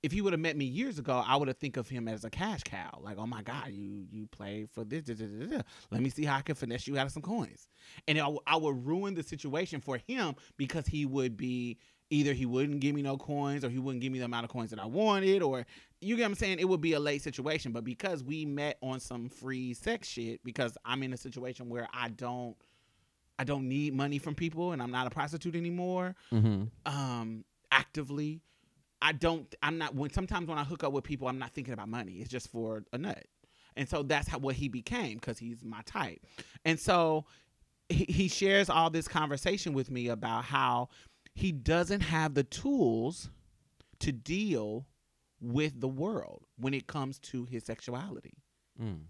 if 0.03 0.11
he 0.11 0.21
would 0.21 0.33
have 0.33 0.39
met 0.39 0.55
me 0.55 0.65
years 0.65 0.99
ago, 0.99 1.23
I 1.25 1.35
would 1.35 1.47
have 1.47 1.57
think 1.57 1.77
of 1.77 1.89
him 1.89 2.07
as 2.07 2.23
a 2.23 2.29
cash 2.29 2.61
cow. 2.63 2.99
Like, 3.01 3.17
oh 3.17 3.25
my 3.25 3.41
God, 3.41 3.69
you 3.71 4.05
you 4.11 4.27
play 4.27 4.67
for 4.71 4.83
this. 4.83 5.03
Da, 5.03 5.15
da, 5.15 5.25
da, 5.25 5.61
Let 5.91 6.01
me 6.01 6.09
see 6.09 6.23
how 6.23 6.37
I 6.37 6.41
can 6.41 6.55
finesse 6.55 6.87
you 6.87 6.97
out 6.97 7.07
of 7.07 7.11
some 7.11 7.23
coins. 7.23 7.67
And 8.07 8.17
I, 8.17 8.21
w- 8.21 8.39
I 8.45 8.57
would 8.57 8.85
ruin 8.85 9.15
the 9.15 9.23
situation 9.23 9.81
for 9.81 9.97
him 10.07 10.35
because 10.57 10.85
he 10.85 11.05
would 11.05 11.35
be 11.35 11.77
either 12.09 12.33
he 12.33 12.45
wouldn't 12.45 12.79
give 12.79 12.95
me 12.95 13.01
no 13.01 13.17
coins 13.17 13.65
or 13.65 13.69
he 13.69 13.79
wouldn't 13.79 14.01
give 14.01 14.11
me 14.11 14.19
the 14.19 14.25
amount 14.25 14.45
of 14.45 14.51
coins 14.51 14.69
that 14.69 14.79
I 14.79 14.85
wanted 14.85 15.41
or 15.41 15.65
you 15.99 16.15
get 16.15 16.23
what 16.23 16.27
I'm 16.29 16.35
saying? 16.35 16.59
It 16.59 16.65
would 16.65 16.79
be 16.79 16.93
a 16.93 16.99
late 16.99 17.21
situation. 17.23 17.71
But 17.71 17.83
because 17.83 18.23
we 18.23 18.45
met 18.45 18.77
on 18.81 18.99
some 18.99 19.29
free 19.29 19.73
sex 19.73 20.07
shit, 20.07 20.43
because 20.43 20.77
I'm 20.85 21.01
in 21.01 21.11
a 21.11 21.17
situation 21.17 21.69
where 21.69 21.87
I 21.91 22.09
don't 22.09 22.55
I 23.39 23.43
don't 23.43 23.67
need 23.67 23.93
money 23.93 24.19
from 24.19 24.35
people 24.35 24.71
and 24.71 24.81
I'm 24.81 24.91
not 24.91 25.07
a 25.07 25.09
prostitute 25.09 25.55
anymore. 25.55 26.15
Mm-hmm. 26.31 26.65
Um, 26.85 27.45
actively 27.71 28.41
I 29.01 29.11
don't. 29.11 29.53
I'm 29.61 29.77
not. 29.77 29.95
When 29.95 30.11
sometimes 30.11 30.47
when 30.47 30.57
I 30.57 30.63
hook 30.63 30.83
up 30.83 30.91
with 30.93 31.03
people, 31.03 31.27
I'm 31.27 31.39
not 31.39 31.53
thinking 31.53 31.73
about 31.73 31.89
money. 31.89 32.13
It's 32.13 32.29
just 32.29 32.49
for 32.51 32.83
a 32.93 32.97
nut, 32.97 33.25
and 33.75 33.87
so 33.87 34.03
that's 34.03 34.27
how 34.27 34.39
what 34.39 34.55
he 34.55 34.69
became 34.69 35.15
because 35.15 35.37
he's 35.37 35.63
my 35.63 35.81
type, 35.85 36.19
and 36.65 36.79
so 36.79 37.25
he, 37.89 38.05
he 38.09 38.27
shares 38.27 38.69
all 38.69 38.89
this 38.89 39.07
conversation 39.07 39.73
with 39.73 39.91
me 39.91 40.07
about 40.07 40.45
how 40.45 40.89
he 41.33 41.51
doesn't 41.51 42.01
have 42.01 42.33
the 42.33 42.43
tools 42.43 43.29
to 43.99 44.11
deal 44.11 44.85
with 45.39 45.79
the 45.79 45.87
world 45.87 46.43
when 46.57 46.73
it 46.73 46.87
comes 46.87 47.19
to 47.19 47.45
his 47.45 47.63
sexuality. 47.63 48.33
Mm. 48.81 49.01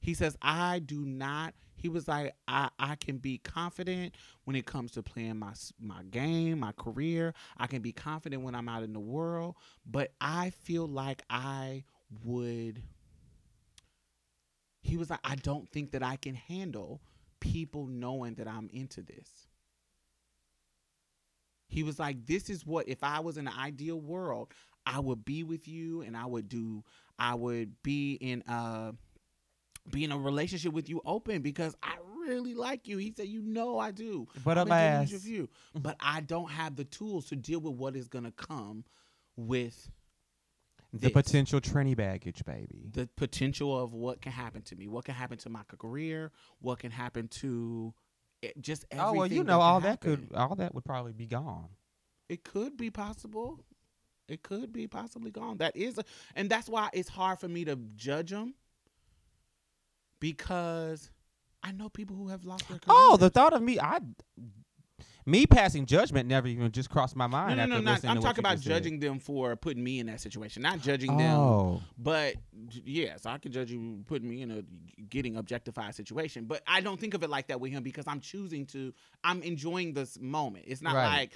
He 0.00 0.14
says, 0.14 0.36
I 0.42 0.80
do 0.80 1.04
not, 1.04 1.54
he 1.82 1.88
was 1.88 2.06
like, 2.06 2.32
I, 2.46 2.68
I 2.78 2.94
can 2.94 3.16
be 3.16 3.38
confident 3.38 4.14
when 4.44 4.54
it 4.54 4.66
comes 4.66 4.92
to 4.92 5.02
playing 5.02 5.36
my, 5.36 5.52
my 5.80 6.04
game, 6.04 6.60
my 6.60 6.70
career. 6.70 7.34
I 7.56 7.66
can 7.66 7.82
be 7.82 7.90
confident 7.90 8.44
when 8.44 8.54
I'm 8.54 8.68
out 8.68 8.84
in 8.84 8.92
the 8.92 9.00
world, 9.00 9.56
but 9.84 10.12
I 10.20 10.50
feel 10.50 10.86
like 10.86 11.22
I 11.28 11.82
would, 12.24 12.80
he 14.80 14.96
was 14.96 15.10
like, 15.10 15.18
I 15.24 15.34
don't 15.34 15.68
think 15.70 15.90
that 15.90 16.04
I 16.04 16.14
can 16.14 16.36
handle 16.36 17.00
people 17.40 17.86
knowing 17.86 18.34
that 18.34 18.46
I'm 18.46 18.70
into 18.72 19.02
this. 19.02 19.48
He 21.66 21.82
was 21.82 21.98
like, 21.98 22.26
This 22.26 22.48
is 22.48 22.64
what, 22.64 22.88
if 22.88 23.02
I 23.02 23.18
was 23.18 23.38
in 23.38 23.48
an 23.48 23.54
ideal 23.58 24.00
world, 24.00 24.52
I 24.86 25.00
would 25.00 25.24
be 25.24 25.42
with 25.42 25.66
you 25.66 26.02
and 26.02 26.16
I 26.16 26.26
would 26.26 26.48
do, 26.48 26.84
I 27.18 27.34
would 27.34 27.82
be 27.82 28.14
in 28.20 28.44
a, 28.46 28.94
be 29.90 30.04
in 30.04 30.12
a 30.12 30.18
relationship 30.18 30.72
with 30.72 30.88
you 30.88 31.00
open 31.04 31.42
because 31.42 31.76
I 31.82 31.96
really 32.26 32.54
like 32.54 32.88
you. 32.88 32.98
He 32.98 33.12
said, 33.16 33.26
you 33.26 33.42
know 33.42 33.78
I 33.78 33.90
do. 33.90 34.28
But 34.44 34.58
alas, 34.58 35.10
you, 35.24 35.48
but 35.74 35.96
I 36.00 36.20
don't 36.20 36.50
have 36.50 36.76
the 36.76 36.84
tools 36.84 37.26
to 37.26 37.36
deal 37.36 37.60
with 37.60 37.74
what 37.74 37.96
is 37.96 38.08
gonna 38.08 38.32
come 38.32 38.84
with 39.36 39.90
the 40.92 40.98
this. 40.98 41.12
potential 41.12 41.60
tranny 41.60 41.96
baggage, 41.96 42.44
baby. 42.44 42.88
The 42.92 43.08
potential 43.16 43.78
of 43.78 43.94
what 43.94 44.20
can 44.20 44.32
happen 44.32 44.62
to 44.62 44.76
me, 44.76 44.88
what 44.88 45.04
can 45.04 45.14
happen 45.14 45.38
to 45.38 45.48
my 45.48 45.62
career, 45.78 46.30
what 46.60 46.78
can 46.78 46.90
happen 46.90 47.28
to 47.28 47.94
it, 48.42 48.60
just 48.60 48.84
everything. 48.90 49.08
Oh 49.08 49.18
well, 49.18 49.26
you 49.26 49.44
know, 49.44 49.60
all 49.60 49.80
that 49.80 50.00
could, 50.00 50.28
all 50.34 50.54
that 50.56 50.74
would 50.74 50.84
probably 50.84 51.12
be 51.12 51.26
gone. 51.26 51.68
It 52.28 52.44
could 52.44 52.76
be 52.76 52.90
possible. 52.90 53.64
It 54.28 54.42
could 54.42 54.72
be 54.72 54.86
possibly 54.86 55.30
gone. 55.30 55.58
That 55.58 55.76
is, 55.76 55.98
a, 55.98 56.04
and 56.36 56.48
that's 56.48 56.68
why 56.68 56.88
it's 56.92 57.08
hard 57.08 57.38
for 57.38 57.48
me 57.48 57.64
to 57.64 57.76
judge 57.96 58.30
them 58.30 58.54
because 60.22 61.10
I 61.64 61.72
know 61.72 61.88
people 61.88 62.14
who 62.14 62.28
have 62.28 62.44
lost 62.44 62.68
their 62.68 62.78
careers. 62.78 62.86
Oh, 62.88 63.16
the 63.16 63.28
thought 63.28 63.52
of 63.52 63.60
me, 63.60 63.80
I, 63.80 63.98
me 65.26 65.46
passing 65.46 65.84
judgment 65.84 66.28
never 66.28 66.46
even 66.46 66.70
just 66.70 66.90
crossed 66.90 67.16
my 67.16 67.26
mind. 67.26 67.56
No, 67.56 67.66
no, 67.66 67.80
no, 67.80 67.80
not, 67.80 68.04
I'm 68.04 68.20
talking 68.20 68.38
about 68.38 68.60
judging 68.60 68.94
said. 68.94 69.00
them 69.00 69.18
for 69.18 69.56
putting 69.56 69.82
me 69.82 69.98
in 69.98 70.06
that 70.06 70.20
situation, 70.20 70.62
not 70.62 70.78
judging 70.78 71.10
oh. 71.10 71.16
them. 71.16 71.80
But 71.98 72.36
yes, 72.84 73.26
I 73.26 73.38
can 73.38 73.50
judge 73.50 73.72
you 73.72 74.04
putting 74.06 74.30
me 74.30 74.42
in 74.42 74.52
a 74.52 74.62
getting 75.02 75.36
objectified 75.36 75.96
situation. 75.96 76.44
But 76.44 76.62
I 76.68 76.80
don't 76.82 77.00
think 77.00 77.14
of 77.14 77.24
it 77.24 77.28
like 77.28 77.48
that 77.48 77.60
with 77.60 77.72
him 77.72 77.82
because 77.82 78.06
I'm 78.06 78.20
choosing 78.20 78.64
to. 78.66 78.94
I'm 79.24 79.42
enjoying 79.42 79.92
this 79.92 80.20
moment. 80.20 80.66
It's 80.68 80.82
not 80.82 80.94
right. 80.94 81.18
like 81.18 81.32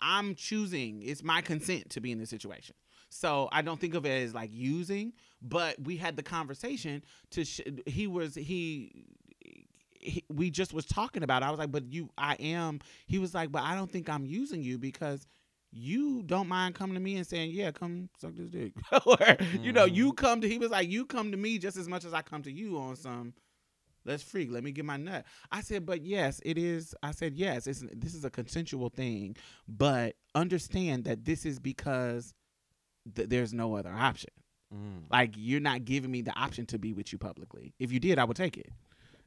I'm 0.00 0.34
choosing. 0.34 1.02
It's 1.02 1.22
my 1.22 1.42
consent 1.42 1.90
to 1.90 2.00
be 2.00 2.12
in 2.12 2.18
this 2.18 2.30
situation. 2.30 2.76
So 3.12 3.50
I 3.52 3.60
don't 3.60 3.78
think 3.78 3.94
of 3.94 4.06
it 4.06 4.22
as 4.22 4.34
like 4.34 4.50
using, 4.52 5.12
but 5.42 5.78
we 5.82 5.98
had 5.98 6.16
the 6.16 6.22
conversation 6.22 7.04
to 7.32 7.44
sh- 7.44 7.60
he 7.84 8.06
was 8.06 8.34
he, 8.34 9.04
he 10.00 10.24
we 10.30 10.50
just 10.50 10.72
was 10.72 10.86
talking 10.86 11.22
about 11.22 11.42
it. 11.42 11.46
I 11.46 11.50
was 11.50 11.58
like, 11.58 11.70
but 11.70 11.92
you 11.92 12.08
I 12.16 12.34
am 12.34 12.80
he 13.06 13.18
was 13.18 13.34
like, 13.34 13.52
but 13.52 13.62
I 13.64 13.74
don't 13.74 13.90
think 13.92 14.08
I'm 14.08 14.24
using 14.24 14.62
you 14.62 14.78
because 14.78 15.26
you 15.70 16.22
don't 16.22 16.48
mind 16.48 16.74
coming 16.74 16.94
to 16.94 17.00
me 17.00 17.16
and 17.16 17.26
saying, 17.26 17.50
"Yeah, 17.50 17.70
come 17.70 18.08
suck 18.18 18.34
this 18.34 18.48
dick," 18.48 18.72
or 18.92 19.16
mm-hmm. 19.16 19.62
you 19.62 19.72
know, 19.72 19.84
you 19.84 20.06
mm-hmm. 20.08 20.14
come 20.14 20.40
to. 20.40 20.48
He 20.48 20.58
was 20.58 20.70
like, 20.70 20.88
"You 20.88 21.04
come 21.04 21.32
to 21.32 21.36
me 21.36 21.58
just 21.58 21.76
as 21.76 21.88
much 21.88 22.06
as 22.06 22.14
I 22.14 22.22
come 22.22 22.42
to 22.42 22.52
you 22.52 22.78
on 22.78 22.96
some." 22.96 23.34
Let's 24.04 24.22
freak. 24.22 24.50
Let 24.50 24.64
me 24.64 24.72
get 24.72 24.84
my 24.84 24.96
nut. 24.96 25.24
I 25.52 25.60
said, 25.60 25.86
but 25.86 26.04
yes, 26.04 26.40
it 26.44 26.58
is. 26.58 26.92
I 27.04 27.12
said, 27.12 27.34
yes, 27.36 27.68
it's, 27.68 27.84
this 27.94 28.16
is 28.16 28.24
a 28.24 28.30
consensual 28.30 28.88
thing, 28.88 29.36
but 29.68 30.16
understand 30.34 31.04
that 31.04 31.24
this 31.24 31.46
is 31.46 31.60
because 31.60 32.34
th- 33.14 33.28
there's 33.28 33.52
no 33.52 33.76
other 33.76 33.92
option. 33.92 34.30
Mm. 34.74 35.04
Like 35.10 35.34
you're 35.36 35.60
not 35.60 35.84
giving 35.84 36.10
me 36.10 36.22
the 36.22 36.32
option 36.38 36.66
to 36.66 36.78
be 36.78 36.92
with 36.92 37.12
you 37.12 37.18
publicly. 37.18 37.74
If 37.78 37.92
you 37.92 38.00
did, 38.00 38.18
I 38.18 38.24
would 38.24 38.36
take 38.36 38.56
it. 38.56 38.70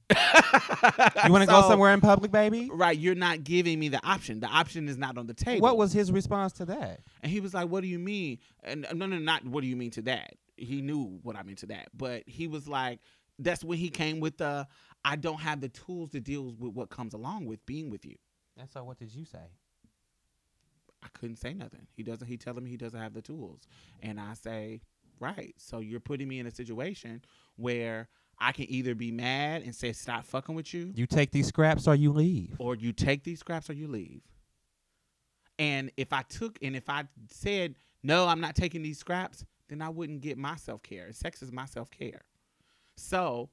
you 0.10 1.32
want 1.32 1.44
to 1.44 1.46
so, 1.52 1.62
go 1.62 1.68
somewhere 1.68 1.94
in 1.94 2.02
public, 2.02 2.32
baby? 2.32 2.70
Right. 2.72 2.98
You're 2.98 3.16
not 3.16 3.44
giving 3.44 3.80
me 3.80 3.90
the 3.90 4.06
option. 4.06 4.40
The 4.40 4.48
option 4.48 4.88
is 4.88 4.98
not 4.98 5.18
on 5.18 5.28
the 5.28 5.34
table. 5.34 5.62
What 5.62 5.78
was 5.78 5.94
his 5.94 6.12
response 6.12 6.54
to 6.54 6.66
that? 6.66 7.00
And 7.24 7.32
he 7.32 7.40
was 7.40 7.54
like, 7.54 7.70
"What 7.70 7.82
do 7.82 7.88
you 7.88 8.00
mean?" 8.00 8.40
And 8.64 8.86
no, 8.94 9.06
no, 9.06 9.18
not 9.18 9.46
what 9.46 9.62
do 9.62 9.68
you 9.68 9.76
mean 9.76 9.92
to 9.92 10.02
that. 10.04 10.34
He 10.58 10.82
knew 10.82 11.20
what 11.24 11.36
I 11.36 11.44
meant 11.44 11.60
to 11.60 11.68
that, 11.68 11.90
but 11.96 12.24
he 12.28 12.48
was 12.48 12.68
like, 12.68 13.00
"That's 13.40 13.64
when 13.64 13.78
he 13.78 13.90
came 13.90 14.20
with 14.20 14.38
the 14.38 14.68
I 15.04 15.16
don't 15.16 15.40
have 15.40 15.60
the 15.62 15.70
tools 15.70 16.12
to 16.12 16.20
deal 16.20 16.54
with 16.58 16.74
what 16.74 16.90
comes 16.90 17.14
along 17.14 17.48
with 17.48 17.66
being 17.66 17.90
with 17.90 18.06
you." 18.06 18.16
And 18.58 18.70
so, 18.70 18.84
what 18.84 19.00
did 19.00 19.14
you 19.14 19.26
say? 19.26 19.50
I 21.06 21.08
couldn't 21.14 21.38
say 21.38 21.54
nothing. 21.54 21.86
He 21.96 22.02
doesn't. 22.02 22.28
He 22.28 22.36
telling 22.36 22.64
me 22.64 22.72
he 22.72 22.78
doesn't 22.78 23.00
have 23.00 23.14
the 23.14 23.22
tools, 23.22 23.68
and 24.02 24.20
I 24.20 24.34
say, 24.34 24.82
right. 25.20 25.54
So 25.58 25.80
you're 25.80 26.00
putting 26.00 26.28
me 26.28 26.40
in 26.40 26.48
a 26.48 26.52
situation 26.52 27.22
where 27.58 28.10
I 28.40 28.52
can 28.52 28.66
either 28.70 28.96
be 28.96 29.12
mad 29.12 29.62
and 29.62 29.74
say 29.74 29.94
stop 29.94 30.26
fucking 30.26 30.56
with 30.56 30.74
you. 30.74 30.92
You 30.96 31.06
take 31.06 31.32
these 31.32 31.48
scraps 31.48 31.88
or 31.88 31.96
you 31.96 32.12
leave. 32.12 32.56
Or 32.60 32.76
you 32.76 32.92
take 32.92 33.24
these 33.24 33.40
scraps 33.40 33.70
or 33.70 33.74
you 33.74 33.88
leave. 33.88 34.22
And 35.60 35.92
if 35.96 36.12
I 36.12 36.24
took 36.24 36.58
and 36.62 36.76
if 36.76 36.90
I 36.90 37.06
said 37.30 37.76
no, 38.04 38.28
I'm 38.28 38.42
not 38.42 38.56
taking 38.56 38.82
these 38.82 39.00
scraps, 39.00 39.46
then 39.70 39.82
I 39.82 39.90
wouldn't 39.90 40.22
get 40.22 40.38
my 40.38 40.56
self 40.56 40.84
care. 40.84 41.14
Sex 41.14 41.42
is 41.42 41.52
my 41.52 41.66
self 41.66 41.92
care. 41.92 42.22
So 42.98 43.50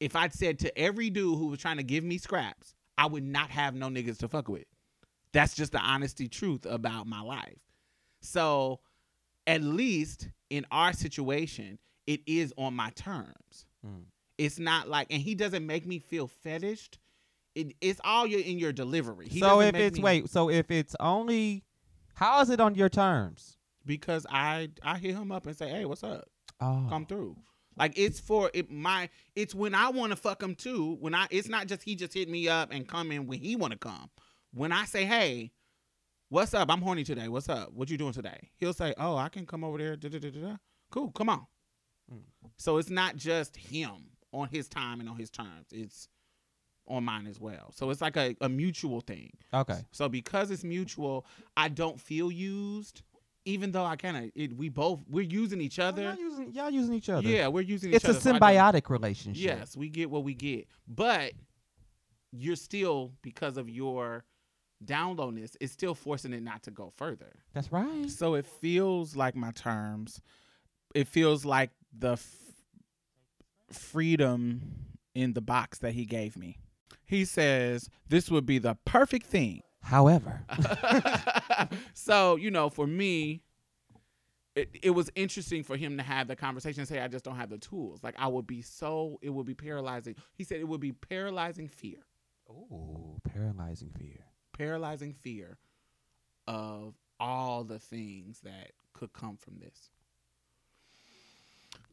if 0.00 0.16
I'd 0.16 0.34
said 0.34 0.58
to 0.60 0.78
every 0.78 1.08
dude 1.08 1.38
who 1.38 1.46
was 1.46 1.60
trying 1.60 1.78
to 1.78 1.82
give 1.82 2.04
me 2.04 2.18
scraps, 2.18 2.74
I 2.98 3.06
would 3.06 3.24
not 3.24 3.50
have 3.50 3.74
no 3.74 3.88
niggas 3.88 4.18
to 4.18 4.28
fuck 4.28 4.48
with. 4.48 4.64
That's 5.36 5.54
just 5.54 5.72
the 5.72 5.78
honesty 5.80 6.28
truth 6.28 6.66
about 6.66 7.06
my 7.06 7.20
life. 7.20 7.58
So 8.20 8.80
at 9.46 9.62
least 9.62 10.28
in 10.50 10.66
our 10.70 10.92
situation, 10.92 11.78
it 12.06 12.20
is 12.26 12.52
on 12.56 12.74
my 12.74 12.90
terms. 12.90 13.66
Mm. 13.86 14.04
It's 14.38 14.58
not 14.58 14.88
like, 14.88 15.08
and 15.10 15.20
he 15.22 15.34
doesn't 15.34 15.66
make 15.66 15.86
me 15.86 15.98
feel 15.98 16.26
fetished. 16.26 16.98
It, 17.54 17.74
it's 17.80 18.00
all 18.04 18.26
your 18.26 18.40
in 18.40 18.58
your 18.58 18.72
delivery. 18.72 19.28
He 19.28 19.40
so 19.40 19.60
if 19.60 19.74
it's 19.74 19.96
me- 19.96 20.02
wait, 20.02 20.28
so 20.28 20.50
if 20.50 20.70
it's 20.70 20.94
only, 21.00 21.64
how 22.14 22.40
is 22.40 22.50
it 22.50 22.60
on 22.60 22.74
your 22.74 22.88
terms? 22.88 23.56
because 23.86 24.26
I 24.28 24.70
I 24.82 24.98
hit 24.98 25.14
him 25.14 25.32
up 25.32 25.46
and 25.46 25.56
say, 25.56 25.68
hey, 25.68 25.84
what's 25.84 26.02
up? 26.02 26.28
Oh, 26.60 26.86
Come 26.88 27.06
through. 27.06 27.36
Like 27.78 27.92
it's 27.96 28.18
for 28.18 28.50
it 28.52 28.70
my 28.70 29.08
it's 29.34 29.54
when 29.54 29.74
I 29.74 29.90
want 29.90 30.10
to 30.10 30.16
fuck 30.16 30.42
him 30.42 30.54
too. 30.54 30.96
When 31.00 31.14
I 31.14 31.26
it's 31.30 31.48
not 31.48 31.66
just 31.66 31.82
he 31.82 31.94
just 31.94 32.12
hit 32.12 32.28
me 32.28 32.48
up 32.48 32.72
and 32.72 32.86
come 32.88 33.12
in 33.12 33.26
when 33.26 33.38
he 33.38 33.54
want 33.54 33.72
to 33.72 33.78
come. 33.78 34.10
When 34.56 34.72
I 34.72 34.86
say, 34.86 35.04
hey, 35.04 35.52
what's 36.30 36.54
up? 36.54 36.70
I'm 36.70 36.80
horny 36.80 37.04
today. 37.04 37.28
What's 37.28 37.50
up? 37.50 37.74
What 37.74 37.90
you 37.90 37.98
doing 37.98 38.14
today? 38.14 38.48
He'll 38.56 38.72
say, 38.72 38.94
oh, 38.96 39.14
I 39.14 39.28
can 39.28 39.44
come 39.44 39.62
over 39.62 39.76
there. 39.76 39.96
Da, 39.96 40.08
da, 40.08 40.18
da. 40.18 40.56
Cool, 40.90 41.10
come 41.10 41.28
on. 41.28 41.46
Mm. 42.10 42.20
So 42.56 42.78
it's 42.78 42.88
not 42.88 43.16
just 43.16 43.54
him 43.54 43.90
on 44.32 44.48
his 44.48 44.66
time 44.66 45.00
and 45.00 45.10
on 45.10 45.16
his 45.18 45.28
terms. 45.28 45.66
It's 45.72 46.08
on 46.88 47.04
mine 47.04 47.26
as 47.26 47.38
well. 47.38 47.70
So 47.74 47.90
it's 47.90 48.00
like 48.00 48.16
a, 48.16 48.34
a 48.40 48.48
mutual 48.48 49.02
thing. 49.02 49.30
okay. 49.52 49.80
So 49.92 50.08
because 50.08 50.50
it's 50.50 50.64
mutual, 50.64 51.26
I 51.54 51.68
don't 51.68 52.00
feel 52.00 52.32
used, 52.32 53.02
even 53.44 53.72
though 53.72 53.84
I 53.84 53.96
kind 53.96 54.16
of. 54.16 54.56
We 54.56 54.70
both 54.70 55.00
we're 55.06 55.20
using 55.24 55.60
each 55.60 55.78
Oh, 55.78 55.84
other. 55.86 56.02
y'all 56.02 56.16
using 56.16 56.52
y'all 56.52 56.70
using 56.70 56.94
each 56.94 57.10
other. 57.10 57.28
Yeah, 57.28 57.48
we're 57.48 57.60
using 57.60 57.92
it's 57.92 58.04
each 58.04 58.08
a 58.08 58.10
other. 58.12 58.20
so 58.20 58.30
I 58.30 58.38
don't- 58.38 58.42
symbiotic 58.74 58.88
relationship. 58.88 59.42
Yes, 59.44 59.76
we 59.76 59.90
get 59.90 60.08
what 60.10 60.24
we 60.24 60.32
get, 60.32 60.66
but 60.88 61.32
you're 62.32 62.56
still 62.56 63.12
because 63.20 63.58
of 63.58 63.68
your 63.68 64.24
down 64.84 65.16
lowness, 65.16 65.56
it's 65.60 65.72
still 65.72 65.94
forcing 65.94 66.32
it 66.32 66.42
not 66.42 66.62
to 66.64 66.70
go 66.70 66.92
further. 66.96 67.32
that's 67.54 67.72
right. 67.72 68.10
So 68.10 68.34
it 68.34 68.46
feels 68.46 69.16
like 69.16 69.34
my 69.36 69.50
terms. 69.52 70.20
It 70.94 71.08
feels 71.08 71.44
like 71.44 71.70
the 71.96 72.12
f- 72.12 72.34
freedom 73.70 74.62
in 75.14 75.32
the 75.32 75.40
box 75.40 75.78
that 75.78 75.92
he 75.92 76.04
gave 76.04 76.36
me. 76.36 76.58
He 77.04 77.24
says 77.24 77.88
this 78.08 78.30
would 78.30 78.46
be 78.46 78.58
the 78.58 78.76
perfect 78.84 79.26
thing 79.26 79.62
However, 79.82 80.44
so 81.94 82.34
you 82.34 82.50
know, 82.50 82.68
for 82.70 82.88
me, 82.88 83.40
it, 84.56 84.70
it 84.82 84.90
was 84.90 85.08
interesting 85.14 85.62
for 85.62 85.76
him 85.76 85.96
to 85.98 86.02
have 86.02 86.26
the 86.26 86.34
conversation 86.34 86.80
and 86.80 86.88
say, 86.88 86.98
"I 87.00 87.06
just 87.06 87.24
don't 87.24 87.36
have 87.36 87.50
the 87.50 87.58
tools." 87.58 88.02
Like 88.02 88.16
I 88.18 88.26
would 88.26 88.48
be 88.48 88.62
so, 88.62 89.16
it 89.22 89.30
would 89.30 89.46
be 89.46 89.54
paralyzing. 89.54 90.16
He 90.34 90.42
said 90.42 90.58
it 90.58 90.66
would 90.66 90.80
be 90.80 90.90
paralyzing 90.90 91.68
fear, 91.68 91.98
Oh, 92.50 93.18
paralyzing 93.32 93.90
fear. 93.96 94.24
Paralyzing 94.56 95.12
fear 95.14 95.58
of 96.46 96.94
all 97.18 97.64
the 97.64 97.78
things 97.78 98.40
that 98.40 98.72
could 98.92 99.12
come 99.12 99.36
from 99.36 99.58
this. 99.58 99.90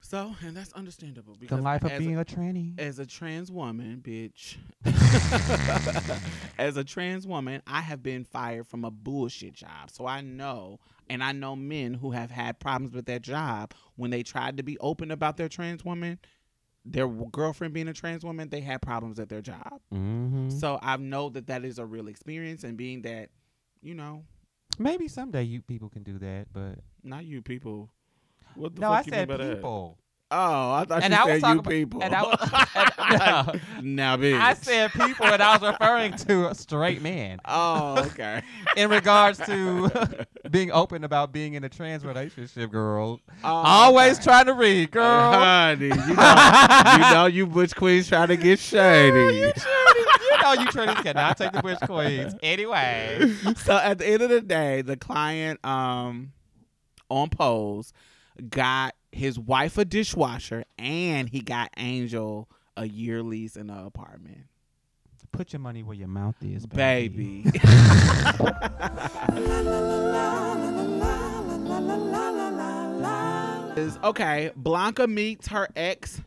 So, 0.02 0.36
and 0.46 0.56
that's 0.56 0.74
understandable 0.74 1.38
Because 1.40 1.58
The 1.58 1.64
life 1.64 1.84
of 1.86 1.98
being 1.98 2.18
a, 2.18 2.22
a 2.22 2.26
tranny. 2.26 2.78
as 2.78 3.00
a 3.00 3.06
trans 3.06 3.50
woman, 3.50 4.02
bitch. 4.06 4.58
as 6.58 6.76
a 6.76 6.84
trans 6.84 7.26
woman, 7.26 7.62
I 7.66 7.80
have 7.80 8.04
been 8.04 8.26
fired 8.26 8.68
from 8.68 8.84
a 8.84 8.92
bullshit 8.92 9.54
job. 9.54 9.90
So 9.90 10.06
I 10.06 10.20
know, 10.20 10.80
and 11.10 11.24
I 11.24 11.32
know 11.32 11.56
men 11.56 11.94
who 11.94 12.12
have 12.12 12.32
had 12.32 12.60
problems 12.60 12.94
with 12.94 13.06
their 13.06 13.20
job 13.20 13.74
when 13.96 14.12
they 14.12 14.24
tried 14.24 14.58
to 14.58 14.64
be 14.64 14.78
open 14.80 15.10
about 15.10 15.38
their 15.38 15.50
trans 15.50 15.86
woman, 15.86 16.20
their 16.86 17.08
girlfriend 17.08 17.74
being 17.74 17.88
a 17.88 17.94
trans 17.94 18.24
woman, 18.26 18.50
they 18.50 18.60
had 18.62 18.82
problems 18.82 19.20
at 19.20 19.30
their 19.30 19.42
job. 19.42 19.80
Mm-hmm. 19.94 20.50
So 20.50 20.80
I 20.82 20.98
know 20.98 21.30
that 21.30 21.48
that 21.48 21.64
is 21.64 21.80
a 21.80 21.86
real 21.86 22.08
experience, 22.08 22.64
and 22.64 22.76
being 22.78 23.02
that, 23.04 23.30
you 23.82 23.94
know, 23.96 24.24
Maybe 24.80 25.08
someday 25.08 25.44
you 25.44 25.62
people 25.62 25.88
can 25.90 26.02
do 26.04 26.18
that, 26.20 26.48
but 26.52 26.80
not 27.04 27.26
you 27.26 27.42
people. 27.44 27.92
What 28.56 28.74
the 28.76 28.82
no, 28.82 28.92
I 28.92 28.98
fuck 28.98 29.06
you 29.08 29.12
mean 29.12 29.20
said 29.20 29.28
by 29.28 29.38
that? 29.38 29.56
people. 29.58 29.98
Oh, 30.32 30.72
I 30.74 30.86
thought 30.86 31.04
And 31.04 31.14
you 31.14 31.20
I 31.20 31.26
said 31.28 31.42
talking 31.42 31.54
you 31.54 31.60
about- 31.60 31.70
people. 31.70 32.04
and 32.04 32.16
I 32.16 32.24
was- 32.24 33.52
and- 33.52 33.62
now, 33.96 34.18
bitch. 34.18 34.40
I 34.42 34.54
said 34.56 34.92
people, 34.94 35.28
and 35.28 35.44
I 35.44 35.58
was 35.58 35.72
referring 35.74 36.14
to 36.14 36.50
a 36.50 36.56
straight 36.56 37.04
man 37.04 37.38
Oh, 37.46 38.00
okay. 38.08 38.42
in 38.76 38.90
regards 38.90 39.38
to 39.46 40.26
being 40.54 40.72
open 40.72 41.04
about 41.04 41.34
being 41.34 41.56
in 41.56 41.64
a 41.64 41.70
trans 41.70 42.06
relationship. 42.06 42.72
Girl, 42.72 43.20
Oh, 43.44 43.48
always 43.50 44.16
okay. 44.18 44.24
trying 44.24 44.46
to 44.46 44.54
read, 44.54 44.92
girl. 44.92 45.34
Honey, 45.34 45.88
you 45.88 45.90
know, 45.90 46.94
you 46.94 47.14
know 47.14 47.26
you 47.26 47.48
butch 47.48 47.76
queens 47.76 48.08
trying 48.08 48.28
to 48.30 48.38
get 48.38 48.60
shady. 48.60 49.18
you 49.18 49.52
know 50.42 50.54
you 50.54 50.68
trannies 50.68 51.02
cannot 51.04 51.38
take 51.38 51.52
the 51.52 51.62
butch 51.62 51.80
queens 51.82 52.36
anyway. 52.44 53.34
so 53.58 53.76
at 53.76 53.98
the 53.98 54.08
end 54.08 54.22
of 54.22 54.30
the 54.30 54.42
day, 54.42 54.82
the 54.84 54.96
client 54.96 55.60
um 55.66 56.32
on 57.10 57.30
pose 57.30 57.92
got 58.50 58.96
his 59.12 59.38
wife 59.38 59.78
a 59.78 59.86
dishwasher 59.86 60.64
and 60.80 61.30
he 61.30 61.42
got 61.42 61.70
Angel 61.78 62.48
a 62.78 62.88
year 62.88 63.22
lease 63.24 63.56
in 63.56 63.70
an 63.70 63.86
apartment. 63.86 64.46
Put 65.34 65.52
your 65.52 65.60
money 65.60 65.84
where 65.84 65.96
your 65.96 66.08
mouth 66.08 66.36
is, 66.42 66.66
baby. 66.66 67.44
Baby. 67.44 67.60
Okay, 74.04 74.52
Blanca 74.56 75.08
meets 75.08 75.48
her 75.48 75.68
ex 75.76 76.22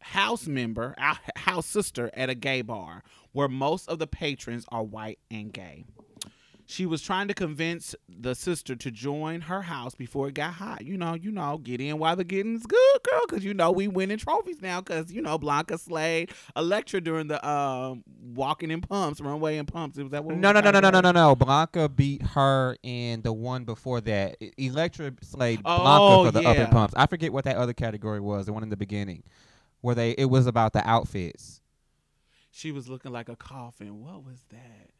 house 0.00 0.46
member, 0.46 0.94
house 1.34 1.66
sister 1.66 2.10
at 2.14 2.30
a 2.30 2.34
gay 2.34 2.62
bar 2.62 3.02
where 3.32 3.48
most 3.48 3.88
of 3.88 3.98
the 3.98 4.06
patrons 4.06 4.64
are 4.68 4.84
white 4.84 5.18
and 5.30 5.52
gay. 5.52 5.84
She 6.68 6.84
was 6.84 7.00
trying 7.00 7.28
to 7.28 7.34
convince 7.34 7.94
the 8.08 8.34
sister 8.34 8.74
to 8.74 8.90
join 8.90 9.42
her 9.42 9.62
house 9.62 9.94
before 9.94 10.26
it 10.26 10.34
got 10.34 10.54
hot. 10.54 10.84
You 10.84 10.96
know, 10.96 11.14
you 11.14 11.30
know, 11.30 11.58
get 11.58 11.80
in 11.80 11.98
while 11.98 12.16
the 12.16 12.24
getting's 12.24 12.66
good, 12.66 13.02
girl, 13.04 13.22
because 13.28 13.44
you 13.44 13.54
know 13.54 13.70
we 13.70 13.86
winning 13.86 14.18
trophies 14.18 14.60
now. 14.60 14.80
Because 14.80 15.12
you 15.12 15.22
know 15.22 15.38
Blanca 15.38 15.78
slayed 15.78 16.32
Elektra 16.56 17.00
during 17.00 17.28
the 17.28 17.46
um 17.48 18.02
walking 18.34 18.72
in 18.72 18.80
pumps, 18.80 19.20
runway 19.20 19.58
in 19.58 19.66
pumps. 19.66 19.96
Was 19.96 20.10
that 20.10 20.24
what? 20.24 20.36
No, 20.36 20.50
no, 20.50 20.60
no, 20.60 20.72
no, 20.72 20.80
no, 20.80 20.90
no, 20.90 21.00
no, 21.00 21.12
no. 21.12 21.36
Blanca 21.36 21.88
beat 21.88 22.22
her 22.22 22.76
in 22.82 23.22
the 23.22 23.32
one 23.32 23.64
before 23.64 24.00
that. 24.00 24.36
Elektra 24.58 25.12
slayed 25.22 25.60
Oh, 25.64 25.78
Blanca 25.82 26.26
for 26.26 26.42
the 26.42 26.48
up 26.48 26.56
yeah. 26.56 26.62
and 26.64 26.72
pumps. 26.72 26.94
I 26.96 27.06
forget 27.06 27.32
what 27.32 27.44
that 27.44 27.56
other 27.56 27.74
category 27.74 28.18
was. 28.18 28.46
The 28.46 28.52
one 28.52 28.64
in 28.64 28.70
the 28.70 28.76
beginning, 28.76 29.22
where 29.82 29.94
they 29.94 30.10
it 30.12 30.26
was 30.26 30.48
about 30.48 30.72
the 30.72 30.84
outfits. 30.88 31.60
She 32.50 32.72
was 32.72 32.88
looking 32.88 33.12
like 33.12 33.28
a 33.28 33.36
coffin. 33.36 34.02
What 34.02 34.24
was 34.24 34.42
that? 34.50 34.90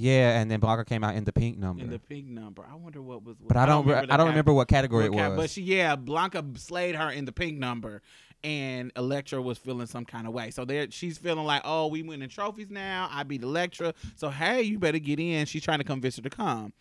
Yeah, 0.00 0.38
and 0.38 0.48
then 0.48 0.60
Blanca 0.60 0.84
came 0.84 1.02
out 1.02 1.16
in 1.16 1.24
the 1.24 1.32
pink 1.32 1.58
number. 1.58 1.82
In 1.82 1.90
the 1.90 1.98
pink 1.98 2.28
number. 2.28 2.64
I 2.70 2.76
wonder 2.76 3.02
what 3.02 3.24
was. 3.24 3.34
but 3.40 3.56
I 3.56 3.66
don't, 3.66 3.84
re- 3.84 4.06
the 4.06 4.14
I 4.14 4.16
don't 4.16 4.28
remember 4.28 4.52
what 4.52 4.68
category 4.68 5.08
what 5.10 5.18
it 5.18 5.28
was. 5.30 5.36
But 5.36 5.50
she, 5.50 5.62
yeah, 5.62 5.96
Blanca 5.96 6.44
slayed 6.54 6.94
her 6.94 7.10
in 7.10 7.24
the 7.24 7.32
pink 7.32 7.58
number, 7.58 8.00
and 8.44 8.92
Elektra 8.94 9.42
was 9.42 9.58
feeling 9.58 9.88
some 9.88 10.04
kind 10.04 10.28
of 10.28 10.32
way. 10.32 10.52
So 10.52 10.64
there, 10.64 10.88
she's 10.92 11.18
feeling 11.18 11.44
like, 11.44 11.62
oh, 11.64 11.88
we 11.88 12.04
winning 12.04 12.28
trophies 12.28 12.70
now. 12.70 13.08
I 13.10 13.24
beat 13.24 13.42
Elektra, 13.42 13.92
so 14.14 14.30
hey, 14.30 14.62
you 14.62 14.78
better 14.78 15.00
get 15.00 15.18
in. 15.18 15.46
She's 15.46 15.64
trying 15.64 15.78
to 15.78 15.84
convince 15.84 16.14
her 16.14 16.22
to 16.22 16.30
come. 16.30 16.72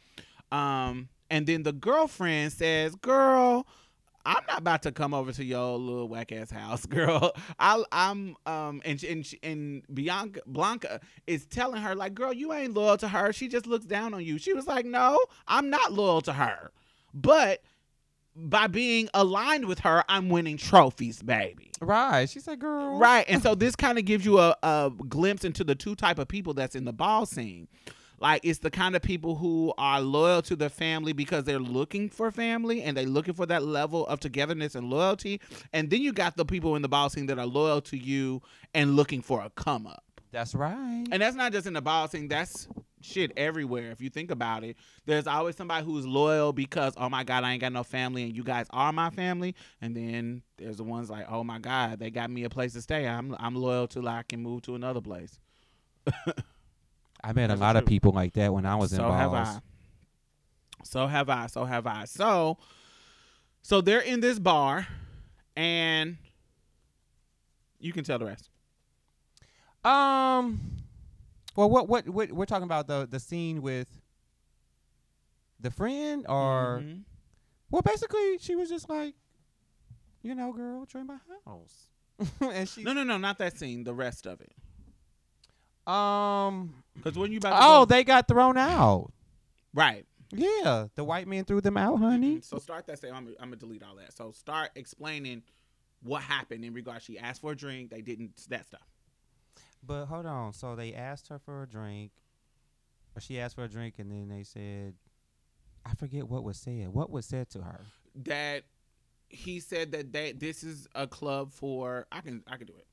Um, 0.51 1.09
and 1.31 1.47
then 1.47 1.63
the 1.63 1.73
girlfriend 1.73 2.53
says, 2.53 2.93
"Girl." 2.95 3.65
I'm 4.27 4.43
not 4.47 4.59
about 4.59 4.83
to 4.83 4.91
come 4.91 5.13
over 5.13 5.31
to 5.31 5.43
your 5.43 5.77
little 5.77 6.07
whack 6.09 6.31
ass 6.31 6.51
house, 6.51 6.85
girl. 6.85 7.33
I, 7.59 7.83
I'm 7.91 8.35
um 8.45 8.81
and 8.85 9.01
and 9.03 9.25
and 9.41 9.83
Bianca 9.93 10.41
Blanca 10.45 10.99
is 11.25 11.45
telling 11.45 11.81
her 11.81 11.95
like, 11.95 12.13
girl, 12.13 12.33
you 12.33 12.51
ain't 12.53 12.73
loyal 12.73 12.97
to 12.97 13.07
her. 13.07 13.31
She 13.31 13.47
just 13.47 13.65
looks 13.65 13.85
down 13.85 14.13
on 14.13 14.23
you. 14.23 14.37
She 14.37 14.53
was 14.53 14.67
like, 14.67 14.85
no, 14.85 15.17
I'm 15.47 15.69
not 15.69 15.93
loyal 15.93 16.21
to 16.21 16.33
her, 16.33 16.71
but 17.13 17.63
by 18.35 18.67
being 18.67 19.09
aligned 19.15 19.65
with 19.65 19.79
her, 19.79 20.03
I'm 20.07 20.29
winning 20.29 20.57
trophies, 20.57 21.23
baby. 21.23 21.71
right? 21.81 22.29
She 22.29 22.39
said, 22.39 22.59
"Girl, 22.59 22.99
Right, 22.99 23.25
and 23.27 23.41
so 23.43 23.55
this 23.55 23.75
kind 23.75 23.97
of 23.97 24.05
gives 24.05 24.25
you 24.25 24.39
a, 24.39 24.55
a 24.61 24.91
glimpse 25.09 25.43
into 25.43 25.63
the 25.63 25.73
two 25.73 25.95
type 25.95 26.19
of 26.19 26.27
people 26.27 26.53
that's 26.53 26.75
in 26.75 26.85
the 26.85 26.93
ball 26.93 27.25
scene. 27.25 27.67
Like 28.19 28.41
it's 28.43 28.59
the 28.59 28.71
kind 28.71 28.95
of 28.95 29.01
people 29.01 29.35
who 29.35 29.73
are 29.77 30.01
loyal 30.01 30.41
to 30.43 30.55
their 30.55 30.69
family 30.69 31.13
because 31.13 31.43
they're 31.43 31.59
looking 31.59 32.09
for 32.09 32.31
family 32.31 32.81
and 32.81 32.97
they're 32.97 33.05
looking 33.05 33.33
for 33.33 33.45
that 33.45 33.63
level 33.63 34.07
of 34.07 34.19
togetherness 34.19 34.75
and 34.75 34.89
loyalty. 34.89 35.39
And 35.73 35.89
then 35.89 36.01
you 36.01 36.13
got 36.13 36.37
the 36.37 36.45
people 36.45 36.75
in 36.75 36.81
the 36.81 36.89
ball 36.89 37.09
scene 37.09 37.27
that 37.27 37.39
are 37.39 37.45
loyal 37.45 37.81
to 37.81 37.97
you 37.97 38.41
and 38.73 38.95
looking 38.95 39.21
for 39.21 39.41
a 39.41 39.49
come 39.51 39.87
up. 39.87 40.03
That's 40.31 40.55
right." 40.55 41.05
And 41.11 41.21
that's 41.21 41.35
not 41.35 41.51
just 41.51 41.67
in 41.67 41.73
the 41.73 41.81
ball 41.81 42.07
scene, 42.07 42.27
that's 42.27 42.67
shit 43.01 43.31
everywhere. 43.37 43.91
If 43.91 44.01
you 44.01 44.09
think 44.09 44.31
about 44.31 44.63
it, 44.63 44.75
there's 45.05 45.27
always 45.27 45.55
somebody 45.55 45.85
who's 45.85 46.05
loyal 46.05 46.51
because, 46.51 46.93
oh 46.97 47.09
my 47.09 47.23
God, 47.23 47.43
I 47.43 47.53
ain't 47.53 47.61
got 47.61 47.71
no 47.71 47.83
family 47.83 48.23
and 48.23 48.35
you 48.35 48.43
guys 48.43 48.67
are 48.71 48.91
my 48.91 49.09
family. 49.09 49.55
And 49.81 49.95
then 49.95 50.41
there's 50.57 50.77
the 50.77 50.83
ones 50.83 51.09
like, 51.09 51.25
oh 51.29 51.43
my 51.43 51.59
God, 51.59 51.99
they 51.99 52.09
got 52.09 52.29
me 52.29 52.43
a 52.43 52.49
place 52.49 52.73
to 52.73 52.81
stay. 52.81 53.07
I'm 53.07 53.35
I'm 53.39 53.55
loyal 53.55 53.87
till 53.87 54.07
I 54.07 54.23
can 54.23 54.41
move 54.41 54.63
to 54.63 54.75
another 54.75 55.01
place. 55.01 55.39
I 57.23 57.33
met 57.33 57.45
a 57.45 57.47
That's 57.49 57.61
lot 57.61 57.75
of 57.75 57.85
people 57.85 58.11
like 58.11 58.33
that 58.33 58.53
when 58.53 58.65
I 58.65 58.75
was 58.75 58.93
in 58.93 58.97
so 58.97 59.11
have. 59.11 59.33
I. 59.33 59.59
So 60.83 61.07
have 61.07 61.29
I. 61.29 61.47
So 61.47 61.65
have 61.65 61.87
I. 61.87 62.05
So 62.05 62.57
so 63.61 63.81
they're 63.81 63.99
in 63.99 64.21
this 64.21 64.39
bar 64.39 64.87
and 65.55 66.17
you 67.79 67.91
can 67.91 68.03
tell 68.03 68.19
the 68.19 68.25
rest. 68.25 68.49
Um, 69.83 70.59
well, 71.55 71.69
what, 71.69 71.87
what, 71.87 72.07
what, 72.07 72.31
we're 72.31 72.45
talking 72.45 72.63
about 72.63 72.87
the 72.87 73.07
the 73.09 73.19
scene 73.19 73.61
with 73.61 73.87
the 75.59 75.71
friend, 75.71 76.25
or 76.29 76.81
Mhm. 76.83 77.03
well, 77.71 77.81
basically, 77.81 78.37
she 78.39 78.55
was 78.55 78.69
just 78.69 78.89
like, 78.89 79.15
you 80.21 80.35
know, 80.35 80.51
girl, 80.53 80.85
join 80.85 81.07
my 81.07 81.17
house. 81.45 81.87
and 82.41 82.67
she 82.69 82.83
No, 82.83 82.93
no, 82.93 83.03
no, 83.03 83.17
not 83.17 83.37
that 83.39 83.57
scene. 83.57 83.83
The 83.83 83.93
rest 83.93 84.25
of 84.27 84.41
it. 84.41 84.53
Um 85.87 86.73
Because 86.95 87.17
when 87.17 87.31
you 87.31 87.37
about 87.37 87.51
to 87.51 87.57
oh 87.59 87.79
go- 87.81 87.85
they 87.85 88.03
got 88.03 88.27
thrown 88.27 88.57
out. 88.57 89.11
right. 89.73 90.05
Yeah, 90.33 90.87
the 90.95 91.05
white 91.05 91.25
man 91.25 91.45
threw 91.45 91.61
them 91.61 91.77
out, 91.77 91.95
honey. 91.99 92.41
So 92.41 92.59
start 92.59 92.85
that. 92.87 92.99
Say 92.99 93.09
I'm. 93.09 93.27
I'm 93.39 93.47
gonna 93.49 93.55
delete 93.55 93.81
all 93.81 93.95
that. 93.95 94.11
So 94.11 94.33
start 94.33 94.71
explaining 94.75 95.41
what 96.03 96.21
happened 96.21 96.65
in 96.65 96.73
regards. 96.73 97.05
She 97.05 97.17
asked 97.17 97.39
for 97.39 97.53
a 97.53 97.55
drink. 97.55 97.91
They 97.91 98.01
didn't. 98.01 98.31
That 98.49 98.65
stuff. 98.65 98.81
But 99.81 100.07
hold 100.07 100.25
on. 100.25 100.51
So 100.51 100.75
they 100.75 100.93
asked 100.93 101.29
her 101.29 101.39
for 101.39 101.63
a 101.63 101.65
drink, 101.67 102.11
or 103.15 103.21
she 103.21 103.39
asked 103.39 103.55
for 103.55 103.63
a 103.63 103.69
drink, 103.69 103.99
and 103.99 104.11
then 104.11 104.27
they 104.27 104.43
said, 104.43 104.95
I 105.85 105.93
forget 105.95 106.27
what 106.27 106.43
was 106.43 106.57
said. 106.57 106.89
What 106.89 107.09
was 107.09 107.25
said 107.25 107.49
to 107.51 107.61
her? 107.61 107.79
That 108.25 108.63
he 109.29 109.61
said 109.61 109.93
that 109.93 110.11
that 110.11 110.41
this 110.41 110.61
is 110.61 110.89
a 110.93 111.07
club 111.07 111.53
for. 111.53 112.05
I 112.11 112.19
can. 112.19 112.43
I 112.47 112.57
can 112.57 112.67
do 112.67 112.73
it. 112.77 112.87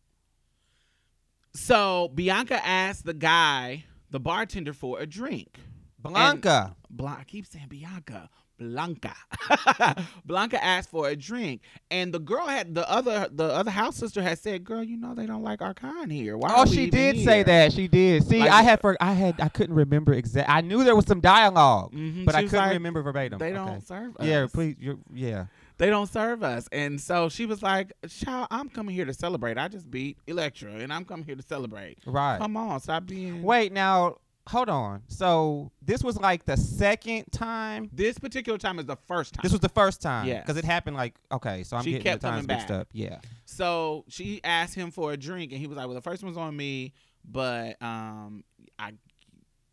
So 1.54 2.08
Bianca 2.14 2.64
asked 2.64 3.04
the 3.04 3.14
guy, 3.14 3.84
the 4.10 4.20
bartender, 4.20 4.72
for 4.72 5.00
a 5.00 5.06
drink. 5.06 5.58
Blanca. 5.98 6.74
Blanca. 6.90 7.20
I 7.20 7.24
keep 7.24 7.46
saying 7.46 7.66
Bianca. 7.68 8.28
Blanca. 8.58 9.14
Blanca 10.24 10.62
asked 10.62 10.88
for 10.90 11.08
a 11.08 11.16
drink, 11.16 11.62
and 11.90 12.14
the 12.14 12.20
girl 12.20 12.46
had 12.46 12.72
the 12.74 12.88
other 12.88 13.28
the 13.32 13.44
other 13.46 13.70
house 13.72 13.96
sister 13.96 14.22
had 14.22 14.38
said, 14.38 14.62
"Girl, 14.62 14.82
you 14.82 14.96
know 14.96 15.12
they 15.14 15.26
don't 15.26 15.42
like 15.42 15.60
our 15.60 15.74
kind 15.74 16.10
here. 16.12 16.38
Why?" 16.38 16.54
oh, 16.56 16.64
she 16.64 16.88
did 16.88 17.24
say 17.24 17.42
that. 17.42 17.72
She 17.72 17.88
did. 17.88 18.24
See, 18.24 18.38
Like- 18.38 18.50
I 18.52 18.62
had 18.62 18.80
for 18.80 18.96
I 19.00 19.12
had 19.12 19.40
I 19.40 19.48
couldn't 19.48 19.74
remember 19.74 20.12
exact. 20.12 20.48
I 20.48 20.60
knew 20.60 20.84
there 20.84 20.94
was 20.94 21.06
some 21.06 21.20
dialogue, 21.20 21.92
Mhm. 21.94 22.24
but 22.24 22.36
I 22.36 22.42
couldn't 22.42 22.58
like, 22.60 22.72
remember 22.74 23.02
verbatim. 23.02 23.38
They 23.40 23.46
Okay. 23.46 23.54
don't 23.56 23.84
serve 23.84 24.16
us. 24.18 24.26
Yeah, 24.26 24.46
please. 24.52 24.76
You're, 24.78 24.98
yeah. 25.12 25.46
They 25.76 25.90
don't 25.90 26.08
serve 26.08 26.42
us, 26.44 26.68
and 26.70 27.00
so 27.00 27.28
she 27.28 27.46
was 27.46 27.62
like, 27.62 27.92
"Child, 28.08 28.48
I'm 28.50 28.68
coming 28.68 28.94
here 28.94 29.04
to 29.06 29.14
celebrate. 29.14 29.58
I 29.58 29.68
just 29.68 29.90
beat 29.90 30.18
Elektra, 30.26 30.70
and 30.72 30.92
I'm 30.92 31.04
coming 31.04 31.24
here 31.26 31.34
to 31.36 31.42
celebrate. 31.42 31.98
Right. 32.06 32.38
Come 32.38 32.56
on, 32.56 32.78
stop 32.80 33.06
being." 33.06 33.42
Wait, 33.42 33.72
now 33.72 34.18
hold 34.46 34.68
on. 34.68 35.02
So 35.08 35.72
this 35.82 36.04
was 36.04 36.16
like 36.20 36.44
the 36.44 36.56
second 36.56 37.24
time. 37.32 37.90
This 37.92 38.18
particular 38.18 38.58
time 38.58 38.78
is 38.78 38.84
the 38.86 38.96
first 39.08 39.34
time. 39.34 39.40
This 39.42 39.52
was 39.52 39.60
the 39.62 39.68
first 39.70 40.00
time. 40.02 40.28
Yeah, 40.28 40.40
Because 40.42 40.56
it 40.58 40.64
happened 40.64 40.96
like 40.96 41.16
okay, 41.32 41.64
so 41.64 41.76
I'm 41.76 41.82
She 41.84 41.92
getting 41.92 42.04
kept 42.04 42.22
the 42.22 42.28
times 42.28 42.46
coming 42.46 42.56
mixed 42.56 42.68
back. 42.68 42.80
up. 42.82 42.88
Yeah. 42.92 43.18
So 43.44 44.04
she 44.08 44.40
asked 44.44 44.74
him 44.74 44.90
for 44.90 45.12
a 45.12 45.16
drink, 45.16 45.50
and 45.52 45.60
he 45.60 45.66
was 45.66 45.76
like, 45.76 45.86
"Well, 45.86 45.94
the 45.94 46.02
first 46.02 46.22
one's 46.22 46.36
on 46.36 46.56
me, 46.56 46.92
but 47.24 47.82
um, 47.82 48.44
I, 48.78 48.92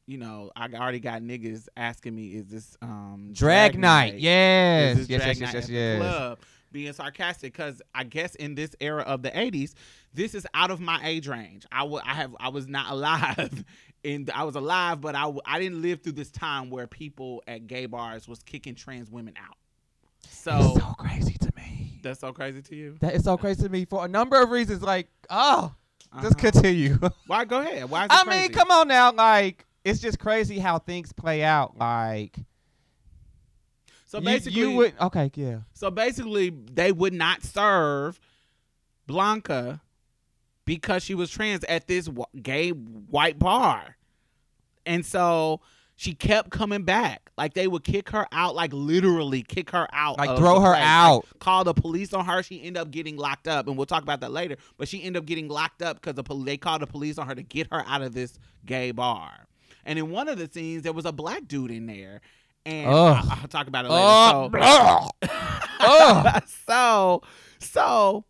you 0.07 0.17
know, 0.17 0.51
I 0.55 0.65
already 0.73 0.99
got 0.99 1.21
niggas 1.21 1.67
asking 1.77 2.15
me, 2.15 2.27
is 2.35 2.47
this 2.47 2.77
um 2.81 3.29
Drag, 3.33 3.77
night. 3.79 4.15
Is 4.15 4.21
Yes. 4.23 4.97
this 4.97 5.09
Yes, 5.09 5.21
drag 5.23 5.37
yes, 5.37 5.39
yes, 5.39 5.53
night 5.53 5.53
yes, 5.61 5.69
yes. 5.69 5.97
club?" 5.99 6.39
Being 6.73 6.93
sarcastic, 6.93 7.51
because 7.51 7.81
I 7.93 8.05
guess 8.05 8.33
in 8.35 8.55
this 8.55 8.73
era 8.79 9.01
of 9.03 9.23
the 9.23 9.29
'80s, 9.31 9.73
this 10.13 10.33
is 10.33 10.47
out 10.53 10.71
of 10.71 10.79
my 10.79 11.01
age 11.03 11.27
range. 11.27 11.65
I 11.71 11.83
wa- 11.83 12.01
I 12.05 12.13
have, 12.13 12.33
I 12.39 12.47
was 12.49 12.65
not 12.67 12.89
alive. 12.91 13.65
In 14.03 14.27
I 14.33 14.45
was 14.45 14.55
alive, 14.55 14.99
but 15.01 15.13
I, 15.13 15.23
w- 15.23 15.41
I 15.45 15.59
didn't 15.59 15.81
live 15.81 16.01
through 16.01 16.13
this 16.13 16.31
time 16.31 16.69
where 16.71 16.87
people 16.87 17.43
at 17.45 17.67
gay 17.67 17.85
bars 17.87 18.27
was 18.27 18.41
kicking 18.41 18.73
trans 18.73 19.11
women 19.11 19.33
out. 19.37 19.57
So, 20.29 20.73
It's 20.75 20.79
so 20.85 20.93
crazy 20.97 21.35
to 21.39 21.51
me. 21.57 21.99
that's 22.01 22.19
so 22.21 22.31
crazy 22.33 22.61
to 22.63 22.75
you. 22.75 22.95
That 23.01 23.13
is 23.15 23.25
so 23.25 23.37
crazy 23.37 23.63
to 23.63 23.69
me 23.69 23.85
for 23.85 24.03
a 24.05 24.07
number 24.07 24.41
of 24.41 24.49
reasons. 24.49 24.81
Like, 24.81 25.07
oh, 25.29 25.73
just 26.21 26.35
Uh-huh. 26.37 26.51
continue. 26.51 26.97
Why? 27.27 27.45
Go 27.45 27.59
ahead. 27.59 27.89
Why? 27.89 28.05
Is 28.05 28.05
it 28.05 28.11
I 28.13 28.23
crazy? 28.23 28.39
mean, 28.43 28.51
come 28.53 28.71
on 28.71 28.87
now. 28.87 29.11
Like, 29.11 29.65
it's 29.83 29.99
just 29.99 30.19
crazy 30.19 30.59
how 30.59 30.79
things 30.79 31.11
play 31.13 31.43
out. 31.43 31.77
Like, 31.77 32.37
So 34.05 34.21
basically, 34.21 34.59
you, 34.59 34.71
would 34.71 34.93
okay, 34.99 35.31
yeah. 35.35 35.59
So 35.73 35.89
basically, 35.89 36.49
they 36.49 36.91
would 36.91 37.13
not 37.13 37.43
serve 37.43 38.19
Blanca 39.07 39.81
because 40.65 41.03
she 41.03 41.15
was 41.15 41.29
trans 41.29 41.63
at 41.65 41.87
this 41.87 42.09
gay 42.41 42.69
white 42.69 43.39
bar. 43.39 43.97
And 44.85 45.05
so 45.05 45.61
she 45.95 46.13
kept 46.13 46.49
coming 46.49 46.83
back. 46.83 47.31
Like 47.37 47.53
they 47.53 47.67
would 47.67 47.83
kick 47.83 48.09
her 48.09 48.25
out, 48.31 48.55
like 48.55 48.73
literally 48.73 49.43
kick 49.43 49.69
her 49.71 49.87
out. 49.93 50.17
Like 50.17 50.37
throw 50.37 50.59
her 50.59 50.73
place. 50.73 50.81
Like, 50.81 50.83
out. 50.83 51.25
call 51.39 51.63
the 51.63 51.73
police 51.73 52.13
on 52.13 52.25
her. 52.25 52.41
She 52.43 52.61
ended 52.61 52.81
up 52.81 52.91
getting 52.91 53.17
locked 53.17 53.47
up, 53.47 53.67
and 53.67 53.77
we'll 53.77 53.85
talk 53.85 54.03
about 54.03 54.21
that 54.21 54.31
later. 54.31 54.57
But 54.77 54.87
she 54.87 55.03
ended 55.03 55.21
up 55.21 55.25
getting 55.27 55.47
locked 55.47 55.81
up 55.81 56.01
because 56.01 56.15
the 56.15 56.23
pol- 56.23 56.39
they 56.39 56.57
called 56.57 56.81
the 56.81 56.87
police 56.87 57.17
on 57.17 57.27
her 57.27 57.35
to 57.35 57.43
get 57.43 57.67
her 57.71 57.83
out 57.87 58.01
of 58.01 58.13
this 58.13 58.39
gay 58.65 58.91
bar. 58.91 59.47
And 59.85 59.97
in 59.99 60.09
one 60.11 60.27
of 60.27 60.37
the 60.37 60.49
scenes, 60.51 60.83
there 60.83 60.93
was 60.93 61.05
a 61.05 61.11
black 61.11 61.47
dude 61.47 61.71
in 61.71 61.85
there, 61.87 62.21
and 62.65 62.87
Ugh. 62.87 63.25
I- 63.29 63.39
I'll 63.41 63.47
talk 63.47 63.67
about 63.67 63.85
it 63.85 63.89
later. 63.89 64.57
Oh, 64.61 65.09
so, 65.79 66.39
so, 66.67 67.21
so. 67.59 68.25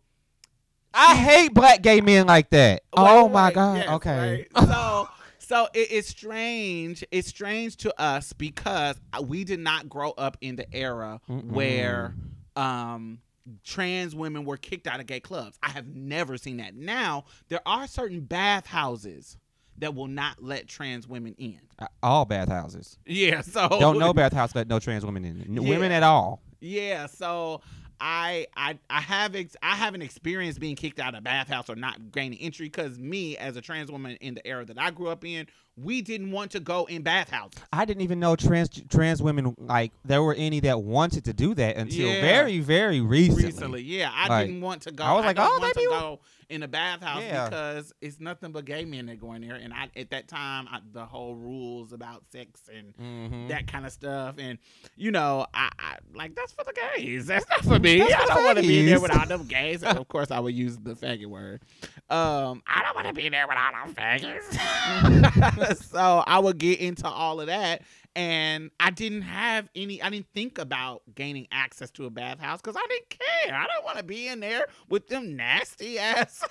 I 0.94 1.14
hate 1.14 1.54
black 1.54 1.80
gay 1.80 2.02
men 2.02 2.26
like 2.26 2.50
that. 2.50 2.82
oh 2.92 3.24
wait, 3.24 3.32
my 3.32 3.46
wait, 3.46 3.54
god. 3.54 3.76
yes, 3.78 3.88
okay. 3.88 4.46
right. 4.54 4.68
So, 4.68 5.08
so 5.38 5.68
it 5.74 5.90
is 5.90 6.06
strange. 6.06 7.02
It's 7.10 7.28
strange 7.28 7.76
to 7.78 8.00
us 8.00 8.32
because 8.34 9.00
we 9.22 9.44
did 9.44 9.60
not 9.60 9.88
grow 9.88 10.10
up 10.12 10.36
in 10.40 10.56
the 10.56 10.66
era 10.74 11.20
where 11.26 12.14
um 12.56 13.18
trans 13.64 14.14
women 14.14 14.44
were 14.44 14.56
kicked 14.58 14.86
out 14.86 15.00
of 15.00 15.06
gay 15.06 15.20
clubs. 15.20 15.58
I 15.62 15.70
have 15.70 15.86
never 15.88 16.36
seen 16.38 16.58
that. 16.58 16.74
Now, 16.74 17.24
there 17.48 17.60
are 17.66 17.86
certain 17.86 18.20
bathhouses 18.20 19.36
that 19.78 19.94
will 19.94 20.06
not 20.08 20.42
let 20.42 20.68
trans 20.68 21.06
women 21.08 21.34
in. 21.38 21.58
Uh, 21.78 21.86
All 22.02 22.24
bathhouses. 22.24 22.98
Yeah, 23.06 23.40
so 23.42 23.68
Don't 23.68 23.98
know 23.98 24.12
bathhouse 24.12 24.54
let 24.54 24.68
no 24.68 24.78
trans 24.78 25.04
women 25.04 25.24
in. 25.24 25.58
N- 25.58 25.64
Women 25.68 25.92
at 25.92 26.02
all. 26.02 26.40
Yeah, 26.60 27.06
so 27.06 27.60
I 28.00 28.46
I 28.56 28.78
I 28.90 29.00
have 29.00 29.34
ex- 29.34 29.56
I 29.62 29.74
haven't 29.76 30.02
experienced 30.02 30.60
being 30.60 30.76
kicked 30.76 31.00
out 31.00 31.14
of 31.14 31.18
a 31.18 31.22
bathhouse 31.22 31.68
or 31.70 31.76
not 31.76 32.12
gaining 32.12 32.38
entry 32.40 32.66
because 32.66 32.98
me 32.98 33.36
as 33.36 33.56
a 33.56 33.60
trans 33.60 33.90
woman 33.90 34.16
in 34.20 34.34
the 34.34 34.46
era 34.46 34.64
that 34.64 34.78
I 34.78 34.90
grew 34.90 35.08
up 35.08 35.24
in, 35.24 35.46
we 35.76 36.02
didn't 36.02 36.30
want 36.32 36.50
to 36.52 36.60
go 36.60 36.84
in 36.86 37.02
bathhouses. 37.02 37.60
I 37.72 37.84
didn't 37.84 38.02
even 38.02 38.18
know 38.20 38.34
trans 38.36 38.70
trans 38.90 39.22
women 39.22 39.54
like 39.58 39.92
there 40.04 40.22
were 40.22 40.34
any 40.34 40.60
that 40.60 40.82
wanted 40.82 41.24
to 41.26 41.32
do 41.32 41.54
that 41.54 41.76
until 41.76 42.08
Yeah. 42.08 42.20
very 42.20 42.58
very 42.60 43.00
recently. 43.00 43.44
Recently, 43.46 43.82
yeah, 43.82 44.10
I 44.12 44.28
Like, 44.28 44.46
didn't 44.46 44.62
want 44.62 44.82
to 44.82 44.92
go. 44.92 45.04
I 45.04 45.12
was 45.14 45.24
like, 45.24 45.36
don't 45.36 45.62
oh, 45.62 45.66
they 45.66 45.80
be- 45.80 45.86
go 45.88 46.20
in 46.52 46.62
a 46.62 46.68
bathhouse 46.68 47.22
Yeah. 47.22 47.48
because 47.48 47.92
it's 48.00 48.20
nothing 48.20 48.52
but 48.52 48.64
gay 48.66 48.84
men 48.84 49.06
that 49.06 49.18
go 49.20 49.32
in 49.32 49.40
there, 49.42 49.54
and 49.56 49.72
I 49.72 49.88
at 49.96 50.10
that 50.10 50.28
time 50.28 50.68
I, 50.70 50.80
the 50.92 51.04
whole 51.06 51.34
rules 51.34 51.92
about 51.92 52.24
sex 52.30 52.60
and 52.72 52.94
Mhm. 52.96 53.48
that 53.48 53.66
kind 53.66 53.86
of 53.86 53.92
stuff. 53.92 54.36
And 54.38 54.58
you 54.96 55.10
know, 55.10 55.46
I, 55.54 55.70
I 55.78 55.96
like 56.14 56.34
that's 56.34 56.52
for 56.52 56.64
the 56.64 56.74
gays. 56.96 57.26
That's 57.26 57.48
not 57.48 57.64
for 57.64 57.78
me. 57.78 57.98
That's 57.98 58.12
I 58.14 58.26
don't 58.26 58.44
want 58.44 58.58
to 58.58 58.62
be 58.62 58.80
in 58.80 58.86
there 58.86 59.00
with 59.00 59.16
all 59.16 59.26
them 59.26 59.44
gays. 59.48 59.82
And 59.82 59.96
of 59.98 60.06
course, 60.08 60.30
I 60.30 60.38
would 60.40 60.54
use 60.54 60.76
the 60.76 60.94
faggot 60.94 61.26
word. 61.26 61.62
Um, 62.10 62.62
I 62.66 62.82
don't 62.82 62.94
want 62.94 63.08
to 63.08 63.14
be 63.14 63.28
there 63.30 63.46
with 63.48 63.56
all 63.56 63.86
them 63.86 63.94
faggots. 63.94 65.74
so 65.90 66.22
I 66.26 66.38
would 66.38 66.58
get 66.58 66.80
into 66.80 67.08
all 67.08 67.40
of 67.40 67.46
that. 67.46 67.82
And 68.14 68.70
I 68.78 68.90
didn't 68.90 69.22
have 69.22 69.68
any. 69.74 70.02
I 70.02 70.10
didn't 70.10 70.26
think 70.34 70.58
about 70.58 71.02
gaining 71.14 71.48
access 71.50 71.90
to 71.92 72.04
a 72.04 72.10
bathhouse 72.10 72.60
because 72.60 72.76
I 72.76 72.86
didn't 72.88 73.08
care. 73.08 73.54
I 73.54 73.66
don't 73.66 73.84
want 73.84 73.96
to 73.98 74.04
be 74.04 74.28
in 74.28 74.40
there 74.40 74.66
with 74.90 75.08
them 75.08 75.34
nasty 75.34 75.98
ass 75.98 76.44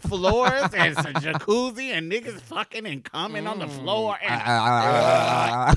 floors 0.00 0.74
and 0.74 0.96
some 0.96 1.14
jacuzzi 1.14 1.90
and 1.90 2.10
niggas 2.10 2.40
fucking 2.40 2.84
and 2.84 3.04
coming 3.04 3.46
on 3.46 3.60
the 3.60 3.68
floor. 3.68 4.18
And 4.20 4.42
Ah, 4.44 5.74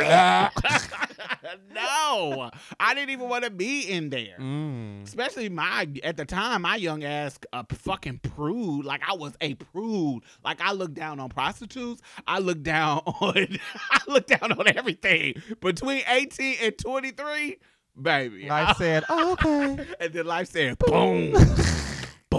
ah, 0.00 0.50
ah. 0.54 1.06
no, 1.74 2.50
I 2.78 2.94
didn't 2.94 3.10
even 3.10 3.28
want 3.28 3.44
to 3.44 3.50
be 3.50 3.82
in 3.82 4.10
there. 4.10 4.36
Mm. 4.38 5.04
Especially 5.04 5.48
my 5.48 5.88
at 6.02 6.16
the 6.16 6.24
time, 6.24 6.62
my 6.62 6.76
young 6.76 7.04
ass 7.04 7.38
a 7.52 7.64
fucking 7.74 8.20
prude. 8.20 8.84
Like 8.84 9.02
I 9.08 9.14
was 9.14 9.34
a 9.40 9.54
prude. 9.54 10.22
Like 10.44 10.60
I 10.60 10.72
looked 10.72 10.94
down 10.94 11.20
on 11.20 11.28
prostitutes. 11.28 12.02
I 12.26 12.38
looked 12.38 12.62
down 12.62 12.98
on 13.06 13.58
I 13.90 14.00
looked 14.06 14.28
down 14.28 14.52
on 14.52 14.68
everything 14.68 15.34
between 15.60 16.02
eighteen 16.08 16.56
and 16.62 16.76
twenty 16.78 17.10
three. 17.10 17.58
Baby, 18.00 18.46
Life 18.48 18.78
said, 18.78 19.04
oh, 19.10 19.32
okay. 19.32 19.84
and 20.00 20.12
then 20.12 20.24
life 20.24 20.48
said, 20.48 20.78
boom, 20.78 21.34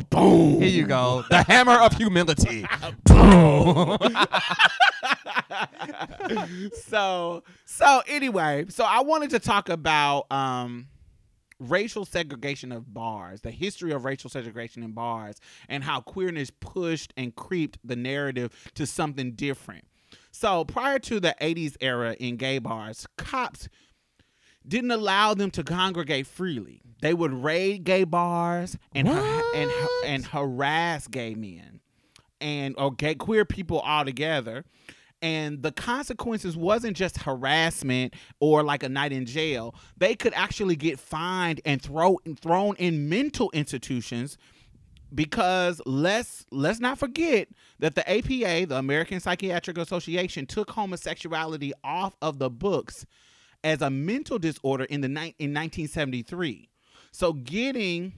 boom. 0.10 0.62
Here 0.62 0.70
you 0.70 0.86
go. 0.86 1.24
The 1.30 1.44
hammer 1.44 1.74
of 1.74 1.94
humility. 1.94 2.66
Boom. 3.06 3.98
so 6.74 7.44
so 7.66 8.02
anyway, 8.08 8.66
so 8.70 8.84
I 8.84 9.02
wanted 9.02 9.32
to 9.32 9.40
talk 9.40 9.70
about 9.70 10.32
um 10.32 10.88
racial 11.60 12.06
segregation 12.06 12.72
of 12.72 12.94
bars, 12.94 13.42
the 13.42 13.52
history 13.52 13.92
of 13.92 14.06
racial 14.06 14.30
segregation 14.30 14.84
in 14.84 14.92
bars, 14.92 15.38
and 15.70 15.84
how 15.84 16.02
queerness 16.02 16.50
pushed 16.50 17.14
and 17.16 17.36
creeped 17.36 17.78
the 17.84 17.96
narrative 17.96 18.72
to 18.76 18.86
something 18.86 19.34
different. 19.34 19.86
So 20.32 20.66
prior 20.66 21.00
to 21.00 21.20
the 21.20 21.36
80s 21.42 21.76
era 21.82 22.16
in 22.20 22.38
gay 22.38 22.60
bars, 22.60 23.06
cops 23.18 23.70
didn't 24.68 24.92
allow 24.92 25.34
them 25.34 25.52
to 25.52 25.64
congregate 25.64 26.28
freely. 26.28 26.82
They 27.02 27.14
would 27.14 27.34
raid 27.34 27.84
gay 27.84 28.04
bars 28.04 28.78
and 28.94 29.08
and 29.08 29.72
and 30.06 30.26
harass 30.26 31.08
gay 31.08 31.36
men 31.36 31.80
and 32.40 32.76
or 32.78 32.92
gay 32.92 33.16
queer 33.16 33.46
people 33.46 33.82
altogether. 33.82 34.66
And 35.24 35.62
the 35.62 35.72
consequences 35.72 36.58
wasn't 36.58 36.98
just 36.98 37.20
harassment 37.20 38.16
or 38.40 38.64
like 38.64 38.82
a 38.82 38.90
night 38.90 39.12
in 39.12 39.28
jail. 39.28 39.76
They 39.98 40.16
could 40.16 40.34
actually 40.34 40.76
get 40.76 41.00
fined 41.00 41.62
and 41.64 41.82
throw 41.82 42.18
thrown 42.42 42.76
in 42.78 43.08
mental 43.08 43.52
institutions 43.54 44.38
because 45.14 45.82
let's 45.86 46.46
let's 46.52 46.80
not 46.80 46.98
forget 46.98 47.50
that 47.80 47.96
the 47.96 48.10
APA, 48.10 48.68
the 48.68 48.78
American 48.78 49.20
Psychiatric 49.20 49.78
Association, 49.78 50.46
took 50.46 50.72
homosexuality 50.72 51.74
off 51.84 52.16
of 52.22 52.40
the 52.40 52.50
books 52.50 53.06
as 53.64 53.82
a 53.82 53.90
mental 53.90 54.40
disorder 54.40 54.86
in 54.86 55.02
the 55.02 55.08
ni- 55.10 55.36
in 55.40 55.54
1973. 55.54 56.70
So 57.12 57.34
getting 57.34 58.14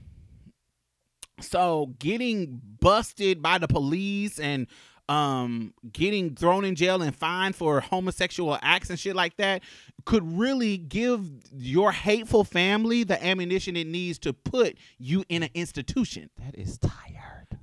so 1.40 1.94
getting 1.98 2.60
busted 2.80 3.42
by 3.42 3.58
the 3.58 3.66
police 3.68 4.38
and 4.38 4.66
um 5.08 5.74
getting 5.92 6.34
thrown 6.34 6.64
in 6.64 6.74
jail 6.74 7.02
and 7.02 7.14
fined 7.14 7.54
for 7.54 7.80
homosexual 7.80 8.58
acts 8.62 8.88
and 8.88 8.98
shit 8.98 9.14
like 9.14 9.36
that 9.36 9.62
could 10.06 10.22
really 10.38 10.78
give 10.78 11.28
your 11.52 11.92
hateful 11.92 12.42
family 12.44 13.04
the 13.04 13.22
ammunition 13.22 13.76
it 13.76 13.86
needs 13.86 14.18
to 14.18 14.32
put 14.32 14.78
you 14.98 15.24
in 15.28 15.42
an 15.42 15.50
institution 15.54 16.30
That 16.38 16.54
is 16.58 16.78
tired. 16.78 17.13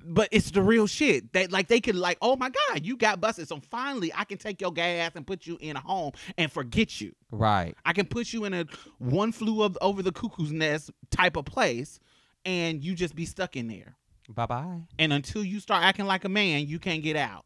But 0.04 0.28
it's 0.32 0.50
the 0.50 0.62
real 0.62 0.86
shit. 0.86 1.32
They 1.32 1.46
like 1.46 1.68
they 1.68 1.80
could 1.80 1.96
like, 1.96 2.18
oh 2.20 2.36
my 2.36 2.50
god, 2.50 2.84
you 2.84 2.96
got 2.96 3.20
busted. 3.20 3.48
So 3.48 3.60
finally, 3.70 4.12
I 4.14 4.24
can 4.24 4.38
take 4.38 4.60
your 4.60 4.72
gas 4.72 5.12
and 5.14 5.26
put 5.26 5.46
you 5.46 5.58
in 5.60 5.76
a 5.76 5.80
home 5.80 6.12
and 6.36 6.50
forget 6.50 7.00
you. 7.00 7.14
Right. 7.30 7.74
I 7.84 7.92
can 7.92 8.06
put 8.06 8.32
you 8.32 8.44
in 8.44 8.54
a 8.54 8.66
one 8.98 9.32
flew 9.32 9.62
of 9.62 9.76
over 9.80 10.02
the 10.02 10.12
cuckoo's 10.12 10.52
nest 10.52 10.90
type 11.10 11.36
of 11.36 11.44
place, 11.44 12.00
and 12.44 12.82
you 12.82 12.94
just 12.94 13.14
be 13.14 13.26
stuck 13.26 13.56
in 13.56 13.68
there. 13.68 13.96
Bye 14.28 14.46
bye. 14.46 14.80
And 14.98 15.12
until 15.12 15.44
you 15.44 15.60
start 15.60 15.84
acting 15.84 16.06
like 16.06 16.24
a 16.24 16.28
man, 16.28 16.66
you 16.66 16.78
can't 16.78 17.02
get 17.02 17.16
out. 17.16 17.44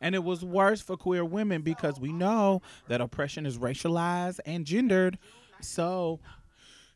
And 0.00 0.14
it 0.14 0.22
was 0.22 0.44
worse 0.44 0.82
for 0.82 0.96
queer 0.96 1.24
women 1.24 1.62
because 1.62 1.98
we 1.98 2.12
know 2.12 2.60
that 2.88 3.00
oppression 3.00 3.46
is 3.46 3.58
racialized 3.58 4.40
and 4.44 4.66
gendered. 4.66 5.18
So 5.60 6.20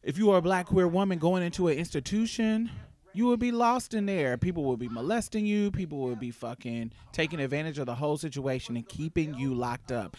if 0.03 0.19
you 0.19 0.31
are 0.31 0.39
a 0.39 0.43
black 0.43 0.67
queer 0.67 0.87
woman 0.87 1.19
going 1.19 1.43
into 1.43 1.69
an 1.69 1.79
institution, 1.79 2.71
you 3.13 3.27
would 3.27 3.41
be 3.41 3.53
lost 3.53 3.95
in 3.95 4.07
there. 4.07 4.37
People 4.37 4.65
would 4.65 4.79
be 4.79 4.89
molesting 4.89 5.47
you. 5.47 5.71
People 5.71 5.99
would 5.99 6.21
be 6.21 6.31
fucking 6.31 6.93
taking 7.13 7.41
advantage 7.41 7.79
of 7.79 7.87
the 7.87 7.95
whole 7.95 8.17
situation 8.17 8.77
and 8.77 8.89
keeping 8.89 9.35
you 9.35 9.55
locked 9.55 9.93
up. 9.93 10.17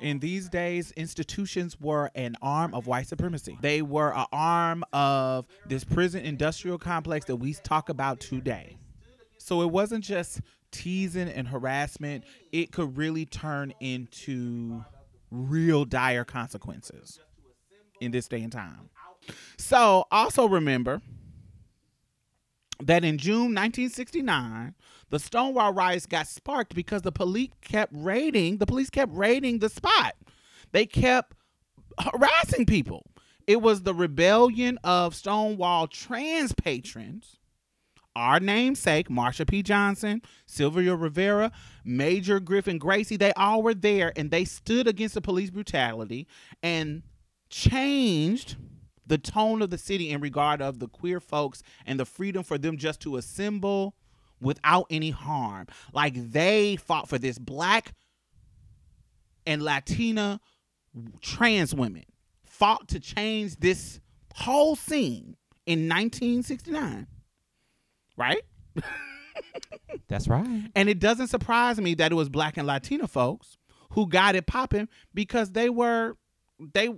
In 0.00 0.18
these 0.18 0.48
days, 0.48 0.92
institutions 0.96 1.80
were 1.80 2.10
an 2.16 2.36
arm 2.42 2.74
of 2.74 2.88
white 2.88 3.06
supremacy. 3.06 3.56
They 3.60 3.82
were 3.82 4.12
an 4.12 4.26
arm 4.32 4.84
of 4.92 5.46
this 5.66 5.84
prison 5.84 6.24
industrial 6.24 6.78
complex 6.78 7.26
that 7.26 7.36
we 7.36 7.54
talk 7.54 7.88
about 7.88 8.18
today. 8.18 8.76
So 9.38 9.62
it 9.62 9.70
wasn't 9.70 10.02
just 10.02 10.40
teasing 10.72 11.28
and 11.28 11.46
harassment, 11.46 12.24
it 12.50 12.72
could 12.72 12.96
really 12.96 13.26
turn 13.26 13.72
into 13.78 14.84
real 15.30 15.84
dire 15.84 16.24
consequences 16.24 17.20
in 18.00 18.10
this 18.10 18.26
day 18.26 18.42
and 18.42 18.50
time. 18.50 18.90
So 19.56 20.06
also 20.10 20.48
remember 20.48 21.00
that 22.86 23.04
in 23.04 23.18
June 23.18 23.54
1969, 23.54 24.74
the 25.10 25.18
Stonewall 25.18 25.72
riots 25.72 26.06
got 26.06 26.26
sparked 26.26 26.74
because 26.74 27.02
the 27.02 27.12
police 27.12 27.50
kept 27.62 27.92
raiding, 27.94 28.58
the 28.58 28.66
police 28.66 28.90
kept 28.90 29.12
raiding 29.14 29.58
the 29.58 29.68
spot. 29.68 30.14
They 30.72 30.86
kept 30.86 31.34
harassing 31.98 32.66
people. 32.66 33.06
It 33.46 33.60
was 33.60 33.82
the 33.82 33.94
rebellion 33.94 34.78
of 34.84 35.14
Stonewall 35.14 35.86
trans 35.86 36.52
patrons 36.52 37.38
our 38.14 38.40
namesake, 38.40 39.08
Marsha 39.08 39.48
P. 39.48 39.62
Johnson, 39.62 40.22
Sylvia 40.46 40.94
Rivera, 40.94 41.50
Major 41.84 42.40
Griffin 42.40 42.78
Gracy, 42.78 43.16
they 43.16 43.32
all 43.34 43.62
were 43.62 43.74
there 43.74 44.12
and 44.16 44.30
they 44.30 44.44
stood 44.44 44.86
against 44.86 45.14
the 45.14 45.20
police 45.20 45.50
brutality 45.50 46.26
and 46.62 47.02
changed 47.48 48.56
the 49.06 49.18
tone 49.18 49.62
of 49.62 49.70
the 49.70 49.78
city 49.78 50.10
in 50.10 50.20
regard 50.20 50.62
of 50.62 50.78
the 50.78 50.88
queer 50.88 51.20
folks 51.20 51.62
and 51.86 51.98
the 51.98 52.04
freedom 52.04 52.42
for 52.42 52.58
them 52.58 52.76
just 52.76 53.00
to 53.00 53.16
assemble 53.16 53.94
without 54.40 54.86
any 54.90 55.10
harm. 55.10 55.66
Like 55.92 56.14
they 56.32 56.76
fought 56.76 57.08
for 57.08 57.18
this 57.18 57.38
black 57.38 57.94
and 59.46 59.62
Latina 59.62 60.40
trans 61.20 61.74
women 61.74 62.04
fought 62.44 62.88
to 62.88 63.00
change 63.00 63.56
this 63.56 64.00
whole 64.34 64.76
scene 64.76 65.36
in 65.66 65.88
1969 65.88 67.06
right? 68.16 68.42
That's 70.08 70.28
right. 70.28 70.70
And 70.74 70.88
it 70.88 70.98
doesn't 70.98 71.28
surprise 71.28 71.80
me 71.80 71.94
that 71.94 72.12
it 72.12 72.14
was 72.14 72.28
black 72.28 72.56
and 72.56 72.66
Latina 72.66 73.08
folks 73.08 73.56
who 73.90 74.08
got 74.08 74.34
it 74.34 74.46
popping 74.46 74.88
because 75.14 75.52
they 75.52 75.68
were 75.68 76.16
they 76.74 76.88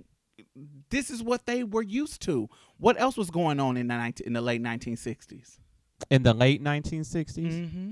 this 0.89 1.09
is 1.09 1.21
what 1.23 1.45
they 1.45 1.63
were 1.63 1.81
used 1.81 2.21
to. 2.23 2.47
What 2.77 2.99
else 2.99 3.17
was 3.17 3.29
going 3.29 3.59
on 3.59 3.77
in 3.77 3.87
the 3.87 3.95
19, 3.97 4.27
in 4.27 4.33
the 4.33 4.41
late 4.41 4.61
1960s? 4.61 5.57
In 6.09 6.23
the 6.23 6.33
late 6.33 6.63
1960s, 6.63 7.35
Mm-hmm. 7.35 7.91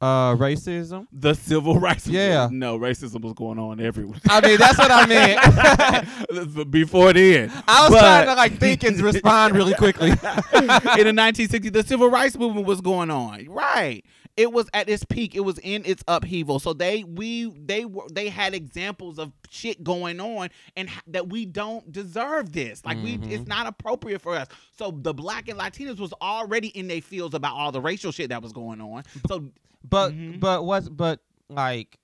uh, 0.00 0.34
racism. 0.36 1.06
The 1.12 1.34
civil 1.34 1.78
rights. 1.80 2.06
Yeah. 2.06 2.48
No, 2.52 2.78
racism 2.78 3.20
was 3.22 3.32
going 3.34 3.58
on 3.58 3.80
everywhere. 3.80 4.18
I 4.28 4.40
mean, 4.46 4.58
that's 4.58 4.78
what 4.78 4.90
I 4.92 5.06
meant. 5.06 6.70
Before 6.70 7.12
then. 7.12 7.50
I 7.66 7.82
was 7.82 7.90
But- 7.90 8.00
trying 8.00 8.26
to 8.26 8.34
like 8.34 8.58
think 8.58 8.84
and 8.84 9.00
respond 9.00 9.54
really 9.54 9.74
quickly. 9.74 10.10
in 10.10 10.16
the 10.16 11.12
1960s, 11.16 11.72
the 11.72 11.82
civil 11.82 12.08
rights 12.10 12.36
movement 12.38 12.66
was 12.66 12.80
going 12.80 13.10
on. 13.10 13.46
Right. 13.48 14.04
It 14.36 14.52
was 14.52 14.68
at 14.74 14.88
its 14.88 15.02
peak. 15.04 15.34
It 15.34 15.40
was 15.40 15.58
in 15.58 15.82
its 15.86 16.04
upheaval. 16.06 16.58
So 16.58 16.72
they 16.74 17.04
we 17.04 17.46
they 17.46 17.84
were 17.86 18.06
they 18.12 18.28
had 18.28 18.52
examples 18.54 19.18
of 19.18 19.32
shit 19.48 19.82
going 19.82 20.20
on 20.20 20.50
and 20.76 20.90
that 21.06 21.28
we 21.28 21.46
don't 21.46 21.90
deserve 21.90 22.52
this. 22.52 22.84
Like 22.84 23.02
we 23.02 23.16
Mhm. 23.16 23.30
it's 23.30 23.46
not 23.46 23.66
appropriate 23.66 24.20
for 24.20 24.34
us. 24.36 24.48
So 24.76 24.90
the 24.90 25.14
black 25.14 25.48
and 25.48 25.58
Latinos 25.58 25.98
was 25.98 26.12
already 26.20 26.68
in 26.68 26.86
their 26.86 27.00
fields 27.00 27.34
about 27.34 27.54
all 27.54 27.72
the 27.72 27.80
racial 27.80 28.12
shit 28.12 28.28
that 28.28 28.42
was 28.42 28.52
going 28.52 28.80
on. 28.80 29.04
So 29.28 29.50
But 29.88 30.12
Mhm. 30.12 30.40
but 30.40 30.64
what's 30.64 30.88
but 30.88 31.20
like 31.48 31.98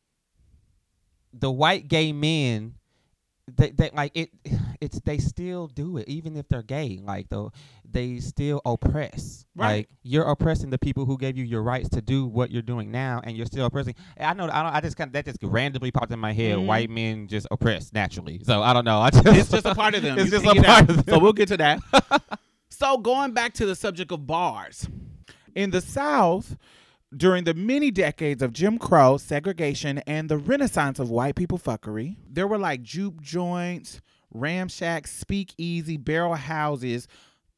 the 1.35 1.51
white 1.51 1.89
gay 1.89 2.13
men 2.13 2.75
they, 3.57 3.71
they 3.71 3.91
like 3.93 4.13
it 4.15 4.31
it's 4.81 5.01
they 5.01 5.19
still 5.19 5.67
do 5.69 5.97
it 5.97 6.09
even 6.09 6.37
if 6.37 6.49
they're 6.49 6.63
gay 6.63 7.01
like 7.03 7.29
though 7.29 7.53
they 7.89 8.19
still 8.19 8.61
oppress 8.65 9.45
Right. 9.55 9.67
like 9.77 9.89
you're 10.03 10.25
oppressing 10.25 10.71
the 10.71 10.79
people 10.79 11.05
who 11.05 11.19
gave 11.19 11.37
you 11.37 11.45
your 11.45 11.63
rights 11.63 11.89
to 11.91 12.01
do 12.01 12.27
what 12.27 12.51
you're 12.51 12.63
doing 12.63 12.91
now 12.91 13.21
and 13.23 13.37
you're 13.37 13.47
still 13.47 13.67
oppressing 13.67 13.95
i 14.19 14.33
know 14.33 14.45
i 14.45 14.63
don't 14.63 14.73
i 14.75 14.81
just 14.81 14.97
kind 14.97 15.09
of 15.09 15.13
that 15.13 15.25
just 15.27 15.39
randomly 15.43 15.91
popped 15.91 16.13
in 16.13 16.19
my 16.19 16.33
head 16.33 16.57
Mhm. 16.57 16.67
white 16.67 16.91
men 16.91 17.27
just 17.29 17.47
oppress 17.51 17.93
naturally 17.93 18.41
so 18.45 18.63
i 18.63 18.73
don't 18.73 18.85
know 18.85 19.01
i 19.01 19.11
just 19.11 19.27
it's 19.27 19.51
just 19.51 19.67
a 19.67 19.75
part 19.75 19.95
of 19.95 20.03
them. 20.03 20.19
it's 20.19 20.27
You 20.33 20.39
just 20.39 20.47
a 20.59 20.63
part 20.63 20.89
of 20.89 20.97
them 20.97 21.05
So 21.09 21.19
we'll 21.19 21.33
get 21.33 21.49
to 21.49 21.57
that. 21.59 21.81
so 22.71 22.99
going 22.99 23.33
back 23.33 23.55
to 23.55 23.67
the 23.67 23.75
subject 23.75 24.11
of 24.13 24.27
bars. 24.27 24.89
In 25.55 25.71
the 25.71 25.83
South, 25.83 26.57
during 27.17 27.45
the 27.45 27.55
many 27.55 27.91
decades 27.91 28.43
of 28.43 28.53
Jim 28.53 28.79
Crow, 28.79 29.17
segregation, 29.17 29.99
and 30.07 30.29
the 30.29 30.39
renaissance 30.39 30.99
of 30.99 31.11
white 31.11 31.35
people 31.35 31.59
fuckery, 31.59 32.17
there 32.29 32.47
were 32.47 32.59
like 32.59 32.83
juke 32.83 33.21
joints, 33.21 34.01
ramshacks, 34.35 35.09
speakeasy, 35.09 35.97
barrel 35.97 36.35
houses 36.35 37.07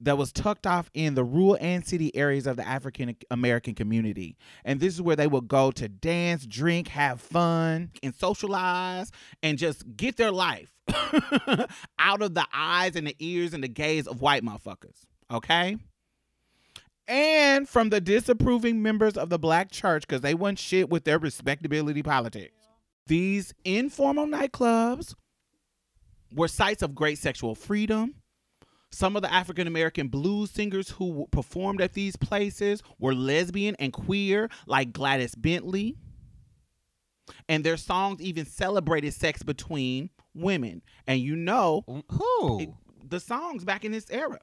that 0.00 0.18
was 0.18 0.32
tucked 0.32 0.66
off 0.66 0.90
in 0.92 1.14
the 1.14 1.24
rural 1.24 1.56
and 1.60 1.86
city 1.86 2.14
areas 2.16 2.46
of 2.46 2.56
the 2.56 2.66
African 2.66 3.16
American 3.30 3.74
community. 3.74 4.36
And 4.64 4.80
this 4.80 4.92
is 4.94 5.00
where 5.00 5.16
they 5.16 5.28
would 5.28 5.48
go 5.48 5.70
to 5.72 5.88
dance, 5.88 6.46
drink, 6.46 6.88
have 6.88 7.20
fun. 7.20 7.90
and 8.02 8.14
socialize 8.14 9.10
and 9.42 9.56
just 9.56 9.84
get 9.96 10.16
their 10.16 10.32
life 10.32 10.70
out 11.98 12.22
of 12.22 12.34
the 12.34 12.46
eyes 12.52 12.96
and 12.96 13.06
the 13.06 13.16
ears 13.20 13.54
and 13.54 13.62
the 13.62 13.68
gaze 13.68 14.06
of 14.06 14.20
white 14.20 14.44
motherfuckers. 14.44 15.06
Okay? 15.30 15.78
And 17.06 17.68
from 17.68 17.90
the 17.90 18.00
disapproving 18.00 18.82
members 18.82 19.16
of 19.16 19.28
the 19.28 19.38
black 19.38 19.70
church 19.70 20.06
because 20.06 20.22
they 20.22 20.34
want 20.34 20.58
shit 20.58 20.88
with 20.88 21.04
their 21.04 21.18
respectability 21.18 22.02
politics. 22.02 22.54
These 23.06 23.52
informal 23.64 24.26
nightclubs 24.26 25.14
were 26.34 26.48
sites 26.48 26.82
of 26.82 26.94
great 26.94 27.18
sexual 27.18 27.54
freedom. 27.54 28.14
Some 28.90 29.16
of 29.16 29.22
the 29.22 29.32
African 29.32 29.66
American 29.66 30.08
blues 30.08 30.50
singers 30.50 30.88
who 30.88 31.26
performed 31.30 31.80
at 31.80 31.94
these 31.94 32.16
places 32.16 32.82
were 32.98 33.14
lesbian 33.14 33.74
and 33.78 33.92
queer, 33.92 34.48
like 34.66 34.92
Gladys 34.92 35.34
Bentley. 35.34 35.96
And 37.48 37.64
their 37.64 37.76
songs 37.76 38.20
even 38.20 38.46
celebrated 38.46 39.12
sex 39.14 39.42
between 39.42 40.10
women. 40.34 40.82
And 41.06 41.20
you 41.20 41.36
know, 41.36 41.82
who 42.08 42.60
it- 42.60 42.70
the 43.06 43.20
songs 43.20 43.64
back 43.64 43.84
in 43.84 43.92
this 43.92 44.06
era. 44.10 44.40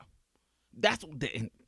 That's 0.77 1.03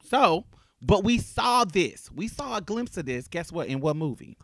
so. 0.03 0.45
But 0.85 1.03
we 1.03 1.17
saw 1.17 1.63
this. 1.63 2.11
We 2.11 2.27
saw 2.27 2.57
a 2.57 2.61
glimpse 2.61 2.97
of 2.97 3.05
this. 3.05 3.27
Guess 3.27 3.51
what? 3.51 3.67
In 3.67 3.79
what 3.79 3.95
movie? 3.95 4.37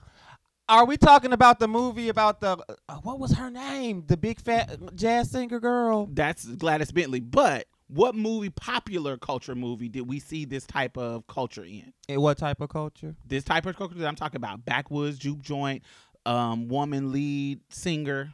Are 0.69 0.85
we 0.85 0.97
talking 0.97 1.33
about 1.33 1.59
the 1.59 1.67
movie 1.67 2.09
about 2.09 2.41
the 2.41 2.57
uh, 2.87 2.95
what 3.01 3.19
was 3.19 3.33
her 3.33 3.49
name? 3.49 4.03
The 4.07 4.15
big 4.15 4.39
fat 4.39 4.77
jazz 4.95 5.31
singer 5.31 5.59
girl. 5.59 6.07
That's 6.11 6.45
Gladys 6.45 6.91
Bentley. 6.91 7.19
But 7.19 7.65
what 7.87 8.13
movie, 8.13 8.51
popular 8.51 9.17
culture 9.17 9.55
movie, 9.55 9.89
did 9.89 10.07
we 10.07 10.19
see 10.19 10.45
this 10.45 10.67
type 10.67 10.95
of 10.95 11.25
culture 11.25 11.63
in? 11.63 11.91
And 12.07 12.21
what 12.21 12.37
type 12.37 12.61
of 12.61 12.69
culture? 12.69 13.15
This 13.25 13.43
type 13.43 13.65
of 13.65 13.75
culture 13.75 13.95
that 13.95 14.07
I'm 14.07 14.15
talking 14.15 14.37
about: 14.37 14.63
backwoods, 14.63 15.17
juke 15.17 15.41
joint, 15.41 15.83
um, 16.25 16.67
woman 16.67 17.11
lead 17.11 17.61
singer. 17.69 18.31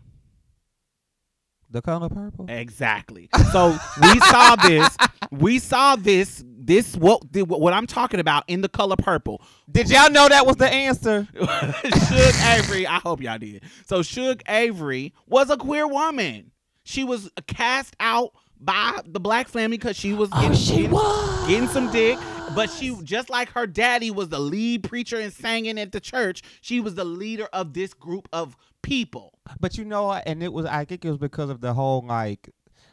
The 1.70 1.82
color 1.82 2.10
purple. 2.10 2.46
Exactly. 2.48 3.30
So 3.52 3.78
we 4.02 4.20
saw 4.20 4.56
this. 4.56 4.98
We 5.32 5.60
saw 5.60 5.96
this. 5.96 6.44
This 6.46 6.96
what 6.96 7.22
what 7.34 7.74
I'm 7.74 7.86
talking 7.86 8.20
about 8.20 8.44
in 8.48 8.62
the 8.62 8.70
color 8.70 8.96
purple. 8.96 9.42
Did 9.72 9.90
y'all 9.90 10.10
know 10.10 10.28
that 10.28 10.48
was 10.48 10.56
the 10.56 10.68
answer? 10.68 11.28
Shug 11.40 12.36
Avery. 12.44 12.88
I 12.88 13.00
hope 13.04 13.22
y'all 13.22 13.38
did. 13.38 13.64
So 13.86 14.02
Shug 14.02 14.42
Avery 14.48 15.14
was 15.28 15.50
a 15.50 15.58
queer 15.58 15.88
woman. 15.88 16.52
She 16.84 17.04
was 17.04 17.30
cast 17.48 17.96
out 18.00 18.34
by 18.60 19.00
the 19.06 19.20
black 19.20 19.48
family 19.48 19.78
because 19.78 19.96
she 19.96 20.14
was 20.14 20.30
oh, 20.32 20.42
getting, 20.42 20.76
getting, 20.76 20.92
was 20.92 21.48
getting 21.48 21.70
some 21.70 21.92
dick. 21.92 22.18
But 22.56 22.70
she, 22.70 22.96
just 23.04 23.30
like 23.30 23.50
her 23.50 23.68
daddy 23.68 24.12
was 24.12 24.30
the 24.30 24.40
lead 24.40 24.84
preacher 24.84 25.20
and 25.20 25.32
singing 25.34 25.78
at 25.80 25.92
the 25.92 26.00
church, 26.00 26.42
she 26.62 26.80
was 26.80 26.96
the 26.96 27.04
leader 27.06 27.48
of 27.52 27.74
this 27.74 27.94
group 27.94 28.28
of 28.32 28.56
people. 28.82 29.38
But 29.60 29.78
you 29.78 29.86
know, 29.86 30.12
and 30.14 30.42
it 30.42 30.52
was. 30.54 30.66
I 30.66 30.86
think 30.86 31.04
it 31.06 31.10
was 31.10 31.18
because 31.20 31.50
of 31.50 31.62
the 31.62 31.74
whole 31.74 32.02
like 32.08 32.50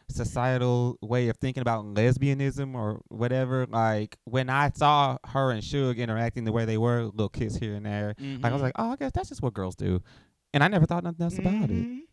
societal 0.09 0.97
way 1.01 1.29
of 1.29 1.37
thinking 1.37 1.61
about 1.61 1.85
lesbianism 1.85 2.75
or 2.75 3.01
whatever. 3.07 3.65
Like 3.65 4.17
when 4.25 4.49
I 4.49 4.69
saw 4.75 5.17
her 5.27 5.51
and 5.51 5.63
Shug 5.63 5.97
interacting 5.97 6.43
the 6.43 6.51
way 6.51 6.65
they 6.65 6.77
were, 6.77 7.03
little 7.05 7.29
kiss 7.29 7.55
here 7.55 7.73
and 7.75 7.85
there. 7.85 8.15
Like 8.19 8.45
I 8.51 8.53
was 8.53 8.59
Mhm. 8.61 8.63
like, 8.65 8.75
oh, 8.77 8.91
I 8.91 8.95
guess 8.97 9.11
that's 9.13 9.29
just 9.29 9.41
what 9.41 9.53
girls 9.53 9.75
do, 9.75 10.01
and 10.53 10.63
I 10.63 10.67
never 10.67 10.85
thought 10.85 11.03
nothing 11.03 11.23
else 11.23 11.37
about 11.39 11.69
it. 11.71 12.03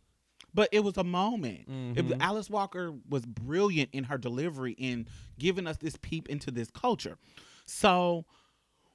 But 0.53 0.69
it 0.73 0.81
was 0.81 0.97
a 0.97 1.05
moment. 1.05 1.61
It- 1.97 2.07
Mhm. 2.07 2.21
Alice 2.21 2.51
Walker 2.51 2.93
was 3.09 3.25
brilliant 3.27 3.91
in 3.93 4.05
her 4.05 4.19
delivery 4.19 4.73
in 4.79 5.07
giving 5.39 5.67
us 5.67 5.77
this 5.79 5.97
peep 6.01 6.29
into 6.29 6.51
this 6.51 6.71
culture. 6.71 7.19
So 7.67 8.25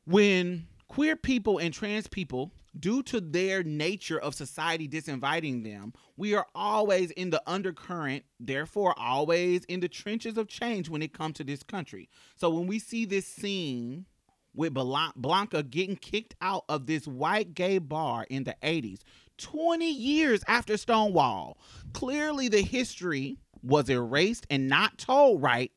when 0.05 0.67
queer 0.87 1.15
people 1.15 1.57
and 1.57 1.73
trans 1.73 2.07
people, 2.07 2.51
due 2.77 3.01
to 3.01 3.21
their 3.21 3.63
nature 3.63 4.19
of 4.19 4.35
society 4.35 4.87
disinviting 4.87 5.63
them, 5.63 5.93
we 6.17 6.33
are 6.35 6.45
always 6.53 7.09
in 7.11 7.29
the 7.29 7.41
undercurrent, 7.47 8.25
therefore 8.39 8.93
always 8.99 9.63
in 9.65 9.79
the 9.79 9.87
trenches 9.87 10.37
of 10.37 10.47
change 10.49 10.89
when 10.89 11.01
it 11.01 11.13
comes 11.13 11.35
to 11.37 11.43
this 11.43 11.63
country. 11.63 12.09
So 12.35 12.49
when 12.49 12.67
we 12.67 12.79
see 12.79 13.05
this 13.05 13.25
scene 13.25 14.05
with 14.53 14.73
Blanca 14.73 15.63
getting 15.63 15.95
kicked 15.97 16.35
out 16.41 16.63
of 16.69 16.85
this 16.85 17.07
white 17.07 17.53
gay 17.53 17.77
bar 17.77 18.25
in 18.29 18.43
the 18.43 18.55
80s, 18.61 18.99
20 19.37 19.89
years 19.89 20.43
after 20.47 20.77
Stonewall. 20.77 21.57
Clearly, 21.93 22.47
the 22.47 22.61
history 22.61 23.37
was 23.61 23.89
erased 23.89 24.45
and 24.49 24.67
not 24.67 24.97
told 24.97 25.41
right 25.41 25.71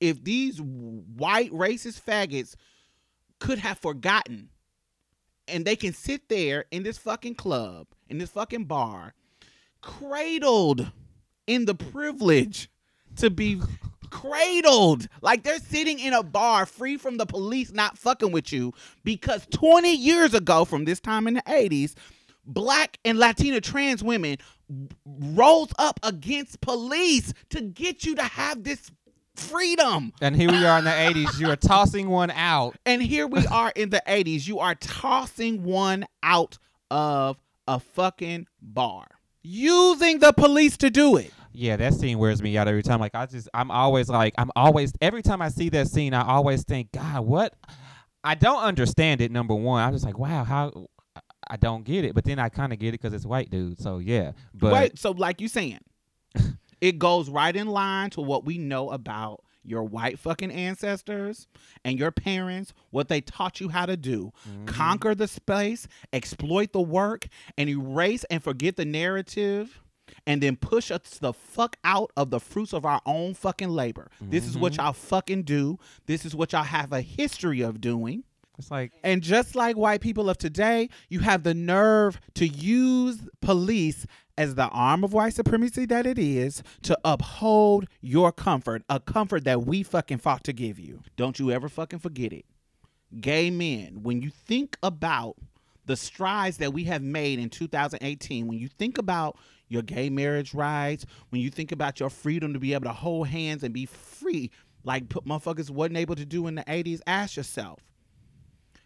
if 0.00 0.22
these 0.24 0.60
white 0.60 1.50
racist 1.52 2.02
faggots 2.02 2.54
could 3.38 3.58
have 3.58 3.78
forgotten. 3.78 4.48
And 5.48 5.64
they 5.64 5.76
can 5.76 5.92
sit 5.92 6.28
there 6.28 6.66
in 6.70 6.84
this 6.84 6.98
fucking 6.98 7.34
club, 7.34 7.88
in 8.08 8.18
this 8.18 8.30
fucking 8.30 8.64
bar, 8.64 9.14
cradled 9.80 10.90
in 11.46 11.64
the 11.64 11.74
privilege 11.74 12.70
to 13.16 13.30
be 13.30 13.60
cradled. 14.10 15.08
Like 15.22 15.42
they're 15.42 15.58
sitting 15.58 15.98
in 15.98 16.12
a 16.12 16.22
bar 16.22 16.66
free 16.66 16.96
from 16.96 17.16
the 17.16 17.26
police 17.26 17.72
not 17.72 17.98
fucking 17.98 18.32
with 18.32 18.52
you 18.52 18.72
because 19.02 19.46
20 19.50 19.92
years 19.92 20.34
ago, 20.34 20.64
from 20.64 20.84
this 20.84 21.00
time 21.00 21.26
in 21.26 21.34
the 21.34 21.42
80s, 21.42 21.94
black 22.44 22.98
and 23.04 23.18
Latina 23.18 23.60
trans 23.60 24.02
women 24.02 24.38
rose 25.04 25.72
up 25.78 26.00
against 26.02 26.60
police 26.60 27.32
to 27.50 27.60
get 27.60 28.04
you 28.04 28.14
to 28.16 28.22
have 28.22 28.62
this 28.62 28.90
freedom. 29.34 30.12
And 30.20 30.36
here 30.36 30.50
we 30.50 30.64
are 30.64 30.78
in 30.78 30.84
the 30.84 30.90
'80s. 30.90 31.38
You 31.40 31.50
are 31.50 31.56
tossing 31.56 32.08
one 32.08 32.30
out. 32.30 32.76
And 32.86 33.02
here 33.02 33.26
we 33.26 33.46
are 33.50 33.72
in 33.74 33.90
the 33.90 34.02
80s. 34.06 34.46
You 34.46 34.58
are 34.60 34.74
tossing 34.74 35.64
one 35.64 36.06
out 36.22 36.58
of 36.90 37.38
a 37.66 37.80
fucking 37.80 38.46
bar. 38.60 39.06
Using 39.42 40.18
the 40.18 40.32
police 40.32 40.76
to 40.78 40.90
do 40.90 41.16
it. 41.16 41.32
Yeah, 41.52 41.76
that 41.76 41.94
scene 41.94 42.18
wears 42.18 42.42
me 42.42 42.56
out 42.58 42.68
every 42.68 42.82
time. 42.82 43.00
Like 43.00 43.14
I 43.14 43.26
just, 43.26 43.48
I'm 43.54 43.70
always 43.70 44.08
like, 44.08 44.34
I'm 44.38 44.50
always 44.54 44.92
every 45.00 45.22
time 45.22 45.42
I 45.42 45.48
see 45.48 45.68
that 45.70 45.88
scene, 45.88 46.14
I 46.14 46.26
always 46.26 46.62
think, 46.64 46.92
God, 46.92 47.24
what? 47.24 47.54
I 48.22 48.34
don't 48.34 48.62
understand 48.62 49.20
it. 49.20 49.32
Number 49.32 49.54
one, 49.54 49.82
I'm 49.82 49.92
just 49.92 50.04
like, 50.04 50.18
wow, 50.18 50.44
how? 50.44 50.88
I 51.50 51.56
don't 51.56 51.84
get 51.84 52.04
it. 52.04 52.14
But 52.14 52.24
then 52.24 52.38
I 52.38 52.48
kind 52.48 52.72
of 52.72 52.78
get 52.78 52.88
it 52.88 53.00
because 53.00 53.12
it's 53.12 53.26
white 53.26 53.50
dude. 53.50 53.78
So 53.80 53.98
yeah, 53.98 54.32
but 54.54 54.72
Wait, 54.72 54.98
so 54.98 55.10
like 55.10 55.40
you 55.40 55.48
saying, 55.48 55.80
it 56.80 56.98
goes 56.98 57.28
right 57.28 57.54
in 57.54 57.66
line 57.66 58.10
to 58.10 58.20
what 58.20 58.44
we 58.44 58.56
know 58.58 58.90
about 58.90 59.42
your 59.62 59.82
white 59.84 60.18
fucking 60.18 60.50
ancestors 60.50 61.46
and 61.84 61.98
your 61.98 62.10
parents, 62.10 62.72
what 62.90 63.08
they 63.08 63.20
taught 63.20 63.60
you 63.60 63.68
how 63.68 63.84
to 63.84 63.96
do. 63.96 64.32
Mhm. 64.48 64.66
Conquer 64.66 65.14
the 65.14 65.28
space, 65.28 65.86
exploit 66.14 66.72
the 66.72 66.80
work, 66.80 67.26
and 67.58 67.68
erase 67.68 68.24
and 68.30 68.42
forget 68.42 68.76
the 68.76 68.86
narrative. 68.86 69.80
And 70.26 70.42
then 70.42 70.56
push 70.56 70.90
us 70.90 71.18
the 71.20 71.32
fuck 71.32 71.76
out 71.84 72.10
of 72.16 72.30
the 72.30 72.40
fruits 72.40 72.72
of 72.72 72.84
our 72.84 73.00
own 73.06 73.32
fucking 73.34 73.68
labor. 73.70 74.10
This 74.20 74.44
is 74.44 74.56
what 74.58 74.72
Mhm. 74.72 74.76
y'all 74.78 74.92
fucking 74.92 75.42
do. 75.44 75.78
This 76.06 76.24
is 76.24 76.34
what 76.34 76.52
y'all 76.52 76.64
have 76.64 76.92
a 76.92 77.00
history 77.00 77.60
of 77.60 77.80
doing. 77.80 78.24
It's 78.60 78.70
like 78.70 78.92
And 79.02 79.22
just 79.22 79.54
like 79.54 79.76
white 79.76 80.00
people 80.00 80.30
of 80.30 80.38
today, 80.38 80.88
you 81.08 81.20
have 81.20 81.42
the 81.42 81.54
nerve 81.54 82.20
to 82.34 82.46
use 82.46 83.18
police 83.40 84.06
as 84.38 84.54
the 84.54 84.68
arm 84.68 85.04
of 85.04 85.12
white 85.12 85.34
supremacy 85.34 85.84
that 85.86 86.06
it 86.06 86.18
is 86.18 86.62
to 86.82 86.98
uphold 87.04 87.86
your 88.00 88.32
comfort, 88.32 88.82
a 88.88 89.00
comfort 89.00 89.44
that 89.44 89.66
we 89.66 89.82
fucking 89.82 90.18
fought 90.18 90.44
to 90.44 90.52
give 90.52 90.78
you. 90.78 91.02
Don't 91.16 91.38
you 91.38 91.50
ever 91.50 91.68
fucking 91.68 91.98
forget 91.98 92.32
it. 92.32 92.46
Gay 93.20 93.50
men, 93.50 94.02
when 94.02 94.22
you 94.22 94.30
think 94.30 94.78
about 94.82 95.36
the 95.86 95.96
strides 95.96 96.58
that 96.58 96.72
we 96.72 96.84
have 96.84 97.02
made 97.02 97.38
in 97.38 97.50
2018, 97.50 98.46
when 98.46 98.58
you 98.58 98.68
think 98.68 98.96
about 98.96 99.36
your 99.68 99.82
gay 99.82 100.08
marriage 100.08 100.54
rights, 100.54 101.04
when 101.30 101.42
you 101.42 101.50
think 101.50 101.72
about 101.72 102.00
your 102.00 102.10
freedom 102.10 102.52
to 102.52 102.58
be 102.58 102.72
able 102.72 102.84
to 102.84 102.92
hold 102.92 103.28
hands 103.28 103.62
and 103.62 103.74
be 103.74 103.86
free, 103.86 104.50
like 104.84 105.08
motherfuckers 105.08 105.70
wasn't 105.70 105.96
able 105.96 106.14
to 106.14 106.24
do 106.24 106.46
in 106.46 106.54
the 106.54 106.64
80s, 106.64 107.00
ask 107.06 107.36
yourself, 107.36 107.80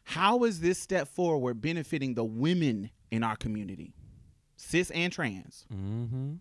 how 0.04 0.44
is 0.44 0.60
this 0.60 0.78
step 0.78 1.08
forward 1.08 1.60
benefiting 1.60 2.14
the 2.14 2.24
women 2.24 2.90
in 3.10 3.22
our 3.22 3.36
community, 3.36 3.94
cis 4.56 4.90
and 4.90 5.12
trans? 5.12 5.66
mm-hmm. 5.72 6.34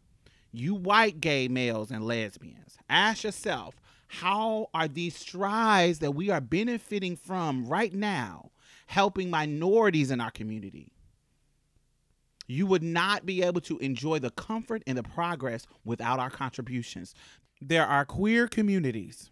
You 0.56 0.76
white 0.76 1.19
gay 1.19 1.48
males 1.48 1.90
and 1.90 2.06
lesbians, 2.06 2.77
ask 2.88 3.23
yourself, 3.23 3.76
how 4.07 4.68
are 4.72 4.88
these 4.88 5.15
strides 5.15 5.98
that 5.99 6.11
we 6.11 6.30
are 6.30 6.41
benefiting 6.41 7.15
from 7.15 7.65
right 7.65 7.91
now 7.91 8.52
helping 8.85 9.31
minorities 9.31 10.11
in 10.11 10.22
our 10.22 10.30
community? 10.30 10.91
You 12.45 12.68
would 12.68 12.84
not 12.84 13.26
be 13.26 13.41
able 13.41 13.61
to 13.61 13.80
enjoy 13.80 14.19
the 14.19 14.30
comfort 14.30 14.84
and 14.85 14.95
the 14.95 15.03
progress 15.03 15.65
without 15.84 16.19
our 16.19 16.30
contributions. 16.30 17.15
There 17.60 17.88
are 17.88 18.06
queer 18.06 18.48
communities 18.48 19.31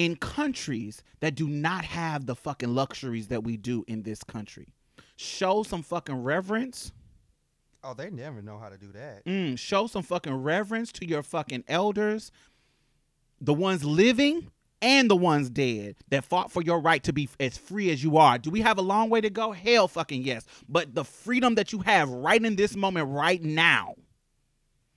in 0.00 0.16
countries 0.16 1.02
that 1.20 1.34
do 1.34 1.46
not 1.46 1.84
have 1.84 2.24
the 2.24 2.34
fucking 2.34 2.74
luxuries 2.74 3.28
that 3.28 3.44
we 3.44 3.58
do 3.58 3.84
in 3.86 4.02
this 4.02 4.24
country. 4.24 4.72
Show 5.16 5.62
some 5.62 5.82
fucking 5.82 6.22
reverence. 6.22 6.90
Oh, 7.84 7.92
they 7.92 8.08
never 8.08 8.40
know 8.40 8.58
how 8.58 8.70
to 8.70 8.78
do 8.78 8.92
that. 8.92 9.26
Mm, 9.26 9.58
show 9.58 9.86
some 9.86 10.02
fucking 10.02 10.32
reverence 10.32 10.90
to 10.92 11.06
your 11.06 11.22
fucking 11.22 11.64
elders, 11.68 12.32
the 13.42 13.52
ones 13.52 13.84
living 13.84 14.50
and 14.80 15.10
the 15.10 15.16
ones 15.16 15.50
dead 15.50 15.96
that 16.08 16.24
fought 16.24 16.50
for 16.50 16.62
your 16.62 16.80
right 16.80 17.02
to 17.02 17.12
be 17.12 17.28
as 17.38 17.58
free 17.58 17.90
as 17.90 18.02
you 18.02 18.16
are. 18.16 18.38
Do 18.38 18.48
we 18.48 18.62
have 18.62 18.78
a 18.78 18.82
long 18.82 19.10
way 19.10 19.20
to 19.20 19.28
go? 19.28 19.52
Hell 19.52 19.86
fucking 19.86 20.22
yes. 20.22 20.46
But 20.66 20.94
the 20.94 21.04
freedom 21.04 21.56
that 21.56 21.74
you 21.74 21.80
have 21.80 22.08
right 22.08 22.42
in 22.42 22.56
this 22.56 22.74
moment, 22.74 23.10
right 23.10 23.42
now, 23.42 23.96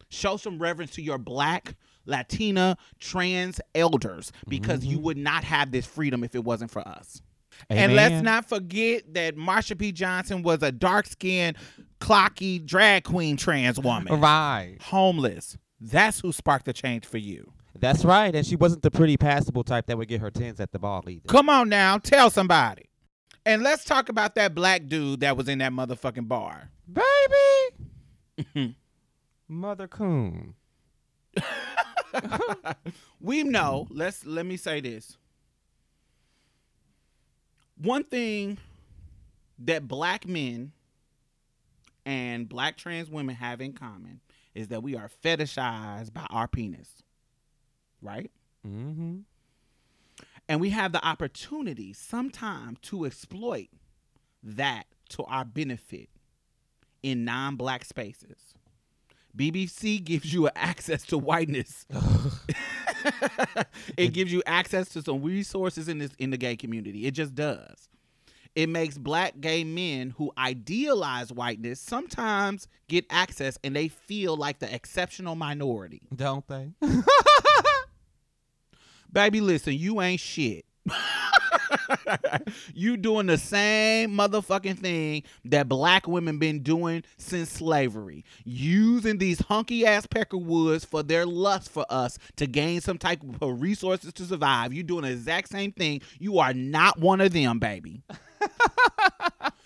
show 0.07 0.37
some 0.37 0.59
reverence 0.59 0.91
to 0.91 1.01
your 1.01 1.17
black, 1.17 1.75
Latina, 2.05 2.77
trans 2.99 3.59
elders 3.75 4.31
because 4.47 4.85
you 4.85 4.97
mm-hmm. 4.97 5.05
would 5.05 5.17
not 5.17 5.43
have 5.43 5.71
this 5.71 5.85
freedom 5.85 6.23
if 6.23 6.35
it 6.35 6.43
wasn't 6.43 6.71
for 6.71 6.87
us. 6.87 7.21
And 7.69 7.95
let's 7.95 8.23
not 8.23 8.49
forget 8.49 9.13
that 9.13 9.35
Marsha 9.35 9.77
P. 9.77 9.91
Johnson 9.91 10.43
was 10.43 10.63
a 10.63 10.71
dark 10.71 11.05
skinned, 11.05 11.57
clocky 11.99 12.63
drag 12.63 13.03
queen 13.03 13.37
trans 13.37 13.79
woman. 13.79 14.19
Right. 14.19 14.77
Homeless. 14.81 15.57
That's 15.79 16.19
who 16.19 16.31
sparked 16.31 16.65
the 16.65 16.73
change 16.73 17.05
for 17.05 17.17
you. 17.17 17.51
That's 17.77 18.05
right. 18.05 18.33
And 18.35 18.45
she 18.45 18.55
wasn't 18.55 18.83
the 18.83 18.91
pretty 18.91 19.17
passable 19.17 19.63
type 19.63 19.87
that 19.87 19.97
would 19.97 20.07
get 20.07 20.21
her 20.21 20.31
tens 20.31 20.59
at 20.59 20.71
the 20.71 20.79
ball 20.79 21.03
either. 21.07 21.27
Come 21.27 21.49
on 21.49 21.69
now, 21.69 21.97
tell 21.97 22.29
somebody. 22.29 22.89
And 23.45 23.61
let's 23.61 23.83
talk 23.83 24.09
about 24.09 24.35
that 24.35 24.55
black 24.55 24.87
dude 24.87 25.19
that 25.19 25.35
was 25.35 25.49
in 25.49 25.57
that 25.57 25.73
motherfucking 25.73 26.27
bar. 26.27 26.69
Baby. 26.91 28.75
Mother 29.47 29.87
Coon. 29.87 30.53
we 33.21 33.43
know, 33.43 33.87
let's 33.89 34.25
let 34.25 34.45
me 34.45 34.57
say 34.57 34.81
this. 34.81 35.17
One 37.77 38.03
thing 38.03 38.57
that 39.59 39.87
black 39.87 40.27
men 40.27 40.71
and 42.05 42.47
black 42.47 42.77
trans 42.77 43.09
women 43.09 43.35
have 43.35 43.61
in 43.61 43.73
common 43.73 44.19
is 44.53 44.67
that 44.67 44.83
we 44.83 44.95
are 44.95 45.09
fetishized 45.23 46.13
by 46.13 46.25
our 46.29 46.47
penis. 46.47 47.01
Right? 48.01 48.31
Mm-hmm. 48.67 49.19
And 50.49 50.61
we 50.61 50.69
have 50.71 50.91
the 50.91 51.05
opportunity 51.05 51.93
sometime 51.93 52.77
to 52.83 53.05
exploit 53.05 53.69
that 54.43 54.85
to 55.09 55.23
our 55.23 55.45
benefit 55.45 56.09
in 57.01 57.25
non 57.25 57.55
black 57.55 57.85
spaces. 57.85 58.52
BBC 59.35 60.03
gives 60.03 60.33
you 60.33 60.49
access 60.55 61.03
to 61.07 61.17
whiteness. 61.17 61.85
it 63.97 64.13
gives 64.13 64.31
you 64.31 64.43
access 64.45 64.89
to 64.89 65.01
some 65.01 65.23
resources 65.23 65.87
in 65.87 65.97
this 65.97 66.11
in 66.19 66.29
the 66.29 66.37
gay 66.37 66.55
community. 66.55 67.05
It 67.05 67.11
just 67.11 67.33
does. 67.33 67.89
It 68.55 68.69
makes 68.69 68.99
black 68.99 69.39
gay 69.39 69.63
men 69.63 70.11
who 70.11 70.31
idealize 70.37 71.33
whiteness 71.33 71.79
sometimes 71.79 72.67
get 72.87 73.05
access 73.09 73.57
and 73.63 73.75
they 73.75 73.87
feel 73.87 74.35
like 74.35 74.59
the 74.59 74.73
exceptional 74.73 75.35
minority. 75.35 76.03
Don't 76.15 76.47
they? 76.47 76.73
Baby, 79.11 79.41
listen, 79.41 79.73
you 79.73 80.01
ain't 80.01 80.19
shit. 80.19 80.65
you 82.73 82.97
doing 82.97 83.27
the 83.27 83.37
same 83.37 84.11
motherfucking 84.11 84.79
thing 84.79 85.23
that 85.45 85.67
black 85.67 86.07
women 86.07 86.37
been 86.37 86.61
doing 86.61 87.03
since 87.17 87.49
slavery. 87.49 88.23
Using 88.45 89.17
these 89.17 89.39
hunky 89.39 89.85
ass 89.85 90.05
peckerwoods 90.07 90.85
for 90.85 91.03
their 91.03 91.25
lust 91.25 91.69
for 91.69 91.85
us 91.89 92.17
to 92.37 92.47
gain 92.47 92.81
some 92.81 92.97
type 92.97 93.21
of 93.41 93.61
resources 93.61 94.13
to 94.13 94.25
survive. 94.25 94.73
You 94.73 94.83
doing 94.83 95.03
the 95.03 95.11
exact 95.11 95.49
same 95.49 95.71
thing. 95.71 96.01
You 96.19 96.39
are 96.39 96.53
not 96.53 96.99
one 96.99 97.21
of 97.21 97.33
them, 97.33 97.59
baby. 97.59 98.03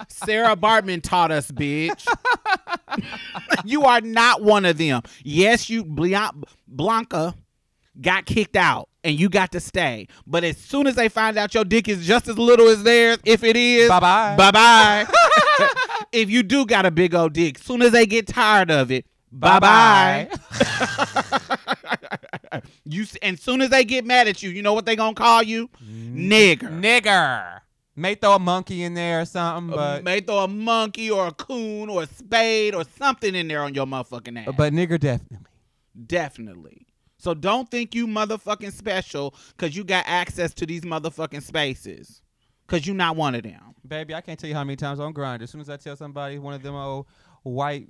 Sarah 0.07 0.56
Baartman 0.56 1.02
taught 1.02 1.31
us, 1.31 1.52
bitch. 1.52 2.07
you 3.65 3.84
are 3.84 4.02
not 4.02 4.41
one 4.41 4.65
of 4.65 4.77
them. 4.77 5.02
Yes, 5.23 5.69
you 5.69 5.84
Blanca 6.68 7.35
got 7.99 8.26
kicked 8.26 8.56
out 8.56 8.89
and 9.08 9.20
you 9.20 9.30
got 9.30 9.52
to 9.54 9.60
stay. 9.60 10.08
But 10.28 10.44
as 10.44 10.58
soon 10.58 10.86
as 10.86 10.96
they 10.96 11.10
find 11.10 11.38
out 11.38 11.54
your 11.54 11.64
dick 11.64 11.88
is 11.88 12.06
just 12.06 12.28
as 12.28 12.38
little 12.38 12.68
as 12.68 12.84
theirs, 12.84 13.18
if 13.26 13.44
it 13.44 13.56
is, 13.56 13.90
Bye 13.90 14.00
bye. 14.02 14.36
bye 14.38 14.52
bye. 14.52 15.08
if 16.12 16.30
you 16.30 16.44
do 16.44 16.66
got 16.66 16.86
a 16.86 16.92
big 16.92 17.16
old 17.16 17.34
dick, 17.34 17.58
soon 17.58 17.82
as 17.82 17.94
they 17.94 18.06
get 18.06 18.28
tired 18.28 18.70
of 18.70 18.92
it, 18.92 19.06
bye 19.32 19.60
bye. 19.60 20.30
you 22.86 23.06
and 23.22 23.40
soon 23.40 23.62
as 23.62 23.70
they 23.70 23.84
get 23.84 24.06
mad 24.06 24.28
at 24.28 24.42
you, 24.44 24.50
you 24.50 24.62
know 24.62 24.74
what 24.74 24.86
they 24.86 24.96
gonna 24.96 25.14
call 25.16 25.44
you? 25.44 25.70
Nigger. 25.84 26.60
Nigger. 26.82 27.60
May 27.96 28.14
throw 28.16 28.36
a 28.36 28.40
monkey 28.40 28.84
in 28.84 28.94
there 28.94 29.22
or 29.22 29.26
something, 29.26 29.74
Uh, 29.74 29.78
but 29.96 30.04
may 30.04 30.20
throw 30.20 30.40
a 30.40 30.48
monkey 30.48 31.10
or 31.10 31.28
a 31.28 31.32
coon 31.32 31.90
or 31.90 32.04
a 32.04 32.08
spade 32.08 32.76
or 32.76 32.84
something 32.98 33.34
in 33.34 33.48
there 33.48 33.62
on 33.64 33.74
your 33.74 33.86
motherfucking 33.88 34.48
ass. 34.48 34.54
but 34.56 34.72
nigger 34.74 35.00
definitely. 35.00 35.38
Definitely. 36.06 36.86
So 37.18 37.34
don't 37.34 37.69
think 37.69 37.95
you 37.95 38.07
motherfucking 38.07 38.73
special 38.73 39.34
because 39.56 39.76
you 39.76 39.84
got 39.84 40.06
access 40.07 40.53
to 40.56 40.65
these 40.65 40.81
motherfucking 40.81 41.41
spaces. 41.44 42.22
Because 42.68 42.85
you 42.85 42.94
not 42.94 43.15
one 43.15 43.34
of 43.34 43.44
them. 43.44 43.76
Baby, 43.88 44.14
I 44.14 44.22
can't 44.22 44.38
tell 44.38 44.49
you 44.49 44.56
how 44.56 44.64
many 44.64 44.76
times 44.76 44.99
on 44.99 45.14
grind. 45.14 45.41
As 45.41 45.49
soon 45.49 45.61
as 45.61 45.69
I 45.69 45.77
tell 45.77 45.95
somebody 45.95 46.38
one 46.38 46.53
of 46.53 46.61
them 46.64 46.76
old 46.76 47.06
white 47.44 47.88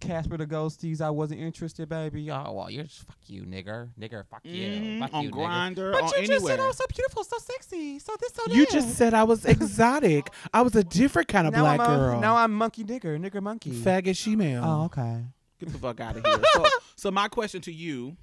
Casper 0.00 0.36
the 0.36 0.46
Ghosties 0.46 1.00
I 1.00 1.10
wasn't 1.10 1.40
interested, 1.40 1.88
baby. 1.88 2.30
Oh 2.30 2.52
well, 2.52 2.70
you're 2.70 2.84
just 2.84 3.06
fuck 3.06 3.18
you, 3.26 3.42
nigger, 3.42 3.90
nigger, 4.00 4.24
fuck 4.26 4.40
you, 4.44 4.66
Mhm, 4.66 4.98
fuck 5.00 5.14
on 5.14 5.24
you, 5.24 5.30
nigger. 5.30 5.74
Grindr, 5.76 5.92
But 5.92 6.02
you 6.04 6.26
just 6.26 6.30
anywhere. 6.32 6.56
said 6.56 6.60
I 6.60 6.66
was 6.66 6.76
so 6.78 6.84
beautiful, 6.88 7.24
so 7.24 7.36
sexy, 7.38 7.98
so 7.98 8.16
this, 8.18 8.32
so 8.32 8.42
that. 8.46 8.54
You 8.54 8.66
just 8.66 8.96
said 8.96 9.12
I 9.14 9.24
was 9.24 9.44
exotic. 9.44 10.30
I 10.52 10.62
was 10.62 10.74
a 10.76 10.82
different 10.82 11.28
kind 11.28 11.46
of 11.46 11.52
now 11.52 11.60
black 11.60 11.80
I'm 11.80 11.90
a, 11.92 11.96
girl. 11.96 12.20
Now 12.20 12.36
I'm 12.36 12.52
monkey 12.54 12.84
nigger, 12.84 13.18
nigger 13.18 13.42
monkey. 13.42 13.70
faggot 13.72 14.14
shemale. 14.14 14.62
Oh, 14.64 14.84
okay. 14.86 15.24
Get 15.60 15.70
the 15.72 15.78
fuck 15.78 16.00
out 16.00 16.16
of 16.16 16.24
here. 16.24 16.40
so, 16.54 16.64
so 16.96 17.10
my 17.10 17.28
question 17.28 17.60
to 17.62 17.72
you, 17.72 18.16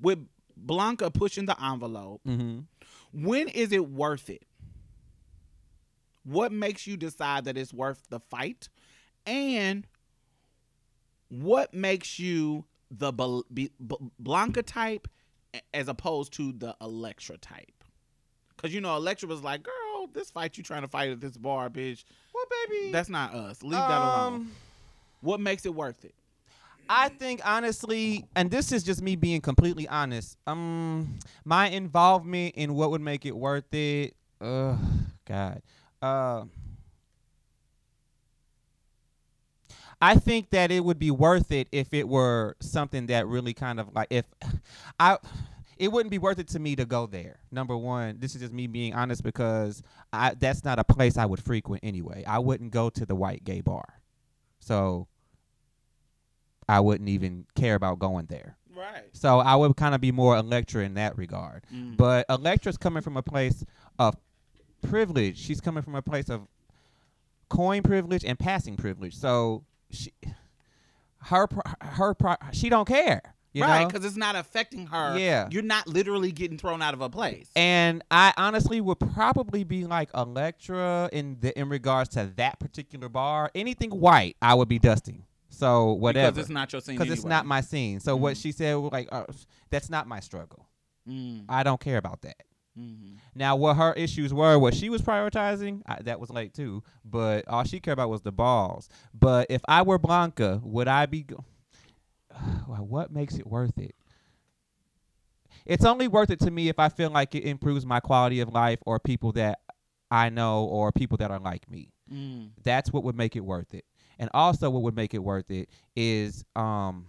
with 0.00 0.26
Blanca 0.56 1.10
pushing 1.10 1.46
the 1.46 1.56
envelope, 1.62 2.20
Mm-hmm. 2.26 2.60
when 3.12 3.48
is 3.48 3.72
it 3.72 3.88
worth 3.88 4.28
it? 4.30 4.42
What 6.24 6.50
makes 6.52 6.86
you 6.86 6.96
decide 6.96 7.44
that 7.44 7.56
it's 7.56 7.72
worth 7.72 8.02
the 8.08 8.18
fight? 8.20 8.68
And 9.26 9.86
what 11.28 11.74
makes 11.74 12.18
you 12.18 12.64
the 12.90 13.12
Be- 13.12 13.70
B- 13.84 13.96
Blanca 14.18 14.62
type 14.62 15.08
as 15.74 15.88
opposed 15.88 16.32
to 16.34 16.52
the 16.52 16.76
Elektra 16.80 17.36
type? 17.38 17.84
Because, 18.56 18.74
you 18.74 18.80
know, 18.80 18.96
Elektra 18.96 19.28
was 19.28 19.42
like, 19.42 19.62
girl, 19.62 20.06
this 20.12 20.30
fight 20.30 20.56
you 20.56 20.64
trying 20.64 20.82
to 20.82 20.88
fight 20.88 21.10
at 21.10 21.20
this 21.20 21.36
bar, 21.36 21.68
bitch, 21.68 22.04
Well, 22.34 22.44
baby, 22.68 22.90
that's 22.92 23.08
not 23.08 23.34
us. 23.34 23.62
Leave 23.62 23.72
that 23.72 24.00
alone. 24.00 24.34
um, 24.34 24.52
What 25.20 25.40
makes 25.40 25.66
it 25.66 25.74
worth 25.74 26.04
it? 26.04 26.14
I 26.88 27.08
think 27.08 27.40
honestly, 27.44 28.24
and 28.34 28.50
this 28.50 28.72
is 28.72 28.82
just 28.82 29.02
me 29.02 29.16
being 29.16 29.40
completely 29.40 29.88
honest. 29.88 30.36
Um, 30.46 31.18
my 31.44 31.68
involvement 31.68 32.54
in 32.54 32.74
what 32.74 32.90
would 32.90 33.00
make 33.00 33.26
it 33.26 33.36
worth 33.36 33.72
it. 33.72 34.14
Ugh, 34.40 34.78
God. 35.26 35.62
Uh, 36.00 36.44
I 40.00 40.16
think 40.16 40.50
that 40.50 40.70
it 40.70 40.84
would 40.84 40.98
be 40.98 41.10
worth 41.10 41.50
it 41.52 41.68
if 41.72 41.94
it 41.94 42.08
were 42.08 42.56
something 42.60 43.06
that 43.06 43.26
really 43.26 43.54
kind 43.54 43.80
of 43.80 43.94
like 43.94 44.08
if 44.10 44.24
I. 45.00 45.18
It 45.78 45.92
wouldn't 45.92 46.10
be 46.10 46.16
worth 46.16 46.38
it 46.38 46.48
to 46.48 46.58
me 46.58 46.74
to 46.76 46.86
go 46.86 47.04
there. 47.04 47.38
Number 47.50 47.76
one, 47.76 48.16
this 48.18 48.34
is 48.34 48.40
just 48.40 48.52
me 48.54 48.66
being 48.66 48.94
honest 48.94 49.22
because 49.22 49.82
I 50.10 50.32
that's 50.32 50.64
not 50.64 50.78
a 50.78 50.84
place 50.84 51.18
I 51.18 51.26
would 51.26 51.42
frequent 51.42 51.84
anyway. 51.84 52.24
I 52.26 52.38
wouldn't 52.38 52.70
go 52.70 52.88
to 52.88 53.04
the 53.04 53.14
white 53.14 53.44
gay 53.44 53.60
bar, 53.60 54.00
so 54.58 55.06
I 56.68 56.80
wouldn't 56.80 57.08
even 57.08 57.46
care 57.54 57.74
about 57.74 57.98
going 57.98 58.26
there. 58.26 58.56
Right. 58.74 59.04
So 59.12 59.38
I 59.38 59.56
would 59.56 59.76
kind 59.76 59.94
of 59.94 60.00
be 60.00 60.12
more 60.12 60.36
Elektra 60.36 60.84
in 60.84 60.94
that 60.94 61.16
regard. 61.16 61.64
Mm. 61.74 61.96
But 61.96 62.26
Elektra's 62.28 62.76
coming 62.76 63.02
from 63.02 63.16
a 63.16 63.22
place 63.22 63.64
of 63.98 64.16
privilege. 64.82 65.38
She's 65.38 65.60
coming 65.60 65.82
from 65.82 65.94
a 65.94 66.02
place 66.02 66.28
of 66.28 66.46
coin 67.48 67.82
privilege 67.82 68.24
and 68.24 68.38
passing 68.38 68.76
privilege. 68.76 69.16
So 69.16 69.64
she, 69.90 70.12
her, 71.22 71.48
her, 71.80 72.14
pro- 72.14 72.36
she 72.52 72.68
don't 72.68 72.86
care. 72.86 73.22
You 73.52 73.62
right, 73.62 73.86
because 73.86 74.04
it's 74.04 74.18
not 74.18 74.36
affecting 74.36 74.88
her. 74.88 75.16
Yeah. 75.16 75.48
You're 75.50 75.62
not 75.62 75.86
literally 75.86 76.30
getting 76.30 76.58
thrown 76.58 76.82
out 76.82 76.92
of 76.92 77.00
a 77.00 77.08
place. 77.08 77.48
And 77.56 78.04
I 78.10 78.34
honestly 78.36 78.82
would 78.82 79.00
probably 79.00 79.64
be 79.64 79.86
like 79.86 80.10
Electra 80.14 81.08
in 81.10 81.38
the 81.40 81.58
in 81.58 81.70
regards 81.70 82.10
to 82.10 82.30
that 82.36 82.60
particular 82.60 83.08
bar. 83.08 83.50
Anything 83.54 83.88
white, 83.92 84.36
I 84.42 84.52
would 84.52 84.68
be 84.68 84.78
dusting. 84.78 85.24
So 85.56 85.92
whatever. 85.94 86.32
Because 86.32 86.44
it's 86.44 86.54
not 86.54 86.72
your 86.72 86.80
scene. 86.82 86.96
because 86.98 87.12
it's 87.12 87.24
not 87.24 87.46
my 87.46 87.60
scene. 87.62 88.00
So 88.00 88.14
what 88.16 88.34
Mhm. 88.34 88.42
she 88.42 88.52
said, 88.52 88.74
was 88.74 88.92
like, 88.92 89.08
uh, 89.10 89.24
that's 89.70 89.88
not 89.88 90.06
my 90.06 90.20
struggle. 90.20 90.68
Mm, 91.08 91.44
I 91.48 91.62
don't 91.62 91.80
care 91.80 91.96
about 91.98 92.20
that. 92.22 92.36
mhm. 92.78 93.16
Now, 93.34 93.56
what 93.56 93.76
her 93.76 93.92
issues 93.94 94.34
were, 94.34 94.58
what 94.58 94.74
she 94.74 94.90
was 94.90 95.00
prioritizing, 95.00 95.80
I, 95.86 96.02
that 96.02 96.20
was 96.20 96.28
late 96.30 96.52
too. 96.52 96.82
But 97.04 97.48
all 97.48 97.64
she 97.64 97.80
cared 97.80 97.94
about 97.94 98.10
was 98.10 98.20
the 98.22 98.32
balls. 98.32 98.88
But 99.14 99.46
if 99.48 99.62
I 99.66 99.80
were 99.82 99.98
Blanca, 99.98 100.60
would 100.62 100.88
I 100.88 101.06
be? 101.06 101.22
Go- 101.22 101.44
what 102.66 103.10
makes 103.10 103.36
it 103.36 103.46
worth 103.46 103.78
it? 103.78 103.94
It's 105.64 105.84
only 105.84 106.06
worth 106.06 106.30
it 106.30 106.38
to 106.40 106.50
me 106.50 106.68
if 106.68 106.78
I 106.78 106.88
feel 106.88 107.10
like 107.10 107.34
it 107.34 107.44
improves 107.44 107.84
my 107.86 107.98
quality 108.00 108.40
of 108.40 108.50
life 108.52 108.78
or 108.86 108.98
people 109.00 109.32
that 109.32 109.60
I 110.10 110.28
know 110.28 110.64
or 110.64 110.92
people 110.92 111.16
that 111.18 111.30
are 111.30 111.40
like 111.40 111.68
me 111.70 111.90
Mm. 112.12 112.50
that's 112.62 112.92
what 112.92 113.02
would 113.02 113.16
make 113.16 113.34
it 113.34 113.40
worth 113.44 113.74
it. 113.74 113.84
And 114.18 114.30
also 114.32 114.70
what 114.70 114.82
would 114.82 114.96
make 114.96 115.14
it 115.14 115.18
worth 115.18 115.50
it 115.50 115.68
is 115.94 116.44
um 116.54 117.06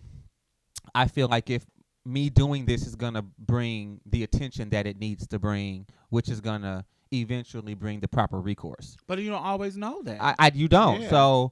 I 0.94 1.08
feel 1.08 1.28
like 1.28 1.50
if 1.50 1.66
me 2.06 2.30
doing 2.30 2.66
this 2.66 2.88
is 2.88 2.96
going 2.96 3.14
to 3.14 3.22
bring 3.22 4.00
the 4.06 4.24
attention 4.24 4.70
that 4.70 4.88
it 4.88 4.98
needs 4.98 5.28
to 5.28 5.38
bring, 5.40 5.86
which 6.10 6.30
is 6.30 6.40
going 6.40 6.62
to 6.62 6.86
eventually 7.12 7.74
bring 7.74 8.00
the 8.00 8.08
proper 8.08 8.40
recourse. 8.40 8.96
But 9.08 9.20
you 9.20 9.30
don't 9.30 9.44
always 9.44 9.78
know 9.78 10.02
that. 10.04 10.22
I, 10.22 10.36
I 10.40 10.52
you 10.54 10.68
don't. 10.68 11.02
Yeah. 11.02 11.10
So 11.10 11.52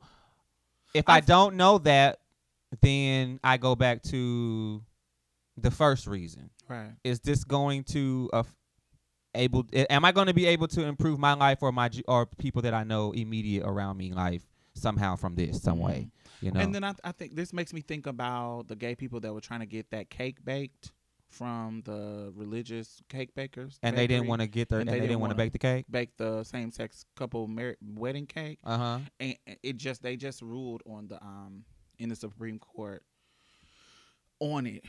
if 0.94 1.10
I 1.10 1.20
don't 1.20 1.56
know 1.56 1.78
that, 1.80 2.20
then 2.82 3.40
I 3.44 3.58
go 3.58 3.76
back 3.76 4.02
to 4.04 4.82
the 5.58 5.72
first 5.72 6.08
reason. 6.08 6.50
right. 6.70 6.92
Is 7.04 7.20
this 7.20 7.44
going 7.44 7.84
to 7.86 8.30
uh, 8.34 8.44
able? 9.34 9.66
Am 9.74 10.06
I 10.06 10.12
going 10.12 10.28
to 10.28 10.34
be 10.34 10.46
able 10.48 10.68
to 10.70 10.86
improve 10.86 11.20
my 11.20 11.34
life 11.34 11.60
or 11.62 11.72
my 11.72 11.90
or 12.08 12.26
people 12.26 12.62
that 12.64 12.74
I 12.74 12.84
know 12.84 13.12
immediate 13.12 13.66
around 13.66 13.98
me 13.98 14.14
life 14.14 14.44
somehow 14.76 15.16
from 15.16 15.36
this 15.36 15.62
some 15.62 15.80
way? 15.80 16.10
You 16.42 16.52
know. 16.52 16.60
And 16.60 16.76
then 16.76 16.84
I, 16.84 16.94
I 17.04 17.12
think 17.12 17.36
this 17.36 17.52
makes 17.54 17.74
me 17.74 17.82
think 17.82 18.06
about 18.06 18.68
the 18.68 18.76
gay 18.76 18.94
people 18.96 19.20
that 19.22 19.34
were 19.34 19.42
trying 19.42 19.62
to 19.62 19.66
get 19.66 19.90
that 19.92 20.10
cake 20.10 20.44
baked 20.46 20.92
from 21.30 21.82
the 21.86 22.32
religious 22.36 23.02
cake 23.10 23.34
bakers. 23.36 23.80
and 23.84 23.98
they 23.98 24.08
didn't 24.08 24.28
want 24.28 24.42
to 24.42 24.48
get 24.48 24.70
their 24.70 24.80
and, 24.80 24.88
and 24.88 24.96
they, 24.96 25.00
they 25.00 25.08
didn't 25.08 25.10
didn't 25.14 25.22
want 25.22 25.32
to 25.32 25.34
wanna- 25.36 25.46
bake 25.46 25.52
the 25.54 25.60
cake. 25.60 25.86
bake 25.90 26.16
the 26.18 26.44
same 26.44 26.72
sex 26.72 27.04
couple 27.16 27.48
mar- 27.48 27.76
wedding 27.82 28.26
cake, 28.28 28.60
Uh 28.64 28.78
huh. 28.78 29.00
and 29.20 29.36
it 29.64 29.78
just 29.78 30.02
they 30.04 30.16
just 30.16 30.42
ruled 30.42 30.82
on 30.86 31.08
the 31.08 31.22
um 31.22 31.64
in 31.98 32.10
the 32.10 32.16
Supreme 32.16 32.60
Court 32.60 33.04
on 34.40 34.68
it, 34.68 34.84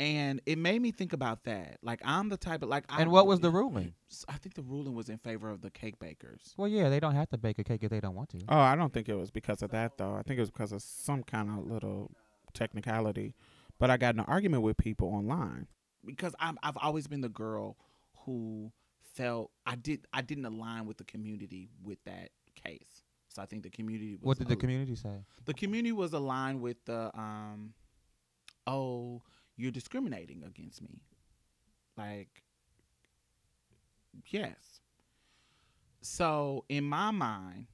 and 0.00 0.40
it 0.46 0.56
made 0.58 0.80
me 0.82 0.90
think 0.90 1.12
about 1.12 1.44
that. 1.44 1.78
Like 1.82 2.00
I'm 2.04 2.28
the 2.30 2.36
type 2.36 2.62
of 2.62 2.68
like. 2.68 2.84
I, 2.88 3.02
And 3.02 3.10
what 3.12 3.26
was 3.26 3.38
the 3.40 3.50
ruling? 3.50 3.92
I 4.28 4.38
think 4.38 4.54
the 4.54 4.62
ruling 4.62 4.94
was 4.94 5.08
in 5.08 5.18
favor 5.18 5.48
of 5.50 5.60
the 5.60 5.70
cake 5.70 5.98
bakers. 6.00 6.54
Well, 6.56 6.66
yeah, 6.68 6.88
they 6.88 6.98
don't 6.98 7.14
have 7.14 7.28
to 7.30 7.38
bake 7.38 7.58
a 7.58 7.64
cake 7.64 7.82
if 7.84 7.90
they 7.90 8.00
don't 8.00 8.14
want 8.16 8.30
to. 8.30 8.38
Oh, 8.48 8.58
I 8.58 8.74
don't 8.76 8.92
think 8.92 9.08
it 9.08 9.14
was 9.14 9.30
because 9.30 9.62
of 9.62 9.70
that 9.70 9.98
though. 9.98 10.14
I 10.14 10.22
think 10.22 10.38
it 10.38 10.40
was 10.40 10.50
because 10.50 10.72
of 10.72 10.82
some 10.82 11.22
kind 11.22 11.50
of 11.50 11.66
little 11.66 12.10
technicality. 12.54 13.34
But 13.78 13.90
I 13.90 13.96
got 13.96 14.14
in 14.14 14.20
an 14.20 14.26
argument 14.26 14.62
with 14.62 14.76
people 14.78 15.08
online. 15.08 15.66
because 16.04 16.34
I'm, 16.40 16.58
I've 16.62 16.76
always 16.78 17.06
been 17.06 17.20
the 17.20 17.28
girl 17.28 17.76
who 18.24 18.72
felt 19.14 19.50
I 19.66 19.74
did 19.76 20.06
I 20.12 20.22
didn't 20.22 20.46
align 20.46 20.86
with 20.86 20.96
the 20.98 21.04
community 21.04 21.68
with 21.84 22.02
that 22.04 22.30
case. 22.54 23.04
So 23.28 23.42
I 23.42 23.46
think 23.46 23.62
the 23.64 23.70
community 23.70 24.14
was 24.16 24.22
What 24.22 24.38
did 24.38 24.48
the 24.48 24.56
community 24.56 24.96
say? 24.96 25.24
the 25.44 25.54
community 25.54 25.92
was 25.92 26.12
aligned 26.14 26.60
with 26.62 26.82
the 26.86 27.10
um 27.18 27.74
"Oh, 28.66 29.22
you're 29.60 29.70
discriminating 29.70 30.42
against 30.44 30.82
me." 30.82 31.02
Like, 31.96 32.42
yes. 34.26 34.80
So 36.02 36.64
in 36.68 36.84
my 36.84 37.10
mind, 37.10 37.66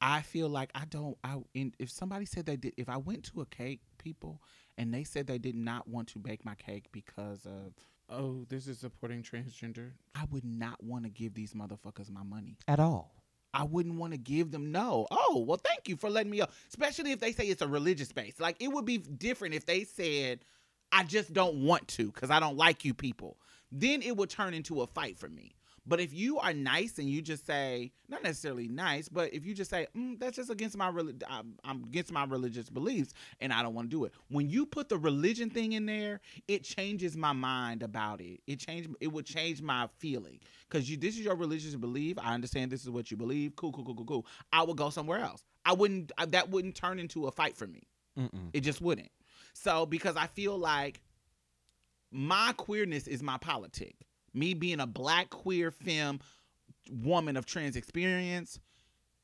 I 0.00 0.22
feel 0.22 0.48
like 0.48 0.70
I 0.74 0.84
don't. 0.84 1.16
I 1.24 1.38
in, 1.54 1.72
if 1.78 1.90
somebody 1.90 2.26
said 2.26 2.46
they 2.46 2.56
did, 2.56 2.74
if 2.76 2.88
I 2.88 2.96
went 2.98 3.24
to 3.32 3.40
a 3.40 3.46
cake 3.46 3.80
people 3.98 4.42
and 4.78 4.92
they 4.92 5.04
said 5.04 5.26
they 5.26 5.38
did 5.38 5.56
not 5.56 5.88
want 5.88 6.08
to 6.08 6.18
bake 6.18 6.44
my 6.44 6.54
cake 6.54 6.86
because 6.92 7.46
of 7.46 7.72
oh 8.08 8.44
this 8.48 8.68
is 8.68 8.78
supporting 8.78 9.22
transgender, 9.22 9.92
I 10.14 10.24
would 10.30 10.44
not 10.44 10.82
want 10.82 11.04
to 11.04 11.10
give 11.10 11.34
these 11.34 11.54
motherfuckers 11.54 12.10
my 12.10 12.22
money. 12.22 12.58
At 12.68 12.78
all. 12.78 13.12
I 13.54 13.64
wouldn't 13.64 13.94
want 13.94 14.12
to 14.12 14.18
give 14.18 14.50
them 14.50 14.70
no. 14.70 15.06
Oh, 15.10 15.42
well, 15.48 15.58
thank 15.64 15.88
you 15.88 15.96
for 15.96 16.10
letting 16.10 16.30
me 16.30 16.42
up. 16.42 16.52
Especially 16.68 17.12
if 17.12 17.20
they 17.20 17.32
say 17.32 17.44
it's 17.44 17.62
a 17.62 17.66
religious 17.66 18.12
base. 18.12 18.38
Like 18.38 18.56
it 18.60 18.68
would 18.68 18.84
be 18.84 18.98
different 18.98 19.54
if 19.54 19.64
they 19.64 19.84
said, 19.84 20.44
I 20.92 21.04
just 21.04 21.32
don't 21.32 21.64
want 21.64 21.88
to 21.88 22.06
because 22.06 22.30
I 22.30 22.40
don't 22.40 22.56
like 22.56 22.84
you 22.84 22.94
people. 22.94 23.38
Then 23.72 24.02
it 24.02 24.16
will 24.16 24.26
turn 24.26 24.54
into 24.54 24.82
a 24.82 24.86
fight 24.86 25.18
for 25.18 25.28
me. 25.28 25.56
But 25.88 26.00
if 26.00 26.12
you 26.12 26.38
are 26.38 26.52
nice 26.52 26.98
and 26.98 27.08
you 27.08 27.22
just 27.22 27.46
say, 27.46 27.92
not 28.08 28.22
necessarily 28.24 28.66
nice, 28.66 29.08
but 29.08 29.32
if 29.32 29.46
you 29.46 29.54
just 29.54 29.70
say, 29.70 29.86
mm, 29.96 30.18
that's 30.18 30.36
just 30.36 30.50
against 30.50 30.76
my 30.76 30.88
I'm, 30.88 31.54
I'm 31.64 31.84
against 31.84 32.10
my 32.10 32.24
religious 32.24 32.68
beliefs 32.68 33.14
and 33.40 33.52
I 33.52 33.62
don't 33.62 33.74
want 33.74 33.88
to 33.88 33.96
do 33.96 34.04
it. 34.04 34.12
When 34.28 34.50
you 34.50 34.66
put 34.66 34.88
the 34.88 34.98
religion 34.98 35.48
thing 35.48 35.72
in 35.72 35.86
there, 35.86 36.20
it 36.48 36.64
changes 36.64 37.16
my 37.16 37.32
mind 37.32 37.84
about 37.84 38.20
it. 38.20 38.40
It 38.48 38.58
changed. 38.58 38.90
It 39.00 39.08
would 39.08 39.26
change 39.26 39.62
my 39.62 39.88
feeling 39.98 40.40
because 40.68 40.90
you. 40.90 40.96
This 40.96 41.14
is 41.14 41.20
your 41.20 41.36
religious 41.36 41.76
belief. 41.76 42.18
I 42.20 42.34
understand 42.34 42.72
this 42.72 42.82
is 42.82 42.90
what 42.90 43.10
you 43.12 43.16
believe. 43.16 43.54
Cool, 43.54 43.70
cool, 43.70 43.84
cool, 43.84 43.94
cool, 43.94 44.06
cool. 44.06 44.26
I 44.52 44.64
would 44.64 44.76
go 44.76 44.90
somewhere 44.90 45.20
else. 45.20 45.44
I 45.64 45.72
wouldn't. 45.74 46.10
I, 46.18 46.26
that 46.26 46.50
wouldn't 46.50 46.74
turn 46.74 46.98
into 46.98 47.26
a 47.26 47.30
fight 47.30 47.56
for 47.56 47.68
me. 47.68 47.84
Mm-mm. 48.18 48.50
It 48.52 48.62
just 48.62 48.80
wouldn't. 48.80 49.10
So 49.56 49.86
because 49.86 50.16
I 50.16 50.26
feel 50.26 50.58
like 50.58 51.00
my 52.12 52.52
queerness 52.56 53.06
is 53.08 53.22
my 53.22 53.38
politic. 53.38 53.96
Me 54.34 54.52
being 54.52 54.80
a 54.80 54.86
black 54.86 55.30
queer 55.30 55.70
femme 55.70 56.20
woman 56.90 57.36
of 57.36 57.46
trans 57.46 57.74
experience, 57.74 58.60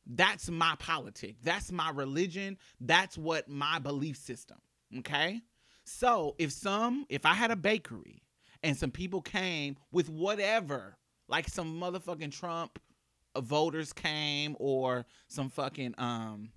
that's 0.07 0.51
my 0.51 0.75
politic. 0.79 1.37
That's 1.43 1.71
my 1.71 1.91
religion. 1.91 2.57
That's 2.81 3.19
what 3.19 3.49
my 3.49 3.79
belief 3.79 4.17
system. 4.17 4.57
Okay? 4.99 5.43
So 5.85 6.35
if 6.39 6.51
some 6.51 7.05
if 7.11 7.27
I 7.27 7.35
had 7.35 7.51
a 7.51 7.57
bakery 7.57 8.23
and 8.63 8.77
some 8.77 8.91
people 8.91 9.21
came 9.21 9.77
with 9.93 10.09
whatever, 10.09 10.97
like 11.29 11.49
some 11.49 11.79
motherfucking 11.79 12.33
Trump 12.33 12.79
voters 13.39 13.93
came 13.93 14.57
or 14.59 15.05
some 15.29 15.51
fucking 15.51 15.95
um 15.99 16.51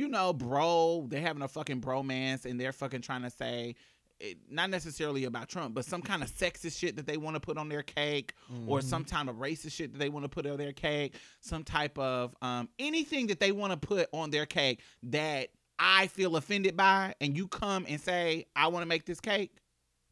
you 0.00 0.08
know, 0.08 0.32
bro, 0.32 1.06
they're 1.08 1.20
having 1.20 1.42
a 1.42 1.48
fucking 1.48 1.82
bromance 1.82 2.46
and 2.46 2.58
they're 2.58 2.72
fucking 2.72 3.02
trying 3.02 3.20
to 3.20 3.28
say 3.28 3.74
it, 4.18 4.38
not 4.50 4.70
necessarily 4.70 5.24
about 5.24 5.48
Trump, 5.48 5.74
but 5.74 5.84
some 5.84 6.00
kind 6.00 6.22
of 6.22 6.30
sexist 6.30 6.78
shit 6.78 6.96
that 6.96 7.06
they 7.06 7.18
want 7.18 7.36
to 7.36 7.40
put 7.40 7.58
on 7.58 7.68
their 7.68 7.82
cake, 7.82 8.32
or 8.66 8.80
some 8.80 9.04
kind 9.04 9.28
of 9.28 9.36
racist 9.36 9.72
shit 9.72 9.92
that 9.92 9.98
they 9.98 10.08
want 10.08 10.24
to 10.24 10.28
put 10.28 10.46
on 10.46 10.56
their 10.56 10.72
cake, 10.72 11.16
some 11.40 11.64
type 11.64 11.98
of 11.98 12.34
um, 12.40 12.68
anything 12.78 13.26
that 13.26 13.40
they 13.40 13.52
want 13.52 13.72
to 13.72 13.76
put 13.76 14.08
on 14.12 14.30
their 14.30 14.46
cake 14.46 14.80
that 15.02 15.48
I 15.78 16.06
feel 16.06 16.36
offended 16.36 16.78
by, 16.78 17.14
and 17.20 17.36
you 17.36 17.46
come 17.46 17.84
and 17.86 18.00
say, 18.00 18.46
I 18.56 18.68
want 18.68 18.82
to 18.82 18.88
make 18.88 19.04
this 19.04 19.20
cake, 19.20 19.52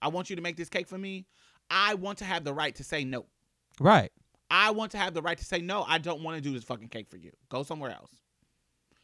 I 0.03 0.09
want 0.09 0.29
you 0.29 0.37
to 0.37 0.43
make 0.43 0.57
this 0.57 0.69
cake 0.69 0.87
for 0.87 0.99
me, 0.99 1.25
I 1.71 1.95
want 1.95 2.19
to 2.19 2.25
have 2.25 2.45
the 2.45 2.53
right 2.53 2.75
to 2.77 2.85
say 2.85 3.05
no. 3.05 3.25
Right. 3.81 4.13
I 4.51 4.71
want 4.71 4.93
to 4.93 4.99
have 4.99 5.15
the 5.15 5.23
right 5.23 5.37
to 5.37 5.45
say 5.45 5.61
no. 5.61 5.85
I 5.87 5.99
don't 5.99 6.23
want 6.23 6.37
to 6.37 6.43
do 6.43 6.53
this 6.53 6.65
fucking 6.65 6.89
cake 6.89 7.09
for 7.09 7.17
you. 7.17 7.33
Go 7.49 7.63
somewhere 7.63 7.91
else. 7.91 8.11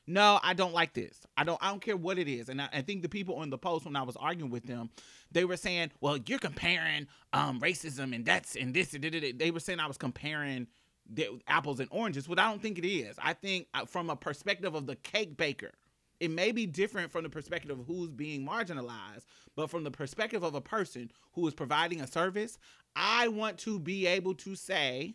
No, 0.06 0.38
I 0.42 0.52
don't 0.52 0.74
like 0.74 0.92
this. 0.92 1.26
I 1.36 1.44
don't. 1.44 1.58
I 1.62 1.70
don't 1.70 1.80
care 1.80 1.96
what 1.96 2.18
it 2.18 2.28
is. 2.28 2.48
And 2.50 2.60
I, 2.60 2.68
I 2.72 2.82
think 2.82 3.02
the 3.02 3.08
people 3.08 3.36
on 3.36 3.50
the 3.50 3.56
post 3.58 3.86
when 3.86 3.96
I 3.96 4.02
was 4.02 4.16
arguing 4.16 4.50
with 4.50 4.66
them, 4.66 4.90
they 5.32 5.44
were 5.44 5.56
saying, 5.56 5.92
"Well, 6.00 6.18
you're 6.26 6.38
comparing 6.38 7.06
um 7.32 7.60
racism 7.60 8.14
and 8.14 8.24
that's 8.24 8.54
and 8.54 8.74
this." 8.74 8.92
And 8.92 9.02
da, 9.02 9.10
da, 9.10 9.20
da." 9.20 9.32
they 9.32 9.50
were 9.50 9.60
saying 9.60 9.80
I 9.80 9.86
was 9.86 9.96
comparing 9.96 10.66
the 11.08 11.40
apples 11.46 11.80
and 11.80 11.88
oranges, 11.90 12.26
but 12.26 12.38
I 12.38 12.50
don't 12.50 12.60
think 12.60 12.78
it 12.78 12.86
is. 12.86 13.16
I 13.22 13.32
think 13.32 13.68
uh, 13.74 13.86
from 13.86 14.10
a 14.10 14.16
perspective 14.16 14.74
of 14.74 14.86
the 14.86 14.96
cake 14.96 15.36
baker, 15.36 15.72
it 16.20 16.30
may 16.30 16.52
be 16.52 16.66
different 16.66 17.10
from 17.10 17.24
the 17.24 17.30
perspective 17.30 17.78
of 17.78 17.86
who's 17.86 18.10
being 18.10 18.46
marginalized, 18.46 19.24
but 19.56 19.70
from 19.70 19.84
the 19.84 19.90
perspective 19.90 20.42
of 20.42 20.54
a 20.54 20.60
person 20.60 21.10
who 21.32 21.46
is 21.46 21.54
providing 21.54 22.00
a 22.00 22.06
service, 22.06 22.58
I 22.96 23.28
want 23.28 23.58
to 23.58 23.78
be 23.78 24.06
able 24.06 24.34
to 24.36 24.54
say, 24.54 25.14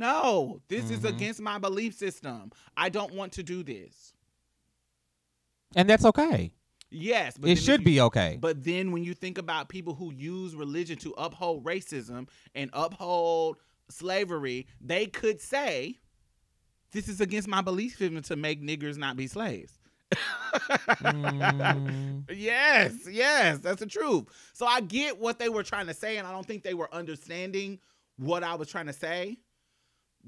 no, 0.00 0.60
this 0.68 0.90
is 0.90 1.00
Mhm. 1.00 1.10
against 1.10 1.40
my 1.40 1.58
belief 1.58 1.94
system. 1.94 2.50
I 2.76 2.88
don't 2.88 3.14
want 3.14 3.32
to 3.34 3.42
do 3.44 3.62
this. 3.62 4.12
And 5.76 5.88
that's 5.88 6.04
okay. 6.04 6.52
Yes, 6.90 7.38
but 7.38 7.50
it 7.50 7.56
should 7.56 7.80
you- 7.80 7.84
be 7.86 8.00
okay. 8.00 8.36
But 8.40 8.64
then 8.64 8.90
when 8.90 9.04
you 9.04 9.14
think 9.14 9.38
about 9.38 9.68
people 9.68 9.94
who 9.94 10.12
use 10.12 10.56
religion 10.56 10.98
to 10.98 11.14
uphold 11.16 11.64
racism 11.64 12.28
and 12.54 12.70
uphold 12.72 13.58
slavery, 13.88 14.66
they 14.80 15.06
could 15.06 15.40
say, 15.40 16.00
this 16.90 17.08
is 17.08 17.20
against 17.20 17.46
my 17.46 17.60
belief 17.60 17.96
system 17.96 18.20
to 18.22 18.34
make 18.34 18.60
niggers 18.60 18.96
not 18.96 19.16
be 19.16 19.28
slaves. 19.28 19.78
Mm. 20.12 22.24
Yes, 22.36 22.94
yes, 23.08 23.58
that's 23.58 23.80
the 23.80 23.86
truth. 23.86 24.24
So 24.52 24.66
I 24.66 24.80
get 24.80 25.18
what 25.18 25.38
they 25.38 25.48
were 25.48 25.62
trying 25.62 25.86
to 25.86 25.94
say, 25.94 26.16
and 26.16 26.26
I 26.26 26.32
don't 26.32 26.46
think 26.46 26.64
they 26.64 26.74
were 26.74 26.92
understanding 26.92 27.78
what 28.16 28.42
I 28.42 28.54
was 28.54 28.68
trying 28.68 28.86
to 28.86 28.92
say. 28.92 29.38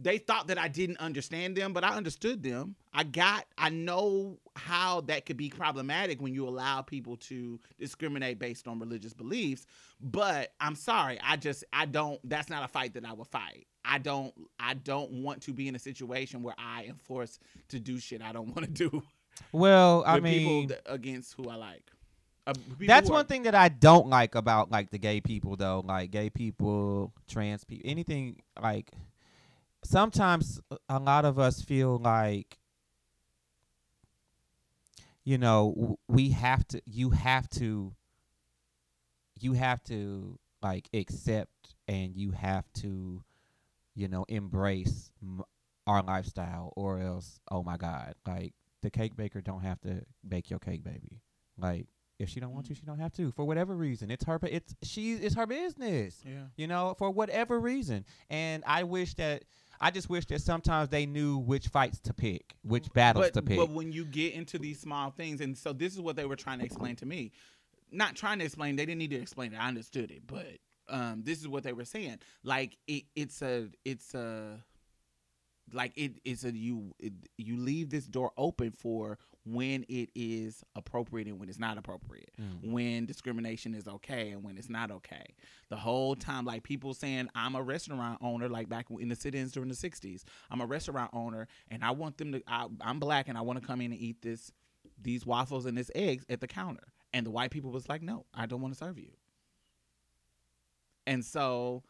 They 0.00 0.18
thought 0.18 0.46
that 0.46 0.58
I 0.58 0.68
didn't 0.68 0.98
understand 0.98 1.56
them, 1.56 1.72
but 1.72 1.84
I 1.84 1.94
understood 1.96 2.42
them. 2.42 2.76
I 2.94 3.04
got, 3.04 3.46
I 3.58 3.68
know 3.68 4.38
how 4.56 5.02
that 5.02 5.26
could 5.26 5.36
be 5.36 5.50
problematic 5.50 6.20
when 6.20 6.32
you 6.34 6.48
allow 6.48 6.80
people 6.82 7.16
to 7.18 7.60
discriminate 7.78 8.38
based 8.38 8.66
on 8.66 8.78
religious 8.78 9.12
beliefs. 9.12 9.66
But 10.00 10.52
I'm 10.60 10.74
sorry, 10.74 11.18
I 11.22 11.36
just, 11.36 11.64
I 11.72 11.86
don't, 11.86 12.18
that's 12.28 12.48
not 12.48 12.64
a 12.64 12.68
fight 12.68 12.94
that 12.94 13.04
I 13.04 13.12
would 13.12 13.26
fight. 13.28 13.66
I 13.84 13.98
don't, 13.98 14.32
I 14.58 14.74
don't 14.74 15.10
want 15.22 15.42
to 15.42 15.52
be 15.52 15.68
in 15.68 15.74
a 15.74 15.78
situation 15.78 16.42
where 16.42 16.54
I 16.58 16.84
am 16.84 16.96
forced 17.04 17.40
to 17.68 17.78
do 17.80 17.98
shit 17.98 18.22
I 18.22 18.32
don't 18.32 18.48
want 18.56 18.64
to 18.64 18.88
do 18.88 19.02
well, 19.52 20.04
I 20.06 20.20
mean, 20.20 20.68
people 20.68 20.76
against 20.86 21.34
who 21.34 21.48
I 21.48 21.56
like. 21.56 21.90
Uh, 22.46 22.54
That's 22.80 23.08
who 23.08 23.14
are- 23.14 23.18
one 23.18 23.26
thing 23.26 23.44
that 23.44 23.54
I 23.54 23.68
don't 23.68 24.08
like 24.08 24.34
about 24.34 24.70
like 24.70 24.90
the 24.90 24.98
gay 24.98 25.20
people 25.20 25.56
though, 25.56 25.82
like 25.86 26.10
gay 26.10 26.28
people, 26.30 27.12
trans 27.28 27.64
people, 27.64 27.88
anything 27.90 28.40
like 28.60 28.90
sometimes 29.84 30.60
a 30.88 30.98
lot 30.98 31.24
of 31.24 31.38
us 31.38 31.60
feel 31.60 31.98
like 31.98 32.58
you 35.24 35.38
know, 35.38 35.98
we 36.08 36.30
have 36.30 36.66
to 36.68 36.82
you 36.86 37.10
have 37.10 37.48
to 37.50 37.94
you 39.38 39.52
have 39.52 39.82
to 39.84 40.38
like 40.62 40.88
accept 40.92 41.74
and 41.88 42.16
you 42.16 42.32
have 42.32 42.64
to 42.74 43.22
you 43.94 44.08
know 44.08 44.24
embrace 44.28 45.12
m- 45.22 45.42
our 45.86 46.02
lifestyle 46.02 46.72
or 46.76 47.00
else 47.00 47.40
oh 47.50 47.62
my 47.62 47.76
god, 47.76 48.14
like 48.26 48.52
the 48.82 48.90
cake 48.90 49.16
baker 49.16 49.40
don't 49.40 49.62
have 49.62 49.80
to 49.82 50.02
bake 50.26 50.50
your 50.50 50.58
cake 50.58 50.82
baby. 50.82 51.20
Like 51.56 51.86
if 52.18 52.28
she 52.28 52.40
don't 52.40 52.52
want 52.52 52.66
to, 52.66 52.72
mm. 52.72 52.76
she 52.76 52.86
don't 52.86 52.98
have 52.98 53.12
to 53.14 53.30
for 53.32 53.44
whatever 53.44 53.74
reason. 53.76 54.10
It's 54.10 54.24
her. 54.24 54.38
It's 54.42 54.74
she. 54.82 55.14
It's 55.14 55.34
her 55.34 55.46
business. 55.46 56.22
Yeah. 56.24 56.44
You 56.56 56.66
know, 56.66 56.94
for 56.98 57.10
whatever 57.10 57.60
reason. 57.60 58.04
And 58.30 58.62
I 58.66 58.84
wish 58.84 59.14
that 59.14 59.44
I 59.82 59.90
just 59.90 60.08
wish 60.08 60.24
that 60.26 60.40
sometimes 60.40 60.90
they 60.90 61.06
knew 61.06 61.38
which 61.38 61.66
fights 61.66 61.98
to 62.00 62.14
pick, 62.14 62.54
which 62.62 62.90
battles 62.92 63.26
but, 63.26 63.34
to 63.34 63.42
pick. 63.42 63.58
But 63.58 63.70
when 63.70 63.90
you 63.90 64.04
get 64.04 64.32
into 64.34 64.56
these 64.56 64.78
small 64.78 65.10
things, 65.10 65.40
and 65.40 65.58
so 65.58 65.72
this 65.72 65.92
is 65.92 66.00
what 66.00 66.14
they 66.14 66.24
were 66.24 66.36
trying 66.36 66.60
to 66.60 66.64
explain 66.64 66.94
to 66.96 67.06
me. 67.06 67.32
Not 67.90 68.14
trying 68.14 68.38
to 68.38 68.44
explain, 68.44 68.76
they 68.76 68.86
didn't 68.86 69.00
need 69.00 69.10
to 69.10 69.20
explain 69.20 69.52
it. 69.52 69.58
I 69.60 69.66
understood 69.66 70.12
it, 70.12 70.22
but 70.26 70.46
um, 70.88 71.22
this 71.24 71.40
is 71.40 71.48
what 71.48 71.64
they 71.64 71.72
were 71.72 71.84
saying. 71.84 72.20
Like 72.44 72.78
it, 72.86 73.02
it's 73.16 73.42
a, 73.42 73.68
it's 73.84 74.14
a, 74.14 74.62
like 75.72 75.92
it 75.96 76.20
is 76.24 76.44
a 76.44 76.52
you, 76.52 76.94
it, 76.98 77.12
you 77.38 77.56
leave 77.56 77.90
this 77.90 78.06
door 78.06 78.32
open 78.36 78.72
for 78.72 79.18
when 79.44 79.84
it 79.88 80.10
is 80.14 80.62
appropriate 80.76 81.26
and 81.26 81.38
when 81.40 81.48
it's 81.48 81.58
not 81.58 81.76
appropriate. 81.76 82.30
Mm. 82.40 82.72
when 82.72 83.06
discrimination 83.06 83.74
is 83.74 83.88
okay 83.88 84.30
and 84.30 84.44
when 84.44 84.56
it's 84.56 84.68
not 84.68 84.90
okay. 84.90 85.34
The 85.68 85.76
whole 85.76 86.14
time, 86.14 86.44
like 86.44 86.62
people 86.62 86.94
saying, 86.94 87.28
I'm 87.34 87.54
a 87.54 87.62
restaurant 87.62 88.18
owner, 88.22 88.48
like 88.48 88.68
back 88.68 88.86
in 88.90 89.08
the 89.08 89.16
sit-ins 89.16 89.52
during 89.52 89.68
the 89.68 89.74
'60s. 89.74 90.24
I'm 90.50 90.60
a 90.60 90.66
restaurant 90.66 91.10
owner, 91.12 91.48
and 91.68 91.84
I 91.84 91.90
want 91.90 92.18
them 92.18 92.32
to. 92.32 92.42
I, 92.46 92.68
I'm 92.80 92.98
black, 92.98 93.28
and 93.28 93.36
I 93.36 93.40
want 93.40 93.60
to 93.60 93.66
come 93.66 93.80
in 93.80 93.92
and 93.92 94.00
eat 94.00 94.22
this, 94.22 94.52
these 95.00 95.26
waffles 95.26 95.66
and 95.66 95.76
this 95.76 95.90
eggs 95.94 96.24
at 96.28 96.40
the 96.40 96.48
counter. 96.48 96.92
And 97.12 97.26
the 97.26 97.30
white 97.30 97.50
people 97.50 97.70
was 97.70 97.88
like, 97.88 98.02
No, 98.02 98.26
I 98.34 98.46
don't 98.46 98.60
want 98.60 98.74
to 98.74 98.78
serve 98.78 98.98
you. 98.98 99.12
And 101.06 101.24
so, 101.24 101.82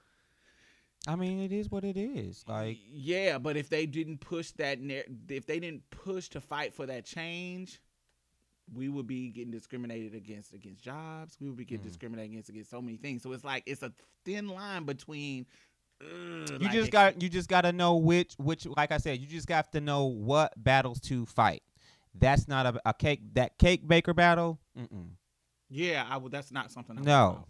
I 1.08 1.16
mean, 1.16 1.40
it 1.40 1.50
is 1.52 1.70
what 1.70 1.84
it 1.84 1.96
is. 1.96 2.44
Like 2.46 2.78
yeah, 2.88 3.38
but 3.38 3.56
if 3.56 3.68
they 3.68 3.86
didn't 3.86 4.18
push 4.18 4.52
that, 4.52 4.78
if 5.28 5.46
they 5.46 5.58
didn't 5.58 5.82
push 5.90 6.28
to 6.30 6.40
fight 6.40 6.72
for 6.74 6.86
that 6.86 7.04
change, 7.04 7.80
we 8.72 8.88
would 8.88 9.06
be 9.06 9.30
getting 9.30 9.50
discriminated 9.50 10.14
against 10.14 10.52
against 10.52 10.82
jobs. 10.82 11.36
We 11.40 11.48
would 11.48 11.56
be 11.56 11.64
getting 11.64 11.84
Mm. 11.84 11.88
discriminated 11.88 12.30
against 12.32 12.48
against 12.50 12.70
so 12.70 12.80
many 12.80 12.96
things. 12.98 13.22
So 13.22 13.32
it's 13.32 13.44
like 13.44 13.64
it's 13.66 13.82
a 13.82 13.92
thin 14.24 14.48
line 14.48 14.84
between. 14.84 15.46
ugh, 16.00 16.06
you 16.50 16.58
like 16.60 16.72
just 16.72 16.86
ex- 16.88 16.92
got 16.92 17.20
you 17.22 17.28
just 17.28 17.48
got 17.48 17.62
to 17.62 17.72
know 17.72 17.96
which 17.96 18.34
which 18.38 18.64
like 18.66 18.92
I 18.92 18.98
said, 18.98 19.18
you 19.18 19.26
just 19.26 19.48
have 19.48 19.70
to 19.72 19.80
know 19.80 20.04
what 20.06 20.52
battles 20.56 21.00
to 21.02 21.26
fight. 21.26 21.62
That's 22.14 22.46
not 22.46 22.66
a, 22.66 22.80
a 22.86 22.94
cake 22.94 23.20
that 23.34 23.58
cake 23.58 23.88
baker 23.88 24.14
battle. 24.14 24.60
Mm-mm. 24.78 25.10
Yeah, 25.68 26.06
I 26.08 26.16
would. 26.18 26.30
That's 26.30 26.52
not 26.52 26.70
something. 26.70 26.96
I 26.98 27.02
No. 27.02 27.44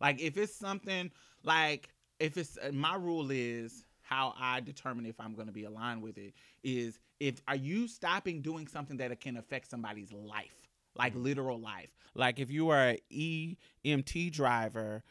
Like 0.00 0.20
if 0.20 0.36
it's 0.36 0.54
something 0.54 1.10
like 1.44 1.88
if 2.20 2.36
it's 2.36 2.58
uh, 2.58 2.70
my 2.72 2.96
rule 2.96 3.30
is 3.30 3.84
how 4.02 4.34
I 4.38 4.60
determine 4.60 5.06
if 5.06 5.20
I'm 5.20 5.34
going 5.34 5.46
to 5.46 5.52
be 5.52 5.64
aligned 5.64 6.02
with 6.02 6.16
it 6.16 6.32
is 6.62 6.98
if 7.20 7.40
are 7.46 7.56
you 7.56 7.88
stopping 7.88 8.40
doing 8.40 8.66
something 8.66 8.96
that 8.98 9.20
can 9.20 9.36
affect 9.36 9.68
somebody's 9.70 10.12
life, 10.12 10.68
like 10.96 11.14
literal 11.14 11.60
life. 11.60 11.90
Like 12.14 12.38
if 12.40 12.50
you 12.50 12.70
are 12.70 12.88
an 12.88 12.98
EMT 13.12 14.32
driver, 14.32 15.02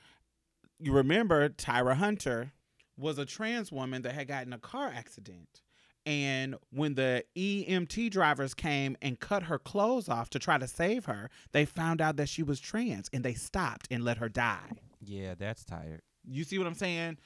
you 0.80 0.92
remember 0.92 1.50
Tyra 1.50 1.96
Hunter 1.96 2.54
was 2.98 3.18
a 3.18 3.26
trans 3.26 3.72
woman 3.72 4.02
that 4.02 4.14
had 4.14 4.28
gotten 4.28 4.54
a 4.54 4.58
car 4.58 4.92
accident. 4.94 5.62
And 6.06 6.56
when 6.72 6.96
the 6.96 7.26
EMT 7.36 8.12
drivers 8.12 8.54
came 8.54 8.96
and 9.02 9.20
cut 9.20 9.44
her 9.44 9.60
clothes 9.60 10.08
off 10.08 10.30
to 10.32 10.40
try 10.40 10.58
to 10.58 10.68
save 10.68 11.06
her, 11.06 11.30
they 11.52 11.66
found 11.66 12.00
out 12.00 12.16
that 12.16 12.30
she 12.30 12.44
was 12.44 12.62
trans 12.62 13.10
and 13.12 13.24
they 13.24 13.34
stopped 13.34 13.88
and 13.92 14.06
let 14.06 14.18
her 14.18 14.30
die. 14.30 14.72
Yeah, 15.02 15.36
that's 15.38 15.66
tired. 15.66 16.02
You 16.30 16.44
see 16.44 16.58
what 16.58 16.68
I'm 16.68 16.76
saying? 16.76 17.18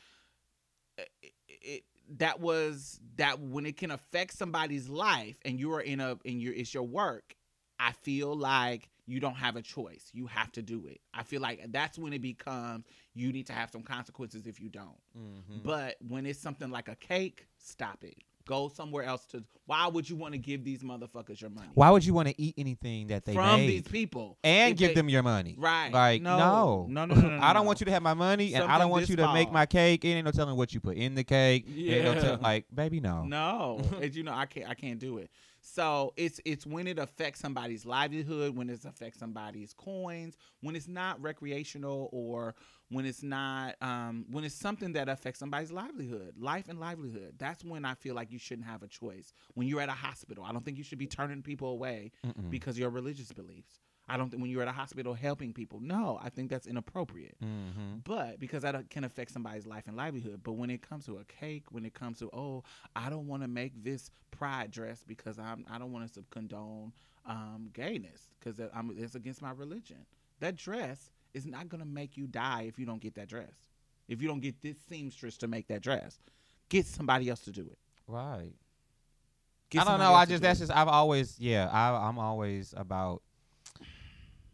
It, 0.98 1.34
it, 1.48 1.84
that 2.18 2.40
was 2.40 3.00
that 3.16 3.40
when 3.40 3.66
it 3.66 3.78
can 3.78 3.92
affect 3.92 4.34
somebody's 4.34 4.90
life 4.90 5.38
and 5.46 5.60
you 5.60 5.74
are 5.74 5.82
in 5.82 6.00
a 6.00 6.18
in 6.24 6.40
your 6.40 6.54
it's 6.54 6.74
your 6.74 6.84
work. 6.84 7.36
I 7.80 7.94
feel 7.94 8.36
like 8.36 8.90
you 9.08 9.20
don't 9.20 9.36
have 9.36 9.56
a 9.56 9.62
choice. 9.62 10.10
You 10.14 10.28
have 10.28 10.52
to 10.52 10.62
do 10.62 10.86
it. 10.86 11.02
I 11.14 11.24
feel 11.24 11.42
like 11.42 11.66
that's 11.70 11.98
when 11.98 12.14
it 12.14 12.22
becomes 12.22 12.86
you 13.14 13.32
need 13.32 13.48
to 13.48 13.54
have 13.54 13.72
some 13.72 13.82
consequences 13.82 14.46
if 14.46 14.62
you 14.62 14.70
don't. 14.70 15.00
Mm-hmm. 15.18 15.60
But 15.64 15.98
when 16.08 16.26
it's 16.26 16.40
something 16.40 16.70
like 16.70 16.88
a 16.88 16.96
cake, 16.96 17.48
stop 17.58 18.04
it. 18.04 18.18
Go 18.46 18.70
somewhere 18.70 19.04
else 19.04 19.26
to. 19.28 19.44
Why 19.66 19.88
would 19.88 20.10
you 20.10 20.16
want 20.16 20.34
to 20.34 20.38
give 20.38 20.64
these 20.64 20.84
motherfuckers 20.84 21.40
your 21.40 21.50
money 21.50 21.70
Why 21.76 21.90
would 21.92 22.04
you 22.06 22.14
want 22.14 22.28
to 22.28 22.42
eat 22.42 22.56
anything 22.58 23.08
that 23.08 23.24
they 23.26 23.34
from 23.34 23.62
made 23.62 23.70
these 23.70 23.88
people 23.92 24.38
and 24.44 24.74
If 24.74 24.78
give 24.78 24.90
they- 24.90 24.94
them 24.96 25.08
your 25.10 25.24
money? 25.24 25.56
right? 25.58 25.92
Like 25.94 26.22
no, 26.22 26.38
no, 26.38 26.86
no, 26.90 27.06
no, 27.06 27.16
no, 27.22 27.30
no, 27.38 27.40
I 27.44 27.54
don't 27.54 27.66
want 27.66 27.80
you 27.80 27.86
to 27.86 27.92
have 27.92 28.02
my 28.04 28.14
money, 28.14 28.54
and 28.54 28.64
I 28.66 28.78
don't 28.78 28.90
want 28.90 29.04
this 29.04 29.10
you 29.12 29.16
to 29.18 29.32
make 29.34 29.48
small. 29.48 29.54
my 29.54 29.66
cake. 29.66 30.04
It 30.04 30.10
ain't 30.10 30.26
no 30.26 30.32
telling 30.32 30.56
what 30.58 30.74
you 30.74 30.80
put 30.80 30.98
in 30.98 31.16
the 31.16 31.24
cake. 31.24 31.66
It 31.68 31.94
ain't 31.94 32.04
no 32.06 32.14
Yeah. 32.14 32.20
tell- 32.22 32.38
like 32.42 32.66
baby, 32.74 33.00
no. 33.00 33.24
No, 33.24 33.82
as 34.02 34.16
you 34.18 34.24
know, 34.24 34.34
I 34.34 34.46
can't. 34.46 34.70
I 34.70 34.74
can't 34.74 35.00
do 35.00 35.18
it. 35.20 35.30
So 35.64 36.12
it's 36.18 36.42
it's 36.44 36.66
when 36.66 36.88
it 36.88 36.98
affects 36.98 37.40
somebody's 37.40 37.86
livelihood, 37.86 38.56
when 38.58 38.70
it 38.70 38.84
affects 38.84 39.20
somebody's 39.20 39.74
coins, 39.74 40.36
when 40.62 40.76
it's 40.76 40.88
not 40.88 41.22
recreational, 41.22 42.10
or 42.12 42.56
when 42.92 43.06
it's 43.06 43.24
not 43.24 43.76
um, 43.82 44.26
when 44.30 44.44
it's 44.44 44.54
something 44.56 44.94
that 44.94 45.10
affects 45.10 45.40
somebody's 45.40 45.72
livelihood, 45.72 46.36
life 46.38 46.68
and 46.70 46.80
livelihood. 46.80 47.36
That's 47.38 47.64
when 47.64 47.86
I 47.86 47.96
feel 47.96 48.14
like 48.16 48.32
you 48.32 48.38
shouldn't 48.38 48.68
have 48.68 48.84
a 48.84 48.88
choice. 48.88 49.34
When 49.56 49.68
you're 49.68 49.82
at 49.82 49.90
a 49.90 49.94
hospital, 49.94 50.44
I 50.44 50.52
don't 50.52 50.64
think 50.66 50.78
you 50.78 50.84
should 50.84 50.98
be 51.00 51.08
turning 51.08 51.42
people 51.42 51.70
away 51.70 52.12
Mm-mm. 52.26 52.50
because 52.50 52.76
of 52.76 52.80
your 52.80 52.90
religious 52.90 53.32
beliefs. 53.32 53.80
I 54.10 54.18
don't 54.18 54.30
think 54.30 54.42
when 54.42 54.52
you're 54.52 54.62
at 54.64 54.68
a 54.68 54.74
hospital 54.74 55.14
helping 55.14 55.54
people. 55.54 55.80
No, 55.80 56.20
I 56.22 56.30
think 56.30 56.50
that's 56.50 56.68
inappropriate. 56.68 57.38
Mhm. 57.42 58.04
But 58.04 58.40
because 58.40 58.64
that 58.64 58.76
uh, 58.76 58.82
can 58.90 59.06
affect 59.06 59.32
somebody's 59.32 59.66
life 59.66 59.86
and 59.88 59.96
livelihood. 59.96 60.42
But 60.44 60.54
when 60.54 60.70
it 60.70 60.82
comes 60.82 61.06
to 61.06 61.18
a 61.20 61.24
cake, 61.24 61.64
when 61.72 61.86
it 61.86 61.94
comes 61.94 62.20
to 62.20 62.30
oh, 62.34 62.64
I 62.96 63.10
don't 63.10 63.28
want 63.28 63.42
to 63.44 63.48
make 63.48 63.84
this 63.84 64.12
pride 64.32 64.72
dress 64.72 65.04
because 65.08 65.40
I'm 65.40 65.66
I 65.72 65.78
don't 65.78 65.94
want 65.94 66.14
to 66.14 66.26
condone 66.30 66.92
um, 67.26 67.70
gayness 67.74 68.28
because 68.40 68.60
I'm 68.74 68.94
it's 68.98 69.16
against 69.16 69.42
my 69.42 69.52
religion. 69.52 70.06
That 70.42 70.56
dress 70.58 71.12
is 71.34 71.46
not 71.46 71.70
gonna 71.70 71.86
make 71.86 72.18
you 72.18 72.28
die 72.28 72.64
if 72.68 72.78
you 72.80 72.86
don't 72.86 73.02
get 73.02 73.16
that 73.16 73.28
dress. 73.28 73.54
If 74.08 74.22
you 74.22 74.28
don't 74.28 74.42
get 74.42 74.62
this 74.62 74.78
seamstress 74.90 75.38
to 75.38 75.48
make 75.48 75.68
that 75.68 75.82
dress, 75.82 76.20
get 76.70 76.86
somebody 76.86 77.30
else 77.30 77.42
to 77.42 77.52
do 77.52 77.62
it. 77.62 77.78
Right. 78.08 78.54
Get 79.70 79.84
I 79.84 79.86
don't 79.86 80.00
know. 80.00 80.14
I 80.14 80.26
just 80.26 80.44
that's 80.44 80.60
it. 80.60 80.64
just 80.68 80.78
I've 80.78 80.90
always 80.90 81.40
yeah 81.40 81.70
I 81.72 82.08
I'm 82.08 82.20
always 82.20 82.74
about 82.76 83.22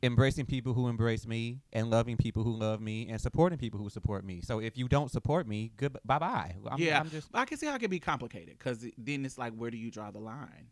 embracing 0.03 0.45
people 0.45 0.73
who 0.73 0.87
embrace 0.87 1.25
me 1.25 1.59
and 1.73 1.89
loving 1.89 2.17
people 2.17 2.43
who 2.43 2.53
love 2.55 2.79
me 2.79 3.07
and 3.09 3.19
supporting 3.19 3.57
people 3.57 3.79
who 3.79 3.89
support 3.89 4.23
me. 4.23 4.41
So 4.41 4.59
if 4.59 4.77
you 4.77 4.87
don't 4.87 5.09
support 5.09 5.47
me, 5.47 5.71
good 5.75 5.97
bye 6.05 6.19
bye. 6.19 6.55
I'm, 6.69 6.79
Yeah. 6.79 6.99
I'm 6.99 7.09
just 7.09 7.29
I 7.33 7.45
can 7.45 7.57
see 7.57 7.65
how 7.65 7.75
it 7.75 7.79
can 7.79 7.89
be 7.89 7.99
complicated 7.99 8.57
because 8.57 8.85
then 8.97 9.25
it's 9.25 9.37
like, 9.37 9.53
where 9.53 9.71
do 9.71 9.77
you 9.77 9.89
draw 9.89 10.11
the 10.11 10.19
line? 10.19 10.67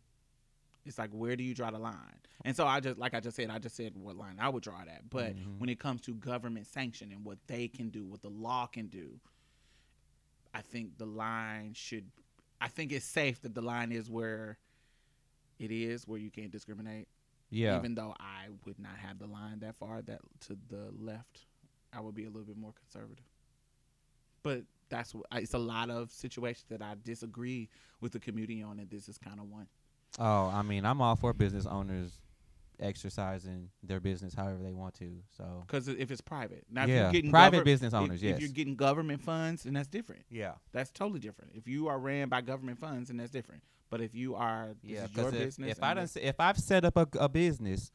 It's 0.86 0.98
like, 0.98 1.10
where 1.10 1.36
do 1.36 1.42
you 1.44 1.54
draw 1.54 1.70
the 1.70 1.78
line? 1.78 2.20
And 2.44 2.54
so 2.56 2.66
I 2.66 2.80
just, 2.80 2.96
like 2.98 3.12
I 3.14 3.20
just 3.20 3.36
said, 3.36 3.50
I 3.50 3.58
just 3.58 3.74
said 3.76 3.92
what 3.96 4.16
line 4.16 4.36
I 4.38 4.48
would 4.48 4.62
draw 4.62 4.78
that. 4.78 4.88
at. 4.88 5.10
But 5.10 5.34
Mhm. 5.36 5.58
when 5.58 5.68
it 5.68 5.78
comes 5.80 6.00
to 6.02 6.14
government 6.14 6.66
sanction 6.66 7.10
and 7.12 7.24
what 7.24 7.38
they 7.48 7.66
can 7.68 7.90
do, 7.90 8.06
what 8.06 8.22
the 8.22 8.28
law 8.30 8.66
can 8.66 8.86
do, 8.86 9.18
I 10.54 10.62
think 10.62 10.96
the 10.98 11.06
line 11.06 11.74
should, 11.74 12.10
I 12.60 12.68
think 12.68 12.92
it's 12.92 13.04
safe 13.04 13.40
that 13.42 13.54
the 13.54 13.62
line 13.62 13.90
is 13.92 14.08
where 14.08 14.58
it 15.58 15.70
is, 15.70 16.06
where 16.06 16.18
you 16.18 16.30
can't 16.30 16.50
discriminate. 16.50 17.08
yeah. 17.50 17.78
Even 17.78 17.94
though 17.94 18.14
I 18.18 18.48
would 18.64 18.78
not 18.78 18.96
have 18.98 19.18
the 19.18 19.26
line 19.26 19.60
that 19.60 19.76
far, 19.76 20.02
that 20.02 20.20
to 20.40 20.58
the 20.68 20.90
left, 20.98 21.46
I 21.92 22.00
would 22.00 22.14
be 22.14 22.24
a 22.24 22.28
little 22.30 22.44
bit 22.46 22.56
more 22.56 22.72
conservative. 22.72 23.24
But 24.42 24.64
that's 24.88 25.14
what 25.14 25.26
it's 25.32 25.54
a 25.54 25.58
lot 25.58 25.90
of 25.90 26.12
situations 26.12 26.66
that 26.68 26.82
I 26.82 26.94
disagree 27.02 27.68
with 28.00 28.12
the 28.12 28.20
community 28.20 28.62
on, 28.62 28.78
and 28.78 28.88
this 28.90 29.08
is 29.08 29.16
kind 29.18 29.40
of 29.40 29.48
one. 29.50 29.68
Oh, 30.18 30.46
I 30.52 30.62
mean, 30.62 30.84
I'm 30.84 31.00
all 31.00 31.16
for 31.16 31.32
business 31.32 31.66
owners 31.66 32.20
exercising 32.78 33.70
their 33.82 34.00
business 34.00 34.34
however 34.34 34.62
they 34.62 34.72
want 34.72 34.94
to. 34.94 35.10
So 35.36 35.64
Because 35.66 35.88
if 35.88 36.10
it's 36.10 36.20
private, 36.20 36.64
now 36.70 36.84
if 36.84 36.90
yeah, 36.90 37.02
you're 37.04 37.12
getting 37.12 37.30
private 37.30 37.60
gover- 37.60 37.64
business 37.64 37.94
owners. 37.94 38.22
if, 38.22 38.30
yes. 38.30 38.40
you're 38.40 38.50
getting 38.50 38.76
government 38.76 39.22
funds, 39.22 39.62
then 39.64 39.74
that's 39.74 39.88
different. 39.88 40.22
yeah. 40.30 40.52
That's 40.72 40.90
totally 40.90 41.20
different. 41.20 41.52
If 41.54 41.66
you 41.68 41.88
are 41.88 41.98
ran 41.98 42.28
by 42.28 42.40
government 42.42 42.78
funds, 42.78 43.08
then 43.08 43.16
that's 43.16 43.30
different. 43.30 43.62
But 43.88 44.00
if 44.00 44.14
you 44.14 44.34
are, 44.34 44.74
this 44.82 44.92
Yeah, 44.92 45.06
your 45.14 45.28
if, 45.28 45.34
business. 45.34 45.70
if 45.70 45.82
I 45.82 45.92
and 45.92 46.12
done, 46.12 46.22
if 46.22 46.40
I've 46.40 46.58
set 46.58 46.84
up 46.84 46.96
a, 46.96 47.06
a 47.18 47.28
business 47.28 47.92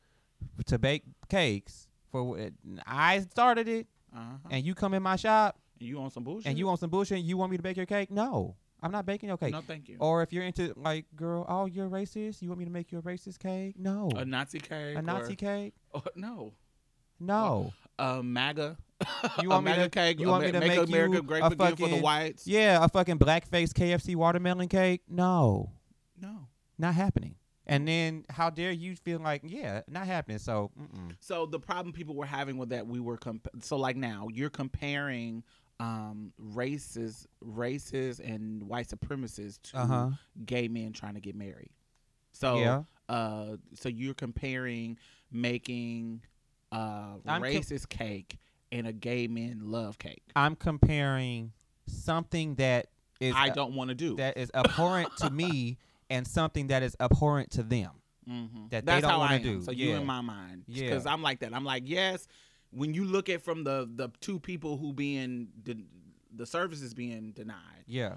to 0.65 0.79
bake 0.79 1.03
cakes 1.29 1.87
for 2.11 2.39
I 2.87 3.19
started 3.19 3.67
it, 3.67 3.87
uh-huh. 4.15 4.37
and 4.49 4.65
you 4.65 4.73
come 4.73 4.93
in 4.93 5.03
my 5.03 5.15
shop 5.15 5.57
and 5.79 5.87
you 5.87 5.99
on 5.99 6.09
some 6.11 6.23
bullshit, 6.23 6.47
and 6.47 6.57
you 6.57 6.65
want 6.65 6.79
some 6.79 6.89
bullshit, 6.89 7.19
and 7.19 7.27
you 7.27 7.37
want 7.37 7.51
me 7.51 7.57
to 7.57 7.63
bake 7.63 7.77
your 7.77 7.85
cake? 7.85 8.09
No, 8.09 8.55
I'm 8.81 8.91
not 8.91 9.05
baking 9.05 9.29
your 9.29 9.37
cake. 9.37 9.51
no, 9.53 9.61
thank 9.61 9.87
you. 9.89 9.97
Or 9.99 10.23
if 10.23 10.33
you're 10.33 10.43
into 10.43 10.73
like, 10.75 11.05
girl, 11.15 11.45
oh, 11.47 11.65
you're 11.67 11.87
racist. 11.89 12.41
You 12.41 12.49
want 12.49 12.59
me 12.59 12.65
to 12.65 12.71
make 12.71 12.91
you 12.91 12.97
a 12.97 13.01
racist 13.01 13.39
cake? 13.39 13.75
No, 13.77 14.09
a 14.15 14.25
Nazi 14.25 14.59
cake, 14.59 14.97
a 14.97 15.01
Nazi 15.01 15.33
or, 15.33 15.35
cake? 15.35 15.73
or- 15.91 16.01
no, 16.15 16.53
No. 17.19 17.73
a 17.99 18.23
MAGA. 18.23 18.77
You 19.41 19.47
a 19.49 19.49
want 19.53 19.65
me 19.65 19.71
MAGA 19.71 19.83
to- 19.83 19.89
cake? 19.89 20.19
you 20.19 20.27
want 20.27 20.45
me 20.45 20.51
to 20.51 20.59
make, 20.59 20.69
make 20.69 20.87
America 20.87 21.15
you 21.17 21.21
great 21.23 21.43
a 21.43 21.47
again 21.47 21.75
for 21.75 21.87
the 21.89 21.97
whites? 21.97 22.47
Yeah, 22.47 22.83
a 22.83 22.89
fucking 22.89 23.19
blackface 23.19 23.71
KFC 23.73 24.15
watermelon 24.15 24.67
cake? 24.67 25.01
No, 25.07 25.71
No. 26.19 26.47
not 26.77 26.95
happening. 26.95 27.35
And 27.67 27.87
then 27.87 28.25
how 28.29 28.49
dare 28.49 28.71
you 28.71 28.95
feel 28.95 29.19
like, 29.19 29.43
yeah, 29.45 29.81
not 29.87 30.05
happening. 30.07 30.39
So, 30.39 30.71
mm-mm. 30.77 31.15
So 31.19 31.45
the 31.45 31.59
problem 31.59 31.93
people 31.93 32.15
were 32.15 32.25
having 32.25 32.57
with 32.57 32.69
that 32.69 32.85
we 32.87 32.99
were 32.99 33.17
comp- 33.17 33.47
so 33.61 33.77
like 33.77 33.95
now 33.95 34.27
you're 34.33 34.49
comparing 34.49 35.43
um 35.81 36.31
races 36.37 37.27
races 37.41 38.19
and 38.19 38.61
white 38.63 38.87
supremacists 38.87 39.61
to 39.71 39.77
Uh-huh. 39.79 40.09
gay 40.45 40.67
men 40.67 40.93
trying 40.93 41.15
to 41.15 41.19
get 41.21 41.35
married. 41.35 41.71
So 42.33 42.59
yeah, 42.59 42.83
uh 43.09 43.57
so 43.73 43.89
you're 43.89 44.13
comparing 44.13 44.97
making 45.31 46.21
uh 46.71 47.15
I'm 47.25 47.41
com- 47.41 47.41
racist 47.43 47.89
cake 47.89 48.37
and 48.71 48.85
a 48.87 48.93
gay 48.93 49.27
men 49.27 49.59
love 49.63 49.97
cake. 49.97 50.23
I'm 50.35 50.55
comparing 50.55 51.51
something 51.87 52.55
that 52.55 52.87
is 53.19 53.33
I 53.35 53.49
don't 53.49 53.73
want 53.75 53.89
to 53.89 53.95
do. 53.95 54.15
that 54.17 54.37
is 54.37 54.51
abhorrent 54.53 55.15
to 55.17 55.29
me 55.29 55.77
and 56.09 56.25
something 56.27 56.67
that 56.67 56.83
is 56.83 56.95
abhorrent 56.99 57.51
to 57.51 57.63
them. 57.63 57.91
Mm-hmm. 58.29 58.67
that 58.69 58.85
they 58.85 59.01
don't 59.01 59.17
wanna 59.17 59.39
do. 59.39 59.61
So 59.63 59.71
you 59.71 59.89
Yeah. 59.89 59.97
in 59.99 60.05
my 60.05 60.21
mind, 60.21 60.63
Yeah. 60.67 60.83
because 60.89 61.05
I'm 61.07 61.23
like 61.23 61.39
that. 61.39 61.55
I'm 61.55 61.65
like, 61.65 61.83
yes. 61.87 62.27
When 62.71 62.93
you 62.93 63.03
look 63.05 63.29
at 63.29 63.41
from 63.41 63.63
the 63.63 63.89
the 63.93 64.09
two 64.21 64.39
people 64.39 64.77
who 64.77 64.93
being 64.93 65.49
de- 65.63 65.85
the 66.33 66.45
services 66.45 66.93
being 66.93 67.31
denied, 67.33 67.83
Yeah, 67.87 68.15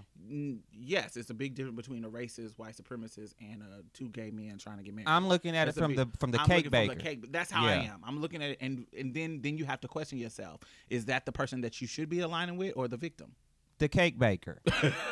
yes, 0.73 1.17
it's 1.17 1.31
a 1.31 1.35
big 1.35 1.55
difference 1.57 1.77
between 1.77 2.05
a 2.05 2.09
racist 2.11 2.53
white 2.57 2.77
supremacist 2.77 3.35
and 3.41 3.61
a 3.63 3.83
two 3.93 4.09
gay 4.11 4.31
men 4.31 4.57
trying 4.59 4.77
to 4.79 4.85
get 4.85 4.95
married. 4.95 5.09
I'm 5.09 5.27
looking 5.27 5.57
at 5.57 5.65
That's 5.65 5.77
it 5.77 5.81
from 5.81 5.95
big- 5.97 6.13
the 6.13 6.19
from 6.19 6.31
the 6.31 6.41
I'm 6.41 6.47
cake 6.47 6.71
baker. 6.71 6.95
The 6.95 7.01
cake, 7.03 7.33
that's 7.33 7.51
how 7.51 7.67
I 7.67 7.73
am. 7.73 8.01
I'm 8.05 8.21
looking 8.21 8.43
at 8.43 8.51
it, 8.51 8.59
and 8.61 8.87
and 8.97 9.13
then 9.13 9.41
then 9.43 9.59
you 9.59 9.65
have 9.65 9.81
to 9.81 9.89
question 9.89 10.19
yourself: 10.19 10.61
Is 10.89 11.07
that 11.07 11.27
the 11.27 11.33
person 11.33 11.63
that 11.63 11.81
you 11.81 11.89
should 11.89 12.09
be 12.09 12.21
aligning 12.21 12.57
with, 12.57 12.75
or 12.77 12.87
the 12.87 12.97
victim? 12.97 13.33
The 13.79 13.89
cake 13.89 14.17
baker. 14.21 14.61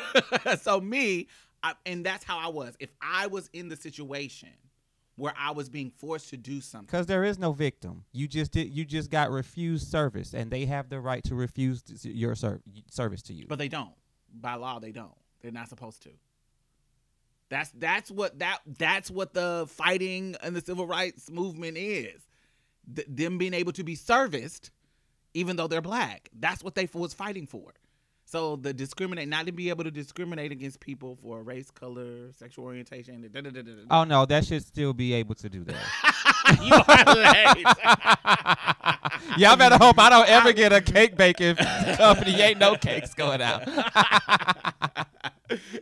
so 0.61 0.79
me, 0.79 1.27
I, 1.61 1.73
and 1.85 2.05
that's 2.05 2.23
how 2.23 2.39
I 2.39 2.47
was. 2.47 2.75
If 2.79 2.89
I 3.01 3.27
was 3.27 3.49
in 3.51 3.67
the 3.67 3.75
situation 3.75 4.49
where 5.15 5.33
I 5.37 5.51
was 5.51 5.69
being 5.69 5.91
forced 5.91 6.29
to 6.29 6.37
do 6.37 6.59
something, 6.59 6.87
Because 6.87 7.05
there 7.05 7.23
is 7.23 7.37
no 7.37 7.51
victim. 7.51 8.03
You 8.13 8.27
just 8.27 8.51
did. 8.51 8.69
You 8.69 8.83
just 8.85 9.11
got 9.11 9.29
refused 9.29 9.87
service, 9.89 10.33
and 10.33 10.49
they 10.51 10.65
have 10.65 10.89
the 10.89 10.99
right 10.99 11.23
to 11.25 11.35
refuse 11.35 11.83
your 12.03 12.35
ser- 12.35 12.61
service 12.89 13.21
to 13.23 13.33
you. 13.33 13.45
but 13.47 13.59
they 13.59 13.67
don't. 13.67 13.93
By 14.33 14.55
law, 14.55 14.79
they 14.79 14.91
don't. 14.91 15.13
They're 15.41 15.51
not 15.51 15.69
supposed 15.69 16.01
to. 16.03 16.09
That's 17.49 17.69
that's 17.71 18.09
what 18.09 18.39
that 18.39 18.59
that's 18.79 19.11
what 19.11 19.33
the 19.33 19.65
fighting 19.69 20.35
and 20.41 20.55
the 20.55 20.61
civil 20.61 20.87
rights 20.87 21.29
movement 21.29 21.77
is. 21.77 22.21
Th- 22.95 23.07
them 23.07 23.37
being 23.37 23.53
able 23.53 23.73
to 23.73 23.83
be 23.83 23.93
serviced, 23.95 24.71
even 25.35 25.55
though 25.57 25.67
they're 25.67 25.81
black. 25.81 26.29
That's 26.39 26.63
what 26.63 26.73
they 26.73 26.89
was 26.93 27.13
fighting 27.13 27.45
for. 27.45 27.73
So 28.33 28.55
the 28.55 28.73
discriminate, 28.73 29.27
not 29.29 29.45
to 29.45 29.51
be 29.51 29.69
able 29.69 29.83
to 29.83 29.91
discriminate 29.91 30.51
against 30.51 30.79
people 30.79 31.19
for 31.21 31.43
race, 31.43 31.69
color, 31.69 32.31
sexual 32.35 32.65
orientation. 32.65 33.21
Da, 33.31 33.41
da, 33.41 33.51
da. 33.51 33.61
Oh 33.91 34.05
no, 34.05 34.25
that 34.25 34.43
should 34.43 34.65
still 34.65 34.91
be 34.91 35.13
able 35.13 35.35
to 35.35 35.49
do 35.49 35.63
that. 35.65 36.57
you 36.63 36.73
are 36.73 37.05
late. 39.29 39.37
Y'all 39.37 39.55
better 39.55 39.77
hope 39.77 39.99
I 39.99 40.09
don't 40.09 40.27
ever 40.27 40.51
get 40.51 40.73
a 40.73 40.81
cake 40.81 41.15
baking 41.15 41.57
company. 41.95 42.41
Ain't 42.41 42.57
no 42.57 42.75
cakes 42.75 43.13
going 43.13 43.39
out. 43.39 43.67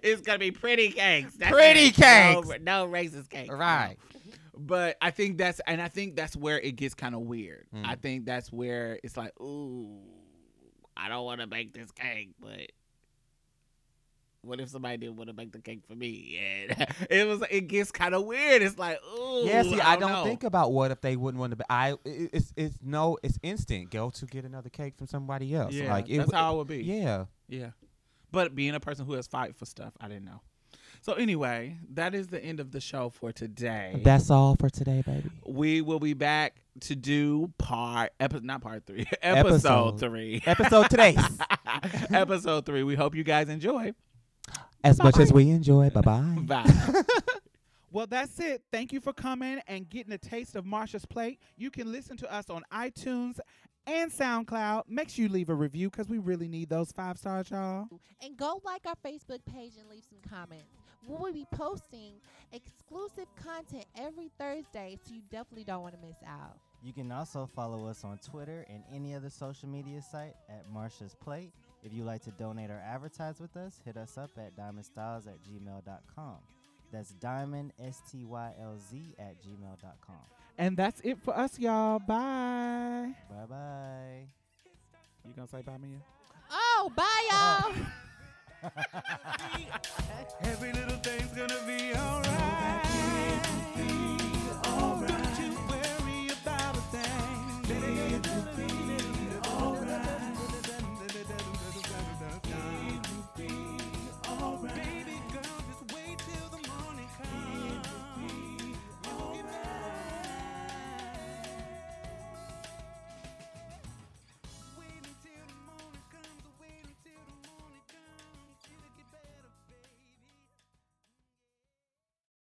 it's 0.04 0.22
gonna 0.22 0.38
be 0.38 0.52
pretty 0.52 0.90
cakes. 0.90 1.36
That's 1.36 1.54
Pretty 1.54 1.86
it. 1.86 1.94
cakes. 1.94 2.50
No, 2.60 2.86
no 2.86 2.86
racist 2.92 3.30
cakes. 3.30 3.48
no. 3.48 3.56
Right. 3.56 3.96
But 4.58 4.98
I 5.02 5.12
think 5.12 5.38
that's 5.38 5.62
and 5.68 5.82
I 5.82 5.88
think 5.88 6.18
that's 6.18 6.36
where 6.36 6.60
it 6.60 6.76
gets 6.76 6.96
kind 6.96 7.16
of 7.16 7.22
weird. 7.22 7.68
Mm. 7.74 7.88
I 7.88 7.96
think 7.96 8.26
that's 8.26 8.52
where 8.52 9.00
it's 9.06 9.16
like, 9.16 9.32
ooh, 9.40 10.02
I 11.02 11.10
don't 11.10 11.26
want 11.26 11.42
to 11.42 11.48
make 11.48 11.74
this 11.74 11.92
cake, 11.92 12.32
but 12.40 12.72
what 14.44 14.60
if 14.60 14.70
somebody 14.70 14.98
didn't 14.98 15.18
want 15.18 15.30
to 15.30 15.36
make 15.36 15.52
the 15.52 15.60
cake 15.60 15.82
for 15.88 15.96
me? 15.96 16.40
And 16.40 16.88
it 17.10 17.28
was 17.28 17.44
it 17.50 17.68
gets 17.68 17.92
kind 17.92 18.14
of 18.14 18.26
weird. 18.26 18.62
It's 18.62 18.78
like, 18.78 19.00
ooh, 19.18 19.44
Yeah, 19.46 19.64
see, 19.64 19.80
I 19.80 19.96
don't 19.96 20.12
know. 20.12 20.24
think 20.24 20.44
about 20.44 20.72
what 20.72 20.92
if 20.92 21.02
they 21.02 21.16
wouldn't 21.16 21.40
want 21.40 21.52
to. 21.52 21.58
Be, 21.58 21.64
I 21.70 21.96
it's 22.06 22.54
it's 22.56 22.78
no, 22.84 23.18
it's 23.24 23.40
instant. 23.44 23.92
Go 23.92 24.10
to 24.12 24.26
get 24.26 24.46
another 24.46 24.70
cake 24.70 24.96
from 24.98 25.08
somebody 25.08 25.54
else. 25.56 25.74
Yeah, 25.74 25.92
like 25.92 26.10
it, 26.10 26.18
that's 26.18 26.34
how 26.34 26.56
it 26.56 26.58
would 26.58 26.68
be. 26.68 26.84
Yeah. 26.84 27.26
Yeah. 27.48 27.72
But 28.32 28.56
being 28.56 28.76
a 28.76 28.80
person 28.80 29.06
who 29.06 29.14
has 29.14 29.28
fight 29.28 29.56
for 29.56 29.66
stuff, 29.66 29.94
I 30.00 30.08
didn't 30.08 30.26
know. 30.26 30.42
So 31.04 31.14
anyway, 31.14 31.78
that 31.94 32.14
is 32.14 32.28
the 32.28 32.40
end 32.44 32.60
of 32.60 32.72
the 32.72 32.80
show 32.80 33.10
for 33.10 33.32
today. 33.32 34.00
That's 34.04 34.30
all 34.30 34.56
for 34.56 34.70
today, 34.70 35.02
baby. 35.04 35.32
we 35.48 35.82
will 35.82 36.00
be 36.00 36.14
back 36.14 36.62
to 36.82 36.96
do 36.96 37.52
part 37.58 38.12
episode 38.20 38.44
not 38.44 38.62
part 38.62 38.86
three. 38.86 39.08
Episode. 39.22 39.48
Episode, 39.48 40.00
three. 40.00 40.44
Episode 40.46 40.90
today. 40.92 41.18
episode 42.14 42.66
three. 42.68 42.84
We 42.84 42.94
hope 42.94 43.16
you 43.16 43.24
guys 43.24 43.50
enjoy. 43.50 43.94
as 44.84 45.02
much 45.02 45.18
as 45.18 45.34
we 45.34 45.50
enjoy. 45.50 45.90
Bye 45.94 46.02
bye. 46.02 46.38
Bye. 46.42 47.02
Well, 47.92 48.08
that's 48.08 48.40
it. 48.40 48.62
Thank 48.72 48.94
you 48.94 49.02
for 49.02 49.12
coming 49.12 49.60
and 49.68 49.90
getting 49.90 50.14
a 50.14 50.18
taste 50.20 50.56
of 50.56 50.66
Marsha's 50.66 51.06
plate. 51.06 51.40
You 51.58 51.72
can 51.72 51.92
listen 51.92 52.16
to 52.18 52.32
us 52.34 52.50
on 52.50 52.64
iTunes 52.72 53.40
and 53.88 54.12
SoundCloud. 54.12 54.84
Make 54.88 55.10
sure 55.10 55.24
you 55.24 55.30
leave 55.30 55.50
a 55.50 55.56
review 55.56 55.90
because 55.90 56.08
we 56.08 56.20
really 56.20 56.48
need 56.48 56.70
those 56.70 56.92
five 56.92 57.18
stars, 57.18 57.50
y'all. 57.50 57.88
And 58.22 58.38
go 58.38 58.62
like 58.64 58.86
our 58.86 58.96
Facebook 59.06 59.44
page 59.46 59.74
and 59.80 59.90
leave 59.90 60.04
some 60.08 60.20
comments. 60.30 60.81
We 61.08 61.16
will 61.16 61.34
be 61.34 61.46
posting 61.52 62.14
exclusive 62.52 63.26
content 63.36 63.86
every 63.98 64.30
Thursday, 64.38 64.98
so 65.04 65.14
you 65.14 65.22
definitely 65.32 65.64
don't 65.64 65.82
want 65.82 65.96
to 65.96 66.06
miss 66.06 66.18
out. 66.28 66.58
You 66.84 66.94
can 66.94 67.12
also 67.12 67.48
follow 67.56 67.88
us 67.88 68.04
on 68.04 68.20
Twitter 68.20 68.66
and 68.70 68.84
any 68.94 69.14
other 69.14 69.30
social 69.30 69.70
media 69.70 70.02
site 70.02 70.34
at 70.50 70.66
Marsha's 70.74 71.16
Plate. 71.16 71.52
If 71.84 71.94
you'd 71.94 72.06
like 72.06 72.24
to 72.24 72.32
donate 72.32 72.70
or 72.70 72.82
advertise 72.86 73.40
with 73.40 73.56
us, 73.56 73.80
hit 73.84 73.98
us 73.98 74.18
up 74.18 74.32
at 74.38 74.56
diamondstylz 74.56 75.28
at 75.28 75.38
gmail.com. 75.44 76.38
That's 76.92 77.12
diamond, 77.12 77.74
S 77.80 78.02
T 78.12 78.26
Y 78.26 78.54
L 78.62 78.78
Z, 78.90 79.16
at 79.18 79.36
gmail.com. 79.42 80.16
And 80.58 80.76
that's 80.76 81.00
it 81.02 81.18
for 81.24 81.36
us, 81.38 81.58
y'all. 81.58 82.00
Bye. 82.00 83.14
Bye 83.30 83.46
bye. 83.50 84.28
You 85.26 85.34
gonna 85.36 85.48
say 85.48 85.62
bye, 85.62 85.78
Mia? 85.78 86.00
Oh, 86.52 86.92
bye, 86.96 87.28
y'all. 87.32 87.86
Every 90.44 90.72
little 90.74 90.98
thing's 90.98 91.34
gonna 91.34 91.60
be 91.66 91.96
alright. 91.96 92.86